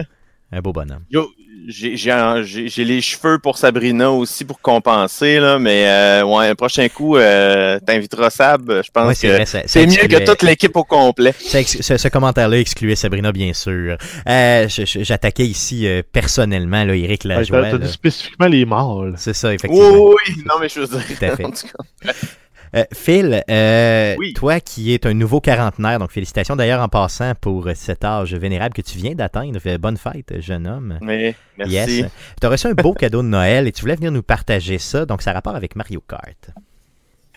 un 0.51 0.61
beau 0.61 0.73
bonhomme. 0.73 1.03
Yo, 1.09 1.29
j'ai 1.67 2.83
les 2.85 3.01
cheveux 3.01 3.37
pour 3.37 3.57
Sabrina 3.57 4.11
aussi 4.11 4.43
pour 4.45 4.59
compenser, 4.59 5.39
là, 5.39 5.59
mais 5.59 5.87
euh, 5.87 6.23
ouais, 6.23 6.47
un 6.47 6.55
prochain 6.55 6.87
coup, 6.89 7.15
euh, 7.17 7.79
t'inviteras 7.85 8.31
Sab. 8.31 8.81
Je 8.83 8.89
pense 8.91 9.07
Ouais, 9.07 9.13
c'est 9.45 9.61
que 9.61 9.67
c'est 9.67 9.85
mieux 9.85 10.07
que 10.07 10.25
toute 10.25 10.41
l'équipe 10.41 10.75
au 10.75 10.83
complet. 10.83 11.33
Ça 11.39 11.61
ce, 11.63 11.97
ce 11.97 12.07
commentaire-là 12.07 12.57
excluait 12.59 12.95
Sabrina, 12.95 13.31
bien 13.31 13.53
sûr. 13.53 13.97
Euh, 14.27 14.67
J'attaquais 14.67 15.45
ici 15.45 15.85
euh, 15.87 16.01
personnellement 16.11 16.83
là, 16.85 16.95
Eric 16.95 17.23
Ouais, 17.25 17.35
Lajoie. 17.35 17.61
T'as 17.61 17.71
t'as 17.71 17.77
dit 17.77 17.91
spécifiquement 17.91 18.47
les 18.47 18.65
mâles. 18.65 19.13
C'est 19.17 19.33
ça, 19.33 19.49
Oui, 19.49 19.55
effectivement. 19.55 20.05
oui, 20.09 20.15
oui. 20.29 20.43
non, 20.47 20.55
mais 20.59 20.69
je 20.69 20.79
veux 20.79 20.87
dire. 20.87 21.05
Tout 21.05 21.25
à 21.25 21.35
fait. 21.35 21.45
Euh, 22.75 22.83
Phil, 22.93 23.43
euh, 23.49 24.15
Oui. 24.19 24.33
toi 24.33 24.59
qui 24.59 24.93
es 24.93 25.07
un 25.07 25.13
nouveau 25.13 25.41
quarantenaire, 25.41 25.97
donc 25.99 26.11
félicitations 26.11 26.55
d'ailleurs 26.55 26.81
en 26.81 26.87
passant 26.87 27.33
pour 27.39 27.67
cet 27.75 28.03
âge 28.05 28.33
vénérable 28.35 28.73
que 28.75 28.81
tu 28.81 28.97
viens 28.97 29.13
d'atteindre. 29.15 29.59
Bonne 29.77 29.97
fête, 29.97 30.39
jeune 30.39 30.67
homme. 30.67 30.99
Mais 31.01 31.35
merci. 31.57 31.73
Yes. 31.73 32.05
Tu 32.39 32.45
as 32.45 32.49
reçu 32.49 32.67
un 32.67 32.73
beau 32.73 32.93
cadeau 32.99 33.21
de 33.23 33.27
Noël 33.27 33.67
et 33.67 33.71
tu 33.71 33.81
voulais 33.81 33.95
venir 33.95 34.11
nous 34.11 34.21
partager 34.23 34.77
ça, 34.77 35.05
donc 35.05 35.21
ça 35.23 35.31
a 35.31 35.33
rapport 35.33 35.55
avec 35.55 35.75
Mario 35.75 36.01
Kart. 36.07 36.51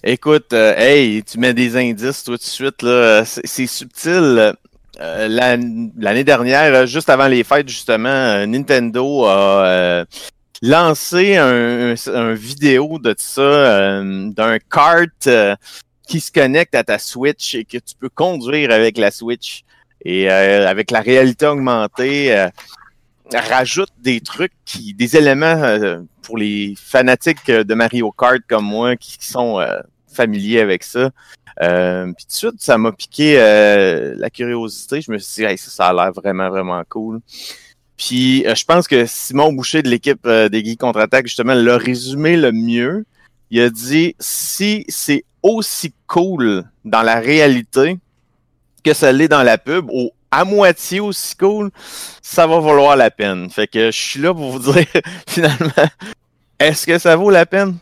Écoute, 0.04 0.52
euh, 0.52 0.74
hey, 0.76 1.22
tu 1.22 1.38
mets 1.38 1.54
des 1.54 1.76
indices 1.76 2.24
tout 2.24 2.36
de 2.36 2.42
suite 2.42 2.82
là, 2.82 3.24
c'est 3.24 3.66
subtil. 3.66 4.52
Euh, 5.00 5.28
l'an- 5.28 5.88
L'année 5.96 6.24
dernière, 6.24 6.86
juste 6.86 7.08
avant 7.08 7.28
les 7.28 7.44
fêtes 7.44 7.68
justement, 7.68 8.46
Nintendo 8.46 9.24
a 9.24 9.64
euh, 9.66 10.04
lancé 10.62 11.36
un, 11.36 11.92
un- 11.94 12.14
un 12.14 12.32
vidéo 12.34 12.98
de 12.98 13.14
ça, 13.18 13.42
euh, 13.42 14.30
d'un 14.30 14.58
kart 14.58 15.10
euh, 15.26 15.54
qui 16.08 16.20
se 16.20 16.30
connecte 16.32 16.74
à 16.74 16.84
ta 16.84 16.98
Switch 16.98 17.54
et 17.54 17.64
que 17.64 17.78
tu 17.78 17.94
peux 17.98 18.08
conduire 18.08 18.70
avec 18.70 18.96
la 18.96 19.10
Switch. 19.10 19.64
Et 20.04 20.30
euh, 20.30 20.66
avec 20.68 20.90
la 20.90 21.00
réalité 21.00 21.46
augmentée, 21.46 22.36
euh, 22.36 22.48
rajoute 23.32 23.90
des 24.00 24.20
trucs, 24.20 24.52
qui, 24.64 24.94
des 24.94 25.16
éléments 25.16 25.46
euh, 25.62 26.00
pour 26.22 26.38
les 26.38 26.74
fanatiques 26.76 27.46
de 27.50 27.74
Mario 27.74 28.10
Kart 28.10 28.40
comme 28.48 28.64
moi 28.64 28.96
qui, 28.96 29.16
qui 29.18 29.26
sont 29.26 29.60
euh, 29.60 29.80
familiers 30.12 30.60
avec 30.60 30.82
ça. 30.82 31.10
Euh, 31.62 32.06
puis 32.16 32.24
tout 32.24 32.30
de 32.30 32.32
suite, 32.50 32.62
ça 32.62 32.78
m'a 32.78 32.92
piqué 32.92 33.36
euh, 33.38 34.14
la 34.16 34.28
curiosité. 34.30 35.00
Je 35.02 35.12
me 35.12 35.18
suis 35.18 35.42
dit, 35.42 35.44
Hey, 35.44 35.58
ça, 35.58 35.70
ça 35.70 35.86
a 35.88 35.92
l'air 35.92 36.12
vraiment, 36.12 36.48
vraiment 36.48 36.82
cool. 36.88 37.20
Puis 38.04 38.44
euh, 38.46 38.54
je 38.56 38.64
pense 38.64 38.88
que 38.88 39.06
Simon 39.06 39.52
Boucher 39.52 39.82
de 39.82 39.88
l'équipe 39.88 40.26
euh, 40.26 40.48
des 40.48 40.64
Geeks 40.64 40.80
Contre-Attaque, 40.80 41.26
justement, 41.26 41.54
l'a 41.54 41.78
résumé 41.78 42.36
le 42.36 42.50
mieux. 42.50 43.04
Il 43.50 43.60
a 43.60 43.70
dit, 43.70 44.16
si 44.18 44.84
c'est 44.88 45.24
aussi 45.42 45.94
cool 46.08 46.64
dans 46.84 47.02
la 47.02 47.20
réalité 47.20 47.98
que 48.82 48.92
ça 48.92 49.12
l'est 49.12 49.28
dans 49.28 49.44
la 49.44 49.56
pub, 49.56 49.88
ou 49.92 50.10
à 50.32 50.44
moitié 50.44 50.98
aussi 50.98 51.36
cool, 51.36 51.70
ça 52.22 52.46
va 52.48 52.58
valoir 52.58 52.96
la 52.96 53.12
peine. 53.12 53.48
Fait 53.50 53.68
que 53.68 53.92
je 53.92 53.96
suis 53.96 54.20
là 54.20 54.34
pour 54.34 54.50
vous 54.50 54.72
dire, 54.72 54.86
finalement, 55.28 55.88
est-ce 56.58 56.86
que 56.86 56.98
ça 56.98 57.14
vaut 57.14 57.30
la 57.30 57.46
peine? 57.46 57.76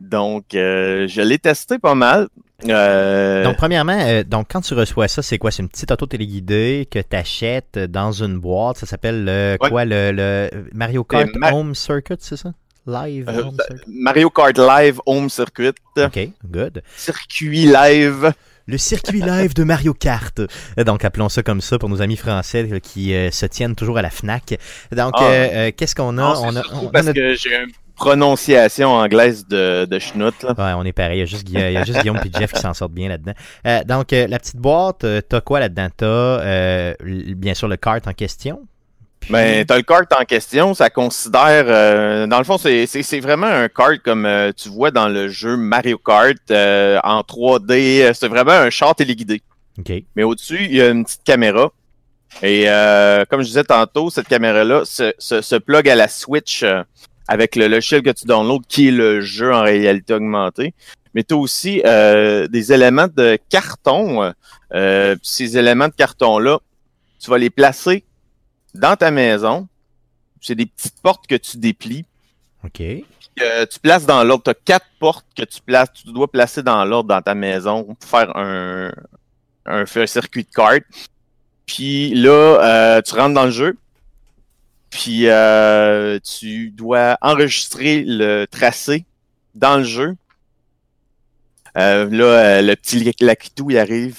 Donc, 0.00 0.54
euh, 0.54 1.06
je 1.06 1.20
l'ai 1.20 1.38
testé 1.38 1.78
pas 1.78 1.94
mal. 1.94 2.28
Euh, 2.68 3.44
Donc, 3.44 3.56
premièrement, 3.56 3.98
euh, 4.00 4.22
donc 4.24 4.48
quand 4.50 4.60
tu 4.60 4.74
reçois 4.74 5.08
ça, 5.08 5.22
c'est 5.22 5.38
quoi? 5.38 5.50
C'est 5.50 5.62
une 5.62 5.68
petite 5.68 5.90
auto 5.90 6.06
téléguidée 6.06 6.86
que 6.90 6.98
tu 6.98 7.16
achètes 7.16 7.78
dans 7.78 8.12
une 8.12 8.38
boîte. 8.38 8.76
Ça 8.78 8.86
s'appelle 8.86 9.24
le, 9.24 9.56
Ouais. 9.60 9.68
quoi? 9.70 9.84
Le, 9.84 10.12
le 10.12 10.50
Mario 10.72 11.04
Kart 11.04 11.28
Ma- 11.36 11.52
Home 11.52 11.74
Circuit, 11.74 12.16
c'est 12.20 12.36
ça? 12.36 12.52
Live 12.86 13.28
euh, 13.28 13.42
Home 13.44 13.56
Circuit? 13.66 13.84
Mario 13.88 14.30
Kart 14.30 14.58
Live 14.58 15.00
Home 15.06 15.28
Circuit, 15.30 15.72
OK, 15.98 16.28
good. 16.44 16.82
circuit 16.96 17.66
live. 17.66 18.32
Le 18.66 18.78
circuit 18.78 19.20
live 19.20 19.52
de 19.54 19.64
Mario 19.64 19.94
Kart. 19.94 20.40
Donc, 20.86 21.04
appelons 21.04 21.28
ça 21.28 21.42
comme 21.42 21.60
ça 21.60 21.76
pour 21.78 21.88
nos 21.88 22.02
amis 22.02 22.16
français 22.16 22.68
qui 22.80 23.12
se 23.32 23.46
tiennent 23.46 23.74
toujours 23.74 23.98
à 23.98 24.02
la 24.02 24.10
FNAC. 24.10 24.58
Donc, 24.96 25.14
Ah. 25.16 25.72
qu'est-ce 25.72 25.94
qu'on 25.96 26.16
a? 26.18 26.22
Non, 26.22 26.34
c'est 26.36 26.46
on 26.46 26.56
a, 26.56 26.62
on- 26.74 26.88
parce 26.88 27.06
on 27.06 27.10
a- 27.10 27.12
que 27.12 27.34
j'ai 27.34 27.54
une 27.56 27.70
prononciation 28.00 28.94
anglaise 28.94 29.46
de, 29.46 29.84
de 29.84 29.98
schnout, 29.98 30.34
là. 30.42 30.54
Ouais, 30.56 30.72
on 30.76 30.84
est 30.84 30.92
pareil. 30.92 31.18
Il 31.18 31.20
y 31.20 31.22
a 31.22 31.26
juste, 31.26 31.46
Guilla- 31.46 31.68
il 31.70 31.74
y 31.74 31.76
a 31.76 31.84
juste 31.84 32.00
Guillaume 32.00 32.18
et 32.24 32.38
Jeff 32.38 32.52
qui 32.52 32.60
s'en 32.60 32.72
sortent 32.72 32.92
bien 32.92 33.08
là-dedans. 33.10 33.34
Euh, 33.66 33.84
donc, 33.84 34.12
euh, 34.12 34.26
la 34.26 34.38
petite 34.38 34.56
boîte, 34.56 35.04
euh, 35.04 35.20
t'as 35.20 35.40
quoi 35.42 35.60
là-dedans? 35.60 35.88
T'as, 35.96 36.06
euh, 36.06 36.94
bien 37.02 37.52
sûr, 37.54 37.68
le 37.68 37.76
kart 37.76 38.06
en 38.08 38.12
question. 38.14 38.60
Puis- 39.20 39.32
Ben, 39.32 39.66
t'as 39.66 39.76
le 39.76 39.82
kart 39.82 40.10
en 40.18 40.24
question, 40.24 40.72
ça 40.72 40.88
considère, 40.88 42.26
dans 42.26 42.38
le 42.38 42.44
fond, 42.44 42.56
c'est- 42.56 43.20
vraiment 43.20 43.46
un 43.48 43.68
kart 43.68 43.98
comme 44.02 44.26
tu 44.56 44.70
vois 44.70 44.90
dans 44.90 45.08
le 45.08 45.28
jeu 45.28 45.58
Mario 45.58 45.98
Kart 45.98 46.38
en 46.50 47.22
3D. 47.22 48.02
euh, 48.02 48.12
C'est 48.14 48.28
vraiment 48.28 48.52
un 48.52 48.70
char 48.70 48.94
téléguidé. 48.94 49.42
OK. 49.78 49.92
Mais 50.16 50.22
au-dessus, 50.22 50.64
il 50.64 50.74
y 50.74 50.80
a 50.80 50.88
une 50.88 51.04
petite 51.04 51.22
caméra. 51.22 51.68
Et 52.42 52.64
comme 53.28 53.42
je 53.42 53.46
disais 53.48 53.64
tantôt, 53.64 54.08
cette 54.08 54.26
caméra-là 54.28 54.84
se, 54.86 55.12
se, 55.18 55.42
se 55.42 55.56
plug 55.56 55.86
à 55.88 55.94
la 55.96 56.08
Switch 56.08 56.64
avec 57.30 57.54
le 57.54 57.68
logiciel 57.68 58.02
que 58.02 58.10
tu 58.10 58.26
downloads, 58.26 58.64
qui 58.68 58.88
est 58.88 58.90
le 58.90 59.20
jeu 59.20 59.54
en 59.54 59.62
réalité 59.62 60.14
augmentée. 60.14 60.74
Mais 61.14 61.22
tu 61.22 61.34
as 61.34 61.36
aussi 61.36 61.80
euh, 61.86 62.48
des 62.48 62.72
éléments 62.72 63.06
de 63.06 63.38
carton. 63.48 64.32
Euh, 64.74 65.14
puis 65.14 65.28
ces 65.28 65.56
éléments 65.56 65.86
de 65.86 65.94
carton-là, 65.94 66.58
tu 67.20 67.30
vas 67.30 67.38
les 67.38 67.48
placer 67.50 68.04
dans 68.74 68.96
ta 68.96 69.12
maison. 69.12 69.68
C'est 70.40 70.56
des 70.56 70.66
petites 70.66 71.00
portes 71.02 71.28
que 71.28 71.36
tu 71.36 71.56
déplies. 71.58 72.04
OK. 72.64 72.82
que 73.36 73.64
tu 73.64 73.78
places 73.78 74.06
dans 74.06 74.24
l'ordre. 74.24 74.42
Tu 74.42 74.50
as 74.50 74.54
quatre 74.54 74.86
portes 74.98 75.26
que 75.36 75.44
tu 75.44 75.60
places, 75.60 75.92
tu 75.92 76.12
dois 76.12 76.28
placer 76.28 76.64
dans 76.64 76.84
l'ordre 76.84 77.10
dans 77.10 77.22
ta 77.22 77.36
maison 77.36 77.84
pour 77.84 78.08
faire 78.08 78.36
un, 78.36 78.90
un, 79.66 79.84
un 79.94 80.06
circuit 80.06 80.42
de 80.42 80.50
carte. 80.52 80.82
Puis 81.64 82.12
là, 82.12 82.30
euh, 82.98 83.02
tu 83.02 83.14
rentres 83.14 83.34
dans 83.34 83.44
le 83.44 83.52
jeu. 83.52 83.76
Puis 84.90 85.28
euh, 85.28 86.18
tu 86.18 86.70
dois 86.70 87.16
enregistrer 87.20 88.02
le 88.04 88.46
tracé 88.46 89.04
dans 89.54 89.78
le 89.78 89.84
jeu. 89.84 90.16
Euh, 91.78 92.08
là, 92.10 92.24
euh, 92.24 92.62
le 92.62 92.74
petit 92.74 93.12
Lakitou, 93.20 93.70
il 93.70 93.78
arrive. 93.78 94.18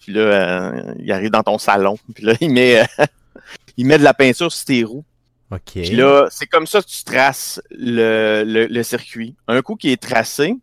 Puis 0.00 0.12
là, 0.12 0.72
il 0.98 1.10
arrive 1.12 1.30
dans 1.30 1.42
ton 1.42 1.58
salon. 1.58 1.96
Puis 2.14 2.24
là, 2.24 2.34
il 2.40 2.50
met, 2.50 2.84
il 3.76 3.86
met 3.86 3.98
de 3.98 4.04
la 4.04 4.14
peinture 4.14 4.52
sur 4.52 4.64
tes 4.64 4.82
roues. 4.84 5.04
OK. 5.50 5.60
Puis 5.72 5.90
là, 5.96 6.26
c'est 6.30 6.46
comme 6.46 6.66
ça 6.66 6.82
que 6.82 6.88
tu 6.88 7.04
traces 7.04 7.62
le, 7.70 8.42
le, 8.44 8.66
le 8.66 8.82
circuit. 8.82 9.36
Un 9.46 9.62
coup 9.62 9.76
qui 9.76 9.92
est 9.92 10.02
tracé, 10.02 10.56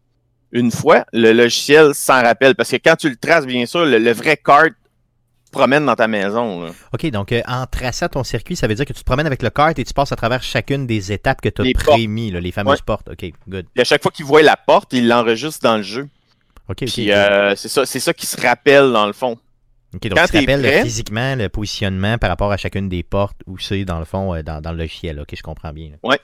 une 0.51 0.71
fois, 0.71 1.05
le 1.13 1.31
logiciel 1.31 1.95
s'en 1.95 2.21
rappelle. 2.21 2.55
Parce 2.55 2.69
que 2.69 2.75
quand 2.75 2.97
tu 2.97 3.09
le 3.09 3.15
traces, 3.15 3.45
bien 3.45 3.65
sûr, 3.65 3.85
le, 3.85 3.97
le 3.97 4.11
vrai 4.11 4.35
kart 5.51 5.61
promène 5.63 5.85
dans 5.85 5.95
ta 5.95 6.07
maison. 6.07 6.65
là. 6.65 6.71
OK, 6.93 7.05
donc 7.11 7.31
euh, 7.31 7.41
en 7.47 7.65
traçant 7.65 8.07
ton 8.07 8.23
circuit, 8.23 8.55
ça 8.55 8.67
veut 8.67 8.75
dire 8.75 8.85
que 8.85 8.93
tu 8.93 8.99
te 9.01 9.05
promènes 9.05 9.27
avec 9.27 9.41
le 9.43 9.49
kart 9.49 9.77
et 9.77 9.83
tu 9.83 9.93
passes 9.93 10.11
à 10.11 10.15
travers 10.15 10.41
chacune 10.43 10.87
des 10.87 11.11
étapes 11.11 11.41
que 11.41 11.49
tu 11.49 11.61
as 11.61 11.73
prémis, 11.73 12.31
là, 12.31 12.39
les 12.39 12.51
fameuses 12.51 12.73
Ouais. 12.79 12.85
portes. 12.85 13.09
OK, 13.09 13.33
good. 13.47 13.65
Puis 13.73 13.81
à 13.81 13.83
chaque 13.83 14.01
fois 14.01 14.11
qu'il 14.11 14.25
voit 14.25 14.41
la 14.41 14.57
porte, 14.57 14.93
il 14.93 15.07
l'enregistre 15.07 15.61
dans 15.63 15.77
le 15.77 15.83
jeu. 15.83 16.07
OK, 16.69 16.77
OK. 16.83 16.85
Puis 16.85 17.11
euh, 17.11 17.55
c'est 17.55 17.67
ça, 17.69 17.85
ça 17.85 18.13
qui 18.13 18.25
se 18.25 18.39
rappelle 18.39 18.91
dans 18.91 19.05
le 19.07 19.13
fond. 19.13 19.37
OK, 19.93 20.07
donc 20.07 20.17
quand 20.17 20.25
tu 20.25 20.31
te 20.31 20.37
rappelles 20.37 20.61
prêt- 20.61 20.83
physiquement 20.83 21.35
le 21.35 21.49
positionnement 21.49 22.17
par 22.17 22.29
rapport 22.29 22.51
à 22.51 22.57
chacune 22.57 22.87
des 22.87 23.03
portes 23.03 23.41
où 23.45 23.57
c'est, 23.57 23.83
dans 23.83 23.99
le 23.99 24.05
fond, 24.05 24.33
euh, 24.33 24.41
dans, 24.41 24.61
dans 24.61 24.71
le 24.71 24.77
logiciel. 24.77 25.19
OK, 25.19 25.33
je 25.35 25.43
comprends 25.43 25.73
bien. 25.73 25.89
là. 25.89 26.17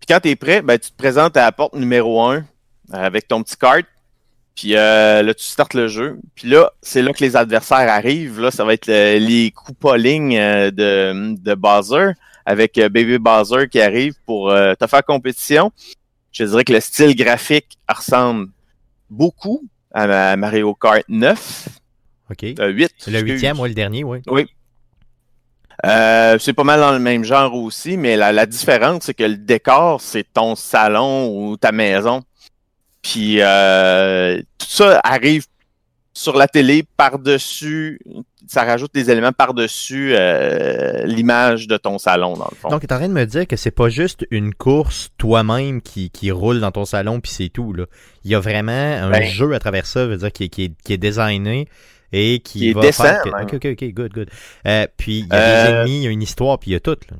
Puis 0.00 0.06
quand 0.08 0.18
tu 0.20 0.30
es 0.30 0.36
prêt, 0.36 0.60
ben, 0.62 0.78
tu 0.78 0.90
te 0.90 0.96
présentes 0.96 1.36
à 1.36 1.42
la 1.44 1.52
porte 1.52 1.74
numéro 1.74 2.20
1 2.22 2.44
avec 2.92 3.28
ton 3.28 3.42
petit 3.42 3.56
cart. 3.56 3.82
Puis 4.56 4.76
euh, 4.76 5.22
là, 5.22 5.34
tu 5.34 5.44
startes 5.44 5.74
le 5.74 5.88
jeu. 5.88 6.18
Puis 6.36 6.48
là, 6.48 6.72
c'est 6.80 7.02
là 7.02 7.12
que 7.12 7.22
les 7.24 7.34
adversaires 7.36 7.90
arrivent. 7.90 8.40
Là, 8.40 8.50
ça 8.50 8.64
va 8.64 8.74
être 8.74 8.86
le- 8.86 9.18
les 9.18 9.50
coups 9.50 9.94
lignes 9.96 10.36
euh, 10.38 10.70
de, 10.70 11.34
de 11.36 11.54
Bowser 11.54 12.12
avec 12.46 12.78
euh, 12.78 12.88
Baby 12.88 13.18
Bowser 13.18 13.68
qui 13.68 13.80
arrive 13.80 14.14
pour 14.26 14.50
euh, 14.50 14.74
te 14.74 14.86
faire 14.86 15.02
compétition. 15.04 15.72
Je 16.30 16.44
dirais 16.44 16.62
que 16.64 16.72
le 16.72 16.80
style 16.80 17.16
graphique 17.16 17.78
ressemble 17.88 18.48
beaucoup 19.10 19.62
à, 19.92 20.06
ma- 20.06 20.30
à 20.32 20.36
Mario 20.36 20.72
Kart 20.74 21.02
9. 21.08 21.68
OK. 22.30 22.44
Euh, 22.60 22.68
8. 22.68 22.92
le 23.08 23.20
huitième, 23.20 23.58
ouais, 23.60 23.68
le 23.68 23.74
dernier, 23.74 24.04
oui. 24.04 24.18
Euh, 25.84 26.38
c'est 26.38 26.52
pas 26.52 26.64
mal 26.64 26.78
dans 26.80 26.92
le 26.92 26.98
même 27.00 27.24
genre 27.24 27.52
aussi, 27.54 27.96
mais 27.96 28.16
la, 28.16 28.32
la 28.32 28.46
différence, 28.46 29.02
c'est 29.04 29.14
que 29.14 29.24
le 29.24 29.36
décor, 29.36 30.00
c'est 30.00 30.24
ton 30.32 30.54
salon 30.54 31.28
ou 31.36 31.56
ta 31.56 31.72
maison. 31.72 32.22
Puis 33.04 33.36
euh, 33.40 34.38
tout 34.58 34.66
ça 34.68 34.98
arrive 35.04 35.44
sur 36.14 36.36
la 36.36 36.48
télé 36.48 36.84
par-dessus, 36.96 38.00
ça 38.46 38.62
rajoute 38.64 38.94
des 38.94 39.10
éléments 39.10 39.32
par-dessus 39.32 40.12
euh, 40.14 41.02
l'image 41.04 41.66
de 41.66 41.76
ton 41.76 41.98
salon, 41.98 42.34
dans 42.34 42.48
le 42.50 42.56
fond. 42.56 42.68
Donc, 42.70 42.80
tu 42.80 42.86
es 42.86 42.92
en 42.92 42.96
train 42.98 43.08
de 43.08 43.12
me 43.12 43.24
dire 43.26 43.46
que 43.46 43.56
c'est 43.56 43.70
pas 43.72 43.88
juste 43.88 44.24
une 44.30 44.54
course 44.54 45.10
toi-même 45.18 45.82
qui, 45.82 46.10
qui 46.10 46.30
roule 46.30 46.60
dans 46.60 46.70
ton 46.70 46.84
salon, 46.84 47.20
puis 47.20 47.32
c'est 47.32 47.48
tout. 47.48 47.72
Là. 47.72 47.84
Il 48.24 48.30
y 48.30 48.34
a 48.34 48.40
vraiment 48.40 48.70
un 48.72 49.10
Ben. 49.10 49.24
jeu 49.24 49.52
à 49.54 49.58
travers 49.58 49.86
ça, 49.86 50.06
veut 50.06 50.16
dire, 50.16 50.32
qui, 50.32 50.44
est- 50.44 50.48
qui, 50.48 50.64
est, 50.64 50.72
qui 50.84 50.92
est 50.92 50.98
designé 50.98 51.68
et 52.12 52.38
qui, 52.38 52.58
Qui 52.60 52.70
est 52.70 52.72
va 52.74 52.80
décent, 52.80 53.02
faire 53.02 53.22
même. 53.26 53.44
Ok, 53.44 53.54
ok, 53.54 53.66
ok, 53.72 53.84
good, 53.92 54.12
good. 54.12 54.30
Euh, 54.66 54.86
puis, 54.96 55.20
il 55.20 55.26
y 55.26 55.32
a 55.36 55.64
des 55.66 55.70
ennemis, 55.72 55.96
il 55.98 56.02
y 56.04 56.06
a 56.06 56.10
une 56.10 56.22
histoire, 56.22 56.58
puis 56.60 56.70
il 56.70 56.74
y 56.74 56.76
a 56.76 56.80
tout. 56.80 56.96
Là. 57.10 57.16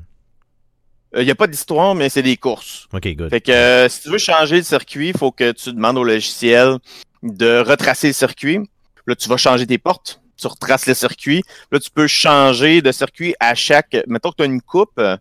Il 1.17 1.25
n'y 1.25 1.31
a 1.31 1.35
pas 1.35 1.47
d'histoire, 1.47 1.95
mais 1.95 2.09
c'est 2.09 2.23
des 2.23 2.37
courses. 2.37 2.87
Ok, 2.93 3.07
good. 3.15 3.31
Fait 3.31 3.41
que 3.41 3.53
euh, 3.53 3.89
si 3.89 4.03
tu 4.03 4.11
veux 4.11 4.19
changer 4.19 4.57
le 4.57 4.62
circuit, 4.62 5.09
il 5.11 5.17
faut 5.17 5.31
que 5.33 5.53
tu 5.53 5.73
demandes 5.73 5.99
au 5.99 6.05
logiciel 6.05 6.79
de 7.23 7.61
retracer 7.61 8.09
le 8.09 8.12
circuit. 8.12 8.59
Là, 9.07 9.15
tu 9.15 9.29
vas 9.29 9.37
changer 9.37 9.67
tes 9.67 9.79
portes. 9.79 10.21
Tu 10.37 10.47
retraces 10.47 10.87
le 10.87 10.95
circuit. 10.95 11.43
Là, 11.71 11.79
tu 11.79 11.91
peux 11.91 12.07
changer 12.07 12.83
de 12.83 12.91
circuit 12.91 13.35
à 13.39 13.55
chaque. 13.55 13.97
Mettons 14.09 14.31
que 14.31 14.37
tu 14.37 14.43
as 14.43 14.47
une 14.47 14.61
coupe. 14.62 14.99
euh, 14.99 15.17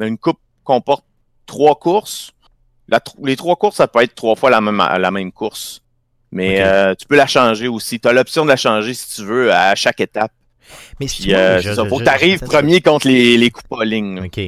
une 0.00 0.18
coupe 0.18 0.38
comporte 0.64 1.04
trois 1.46 1.74
courses. 1.74 2.30
La 2.88 3.00
les 3.22 3.36
trois 3.36 3.56
courses, 3.56 3.76
ça 3.76 3.86
peut 3.88 4.02
être 4.02 4.14
trois 4.14 4.36
fois 4.36 4.48
la 4.50 4.60
même, 4.60 4.78
la 4.78 5.10
même 5.10 5.30
course. 5.32 5.82
Mais 6.30 6.60
euh, 6.62 6.94
tu 6.94 7.06
peux 7.06 7.16
la 7.16 7.26
changer 7.26 7.68
aussi. 7.68 8.00
Tu 8.00 8.08
as 8.08 8.12
l'option 8.12 8.44
de 8.44 8.48
la 8.50 8.56
changer 8.56 8.94
si 8.94 9.16
tu 9.16 9.24
veux 9.24 9.52
à 9.52 9.74
chaque 9.74 10.00
étape. 10.00 10.32
Mais 11.00 11.06
si 11.08 11.22
Puis, 11.22 11.34
euh, 11.34 11.60
c'est 11.62 11.74
ça. 11.74 11.84
Faut 11.86 11.98
que 11.98 12.04
tu 12.04 12.08
arrives 12.08 12.40
premier 12.40 12.80
contre 12.80 13.06
les, 13.08 13.36
les 13.36 13.52
ligne. 13.84 14.16
là. 14.20 14.26
OK. 14.26 14.38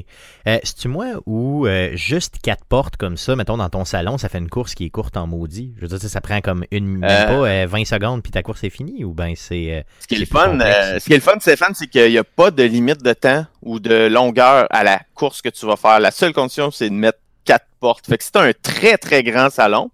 Euh, 0.47 0.59
C'est-tu 0.63 0.89
moi 0.89 1.07
ou 1.27 1.67
euh, 1.67 1.91
juste 1.95 2.37
quatre 2.43 2.65
portes 2.65 2.97
comme 2.97 3.19
ça, 3.19 3.37
mettons 3.37 3.59
dans 3.59 3.69
ton 3.69 3.85
salon, 3.85 4.17
ça 4.17 4.29
fait 4.31 4.39
une 4.39 4.49
course 4.49 4.75
qui 4.75 4.87
est 4.87 4.91
courte 4.91 5.17
en 5.19 5.27
maudit? 5.27 5.75
Je 5.77 5.83
veux 5.83 5.89
dire, 5.89 6.01
ça, 6.01 6.09
ça 6.09 6.21
prend 6.23 6.41
comme 6.41 6.65
une 6.71 6.99
même 6.99 7.11
Euh. 7.11 7.27
pas 7.27 7.49
euh, 7.49 7.67
20 7.69 7.85
secondes 7.85 8.23
puis 8.23 8.33
ta 8.33 8.43
course 8.43 8.65
est 8.65 8.71
finie 8.71 9.05
ou 9.05 9.13
ben 9.13 9.35
c'est. 9.37 9.71
euh, 9.71 9.83
Ce 10.01 10.07
qui 10.07 10.15
est 10.15 10.19
le 10.19 10.25
fun, 10.27 10.59
ce 10.59 11.05
qui 11.05 11.13
est 11.13 11.17
le 11.17 11.23
fun, 11.23 11.39
Stéphane, 11.41 11.75
c'est 11.75 11.89
qu'il 11.89 12.11
n'y 12.11 12.19
a 12.19 12.25
pas 12.25 12.51
de 12.51 12.63
limite 12.63 13.03
de 13.03 13.13
temps 13.13 13.45
ou 13.63 13.81
de 13.81 14.07
longueur 14.09 14.67
à 14.71 14.83
la 14.83 15.01
course 15.15 15.43
que 15.43 15.51
tu 15.51 15.67
vas 15.67 15.77
faire. 15.77 16.01
La 16.01 16.11
seule 16.11 16.33
condition, 16.33 16.71
c'est 16.71 16.89
de 16.89 16.95
mettre 16.95 17.19
quatre 17.45 17.67
portes. 17.79 18.07
Fait 18.07 18.17
que 18.17 18.25
si 18.25 18.33
tu 18.33 18.39
un 18.39 18.53
très, 18.63 18.97
très 18.97 19.23
grand 19.23 19.51
salon, 19.51 19.91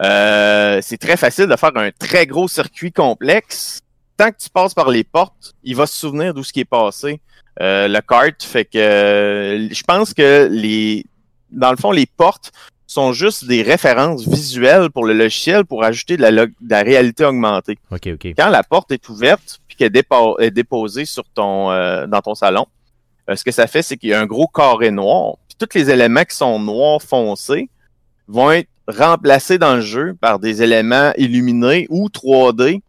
c'est 0.00 0.98
très 0.98 1.16
facile 1.18 1.46
de 1.46 1.56
faire 1.56 1.76
un 1.76 1.90
très 1.90 2.26
gros 2.26 2.48
circuit 2.48 2.92
complexe. 2.92 3.80
Tant 4.16 4.30
que 4.30 4.36
tu 4.38 4.48
passes 4.50 4.74
par 4.74 4.88
les 4.90 5.04
portes, 5.04 5.54
il 5.62 5.76
va 5.76 5.86
se 5.86 5.98
souvenir 5.98 6.32
d'où 6.34 6.42
ce 6.42 6.52
qui 6.52 6.60
est 6.60 6.64
passé. 6.64 7.20
Euh, 7.60 7.88
le 7.88 8.00
kart, 8.00 8.42
fait 8.42 8.64
que 8.64 8.78
euh, 8.78 9.68
je 9.70 9.82
pense 9.82 10.12
que 10.14 10.48
les 10.50 11.04
dans 11.50 11.70
le 11.70 11.76
fond, 11.76 11.90
les 11.92 12.06
portes 12.06 12.52
sont 12.86 13.12
juste 13.12 13.46
des 13.46 13.62
références 13.62 14.26
visuelles 14.28 14.90
pour 14.90 15.04
le 15.04 15.12
logiciel 15.14 15.64
pour 15.64 15.82
ajouter 15.84 16.16
de 16.16 16.22
la, 16.22 16.30
log- 16.30 16.52
de 16.60 16.70
la 16.70 16.82
réalité 16.82 17.24
augmentée 17.24 17.78
OK, 17.90 18.08
OK. 18.14 18.26
quand 18.36 18.48
la 18.48 18.62
porte 18.62 18.92
est 18.92 19.08
ouverte 19.08 19.60
puis 19.66 19.76
qu'elle 19.76 19.90
dépo- 19.92 20.40
est 20.40 20.50
déposée 20.50 21.04
sur 21.04 21.24
ton 21.34 21.70
euh, 21.70 22.06
dans 22.06 22.20
ton 22.20 22.34
salon, 22.34 22.66
euh, 23.30 23.36
ce 23.36 23.42
que 23.44 23.50
ça 23.52 23.66
fait, 23.66 23.82
c'est 23.82 23.96
qu'il 23.96 24.10
y 24.10 24.14
a 24.14 24.20
un 24.20 24.26
gros 24.26 24.46
carré 24.48 24.90
noir. 24.90 25.34
Puis 25.48 25.56
tous 25.58 25.76
les 25.78 25.90
éléments 25.90 26.24
qui 26.24 26.36
sont 26.36 26.58
noirs 26.60 27.02
foncés 27.02 27.68
vont 28.28 28.50
être 28.52 28.68
remplacés 28.88 29.58
dans 29.58 29.76
le 29.76 29.80
jeu 29.80 30.14
par 30.20 30.38
des 30.38 30.62
éléments 30.62 31.12
illuminés 31.16 31.86
ou 31.90 32.08
3D, 32.08 32.80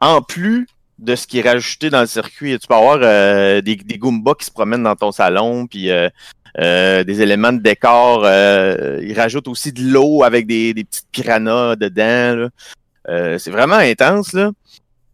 en 0.00 0.22
plus 0.22 0.66
de 0.98 1.14
ce 1.14 1.26
qui 1.26 1.38
est 1.38 1.42
rajouté 1.48 1.90
dans 1.90 2.00
le 2.00 2.06
circuit. 2.06 2.58
Tu 2.58 2.66
peux 2.66 2.74
avoir 2.74 2.98
euh, 3.02 3.60
des, 3.60 3.76
des 3.76 3.98
Goombas 3.98 4.34
qui 4.38 4.46
se 4.46 4.50
promènent 4.50 4.82
dans 4.82 4.96
ton 4.96 5.12
salon, 5.12 5.66
puis 5.66 5.90
euh, 5.90 6.08
euh, 6.58 7.04
des 7.04 7.20
éléments 7.20 7.52
de 7.52 7.60
décor. 7.60 8.22
euh, 8.24 9.00
ils 9.02 9.18
rajoutent 9.18 9.48
aussi 9.48 9.72
de 9.72 9.82
l'eau 9.82 10.22
avec 10.24 10.46
des, 10.46 10.72
des 10.72 10.84
petites 10.84 11.08
piranhas 11.12 11.76
dedans. 11.76 12.36
là. 12.36 12.48
Euh, 13.08 13.38
c'est 13.38 13.50
vraiment 13.50 13.76
intense, 13.76 14.32
là. 14.32 14.50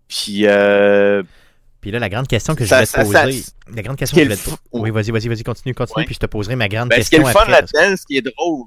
Puis, 0.08 0.46
euh, 0.46 1.22
Puis 1.80 1.90
là, 1.90 1.98
la 1.98 2.08
grande 2.08 2.28
question 2.28 2.54
que 2.54 2.64
je 2.64 2.72
voulais 2.72 2.86
te 2.86 2.90
ça- 2.90 3.04
ça- 3.04 3.24
poser. 3.24 3.42
la 3.74 3.82
grande 3.82 3.96
question 3.96 4.14
que 4.16 4.22
je 4.22 4.28
voulais 4.28 4.36
te. 4.36 4.50
Oui, 4.72 4.90
vas-y, 4.90 5.10
vas-y, 5.10 5.28
vas-y, 5.28 5.42
continue, 5.42 5.74
continue, 5.74 5.96
Ouais. 5.98 6.04
puis 6.04 6.14
je 6.14 6.20
te 6.20 6.26
poserai 6.26 6.54
ma 6.54 6.68
grande 6.68 6.90
ben, 6.90 7.02
ce 7.02 7.08
qui 7.10 7.16
est 7.16 7.18
question 7.18 7.40
le 7.40 7.44
fun 7.46 7.50
là-dedans, 7.50 7.96
ce 7.96 8.06
qui 8.06 8.16
est 8.18 8.22
drôle, 8.22 8.66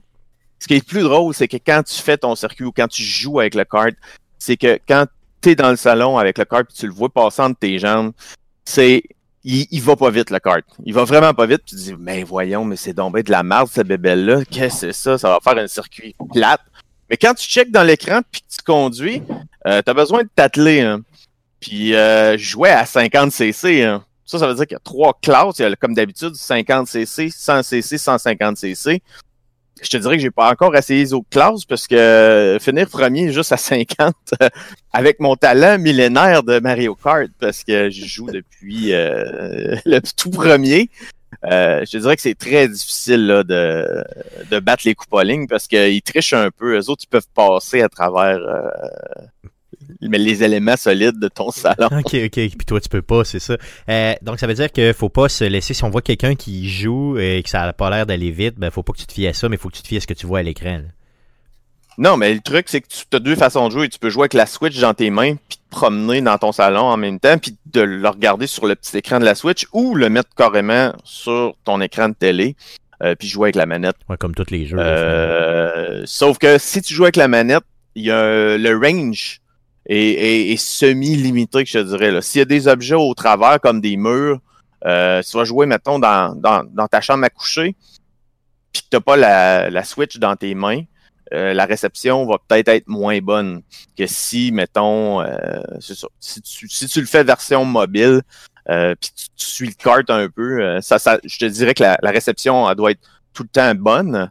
ce 0.59 0.67
qui 0.67 0.73
est 0.75 0.85
plus 0.85 1.01
drôle, 1.03 1.33
c'est 1.33 1.47
que 1.47 1.57
quand 1.57 1.81
tu 1.83 1.95
fais 2.01 2.17
ton 2.17 2.35
circuit 2.35 2.65
ou 2.65 2.71
quand 2.73 2.87
tu 2.87 3.03
joues 3.03 3.39
avec 3.39 3.55
le 3.55 3.63
kart, 3.63 3.95
c'est 4.37 4.57
que 4.57 4.79
quand 4.87 5.05
dans 5.53 5.69
le 5.69 5.75
salon 5.75 6.17
avec 6.17 6.39
le 6.39 6.45
kart 6.45 6.67
et 6.67 6.73
tu 6.73 6.87
le 6.87 6.93
vois 6.93 7.09
passer 7.09 7.43
entre 7.43 7.59
tes 7.59 7.77
jambes, 7.77 8.13
c'est. 8.63 9.03
Il, 9.47 9.67
il 9.69 9.79
va 9.83 9.95
pas 9.95 10.09
vite, 10.09 10.31
le 10.31 10.39
kart. 10.39 10.65
Il 10.85 10.93
va 10.95 11.03
vraiment 11.03 11.35
pas 11.35 11.45
vite. 11.45 11.61
Tu 11.67 11.75
te 11.75 11.79
dis, 11.79 11.93
mais 11.99 12.23
voyons, 12.23 12.65
mais 12.65 12.75
c'est 12.77 12.93
bien 12.95 13.09
de 13.11 13.29
la 13.29 13.43
merde, 13.43 13.67
cette 13.71 13.85
bébelle-là. 13.85 14.43
Qu'est-ce 14.45 14.87
que 14.87 14.91
c'est 14.91 14.93
ça? 14.93 15.17
Ça 15.19 15.29
va 15.29 15.39
faire 15.43 15.61
un 15.63 15.67
circuit 15.67 16.15
plate. 16.33 16.61
Mais 17.11 17.15
quand 17.17 17.35
tu 17.35 17.47
checkes 17.47 17.69
dans 17.71 17.83
l'écran 17.83 18.21
puis 18.31 18.41
que 18.41 18.47
tu 18.55 18.63
conduis, 18.65 19.21
euh, 19.67 19.83
tu 19.85 19.91
as 19.91 19.93
besoin 19.93 20.23
de 20.23 20.29
t'atteler. 20.35 20.81
hein. 20.81 21.01
Puis 21.59 21.93
euh, 21.93 22.35
jouais 22.39 22.71
à 22.71 22.87
50 22.87 23.31
cc. 23.31 23.83
hein. 23.83 24.03
Ça, 24.25 24.39
ça 24.39 24.47
veut 24.47 24.55
dire 24.55 24.65
qu'il 24.65 24.73
y 24.73 24.77
a 24.77 24.79
trois 24.83 25.15
classes. 25.21 25.59
Il 25.59 25.61
y 25.61 25.65
a, 25.65 25.75
comme 25.75 25.93
d'habitude, 25.93 26.33
50 26.33 26.87
cc, 26.87 27.29
100 27.29 27.61
cc, 27.61 27.97
150 27.99 28.57
cc. 28.57 29.03
Je 29.81 29.89
te 29.89 29.97
dirais 29.97 30.15
que 30.15 30.21
j'ai 30.21 30.31
pas 30.31 30.49
encore 30.51 30.75
essayé 30.75 31.01
les 31.01 31.13
autres 31.13 31.29
classes 31.29 31.65
parce 31.65 31.85
que 31.87 31.95
euh, 31.95 32.59
finir 32.59 32.87
premier 32.89 33.31
juste 33.31 33.51
à 33.51 33.57
50 33.57 34.15
euh, 34.41 34.49
avec 34.93 35.19
mon 35.19 35.35
talent 35.35 35.77
millénaire 35.77 36.43
de 36.43 36.59
Mario 36.59 36.95
Kart 36.95 37.29
parce 37.39 37.63
que 37.63 37.89
je 37.89 38.05
joue 38.05 38.27
depuis 38.31 38.93
euh, 38.93 39.75
le 39.85 39.99
tout 40.15 40.29
premier. 40.29 40.89
euh, 41.43 41.83
je 41.85 41.91
te 41.91 41.97
dirais 41.97 42.15
que 42.15 42.21
c'est 42.21 42.37
très 42.37 42.69
difficile 42.69 43.27
là, 43.27 43.43
de, 43.43 44.03
de 44.49 44.59
battre 44.59 44.83
les 44.85 44.95
ligne 45.25 45.47
parce 45.47 45.67
qu'ils 45.67 46.01
trichent 46.01 46.33
un 46.33 46.49
peu. 46.51 46.77
Eux 46.77 46.89
autres, 46.89 47.03
ils 47.03 47.09
peuvent 47.09 47.27
passer 47.33 47.81
à 47.81 47.89
travers 47.89 48.37
euh, 48.37 48.69
mais 50.01 50.17
les 50.17 50.43
éléments 50.43 50.77
solides 50.77 51.19
de 51.19 51.27
ton 51.27 51.51
salon. 51.51 51.87
Ok, 51.91 52.15
ok, 52.25 52.31
puis 52.31 52.65
toi 52.67 52.79
tu 52.79 52.89
peux 52.89 53.01
pas, 53.01 53.23
c'est 53.23 53.39
ça. 53.39 53.57
Euh, 53.89 54.13
donc 54.21 54.39
ça 54.39 54.47
veut 54.47 54.53
dire 54.53 54.71
qu'il 54.71 54.93
faut 54.93 55.09
pas 55.09 55.29
se 55.29 55.43
laisser, 55.43 55.73
si 55.73 55.83
on 55.83 55.89
voit 55.89 56.01
quelqu'un 56.01 56.35
qui 56.35 56.69
joue 56.69 57.17
et 57.17 57.41
que 57.43 57.49
ça 57.49 57.63
a 57.63 57.73
pas 57.73 57.89
l'air 57.89 58.05
d'aller 58.05 58.31
vite, 58.31 58.55
ben 58.57 58.71
faut 58.71 58.83
pas 58.83 58.93
que 58.93 58.99
tu 58.99 59.07
te 59.07 59.13
fies 59.13 59.27
à 59.27 59.33
ça, 59.33 59.49
mais 59.49 59.57
faut 59.57 59.69
que 59.69 59.75
tu 59.75 59.83
te 59.83 59.87
fies 59.87 59.97
à 59.97 60.01
ce 60.01 60.07
que 60.07 60.13
tu 60.13 60.25
vois 60.25 60.39
à 60.39 60.43
l'écran. 60.43 60.81
Non, 61.97 62.17
mais 62.17 62.33
le 62.33 62.41
truc, 62.41 62.65
c'est 62.67 62.81
que 62.81 62.87
tu 62.87 63.05
as 63.13 63.19
deux 63.19 63.35
façons 63.35 63.67
de 63.67 63.71
jouer. 63.71 63.89
Tu 63.89 63.99
peux 63.99 64.09
jouer 64.09 64.23
avec 64.23 64.33
la 64.33 64.45
Switch 64.45 64.79
dans 64.79 64.93
tes 64.93 65.09
mains, 65.09 65.35
puis 65.35 65.57
te 65.57 65.75
promener 65.75 66.21
dans 66.21 66.37
ton 66.37 66.51
salon 66.51 66.81
en 66.81 66.97
même 66.97 67.19
temps, 67.19 67.37
puis 67.37 67.55
de 67.67 67.81
le 67.81 68.07
regarder 68.07 68.47
sur 68.47 68.65
le 68.65 68.75
petit 68.75 68.97
écran 68.97 69.19
de 69.19 69.25
la 69.25 69.35
Switch, 69.35 69.65
ou 69.71 69.95
le 69.95 70.09
mettre 70.09 70.29
carrément 70.35 70.91
sur 71.03 71.55
ton 71.63 71.79
écran 71.79 72.09
de 72.09 72.13
télé, 72.13 72.55
euh, 73.01 73.15
puis 73.15 73.27
jouer 73.27 73.45
avec 73.45 73.55
la 73.55 73.65
manette. 73.65 73.95
Ouais, 74.09 74.17
comme 74.17 74.35
tous 74.35 74.51
les 74.51 74.65
jeux. 74.65 74.77
Euh, 74.77 76.03
sauf 76.05 76.37
que 76.37 76.57
si 76.57 76.81
tu 76.81 76.93
joues 76.93 77.03
avec 77.03 77.15
la 77.15 77.29
manette, 77.29 77.63
il 77.95 78.03
y 78.03 78.11
a 78.11 78.57
le 78.57 78.77
range 78.77 79.39
est 79.87 80.57
semi-limité, 80.57 81.63
que 81.63 81.69
je 81.69 81.79
dirais. 81.79 82.21
S'il 82.21 82.39
y 82.39 82.41
a 82.41 82.45
des 82.45 82.67
objets 82.67 82.95
au 82.95 83.13
travers, 83.13 83.59
comme 83.59 83.81
des 83.81 83.97
murs, 83.97 84.39
euh, 84.85 85.21
tu 85.21 85.37
vas 85.37 85.43
jouer, 85.43 85.65
mettons, 85.65 85.99
dans, 85.99 86.35
dans, 86.35 86.63
dans 86.63 86.87
ta 86.87 87.01
chambre 87.01 87.23
à 87.23 87.29
coucher, 87.29 87.75
puis 88.71 88.81
que 88.83 88.87
tu 88.89 88.95
n'as 88.95 89.01
pas 89.01 89.15
la, 89.15 89.69
la 89.69 89.83
Switch 89.83 90.17
dans 90.17 90.35
tes 90.35 90.55
mains, 90.55 90.81
euh, 91.33 91.53
la 91.53 91.65
réception 91.65 92.25
va 92.25 92.37
peut-être 92.47 92.67
être 92.69 92.87
moins 92.87 93.19
bonne 93.19 93.61
que 93.97 94.05
si, 94.05 94.51
mettons, 94.51 95.21
euh, 95.21 95.61
si 95.79 96.41
tu, 96.41 96.69
si 96.69 96.87
tu 96.87 96.99
le 96.99 97.07
fais 97.07 97.23
version 97.23 97.65
mobile, 97.65 98.21
euh, 98.69 98.93
puis 98.99 99.11
tu, 99.15 99.25
tu 99.35 99.45
suis 99.45 99.67
le 99.67 99.73
kart 99.73 100.07
un 100.09 100.29
peu, 100.29 100.61
euh, 100.61 100.81
ça, 100.81 100.99
ça, 100.99 101.19
je 101.23 101.37
te 101.39 101.45
dirais 101.45 101.73
que 101.73 101.83
la, 101.83 101.97
la 102.01 102.11
réception 102.11 102.69
elle 102.69 102.75
doit 102.75 102.91
être 102.91 103.01
tout 103.33 103.43
le 103.43 103.49
temps 103.49 103.73
bonne. 103.75 104.29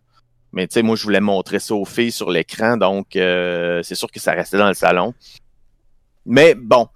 Mais 0.53 0.69
tu 0.69 0.75
sais, 0.75 0.83
moi, 0.83 0.95
je 0.95 1.03
voulais 1.03 1.21
montrer 1.21 1.59
ça 1.59 1.75
aux 1.75 1.85
filles 1.85 2.13
sur 2.13 2.31
l'écran, 2.31 2.77
donc 2.77 3.17
euh, 3.17 3.83
c'est 3.83 3.97
sûr 3.97 4.09
que 4.09 4.21
ça 4.21 4.33
restait 4.33 4.57
dans 4.57 4.69
le 4.69 4.75
salon. 4.75 5.13
Mais 6.27 6.55
bon, 6.55 6.89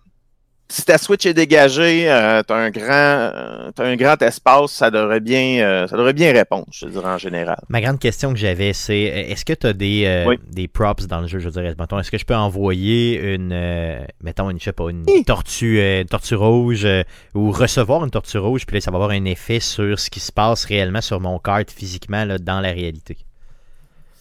si 0.71 0.85
ta 0.85 0.99
Switch 0.99 1.25
est 1.25 1.33
dégagée, 1.35 2.11
euh, 2.11 2.43
t'as 2.43 2.55
un 2.57 2.71
grand, 2.71 2.85
euh, 2.91 3.71
t'as 3.75 3.85
un 3.87 3.97
grand 3.97 4.21
espace, 4.21 4.73
ça 4.73 4.91
devrait 4.91 5.21
bien, 5.21 5.61
euh, 5.61 5.87
ça 5.87 5.97
devrait 5.97 6.13
bien 6.13 6.31
répondre, 6.33 6.67
je 6.71 6.85
te 6.85 6.91
dirais 6.91 7.09
en 7.11 7.17
général. 7.19 7.59
Ma 7.71 7.81
grande 7.81 7.99
question 7.99 8.33
que 8.33 8.39
j'avais, 8.39 8.75
c'est 8.75 8.99
est-ce 9.01 9.47
que 9.47 9.55
tu 9.55 9.67
as 9.67 9.73
des, 9.73 10.05
euh, 10.05 10.27
Oui. 10.29 10.39
des 10.51 10.69
props 10.69 11.07
dans 11.07 11.21
le 11.21 11.27
jeu, 11.27 11.39
je 11.39 11.49
dirais, 11.49 11.75
mettons, 11.79 11.99
est-ce 11.99 12.11
que 12.11 12.19
je 12.19 12.25
peux 12.27 12.35
envoyer 12.37 13.19
une, 13.35 13.51
euh, 13.53 14.05
mettons, 14.23 14.51
une, 14.51 14.59
je 14.59 14.65
sais 14.65 14.73
pas, 14.73 14.91
une 14.91 15.07
tortue, 15.25 15.81
une 15.81 16.07
tortue 16.07 16.35
rouge 16.35 16.87
ou 17.35 17.51
recevoir 17.51 18.05
une 18.05 18.11
tortue 18.11 18.39
rouge, 18.39 18.67
puis 18.67 18.75
là, 18.77 18.81
ça 18.83 18.91
va 18.91 18.97
avoir 18.97 19.11
un 19.11 19.25
effet 19.25 19.61
sur 19.61 19.99
ce 19.99 20.11
qui 20.11 20.21
se 20.21 20.33
passe 20.33 20.67
réellement 20.67 21.01
sur 21.01 21.19
mon 21.21 21.39
kart 21.39 21.71
physiquement 21.71 22.25
là, 22.27 22.37
dans 22.39 22.61
la 22.61 22.73
réalité? 22.73 23.17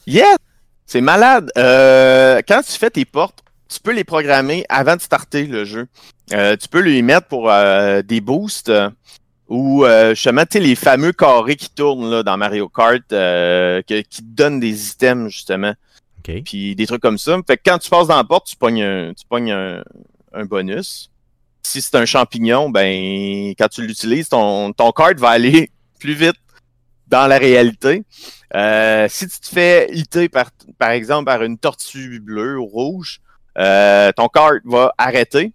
Yes! 0.05 0.37
C'est 0.85 1.01
malade. 1.01 1.51
Quand 1.55 2.61
tu 2.65 2.71
fais 2.79 2.89
tes 2.89 3.03
portes, 3.03 3.43
tu 3.69 3.79
peux 3.79 3.91
les 3.93 4.03
programmer 4.03 4.65
avant 4.69 4.95
de 4.95 5.01
starter 5.01 5.45
le 5.45 5.65
jeu. 5.65 5.87
Euh, 6.33 6.55
tu 6.57 6.67
peux 6.67 6.79
lui 6.81 7.01
mettre 7.01 7.27
pour 7.27 7.49
euh, 7.51 8.01
des 8.01 8.21
boosts 8.21 8.69
euh, 8.69 8.89
ou 9.47 9.85
euh, 9.85 10.09
justement, 10.13 10.43
tu 10.43 10.53
sais, 10.53 10.59
les 10.59 10.75
fameux 10.75 11.13
carrés 11.13 11.55
qui 11.55 11.69
tournent 11.69 12.09
là, 12.09 12.23
dans 12.23 12.37
Mario 12.37 12.67
Kart 12.69 13.01
euh, 13.13 13.81
que- 13.87 14.01
qui 14.01 14.21
te 14.21 14.27
donnent 14.35 14.59
des 14.59 14.89
items, 14.89 15.31
justement. 15.31 15.73
OK? 16.19 16.43
Puis 16.43 16.75
des 16.75 16.85
trucs 16.87 17.01
comme 17.01 17.17
ça. 17.17 17.37
Fait 17.47 17.57
que 17.57 17.61
quand 17.65 17.77
tu 17.77 17.89
passes 17.89 18.07
dans 18.07 18.17
la 18.17 18.23
porte, 18.25 18.47
tu 18.47 18.55
pognes 18.57 18.83
un, 18.83 19.13
tu 19.13 19.25
pognes 19.29 19.51
un, 19.51 19.83
un 20.33 20.45
bonus. 20.45 21.09
Si 21.63 21.81
c'est 21.81 21.95
un 21.95 22.05
champignon, 22.05 22.69
ben 22.69 23.49
quand 23.57 23.67
tu 23.69 23.85
l'utilises, 23.85 24.29
ton, 24.29 24.71
ton 24.73 24.91
kart 24.91 25.17
va 25.19 25.29
aller 25.29 25.69
plus 25.99 26.13
vite 26.13 26.35
dans 27.07 27.27
la 27.27 27.37
réalité. 27.37 28.03
Euh, 28.55 29.07
si 29.09 29.27
tu 29.27 29.39
te 29.39 29.47
fais 29.47 29.89
hiter 29.93 30.29
par, 30.29 30.51
par 30.77 30.91
exemple 30.91 31.25
par 31.25 31.43
une 31.43 31.57
tortue 31.57 32.19
bleue 32.21 32.57
ou 32.59 32.65
rouge, 32.65 33.19
euh, 33.57 34.11
ton 34.15 34.27
cart 34.27 34.59
va 34.65 34.93
arrêter. 34.97 35.53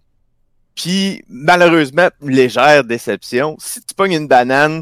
Puis, 0.75 1.23
malheureusement, 1.29 2.09
légère 2.21 2.83
déception, 2.83 3.55
si 3.59 3.79
tu 3.83 3.93
pognes 3.93 4.13
une 4.13 4.27
banane, 4.27 4.81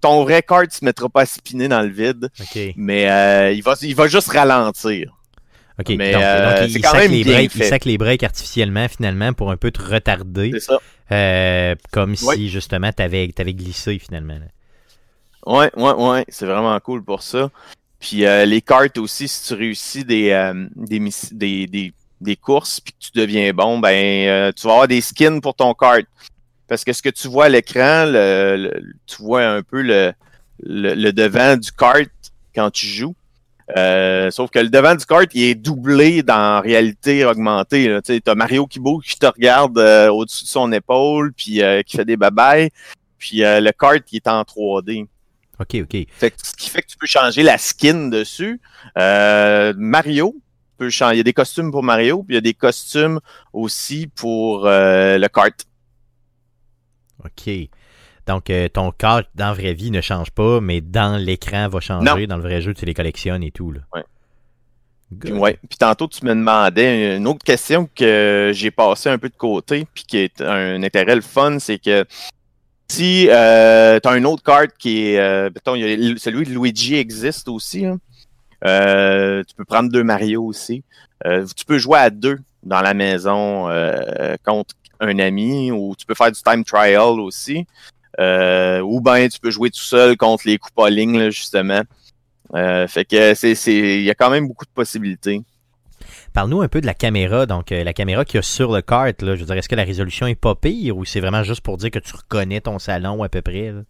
ton 0.00 0.22
vrai 0.22 0.42
cart 0.42 0.64
se 0.70 0.84
mettra 0.84 1.08
pas 1.08 1.22
à 1.22 1.26
spinner 1.26 1.68
dans 1.68 1.82
le 1.82 1.88
vide, 1.88 2.30
mais 2.76 3.10
euh, 3.10 3.52
il, 3.52 3.62
va, 3.62 3.74
il 3.82 3.94
va 3.94 4.06
juste 4.06 4.28
ralentir. 4.28 5.14
OK. 5.78 5.90
Mais, 5.96 6.12
donc, 6.12 6.22
euh, 6.22 6.60
donc, 6.62 6.70
il, 6.70 6.80
quand 6.80 6.90
sac 6.90 7.00
même 7.00 7.10
les 7.12 7.24
breaks, 7.24 7.54
il 7.54 7.58
fait. 7.62 7.68
sac 7.68 7.84
les 7.84 7.98
breaks 7.98 8.22
artificiellement, 8.24 8.88
finalement, 8.88 9.32
pour 9.32 9.50
un 9.50 9.56
peu 9.56 9.70
te 9.70 9.82
retarder. 9.82 10.50
C'est 10.54 10.60
ça. 10.60 10.78
euh, 11.12 11.74
comme 11.92 12.16
Oui. 12.22 12.36
si, 12.36 12.48
justement, 12.48 12.90
t'avais 12.90 13.30
avais 13.38 13.54
glissé, 13.54 13.98
finalement. 13.98 14.38
Ouais, 15.46 15.70
ouais, 15.76 15.92
ouais, 15.92 16.24
c'est 16.28 16.46
vraiment 16.46 16.78
cool 16.80 17.04
pour 17.04 17.22
ça. 17.22 17.50
Puis 18.00 18.24
euh, 18.24 18.44
les 18.44 18.60
cartes 18.60 18.98
aussi, 18.98 19.28
si 19.28 19.46
tu 19.48 19.54
réussis 19.54 20.04
des, 20.04 20.52
des, 20.74 20.98
miss- 21.00 21.32
des, 21.32 21.66
des, 21.66 21.92
des 22.20 22.36
courses 22.36 22.80
puis 22.80 22.92
que 22.92 22.98
tu 22.98 23.10
deviens 23.14 23.52
bon, 23.52 23.78
ben 23.78 24.28
euh, 24.28 24.52
tu 24.52 24.66
vas 24.66 24.72
avoir 24.72 24.88
des 24.88 25.00
skins 25.00 25.40
pour 25.40 25.54
ton 25.54 25.74
cart. 25.74 26.00
Parce 26.66 26.84
que 26.84 26.92
ce 26.92 27.00
que 27.02 27.08
tu 27.08 27.28
vois 27.28 27.46
à 27.46 27.48
l'écran, 27.48 28.04
le, 28.06 28.56
le- 28.56 28.82
tu 29.06 29.22
vois 29.22 29.44
un 29.46 29.62
peu 29.62 29.80
le, 29.82 30.12
le, 30.62 30.94
le 30.94 31.12
devant 31.12 31.56
du 31.56 31.72
cart 31.72 32.02
quand 32.54 32.70
tu 32.70 32.86
joues. 32.86 33.14
Euh, 33.76 34.30
sauf 34.30 34.50
que 34.50 34.58
le 34.58 34.68
devant 34.70 34.94
du 34.94 35.04
kart, 35.04 35.28
il 35.34 35.42
est 35.44 35.54
doublé 35.54 36.22
dans 36.22 36.60
réalité 36.62 37.24
augmentée. 37.24 37.98
Tu 38.04 38.20
t'as 38.22 38.34
Mario 38.34 38.66
qui 38.66 38.80
bouge, 38.80 39.04
qui 39.06 39.18
te 39.18 39.26
regarde 39.26 39.78
euh, 39.78 40.08
au-dessus 40.10 40.44
de 40.44 40.48
son 40.48 40.72
épaule, 40.72 41.32
puis 41.34 41.62
euh, 41.62 41.82
qui 41.82 41.96
fait 41.96 42.04
des 42.06 42.16
babayes. 42.16 42.70
Puis 43.18 43.44
euh, 43.44 43.60
le 43.60 43.70
kart, 43.72 44.02
il 44.10 44.16
est 44.16 44.28
en 44.28 44.42
3D. 44.42 45.06
OK, 45.60 45.74
OK. 45.82 46.06
Fait 46.16 46.30
que, 46.30 46.36
ce 46.42 46.54
qui 46.54 46.70
fait 46.70 46.82
que 46.82 46.86
tu 46.86 46.96
peux 46.96 47.06
changer 47.06 47.42
la 47.42 47.58
skin 47.58 48.08
dessus. 48.08 48.60
Euh, 48.96 49.74
Mario, 49.76 50.34
peux 50.78 50.90
changer. 50.90 51.16
Il 51.16 51.18
y 51.18 51.20
a 51.20 51.24
des 51.24 51.32
costumes 51.32 51.70
pour 51.70 51.82
Mario, 51.82 52.22
puis 52.22 52.34
il 52.34 52.36
y 52.36 52.38
a 52.38 52.42
des 52.42 52.54
costumes 52.54 53.20
aussi 53.52 54.06
pour 54.06 54.66
euh, 54.66 55.18
le 55.18 55.28
kart. 55.28 55.66
OK. 57.24 57.50
Donc, 58.26 58.50
euh, 58.50 58.68
ton 58.68 58.92
cart 58.92 59.24
dans 59.34 59.48
la 59.48 59.52
vraie 59.54 59.74
vie 59.74 59.90
ne 59.90 60.00
change 60.00 60.30
pas, 60.30 60.60
mais 60.60 60.80
dans 60.80 61.16
l'écran 61.16 61.68
va 61.68 61.80
changer. 61.80 62.04
Non. 62.04 62.26
Dans 62.26 62.36
le 62.36 62.42
vrai 62.42 62.60
jeu, 62.60 62.74
tu 62.74 62.84
les 62.84 62.94
collectionnes 62.94 63.42
et 63.42 63.50
tout. 63.50 63.72
Là. 63.72 63.80
Ouais. 63.94 64.04
Puis, 65.18 65.32
ouais. 65.32 65.58
Puis 65.68 65.78
tantôt, 65.78 66.06
tu 66.06 66.24
me 66.24 66.34
demandais 66.34 67.16
une 67.16 67.26
autre 67.26 67.44
question 67.44 67.88
que 67.94 68.52
j'ai 68.54 68.70
passé 68.70 69.08
un 69.08 69.18
peu 69.18 69.30
de 69.30 69.36
côté, 69.36 69.86
puis 69.92 70.04
qui 70.04 70.18
est 70.18 70.40
un 70.42 70.82
intérêt 70.82 71.14
le 71.14 71.22
fun, 71.22 71.58
c'est 71.58 71.78
que 71.78 72.04
si 72.90 73.28
euh, 73.30 73.98
tu 74.00 74.08
as 74.08 74.16
une 74.16 74.26
autre 74.26 74.42
carte 74.42 74.72
qui 74.78 75.06
est, 75.06 75.18
euh, 75.18 75.50
mettons, 75.54 75.74
celui 76.18 76.44
de 76.44 76.50
Luigi 76.50 76.96
existe 76.96 77.48
aussi, 77.48 77.84
hein. 77.86 77.98
Euh, 78.64 79.42
tu 79.44 79.54
peux 79.54 79.64
prendre 79.64 79.90
deux 79.90 80.04
Mario 80.04 80.44
aussi. 80.44 80.82
Euh, 81.26 81.46
tu 81.56 81.64
peux 81.64 81.78
jouer 81.78 81.98
à 81.98 82.10
deux 82.10 82.38
dans 82.62 82.80
la 82.80 82.94
maison 82.94 83.68
euh, 83.68 84.34
contre 84.44 84.74
un 85.00 85.18
ami, 85.18 85.70
ou 85.70 85.94
tu 85.96 86.06
peux 86.06 86.14
faire 86.14 86.32
du 86.32 86.42
time 86.42 86.64
trial 86.64 87.20
aussi. 87.20 87.66
Ou 88.18 89.00
bien 89.00 89.28
tu 89.28 89.38
peux 89.40 89.50
jouer 89.50 89.70
tout 89.70 89.80
seul 89.80 90.16
contre 90.16 90.44
les 90.46 90.58
coupolines, 90.58 91.18
là, 91.18 91.30
justement. 91.30 91.82
Fait 92.52 93.04
que 93.04 93.34
c'est, 93.34 93.54
il 93.66 94.02
y 94.02 94.10
a 94.10 94.14
quand 94.14 94.30
même 94.30 94.48
beaucoup 94.48 94.64
de 94.64 94.70
possibilités. 94.70 95.42
Parle-nous 96.32 96.62
un 96.62 96.68
peu 96.68 96.80
de 96.80 96.86
la 96.86 96.94
caméra. 96.94 97.46
Donc, 97.46 97.70
la 97.70 97.92
caméra 97.92 98.24
qu'il 98.24 98.36
y 98.36 98.38
a 98.38 98.42
sur 98.42 98.72
le 98.72 98.82
cart, 98.82 99.12
là, 99.20 99.36
je 99.36 99.40
veux 99.40 99.46
dire, 99.46 99.56
est-ce 99.56 99.68
que 99.68 99.76
la 99.76 99.84
résolution 99.84 100.26
est 100.26 100.34
pas 100.34 100.56
pire 100.56 100.96
ou 100.96 101.04
c'est 101.04 101.20
vraiment 101.20 101.44
juste 101.44 101.60
pour 101.60 101.76
dire 101.76 101.92
que 101.92 101.98
tu 102.00 102.14
reconnais 102.16 102.60
ton 102.60 102.80
salon 102.80 103.22
à 103.22 103.28
peu 103.28 103.40
près? 103.40 103.70
là? 103.70 103.82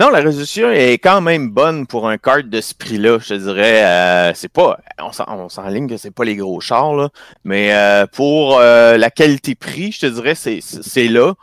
Non, 0.00 0.08
la 0.08 0.20
résolution 0.20 0.70
est 0.70 0.94
quand 0.94 1.20
même 1.20 1.50
bonne 1.50 1.86
pour 1.86 2.08
un 2.08 2.16
kart 2.16 2.42
de 2.48 2.60
ce 2.62 2.74
prix-là, 2.74 3.18
je 3.18 3.28
te 3.28 3.34
dirais. 3.34 3.84
Euh, 3.84 4.32
c'est 4.34 4.48
pas, 4.50 4.78
on 4.98 5.12
s'en- 5.12 5.26
on 5.28 5.50
s'enligne 5.50 5.86
que 5.88 5.98
c'est 5.98 6.10
pas 6.10 6.24
les 6.24 6.36
gros 6.36 6.58
chars, 6.58 7.10
mais 7.44 7.74
euh, 7.74 8.06
pour 8.06 8.58
euh, 8.58 8.96
la 8.96 9.10
qualité-prix, 9.10 9.92
je 9.92 10.00
te 10.00 10.06
dirais, 10.06 10.34
c'est 10.34 11.08
là. 11.08 11.34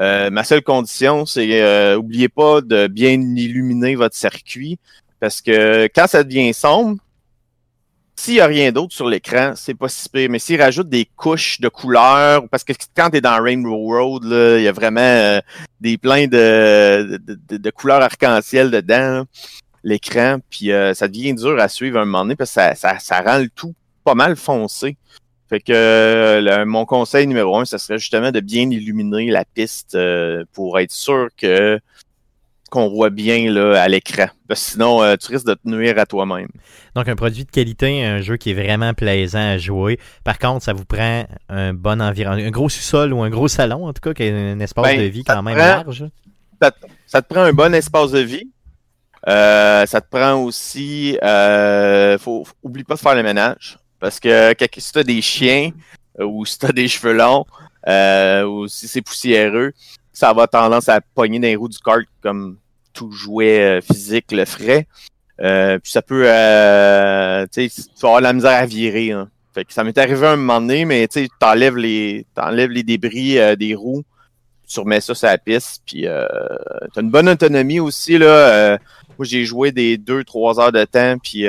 Euh, 0.00 0.30
ma 0.30 0.42
seule 0.44 0.62
condition, 0.62 1.26
c'est 1.26 1.60
euh, 1.60 1.96
oubliez 1.98 2.30
pas 2.30 2.62
de 2.62 2.86
bien 2.86 3.10
illuminer 3.10 3.94
votre 3.94 4.16
circuit, 4.16 4.78
parce 5.20 5.42
que 5.42 5.86
quand 5.94 6.06
ça 6.06 6.24
devient 6.24 6.54
sombre, 6.54 6.96
s'il 8.20 8.34
n'y 8.34 8.40
a 8.40 8.46
rien 8.46 8.72
d'autre 8.72 8.92
sur 8.92 9.08
l'écran, 9.08 9.52
c'est 9.54 9.74
pas 9.74 9.88
si 9.88 10.08
pire. 10.08 10.28
Mais 10.28 10.40
s'ils 10.40 10.60
rajoutent 10.60 10.88
des 10.88 11.08
couches 11.16 11.60
de 11.60 11.68
couleurs, 11.68 12.48
parce 12.48 12.64
que 12.64 12.72
quand 12.96 13.10
tu 13.10 13.18
es 13.18 13.20
dans 13.20 13.40
Rainbow 13.40 13.76
Road, 13.76 14.24
il 14.58 14.62
y 14.64 14.66
a 14.68 14.72
vraiment 14.72 15.00
euh, 15.00 15.40
des 15.80 15.98
pleins 15.98 16.26
de, 16.26 17.16
de, 17.24 17.38
de- 17.48 17.56
de 17.58 17.70
couleurs 17.70 18.02
arc-en-ciel 18.02 18.72
dedans, 18.72 19.22
l'écran, 19.84 20.38
puis 20.50 20.72
euh, 20.72 20.94
ça 20.94 21.06
devient 21.06 21.32
dur 21.34 21.60
à 21.60 21.68
suivre 21.68 21.98
à 21.98 22.02
un 22.02 22.06
moment 22.06 22.24
donné 22.24 22.34
parce 22.34 22.50
que 22.50 22.54
ça, 22.54 22.74
ça, 22.74 22.98
ça 22.98 23.20
rend 23.20 23.38
le 23.38 23.48
tout 23.50 23.74
pas 24.02 24.14
mal 24.16 24.34
foncé. 24.34 24.96
Fait 25.48 25.60
que 25.60 25.72
euh, 25.72 26.66
mon 26.66 26.84
conseil 26.84 27.26
numéro 27.28 27.56
un, 27.56 27.64
ce 27.64 27.78
serait 27.78 27.98
justement 27.98 28.32
de 28.32 28.40
bien 28.40 28.68
illuminer 28.68 29.30
la 29.30 29.44
piste 29.44 29.94
euh, 29.94 30.44
pour 30.52 30.78
être 30.80 30.90
sûr 30.92 31.28
que 31.36 31.78
qu'on 32.70 32.88
voit 32.88 33.10
bien 33.10 33.50
là, 33.50 33.80
à 33.80 33.88
l'écran. 33.88 34.26
Parce 34.46 34.64
que 34.64 34.70
sinon, 34.72 35.02
euh, 35.02 35.16
tu 35.16 35.32
risques 35.32 35.46
de 35.46 35.54
te 35.54 35.60
nuire 35.68 35.98
à 35.98 36.06
toi-même. 36.06 36.48
Donc, 36.94 37.08
un 37.08 37.16
produit 37.16 37.44
de 37.44 37.50
qualité, 37.50 38.04
un 38.04 38.20
jeu 38.20 38.36
qui 38.36 38.50
est 38.50 38.54
vraiment 38.54 38.94
plaisant 38.94 39.38
à 39.54 39.58
jouer. 39.58 39.98
Par 40.24 40.38
contre, 40.38 40.64
ça 40.64 40.72
vous 40.72 40.84
prend 40.84 41.26
un 41.48 41.72
bon 41.74 42.00
environnement, 42.00 42.44
un 42.46 42.50
gros 42.50 42.68
sous-sol 42.68 43.12
ou 43.12 43.22
un 43.22 43.30
gros 43.30 43.48
salon, 43.48 43.86
en 43.86 43.92
tout 43.92 44.00
cas, 44.02 44.14
qui 44.14 44.22
a 44.28 44.34
un 44.34 44.60
espace 44.60 44.84
Ben, 44.84 44.98
de 45.00 45.04
vie 45.06 45.24
quand 45.24 45.42
même 45.42 45.54
prend- 45.56 45.64
large. 45.64 46.04
ça 47.06 47.22
te 47.22 47.26
prend 47.32 47.42
un 47.42 47.52
bon 47.52 47.74
espace 47.74 48.10
de 48.12 48.20
vie. 48.20 48.50
Euh, 49.28 49.84
ça 49.86 50.00
te 50.00 50.08
prend 50.08 50.34
aussi. 50.42 51.18
Euh, 51.22 52.18
faut, 52.18 52.44
faut- 52.44 52.54
oublie 52.62 52.84
pas 52.84 52.94
de 52.94 53.00
faire 53.00 53.14
le 53.14 53.22
ménage. 53.22 53.78
Parce 54.00 54.20
que 54.20 54.54
si 54.78 54.92
tu 54.92 54.98
as 54.98 55.04
des 55.04 55.20
chiens 55.20 55.70
euh, 56.20 56.24
ou 56.24 56.44
si 56.46 56.58
tu 56.58 56.66
as 56.66 56.72
des 56.72 56.86
cheveux 56.88 57.14
longs 57.14 57.44
ou 58.46 58.68
si 58.68 58.86
c'est 58.86 59.02
poussiéreux, 59.02 59.72
ça 60.18 60.32
va 60.32 60.48
tendance 60.48 60.88
à 60.88 61.00
pogner 61.00 61.38
dans 61.38 61.46
les 61.46 61.54
roues 61.54 61.68
du 61.68 61.78
kart 61.78 62.04
comme 62.20 62.58
tout 62.92 63.12
jouet 63.12 63.60
euh, 63.60 63.80
physique 63.80 64.32
le 64.32 64.44
ferait. 64.46 64.88
Euh, 65.40 65.78
puis 65.78 65.92
ça 65.92 66.02
peut. 66.02 66.24
Euh, 66.26 67.46
tu 67.52 67.68
sais, 67.68 67.82
tu 67.96 68.04
avoir 68.04 68.20
la 68.20 68.32
misère 68.32 68.60
à 68.60 68.66
virer. 68.66 69.12
hein. 69.12 69.30
Fait 69.54 69.64
que 69.64 69.72
ça 69.72 69.84
m'est 69.84 69.96
arrivé 69.96 70.26
un 70.26 70.34
moment 70.34 70.60
donné, 70.60 70.84
mais 70.84 71.06
tu 71.06 71.20
sais, 71.20 71.28
t'enlèves 71.38 71.76
les, 71.76 72.26
les 72.36 72.82
débris 72.82 73.38
des 73.56 73.76
roues, 73.76 74.02
tu 74.66 74.80
remets 74.80 75.00
ça 75.00 75.14
sur 75.14 75.28
la 75.28 75.38
piste, 75.38 75.82
puis 75.86 76.02
t'as 76.02 77.00
une 77.00 77.10
bonne 77.10 77.28
autonomie 77.28 77.78
aussi 77.80 78.18
là. 78.18 78.78
moi, 79.16 79.24
j'ai 79.24 79.44
joué 79.44 79.72
des 79.72 79.96
2-3 79.98 80.60
heures 80.60 80.72
de 80.72 80.84
temps, 80.84 81.16
puis 81.18 81.46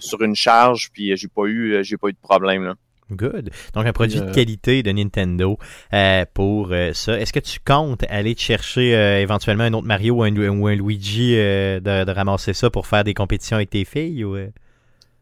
sur 0.00 0.22
une 0.22 0.36
charge, 0.36 0.90
puis 0.92 1.16
j'ai 1.16 1.28
pas 1.28 1.46
eu, 1.46 1.82
j'ai 1.82 1.96
pas 1.96 2.08
eu 2.08 2.12
de 2.12 2.18
problème. 2.20 2.74
Good. 3.10 3.50
Donc, 3.74 3.86
un 3.86 3.92
produit 3.92 4.20
de 4.20 4.26
Euh, 4.26 4.32
qualité 4.32 4.82
de 4.82 4.92
Nintendo 4.92 5.58
euh, 5.94 6.24
pour 6.34 6.68
euh, 6.72 6.92
ça. 6.92 7.18
Est-ce 7.18 7.32
que 7.32 7.40
tu 7.40 7.58
comptes 7.64 8.04
aller 8.10 8.34
te 8.34 8.40
chercher 8.40 8.94
euh, 8.94 9.20
éventuellement 9.20 9.64
un 9.64 9.72
autre 9.72 9.86
Mario 9.86 10.16
ou 10.16 10.22
un, 10.24 10.34
ou 10.36 10.66
un 10.66 10.74
Luigi, 10.74 11.34
euh, 11.36 11.80
de, 11.80 12.04
de 12.04 12.10
ramasser 12.12 12.52
ça 12.52 12.68
pour 12.68 12.86
faire 12.86 13.04
des 13.04 13.14
compétitions 13.14 13.56
avec 13.56 13.70
tes 13.70 13.84
filles? 13.86 14.24
Ou, 14.24 14.36
euh? 14.36 14.48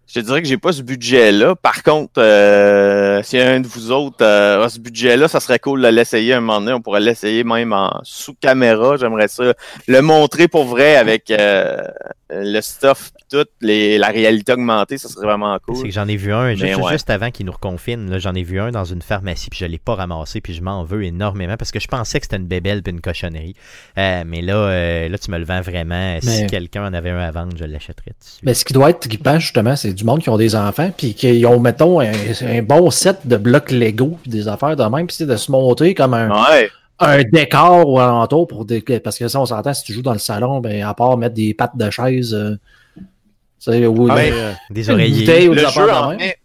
Je 0.08 0.20
te 0.20 0.24
dirais 0.24 0.40
que 0.40 0.48
j'ai 0.48 0.56
pas 0.56 0.72
ce 0.72 0.82
budget-là. 0.82 1.56
Par 1.56 1.82
contre, 1.82 2.20
euh, 2.20 3.22
si 3.24 3.38
un 3.38 3.60
de 3.60 3.66
vous 3.66 3.90
autres 3.90 4.22
euh, 4.22 4.64
a 4.64 4.68
ce 4.68 4.78
budget-là, 4.78 5.26
ça 5.26 5.40
serait 5.40 5.58
cool 5.58 5.82
de 5.82 5.88
l'essayer 5.88 6.34
un 6.34 6.40
moment 6.40 6.60
donné. 6.60 6.72
On 6.72 6.80
pourrait 6.80 7.00
l'essayer 7.00 7.42
même 7.42 7.72
en 7.72 8.00
sous 8.04 8.34
caméra. 8.34 8.96
J'aimerais 8.96 9.28
ça 9.28 9.52
le 9.88 10.02
montrer 10.02 10.46
pour 10.46 10.64
vrai 10.64 10.96
avec 10.96 11.30
euh, 11.32 11.82
le 12.30 12.60
stuff, 12.60 13.10
pis 13.16 13.24
tout, 13.30 13.46
les, 13.60 13.98
la 13.98 14.08
réalité 14.08 14.52
augmentée. 14.52 14.96
Ça 14.96 15.08
serait 15.08 15.26
vraiment 15.26 15.56
C'est 15.66 15.72
cool. 15.72 15.82
que 15.84 15.90
j'en 15.90 16.06
ai 16.06 16.16
vu 16.16 16.32
un, 16.32 16.54
juste, 16.54 16.76
ouais. 16.76 16.92
juste 16.92 17.10
avant 17.10 17.30
qu'ils 17.30 17.46
nous 17.46 17.52
reconfinent, 17.52 18.18
j'en 18.18 18.34
ai 18.34 18.42
vu 18.42 18.60
un 18.60 18.70
dans 18.70 18.84
une 18.84 19.02
pharmacie, 19.02 19.50
puis 19.50 19.58
je 19.58 19.66
l'ai 19.66 19.78
pas 19.78 19.94
ramassé, 19.94 20.40
puis 20.40 20.54
je 20.54 20.62
m'en 20.62 20.84
veux 20.84 21.02
énormément 21.04 21.56
parce 21.56 21.72
que 21.72 21.80
je 21.80 21.88
pensais 21.88 22.20
que 22.20 22.26
c'était 22.26 22.36
une 22.36 22.46
bébelle 22.46 22.82
puis 22.82 22.92
une 22.92 23.00
cochonnerie. 23.00 23.54
Euh, 23.98 24.22
mais 24.26 24.42
là, 24.42 24.56
euh, 24.56 25.08
là, 25.08 25.18
tu 25.18 25.30
me 25.30 25.38
le 25.38 25.44
vends 25.44 25.60
vraiment. 25.60 26.18
Si 26.20 26.46
quelqu'un 26.46 26.86
en 26.86 26.94
avait 26.94 27.10
un 27.10 27.18
à 27.18 27.30
vendre, 27.30 27.56
je 27.56 27.64
l'achèterais. 27.64 28.12
Mais 28.42 28.54
ce 28.54 28.64
qui 28.64 28.72
doit 28.72 28.90
être 28.90 29.00
trippant, 29.00 29.38
justement, 29.38 29.74
c'est 29.74 29.95
du 29.96 30.04
monde 30.04 30.20
qui 30.20 30.28
ont 30.30 30.36
des 30.36 30.54
enfants, 30.54 30.90
puis 30.96 31.14
qui 31.14 31.44
ont, 31.46 31.58
mettons, 31.58 32.00
un, 32.00 32.12
un 32.42 32.62
bon 32.62 32.90
set 32.90 33.18
de 33.26 33.36
blocs 33.36 33.70
Lego, 33.70 34.18
puis 34.22 34.30
des 34.30 34.46
affaires 34.46 34.76
de 34.76 34.84
même, 34.84 35.06
puis 35.06 35.16
c'est 35.16 35.26
de 35.26 35.36
se 35.36 35.50
monter 35.50 35.94
comme 35.94 36.14
un, 36.14 36.28
Ouais. 36.50 36.70
un 37.00 37.22
décor 37.24 37.88
ou 37.88 37.98
alentour 37.98 38.46
pour 38.46 38.64
des- 38.64 38.82
parce 39.00 39.18
que 39.18 39.26
ça, 39.28 39.40
on 39.40 39.46
s'entend, 39.46 39.74
si 39.74 39.82
tu 39.84 39.92
joues 39.92 40.02
dans 40.02 40.12
le 40.12 40.18
salon, 40.18 40.60
ben, 40.60 40.82
à 40.84 40.94
part 40.94 41.16
mettre 41.18 41.34
des 41.34 41.54
pattes 41.54 41.76
de 41.76 41.90
chaise, 41.90 42.32
euh, 42.34 42.56
tu 42.96 43.02
sais, 43.58 43.86
ou 43.86 44.08
Ah, 44.10 44.14
des- 44.16 44.30
ben, 44.30 44.36
euh, 44.36 44.52
Des 44.70 44.90
oreillers. 44.90 45.48
ou 45.48 45.54
des 45.54 45.60
Le 45.62 45.66
affaires 45.66 45.86
jeu, 45.86 45.90
de 45.92 45.96
en 45.96 46.08
même. 46.10 46.18
met, 46.18 46.36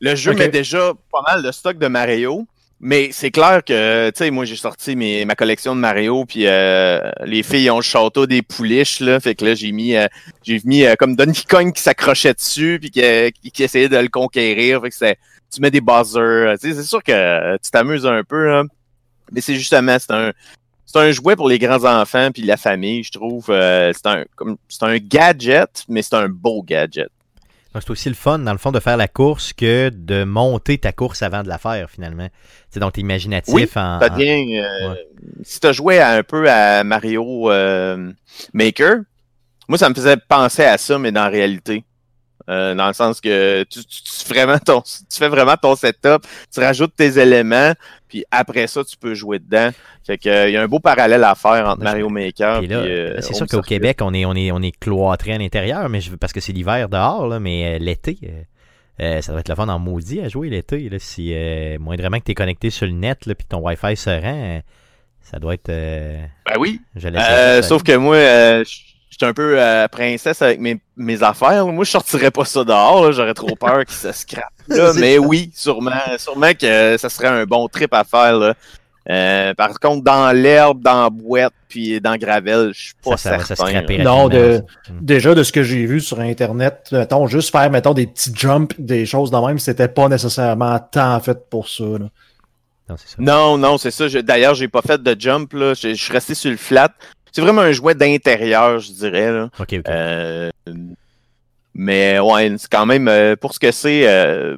le 0.00 0.14
jeu 0.14 0.32
met 0.34 0.48
déjà 0.48 0.92
pas 1.12 1.22
mal 1.26 1.42
de 1.42 1.50
stock 1.52 1.78
de 1.78 1.86
Mario. 1.88 2.46
Mais 2.80 3.10
c'est 3.10 3.32
clair 3.32 3.64
que, 3.64 4.10
tu 4.10 4.18
sais, 4.18 4.30
moi 4.30 4.44
j'ai 4.44 4.54
sorti 4.54 4.94
mes, 4.94 5.24
ma 5.24 5.34
collection 5.34 5.74
de 5.74 5.80
Mario, 5.80 6.24
puis 6.24 6.46
euh, 6.46 7.10
les 7.24 7.42
filles 7.42 7.70
ont 7.70 7.78
le 7.78 7.82
château 7.82 8.26
des 8.26 8.40
pouliches, 8.42 9.00
là. 9.00 9.18
Fait 9.18 9.34
que 9.34 9.44
là, 9.44 9.54
j'ai 9.56 9.72
mis, 9.72 9.96
euh, 9.96 10.06
j'ai 10.44 10.60
mis 10.64 10.84
euh, 10.84 10.94
comme 10.96 11.16
Donkey 11.16 11.42
Kong 11.48 11.72
qui 11.72 11.82
s'accrochait 11.82 12.34
dessus, 12.34 12.78
puis 12.80 12.92
qui, 12.92 13.02
qui, 13.42 13.50
qui 13.50 13.62
essayait 13.64 13.88
de 13.88 13.96
le 13.96 14.08
conquérir. 14.08 14.80
Fait 14.82 14.90
que 14.90 14.94
c'est, 14.94 15.18
tu 15.52 15.60
mets 15.60 15.72
des 15.72 15.80
buzzers. 15.80 16.54
Tu 16.60 16.68
sais, 16.68 16.76
c'est 16.76 16.86
sûr 16.86 17.02
que 17.02 17.10
euh, 17.10 17.56
tu 17.62 17.70
t'amuses 17.70 18.06
un 18.06 18.22
peu, 18.22 18.54
hein. 18.54 18.64
Mais 19.32 19.40
c'est 19.40 19.56
justement, 19.56 19.96
c'est 19.98 20.12
un, 20.12 20.32
c'est 20.86 20.98
un 20.98 21.10
jouet 21.10 21.36
pour 21.36 21.48
les 21.48 21.58
grands 21.58 21.84
enfants 21.84 22.30
puis 22.32 22.42
la 22.42 22.56
famille, 22.56 23.02
je 23.02 23.12
trouve. 23.12 23.46
Euh, 23.50 23.92
c'est 23.94 24.06
un, 24.06 24.24
comme, 24.36 24.56
c'est 24.68 24.84
un 24.84 24.96
gadget, 24.98 25.84
mais 25.88 26.02
c'est 26.02 26.14
un 26.14 26.28
beau 26.28 26.62
gadget. 26.62 27.10
Donc, 27.74 27.82
c'est 27.82 27.90
aussi 27.90 28.08
le 28.08 28.14
fun, 28.14 28.38
dans 28.38 28.52
le 28.52 28.58
fond, 28.58 28.72
de 28.72 28.80
faire 28.80 28.96
la 28.96 29.08
course 29.08 29.52
que 29.52 29.90
de 29.90 30.24
monter 30.24 30.78
ta 30.78 30.92
course 30.92 31.22
avant 31.22 31.42
de 31.42 31.48
la 31.48 31.58
faire, 31.58 31.90
finalement. 31.90 32.28
C'est 32.70 32.80
donc 32.80 32.94
t'es 32.94 33.02
imaginatif 33.02 33.52
Oui, 33.54 33.68
en. 33.76 33.98
En- 34.00 34.08
devient. 34.08 34.58
euh, 34.58 34.90
Ouais. 34.90 35.06
Si 35.42 35.60
tu 35.60 35.66
as 35.66 35.72
joué 35.72 35.98
à- 36.00 36.12
un 36.12 36.22
peu 36.22 36.48
à 36.50 36.82
Mario 36.84 37.50
euh, 37.50 38.10
Maker, 38.54 38.96
moi, 39.68 39.76
ça 39.78 39.88
me 39.90 39.94
faisait 39.94 40.16
penser 40.16 40.64
à 40.64 40.78
ça, 40.78 40.98
mais 40.98 41.12
dans 41.12 41.24
la 41.24 41.28
réalité. 41.28 41.84
Euh, 42.48 42.74
dans 42.74 42.86
le 42.88 42.94
sens 42.94 43.20
que 43.20 43.62
tu, 43.64 43.80
tu- 43.84 44.02
tu 44.02 44.24
fais 44.24 44.34
vraiment 44.34 44.58
ton, 44.58 44.80
tu 44.80 45.18
fais 45.18 45.28
vraiment 45.28 45.56
ton 45.60 45.76
setup, 45.76 46.22
tu 46.52 46.60
rajoutes 46.60 46.96
tes 46.96 47.18
éléments, 47.18 47.72
puis 48.08 48.24
après 48.30 48.66
ça, 48.66 48.82
tu 48.84 48.96
peux 48.96 49.14
jouer 49.14 49.38
dedans. 49.38 49.68
Fait 50.06 50.16
que, 50.16 50.28
euh, 50.30 50.48
il 50.48 50.54
y 50.54 50.56
a 50.56 50.62
un 50.62 50.66
beau 50.68 50.80
parallèle 50.80 51.24
à 51.24 51.34
faire 51.34 51.68
entre 51.68 51.82
Mario 51.82 52.08
Maker. 52.08 52.60
Puis, 52.60 52.68
euh, 52.72 53.20
c'est 53.20 53.34
sûr 53.34 53.46
qu'au. 53.46 53.60
Québec, 53.60 53.98
on 54.00 54.14
est, 54.14 54.24
on 54.24 54.34
est, 54.34 54.50
on 54.50 54.62
est 54.62 54.74
cloîtré 54.78 55.34
à 55.34 55.38
l'intérieur, 55.38 55.88
mais 55.90 56.00
je, 56.00 56.14
parce 56.16 56.32
que 56.32 56.40
c'est 56.40 56.52
l'hiver 56.52 56.88
dehors, 56.88 57.26
là, 57.26 57.38
mais 57.38 57.74
euh, 57.76 57.78
l'été, 57.78 58.16
ça 58.98 59.30
doit 59.32 59.40
être 59.40 59.48
le 59.50 59.54
fun 59.54 59.68
en 59.68 59.78
maudit 59.78 60.20
à 60.22 60.28
jouer 60.28 60.48
l'été. 60.48 60.88
Si 60.98 61.32
euh, 61.34 61.78
moindrement 61.78 62.18
que 62.18 62.24
tu 62.24 62.30
es 62.32 62.34
connecté 62.34 62.70
sur 62.70 62.86
le 62.86 62.92
net, 62.92 63.26
là, 63.26 63.34
puis 63.34 63.46
ton 63.46 63.58
Wi-Fi 63.58 63.94
se 63.96 64.08
rend, 64.08 64.62
ça 65.20 65.38
doit 65.38 65.52
être. 65.54 65.68
euh, 65.68 66.18
Ben 66.46 66.54
oui. 66.58 66.80
je 66.96 67.08
l'ai 67.08 67.18
Euh, 67.18 67.60
sauf 67.62 67.82
que 67.82 67.92
moi, 67.94 68.16
euh, 68.16 68.64
je 68.64 68.70
suis 69.16 69.26
un 69.26 69.32
peu 69.32 69.60
euh, 69.60 69.88
princesse 69.88 70.42
avec 70.42 70.60
mes, 70.60 70.78
mes 70.96 71.22
affaires. 71.22 71.66
Moi, 71.66 71.84
je 71.84 71.90
sortirais 71.90 72.30
pas 72.30 72.44
ça 72.44 72.64
dehors. 72.64 73.04
là. 73.06 73.12
J'aurais 73.12 73.34
trop 73.34 73.54
peur 73.56 73.84
que 73.84 73.92
ça 73.92 74.12
scrape. 74.12 74.44
là. 74.68 74.92
Mais 74.96 75.14
ça. 75.16 75.20
oui, 75.20 75.50
sûrement, 75.54 75.90
sûrement 76.18 76.52
que 76.52 76.96
ça 76.98 77.08
serait 77.08 77.28
un 77.28 77.44
bon 77.44 77.68
trip 77.68 77.92
à 77.94 78.04
faire. 78.04 78.36
Là. 78.36 78.54
Euh, 79.10 79.54
par 79.54 79.80
contre, 79.80 80.04
dans 80.04 80.30
l'herbe, 80.36 80.82
dans 80.82 81.04
la 81.04 81.10
boîte, 81.10 81.54
puis 81.68 81.98
dans 82.00 82.12
le 82.12 82.18
gravel, 82.18 82.72
je 82.74 82.80
suis 82.86 82.92
pas 83.02 83.16
ça, 83.16 83.30
ça 83.30 83.36
va 83.38 83.44
se 83.44 83.54
certain. 83.54 84.02
Non, 84.04 84.28
de-. 84.28 84.62
Déjà, 85.00 85.34
de 85.34 85.42
ce 85.42 85.50
que 85.52 85.62
j'ai 85.62 85.86
vu 85.86 86.00
sur 86.02 86.20
Internet, 86.20 86.88
mettons, 86.92 87.26
juste 87.26 87.50
faire, 87.50 87.70
mettons, 87.70 87.94
des 87.94 88.06
petits 88.06 88.32
jumps, 88.34 88.74
des 88.78 89.06
choses 89.06 89.30
de 89.30 89.36
même, 89.38 89.58
c'était 89.58 89.88
pas 89.88 90.08
nécessairement 90.08 90.78
tant 90.78 91.18
fait 91.20 91.38
pour 91.48 91.68
ça. 91.68 91.84
là. 91.84 92.08
Non, 92.90 92.96
c'est 92.98 93.08
ça. 93.08 93.14
Non, 93.18 93.58
non, 93.58 93.76
c'est 93.78 93.90
ça. 93.90 94.08
Je- 94.08 94.18
D'ailleurs, 94.18 94.54
j'ai 94.54 94.68
pas 94.68 94.80
fait 94.82 95.02
de 95.02 95.16
jump. 95.18 95.52
Là. 95.52 95.74
Je, 95.74 95.90
je 95.90 96.02
suis 96.02 96.12
resté 96.12 96.34
sur 96.34 96.50
le 96.50 96.56
flat. 96.56 96.88
C'est 97.32 97.40
vraiment 97.40 97.62
un 97.62 97.72
jouet 97.72 97.94
d'intérieur, 97.94 98.78
je 98.78 98.92
dirais. 98.92 99.30
Là. 99.32 99.48
Euh, 99.88 100.50
mais 101.74 102.18
ouais, 102.18 102.54
c'est 102.58 102.70
quand 102.70 102.86
même 102.86 103.08
euh, 103.08 103.36
pour 103.36 103.54
ce 103.54 103.58
que 103.60 103.70
c'est. 103.70 104.08
euh, 104.08 104.56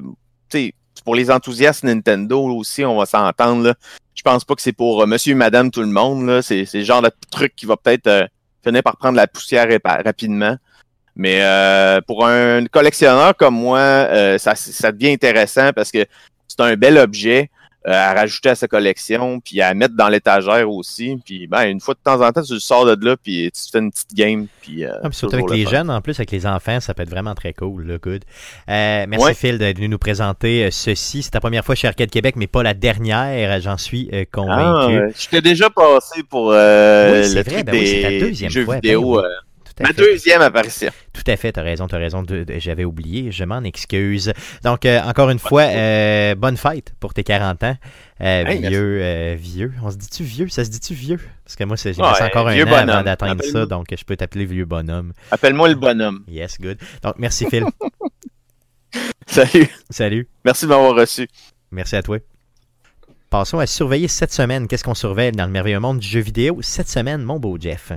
pour 1.05 1.15
les 1.15 1.31
enthousiastes 1.31 1.83
Nintendo 1.83 2.43
aussi, 2.45 2.85
on 2.85 2.97
va 2.97 3.05
s'entendre. 3.05 3.73
Je 4.13 4.21
pense 4.21 4.45
pas 4.45 4.55
que 4.55 4.61
c'est 4.61 4.71
pour 4.73 5.01
euh, 5.01 5.05
Monsieur 5.05 5.31
et 5.31 5.35
Madame 5.35 5.71
tout 5.71 5.81
le 5.81 5.87
monde. 5.87 6.41
C'est 6.41 6.67
le 6.73 6.83
genre 6.83 7.01
de 7.01 7.11
truc 7.31 7.55
qui 7.55 7.65
va 7.65 7.77
peut-être 7.77 8.27
finir 8.63 8.83
par 8.83 8.97
prendre 8.97 9.17
la 9.17 9.27
poussière 9.27 9.67
rapidement. 9.83 10.55
Mais 11.15 11.41
pour 12.07 12.25
un 12.25 12.65
collectionneur 12.67 13.35
comme 13.35 13.55
moi, 13.55 14.07
ça, 14.37 14.55
ça 14.55 14.91
devient 14.91 15.11
intéressant 15.11 15.71
parce 15.73 15.91
que 15.91 16.05
c'est 16.47 16.61
un 16.61 16.75
bel 16.75 16.97
objet 16.97 17.49
à 17.85 18.13
rajouter 18.13 18.49
à 18.49 18.55
sa 18.55 18.67
collection, 18.67 19.39
puis 19.39 19.61
à 19.61 19.73
mettre 19.73 19.95
dans 19.95 20.07
l'étagère 20.09 20.69
aussi. 20.69 21.17
Puis 21.25 21.47
ben, 21.47 21.63
une 21.63 21.79
fois 21.79 21.93
de 21.95 21.99
temps 22.03 22.21
en 22.21 22.31
temps, 22.31 22.43
tu 22.43 22.53
le 22.53 22.59
sors 22.59 22.85
de 22.85 23.05
là, 23.05 23.15
puis 23.17 23.49
tu 23.53 23.61
te 23.61 23.69
fais 23.71 23.79
une 23.79 23.91
petite 23.91 24.13
game. 24.13 24.47
Puis, 24.61 24.85
euh, 24.85 24.91
Ah, 25.03 25.09
puis 25.09 25.17
surtout 25.17 25.35
avec 25.35 25.49
le 25.49 25.55
les 25.55 25.65
jeunes, 25.65 25.89
en 25.89 26.01
plus, 26.01 26.19
avec 26.19 26.31
les 26.31 26.45
enfants, 26.45 26.79
ça 26.79 26.93
peut 26.93 27.03
être 27.03 27.09
vraiment 27.09 27.33
très 27.33 27.53
cool. 27.53 27.87
Là, 27.87 27.97
good. 27.97 28.23
Euh, 28.69 29.05
merci 29.07 29.25
Ouais. 29.25 29.33
Phil 29.33 29.57
d'être 29.57 29.77
venu 29.77 29.89
nous 29.89 29.97
présenter 29.97 30.65
euh, 30.65 30.69
ceci. 30.71 31.23
C'est 31.23 31.31
ta 31.31 31.39
première 31.39 31.65
fois 31.65 31.75
chez 31.75 31.87
Arcade 31.87 32.09
Québec, 32.11 32.35
mais 32.37 32.47
pas 32.47 32.61
la 32.63 32.73
dernière, 32.73 33.59
j'en 33.61 33.77
suis 33.77 34.09
euh, 34.13 34.23
Ah, 34.23 34.25
convaincu. 34.31 34.99
ouais. 34.99 35.13
Je 35.17 35.27
t'ai 35.29 35.41
déjà 35.41 35.69
passé 35.69 36.21
pour 36.23 36.51
euh, 36.53 37.23
Oui, 37.23 37.33
le 37.35 37.41
vrai, 37.43 37.63
ben 37.63 37.73
oui, 37.75 38.01
ta 38.01 38.09
deuxième 38.27 38.51
jeux 38.51 38.65
fois, 38.65 38.75
ben 38.75 38.81
vidéo. 38.81 39.17
oui. 39.21 39.23
Tout 39.75 39.83
à 39.83 39.87
ma 39.87 39.93
fait. 39.93 40.01
deuxième 40.01 40.41
apparition. 40.41 40.89
Tout 41.13 41.23
à 41.27 41.35
fait, 41.37 41.51
t'as 41.53 41.61
raison, 41.61 41.87
t'as 41.87 41.97
raison. 41.97 42.23
J'avais 42.57 42.83
oublié, 42.85 43.31
je 43.31 43.43
m'en 43.43 43.61
excuse. 43.63 44.33
Donc, 44.63 44.85
euh, 44.85 44.99
encore 45.01 45.29
une 45.29 45.39
fois, 45.39 45.63
euh, 45.63 46.35
bonne 46.35 46.57
fête 46.57 46.93
pour 46.99 47.13
tes 47.13 47.23
40 47.23 47.63
ans. 47.63 47.77
Euh, 48.21 48.45
Hey, 48.45 48.67
vieux, 48.67 49.33
vieux. 49.35 49.73
On 49.83 49.89
se 49.91 49.97
dit-tu 49.97 50.23
vieux? 50.23 50.47
Ça 50.49 50.63
se 50.65 50.69
dit-tu 50.69 50.93
vieux? 50.93 51.19
Parce 51.43 51.55
que 51.55 51.63
moi, 51.63 51.77
c'est- 51.77 51.93
j'ai 51.93 52.01
Ouais, 52.01 52.21
encore 52.21 52.47
un 52.49 52.53
vieux 52.53 52.65
an 52.65 52.73
avant 52.73 52.85
bonhomme. 52.85 53.03
d'atteindre 53.05 53.43
ça, 53.43 53.65
donc 53.65 53.87
je 53.97 54.03
peux 54.03 54.15
t'appeler 54.15 54.45
vieux 54.45 54.65
bonhomme. 54.65 55.13
Appelle-moi 55.31 55.69
le 55.69 55.75
bonhomme. 55.75 56.23
Yes, 56.27 56.59
good. 56.59 56.77
Donc, 57.03 57.15
merci 57.17 57.45
Phil. 57.49 57.65
Salut. 59.25 59.67
Salut. 59.89 60.27
Merci 60.43 60.65
de 60.65 60.69
m'avoir 60.69 60.93
reçu. 60.95 61.27
Merci 61.71 61.95
à 61.95 62.03
toi. 62.03 62.17
Passons 63.29 63.59
à 63.59 63.65
surveiller 63.65 64.09
cette 64.09 64.33
semaine. 64.33 64.67
Qu'est-ce 64.67 64.83
qu'on 64.83 64.93
surveille 64.93 65.31
dans 65.31 65.45
le 65.45 65.51
merveilleux 65.51 65.79
monde 65.79 65.99
du 65.99 66.07
jeu 66.07 66.19
vidéo 66.19 66.57
cette 66.61 66.89
semaine, 66.89 67.23
mon 67.23 67.39
beau 67.39 67.57
Jeff? 67.59 67.93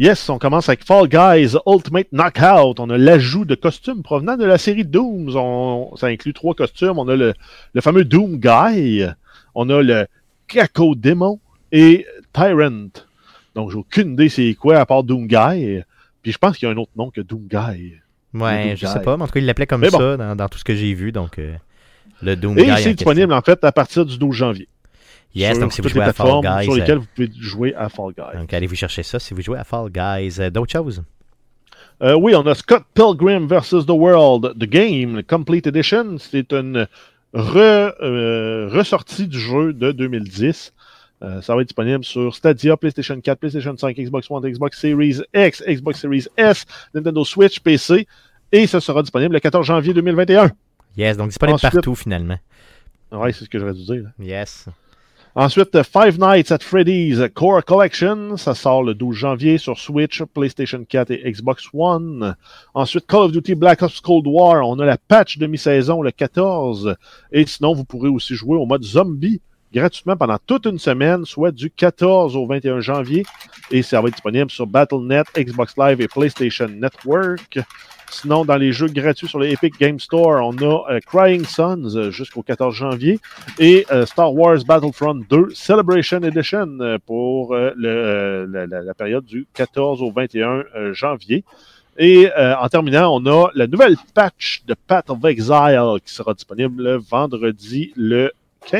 Yes, 0.00 0.30
on 0.30 0.38
commence 0.38 0.66
avec 0.70 0.82
Fall 0.82 1.08
Guys 1.08 1.56
Ultimate 1.66 2.06
Knockout. 2.10 2.80
On 2.80 2.88
a 2.88 2.96
l'ajout 2.96 3.44
de 3.44 3.54
costumes 3.54 4.02
provenant 4.02 4.38
de 4.38 4.46
la 4.46 4.56
série 4.56 4.84
Dooms. 4.86 5.36
On- 5.36 5.94
ça 5.96 6.06
inclut 6.06 6.32
trois 6.32 6.54
costumes. 6.54 6.98
On 6.98 7.06
a 7.08 7.16
le, 7.16 7.34
le 7.74 7.80
fameux 7.82 8.04
Doom 8.06 8.38
Guy. 8.38 9.04
On 9.54 9.68
a 9.68 9.82
le 9.82 10.06
Kako 10.48 10.94
Démon 10.94 11.38
et 11.70 12.06
Tyrant. 12.32 12.88
Donc, 13.54 13.72
j'ai 13.72 13.76
aucune 13.76 14.14
idée 14.14 14.30
c'est 14.30 14.54
quoi 14.54 14.78
à 14.78 14.86
part 14.86 15.02
Doom 15.04 15.26
Guy. 15.26 15.82
Puis 16.22 16.32
je 16.32 16.38
pense 16.38 16.56
qu'il 16.56 16.66
y 16.66 16.70
a 16.70 16.74
un 16.74 16.78
autre 16.78 16.92
nom 16.96 17.10
que 17.10 17.20
Doom 17.20 17.46
Guy. 17.46 17.92
Ouais, 18.32 18.68
Doom 18.68 18.76
je 18.76 18.86
Guy. 18.86 18.92
sais 18.92 19.00
pas, 19.02 19.18
mais 19.18 19.24
en 19.24 19.26
tout 19.26 19.34
cas, 19.34 19.40
il 19.40 19.46
l'appelait 19.46 19.66
comme 19.66 19.82
bon. 19.82 19.90
ça 19.90 20.16
dans, 20.16 20.34
dans 20.34 20.48
tout 20.48 20.58
ce 20.58 20.64
que 20.64 20.74
j'ai 20.74 20.94
vu, 20.94 21.12
donc 21.12 21.38
euh, 21.38 21.52
le 22.22 22.36
Doom 22.36 22.58
Et 22.58 22.62
Guy 22.64 22.70
en 22.72 22.76
c'est 22.76 22.82
question. 22.84 22.92
disponible 22.92 23.32
en 23.34 23.42
fait 23.42 23.62
à 23.64 23.72
partir 23.72 24.06
du 24.06 24.16
12 24.16 24.34
janvier. 24.34 24.66
Yes, 25.34 25.52
sur 25.52 25.60
donc 25.62 25.72
si 25.72 25.80
vous 25.80 25.88
jouez 25.88 26.02
à 26.02 26.12
Fall 26.12 26.40
Guys, 26.42 26.64
sur 26.64 26.72
euh, 26.72 26.76
lesquelles 26.76 26.98
vous 26.98 27.06
pouvez 27.14 27.30
jouer 27.38 27.74
à 27.74 27.88
Fall 27.88 28.12
Guys. 28.16 28.38
donc 28.38 28.52
allez 28.52 28.66
vous 28.66 28.74
chercher 28.74 29.02
ça 29.02 29.18
si 29.18 29.32
vous 29.34 29.42
jouez 29.42 29.58
à 29.58 29.64
Fall 29.64 29.90
Guys. 29.90 30.36
Euh, 30.40 30.50
D'autres 30.50 30.72
choses? 30.72 31.02
Euh, 32.02 32.14
oui, 32.14 32.34
on 32.34 32.44
a 32.46 32.54
Scott 32.54 32.82
Pilgrim 32.94 33.46
vs. 33.46 33.86
The 33.86 33.90
World, 33.90 34.54
The 34.58 34.64
Game, 34.68 35.16
le 35.16 35.22
Complete 35.22 35.66
Edition. 35.66 36.16
C'est 36.18 36.52
une 36.52 36.86
re- 37.34 37.92
euh, 38.02 38.68
ressortie 38.72 39.28
du 39.28 39.38
jeu 39.38 39.72
de 39.72 39.92
2010. 39.92 40.72
Euh, 41.22 41.42
ça 41.42 41.54
va 41.54 41.60
être 41.60 41.68
disponible 41.68 42.02
sur 42.04 42.34
Stadia, 42.34 42.76
PlayStation 42.78 43.20
4, 43.20 43.38
PlayStation 43.38 43.76
5, 43.76 43.94
Xbox 43.98 44.30
One, 44.30 44.50
Xbox 44.50 44.80
Series 44.80 45.20
X, 45.34 45.62
Xbox 45.68 46.00
Series 46.00 46.26
S, 46.38 46.64
Nintendo 46.94 47.22
Switch, 47.24 47.60
PC. 47.60 48.08
Et 48.50 48.66
ça 48.66 48.80
sera 48.80 49.02
disponible 49.02 49.34
le 49.34 49.40
14 49.40 49.64
janvier 49.66 49.92
2021. 49.92 50.50
Yes, 50.96 51.16
donc 51.18 51.28
disponible 51.28 51.54
Ensuite- 51.56 51.72
partout 51.74 51.94
finalement. 51.94 52.38
Ouais, 53.12 53.32
c'est 53.32 53.44
ce 53.44 53.50
que 53.50 53.58
j'aurais 53.58 53.74
dû 53.74 53.84
dire. 53.84 54.04
Yes. 54.18 54.66
Ensuite, 55.36 55.84
Five 55.84 56.18
Nights 56.18 56.50
at 56.50 56.58
Freddy's 56.60 57.20
Core 57.34 57.64
Collection. 57.64 58.36
Ça 58.36 58.52
sort 58.52 58.82
le 58.82 58.94
12 58.94 59.14
janvier 59.14 59.58
sur 59.58 59.78
Switch, 59.78 60.24
PlayStation 60.34 60.84
4 60.84 61.12
et 61.12 61.30
Xbox 61.30 61.68
One. 61.72 62.34
Ensuite, 62.74 63.06
Call 63.06 63.26
of 63.26 63.32
Duty 63.32 63.54
Black 63.54 63.80
Ops 63.82 64.00
Cold 64.00 64.26
War. 64.26 64.68
On 64.68 64.80
a 64.80 64.84
la 64.84 64.98
patch 64.98 65.38
de 65.38 65.46
mi-saison 65.46 66.02
le 66.02 66.10
14. 66.10 66.96
Et 67.30 67.46
sinon, 67.46 67.74
vous 67.74 67.84
pourrez 67.84 68.08
aussi 68.08 68.34
jouer 68.34 68.56
au 68.56 68.66
mode 68.66 68.82
zombie 68.82 69.40
gratuitement 69.72 70.16
pendant 70.16 70.38
toute 70.46 70.66
une 70.66 70.78
semaine, 70.78 71.24
soit 71.24 71.52
du 71.52 71.70
14 71.70 72.36
au 72.36 72.46
21 72.46 72.80
janvier. 72.80 73.24
Et 73.70 73.82
ça 73.82 74.00
va 74.00 74.08
être 74.08 74.14
disponible 74.14 74.50
sur 74.50 74.66
Battle.net, 74.66 75.26
Xbox 75.36 75.74
Live 75.76 76.00
et 76.00 76.08
PlayStation 76.08 76.68
Network. 76.68 77.58
Sinon, 78.10 78.44
dans 78.44 78.56
les 78.56 78.72
jeux 78.72 78.88
gratuits 78.88 79.28
sur 79.28 79.38
le 79.38 79.48
Epic 79.48 79.78
Game 79.78 80.00
Store, 80.00 80.44
on 80.44 80.56
a 80.58 80.92
euh, 80.92 81.00
Crying 81.06 81.44
Sons 81.44 81.94
euh, 81.94 82.10
jusqu'au 82.10 82.42
14 82.42 82.74
janvier 82.74 83.20
et 83.60 83.86
euh, 83.92 84.04
Star 84.04 84.34
Wars 84.34 84.58
Battlefront 84.66 85.22
2 85.30 85.50
Celebration 85.54 86.20
Edition 86.22 86.98
pour 87.06 87.54
la, 87.54 88.94
période 88.98 89.24
du 89.24 89.46
14 89.54 90.02
au 90.02 90.10
21 90.10 90.64
euh, 90.74 90.92
janvier. 90.92 91.44
Et 91.98 92.28
en 92.34 92.68
terminant, 92.68 93.14
on 93.14 93.26
a 93.26 93.50
la 93.54 93.66
nouvelle 93.66 93.96
patch 94.14 94.62
de 94.66 94.74
Path 94.86 95.10
of 95.10 95.22
Exile 95.24 95.98
qui 96.02 96.14
sera 96.14 96.32
disponible 96.32 96.82
le 96.82 96.96
vendredi 96.96 97.92
le 97.94 98.32
15. 98.66 98.78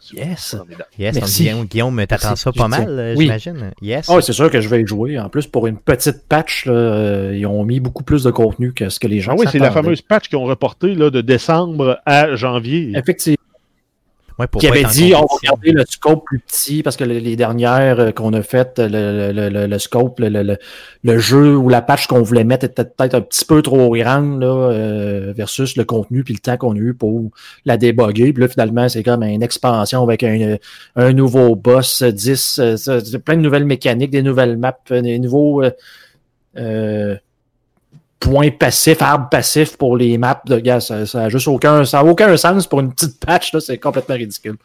si 0.00 0.14
vous 0.14 0.18
Yes. 0.20 0.56
Yes, 0.98 1.14
Merci. 1.14 1.42
Guillaume, 1.42 1.64
Guillaume 1.66 2.06
t'attends 2.06 2.36
ça 2.36 2.52
pas 2.52 2.68
mal, 2.68 2.86
euh, 2.88 3.14
Oui. 3.16 3.24
j'imagine. 3.24 3.72
Yes. 3.80 4.06
Ah 4.08 4.16
oui, 4.16 4.22
c'est 4.22 4.32
sûr 4.32 4.50
que 4.50 4.60
je 4.60 4.68
vais 4.68 4.82
y 4.82 4.86
jouer. 4.86 5.18
En 5.18 5.28
plus, 5.28 5.46
pour 5.46 5.66
une 5.66 5.76
petite 5.78 6.26
patch, 6.28 6.66
là, 6.66 6.72
euh, 6.72 7.36
ils 7.36 7.46
ont 7.46 7.64
mis 7.64 7.80
beaucoup 7.80 8.02
plus 8.02 8.24
de 8.24 8.30
contenu 8.30 8.72
que 8.72 8.88
ce 8.88 9.00
que 9.00 9.06
les 9.06 9.20
gens 9.20 9.32
Ah 9.32 9.36
oui, 9.38 9.46
c'est 9.50 9.58
la 9.58 9.70
fameuse 9.70 10.02
patch 10.02 10.28
qu'ils 10.28 10.38
ont 10.38 10.44
reportée 10.44 10.94
de 10.94 11.20
décembre 11.20 11.98
à 12.06 12.34
janvier. 12.36 12.92
Effectivement. 12.94 13.36
Ouais, 14.40 14.46
pour 14.46 14.60
qui 14.60 14.66
avait 14.68 14.84
dit 14.94 15.14
on 15.14 15.20
va 15.20 15.26
garder 15.42 15.72
le 15.72 15.84
scope 15.86 16.24
plus 16.24 16.38
petit 16.38 16.82
parce 16.82 16.96
que 16.96 17.04
le- 17.04 17.18
les 17.18 17.36
dernières 17.36 18.00
euh, 18.00 18.10
qu'on 18.10 18.32
a 18.32 18.42
faites, 18.42 18.78
le, 18.78 19.32
le, 19.32 19.48
le, 19.50 19.66
le 19.66 19.78
scope, 19.78 20.18
le, 20.18 20.28
le, 20.30 20.42
le- 20.42 20.56
le 21.04 21.18
jeu 21.18 21.56
ou 21.56 21.68
la 21.68 21.82
patch 21.82 22.06
qu'on 22.06 22.22
voulait 22.22 22.44
mettre 22.44 22.64
était 22.64 22.84
peut-être 22.84 23.14
un 23.14 23.20
petit 23.20 23.44
peu 23.44 23.60
trop 23.62 23.94
grande 23.94 24.40
là, 24.40 24.46
euh, 24.70 25.32
versus 25.36 25.76
le 25.76 25.84
contenu 25.84 26.24
puis 26.24 26.34
le 26.34 26.40
temps 26.40 26.56
qu'on 26.56 26.74
a 26.74 26.78
eu 26.78 26.94
pour 26.94 27.30
la 27.66 27.76
déboguer. 27.76 28.32
Puis 28.32 28.40
là, 28.42 28.48
finalement, 28.48 28.88
c'est 28.88 29.02
comme 29.02 29.22
une 29.22 29.42
expansion 29.42 30.02
avec 30.02 30.22
un, 30.22 30.56
un 30.96 31.12
nouveau 31.12 31.54
boss, 31.54 32.02
10, 32.02 32.58
euh, 32.60 33.00
plein 33.24 33.36
de 33.36 33.42
nouvelles 33.42 33.66
mécaniques, 33.66 34.10
des 34.10 34.22
nouvelles 34.22 34.56
maps, 34.56 34.76
euh, 34.90 35.02
des 35.02 35.18
nouveaux 35.18 35.62
euh, 36.56 37.16
points 38.20 38.50
passifs, 38.50 39.02
arbres 39.02 39.28
passifs 39.30 39.76
pour 39.76 39.96
les 39.96 40.18
maps. 40.18 40.42
De, 40.46 40.58
gars, 40.60 40.80
ça, 40.80 41.06
ça 41.06 41.24
a 41.24 41.28
juste 41.28 41.48
aucun, 41.48 41.84
ça 41.84 42.00
a 42.00 42.04
aucun 42.04 42.36
sens 42.36 42.66
pour 42.66 42.80
une 42.80 42.92
petite 42.92 43.18
patch, 43.18 43.56
c'est 43.58 43.78
complètement 43.78 44.14
ridicule. 44.14 44.56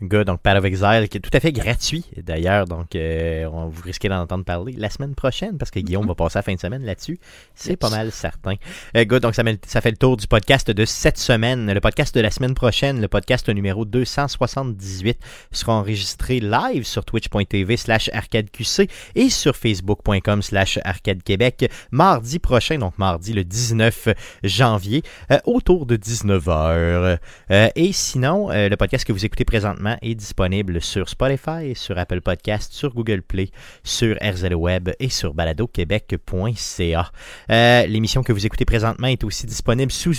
Good, 0.00 0.26
donc 0.26 0.40
Path 0.40 0.58
of 0.58 0.64
Exile, 0.64 1.08
qui 1.08 1.18
est 1.18 1.20
tout 1.20 1.30
à 1.32 1.40
fait 1.40 1.52
gratuit 1.52 2.04
d'ailleurs, 2.16 2.66
donc 2.66 2.94
euh, 2.94 3.46
on 3.52 3.68
vous 3.68 3.82
risquez 3.82 4.08
d'en 4.08 4.20
entendre 4.20 4.44
parler 4.44 4.72
la 4.76 4.90
semaine 4.90 5.14
prochaine 5.14 5.58
parce 5.58 5.70
que 5.70 5.80
Guillaume 5.80 6.06
va 6.06 6.14
passer 6.14 6.38
la 6.38 6.42
fin 6.42 6.54
de 6.54 6.60
semaine 6.60 6.84
là-dessus. 6.84 7.18
C'est 7.54 7.76
pas 7.76 7.90
mal 7.90 8.12
certain. 8.12 8.54
Euh, 8.96 9.04
good, 9.04 9.22
donc 9.22 9.34
ça 9.34 9.80
fait 9.80 9.90
le 9.90 9.96
tour 9.96 10.16
du 10.16 10.26
podcast 10.26 10.70
de 10.70 10.84
cette 10.84 11.18
semaine. 11.18 11.72
Le 11.72 11.80
podcast 11.80 12.14
de 12.14 12.20
la 12.20 12.30
semaine 12.30 12.54
prochaine, 12.54 13.00
le 13.00 13.08
podcast 13.08 13.48
numéro 13.48 13.84
278, 13.84 15.18
sera 15.50 15.72
enregistré 15.72 16.40
live 16.40 16.84
sur 16.84 17.04
twitch.tv 17.04 17.76
slash 17.76 18.10
arcadeqc 18.12 18.88
et 19.14 19.30
sur 19.30 19.56
facebook.com 19.56 20.42
slash 20.42 20.78
arcadequebec 20.84 21.70
mardi 21.90 22.38
prochain, 22.38 22.78
donc 22.78 22.98
mardi 22.98 23.32
le 23.32 23.44
19 23.44 24.08
janvier, 24.44 25.02
euh, 25.30 25.38
autour 25.44 25.86
de 25.86 25.96
19h. 25.96 27.18
Euh, 27.50 27.68
et 27.74 27.92
sinon, 27.92 28.50
euh, 28.50 28.68
le 28.68 28.76
podcast 28.76 29.04
que 29.04 29.12
vous 29.12 29.24
écoutez 29.24 29.44
présentement 29.44 29.87
est 30.02 30.14
disponible 30.14 30.80
sur 30.80 31.08
Spotify, 31.08 31.74
sur 31.74 31.98
Apple 31.98 32.20
Podcast, 32.20 32.72
sur 32.72 32.94
Google 32.94 33.22
Play, 33.22 33.50
sur 33.84 34.16
RZO 34.22 34.54
Web 34.54 34.90
et 34.98 35.08
sur 35.08 35.34
baladoquebec.ca. 35.34 37.12
Euh, 37.50 37.86
L'émission 37.86 38.22
que 38.22 38.32
vous 38.32 38.46
écoutez 38.46 38.64
présentement 38.64 39.08
est 39.08 39.24
aussi 39.24 39.46
disponible 39.46 39.92
sous 39.92 40.14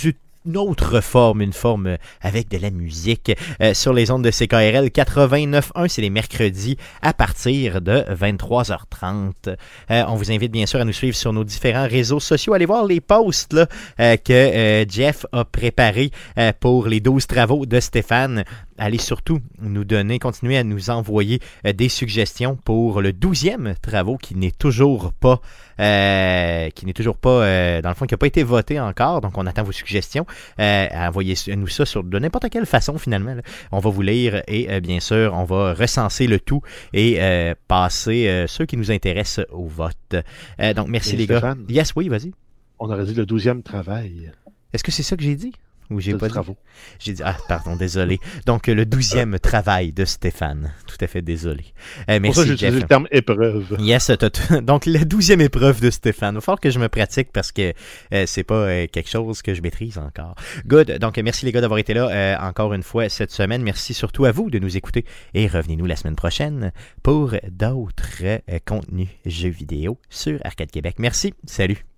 une 0.46 0.56
autre 0.56 1.02
forme, 1.02 1.42
une 1.42 1.52
forme 1.52 1.98
avec 2.22 2.48
de 2.48 2.56
la 2.56 2.70
musique 2.70 3.30
euh, 3.60 3.74
sur 3.74 3.92
les 3.92 4.10
ondes 4.10 4.24
de 4.24 4.30
CKRL 4.30 4.86
89.1, 4.86 5.88
c'est 5.88 6.00
les 6.00 6.08
mercredis 6.08 6.78
à 7.02 7.12
partir 7.12 7.82
de 7.82 8.02
23h30. 8.10 9.32
Euh, 9.46 10.04
on 10.08 10.14
vous 10.14 10.32
invite 10.32 10.50
bien 10.50 10.64
sûr 10.64 10.80
à 10.80 10.86
nous 10.86 10.94
suivre 10.94 11.14
sur 11.14 11.34
nos 11.34 11.44
différents 11.44 11.86
réseaux 11.86 12.20
sociaux. 12.20 12.54
Allez 12.54 12.64
voir 12.64 12.86
les 12.86 13.02
posts 13.02 13.54
que 13.98 14.86
Jeff 14.88 15.26
a 15.32 15.44
préparés 15.44 16.10
pour 16.58 16.86
les 16.86 17.00
12 17.00 17.26
travaux 17.26 17.66
de 17.66 17.78
Stéphane. 17.78 18.44
Allez 18.82 18.96
surtout 18.96 19.40
nous 19.60 19.84
donner, 19.84 20.18
continuer 20.18 20.56
à 20.56 20.64
nous 20.64 20.88
envoyer 20.88 21.38
euh, 21.66 21.74
des 21.74 21.90
suggestions 21.90 22.56
pour 22.56 23.02
le 23.02 23.12
12e 23.12 23.74
travaux 23.82 24.16
qui 24.16 24.34
n'est 24.34 24.50
toujours 24.50 25.12
pas 25.12 25.40
euh, 25.78 26.70
qui 26.70 26.86
n'est 26.86 26.94
toujours 26.94 27.16
pas 27.18 27.44
euh, 27.44 27.82
dans 27.82 27.90
le 27.90 27.94
fond 27.94 28.06
qui 28.06 28.14
n'a 28.14 28.18
pas 28.18 28.26
été 28.26 28.42
voté 28.42 28.80
encore. 28.80 29.20
Donc 29.20 29.36
on 29.36 29.46
attend 29.46 29.64
vos 29.64 29.72
suggestions. 29.72 30.24
Euh, 30.60 30.86
Envoyez-nous 30.94 31.68
ça 31.68 31.84
sur 31.84 32.02
de 32.04 32.18
n'importe 32.18 32.48
quelle 32.48 32.64
façon 32.64 32.96
finalement. 32.96 33.34
là. 33.34 33.42
On 33.70 33.80
va 33.80 33.90
vous 33.90 34.00
lire 34.02 34.42
et 34.48 34.70
euh, 34.70 34.80
bien 34.80 35.00
sûr 35.00 35.34
on 35.34 35.44
va 35.44 35.74
recenser 35.74 36.26
le 36.26 36.40
tout 36.40 36.62
et 36.94 37.18
euh, 37.20 37.54
passer 37.68 38.46
ceux 38.48 38.64
qui 38.64 38.78
nous 38.78 38.90
intéressent 38.90 39.44
au 39.52 39.66
vote. 39.66 40.14
Euh, 40.60 40.72
donc 40.72 40.88
merci 40.88 41.14
Et 41.14 41.18
les 41.18 41.26
gars. 41.26 41.54
Yes, 41.68 41.92
oui, 41.96 42.08
vas-y. 42.08 42.32
On 42.78 42.90
aurait 42.90 43.04
dit 43.04 43.12
le 43.14 43.26
douzième 43.26 43.62
travail 43.62 44.32
Est-ce 44.72 44.82
que 44.82 44.90
c'est 44.90 45.02
ça 45.02 45.16
que 45.18 45.22
j'ai 45.22 45.36
dit? 45.36 45.52
Ou 45.90 46.00
j'ai 46.00 46.14
pas 46.14 46.26
dit? 46.26 46.32
travaux. 46.32 46.56
J'ai 46.98 47.12
dit, 47.12 47.22
ah, 47.24 47.36
pardon, 47.48 47.76
désolé. 47.76 48.18
Donc, 48.46 48.68
euh, 48.68 48.74
le 48.74 48.86
douzième 48.86 49.38
travail 49.38 49.92
de 49.92 50.04
Stéphane. 50.04 50.72
Tout 50.86 50.96
à 51.00 51.06
fait 51.06 51.22
désolé. 51.22 51.64
Euh, 52.08 52.20
Pour 52.20 52.34
ça, 52.34 52.42
merci, 52.42 52.46
j'ai 52.46 52.52
utilisé 52.54 52.80
le 52.80 52.86
terme 52.86 53.06
épreuve. 53.10 53.76
Yes, 53.80 54.10
donc 54.62 54.86
la 54.86 55.04
douzième 55.04 55.40
épreuve 55.40 55.80
de 55.80 55.90
Stéphane. 55.90 56.34
Il 56.34 56.36
va 56.36 56.40
falloir 56.40 56.60
que 56.60 56.70
je 56.70 56.78
me 56.78 56.88
pratique 56.88 57.32
parce 57.32 57.52
que 57.52 57.72
euh, 58.12 58.24
c'est 58.26 58.44
pas 58.44 58.54
euh, 58.54 58.86
quelque 58.86 59.08
chose 59.08 59.42
que 59.42 59.54
je 59.54 59.62
maîtrise 59.62 59.98
encore. 59.98 60.34
Good. 60.66 60.98
Donc 60.98 61.18
merci 61.18 61.44
les 61.46 61.52
gars 61.52 61.60
d'avoir 61.60 61.78
été 61.78 61.94
là 61.94 62.08
euh, 62.08 62.36
encore 62.40 62.72
une 62.74 62.82
fois 62.82 63.08
cette 63.08 63.30
semaine. 63.30 63.62
Merci 63.62 63.94
surtout 63.94 64.24
à 64.24 64.32
vous 64.32 64.50
de 64.50 64.58
nous 64.58 64.76
écouter 64.76 65.04
et 65.34 65.46
revenez-nous 65.46 65.86
la 65.86 65.96
semaine 65.96 66.16
prochaine 66.16 66.72
pour 67.02 67.34
d'autres 67.50 68.22
euh, 68.22 68.38
contenus 68.64 69.08
jeux 69.26 69.48
vidéo 69.50 69.98
sur 70.08 70.38
Arcade 70.44 70.70
Québec. 70.70 70.96
Merci. 70.98 71.34
Salut. 71.46 71.89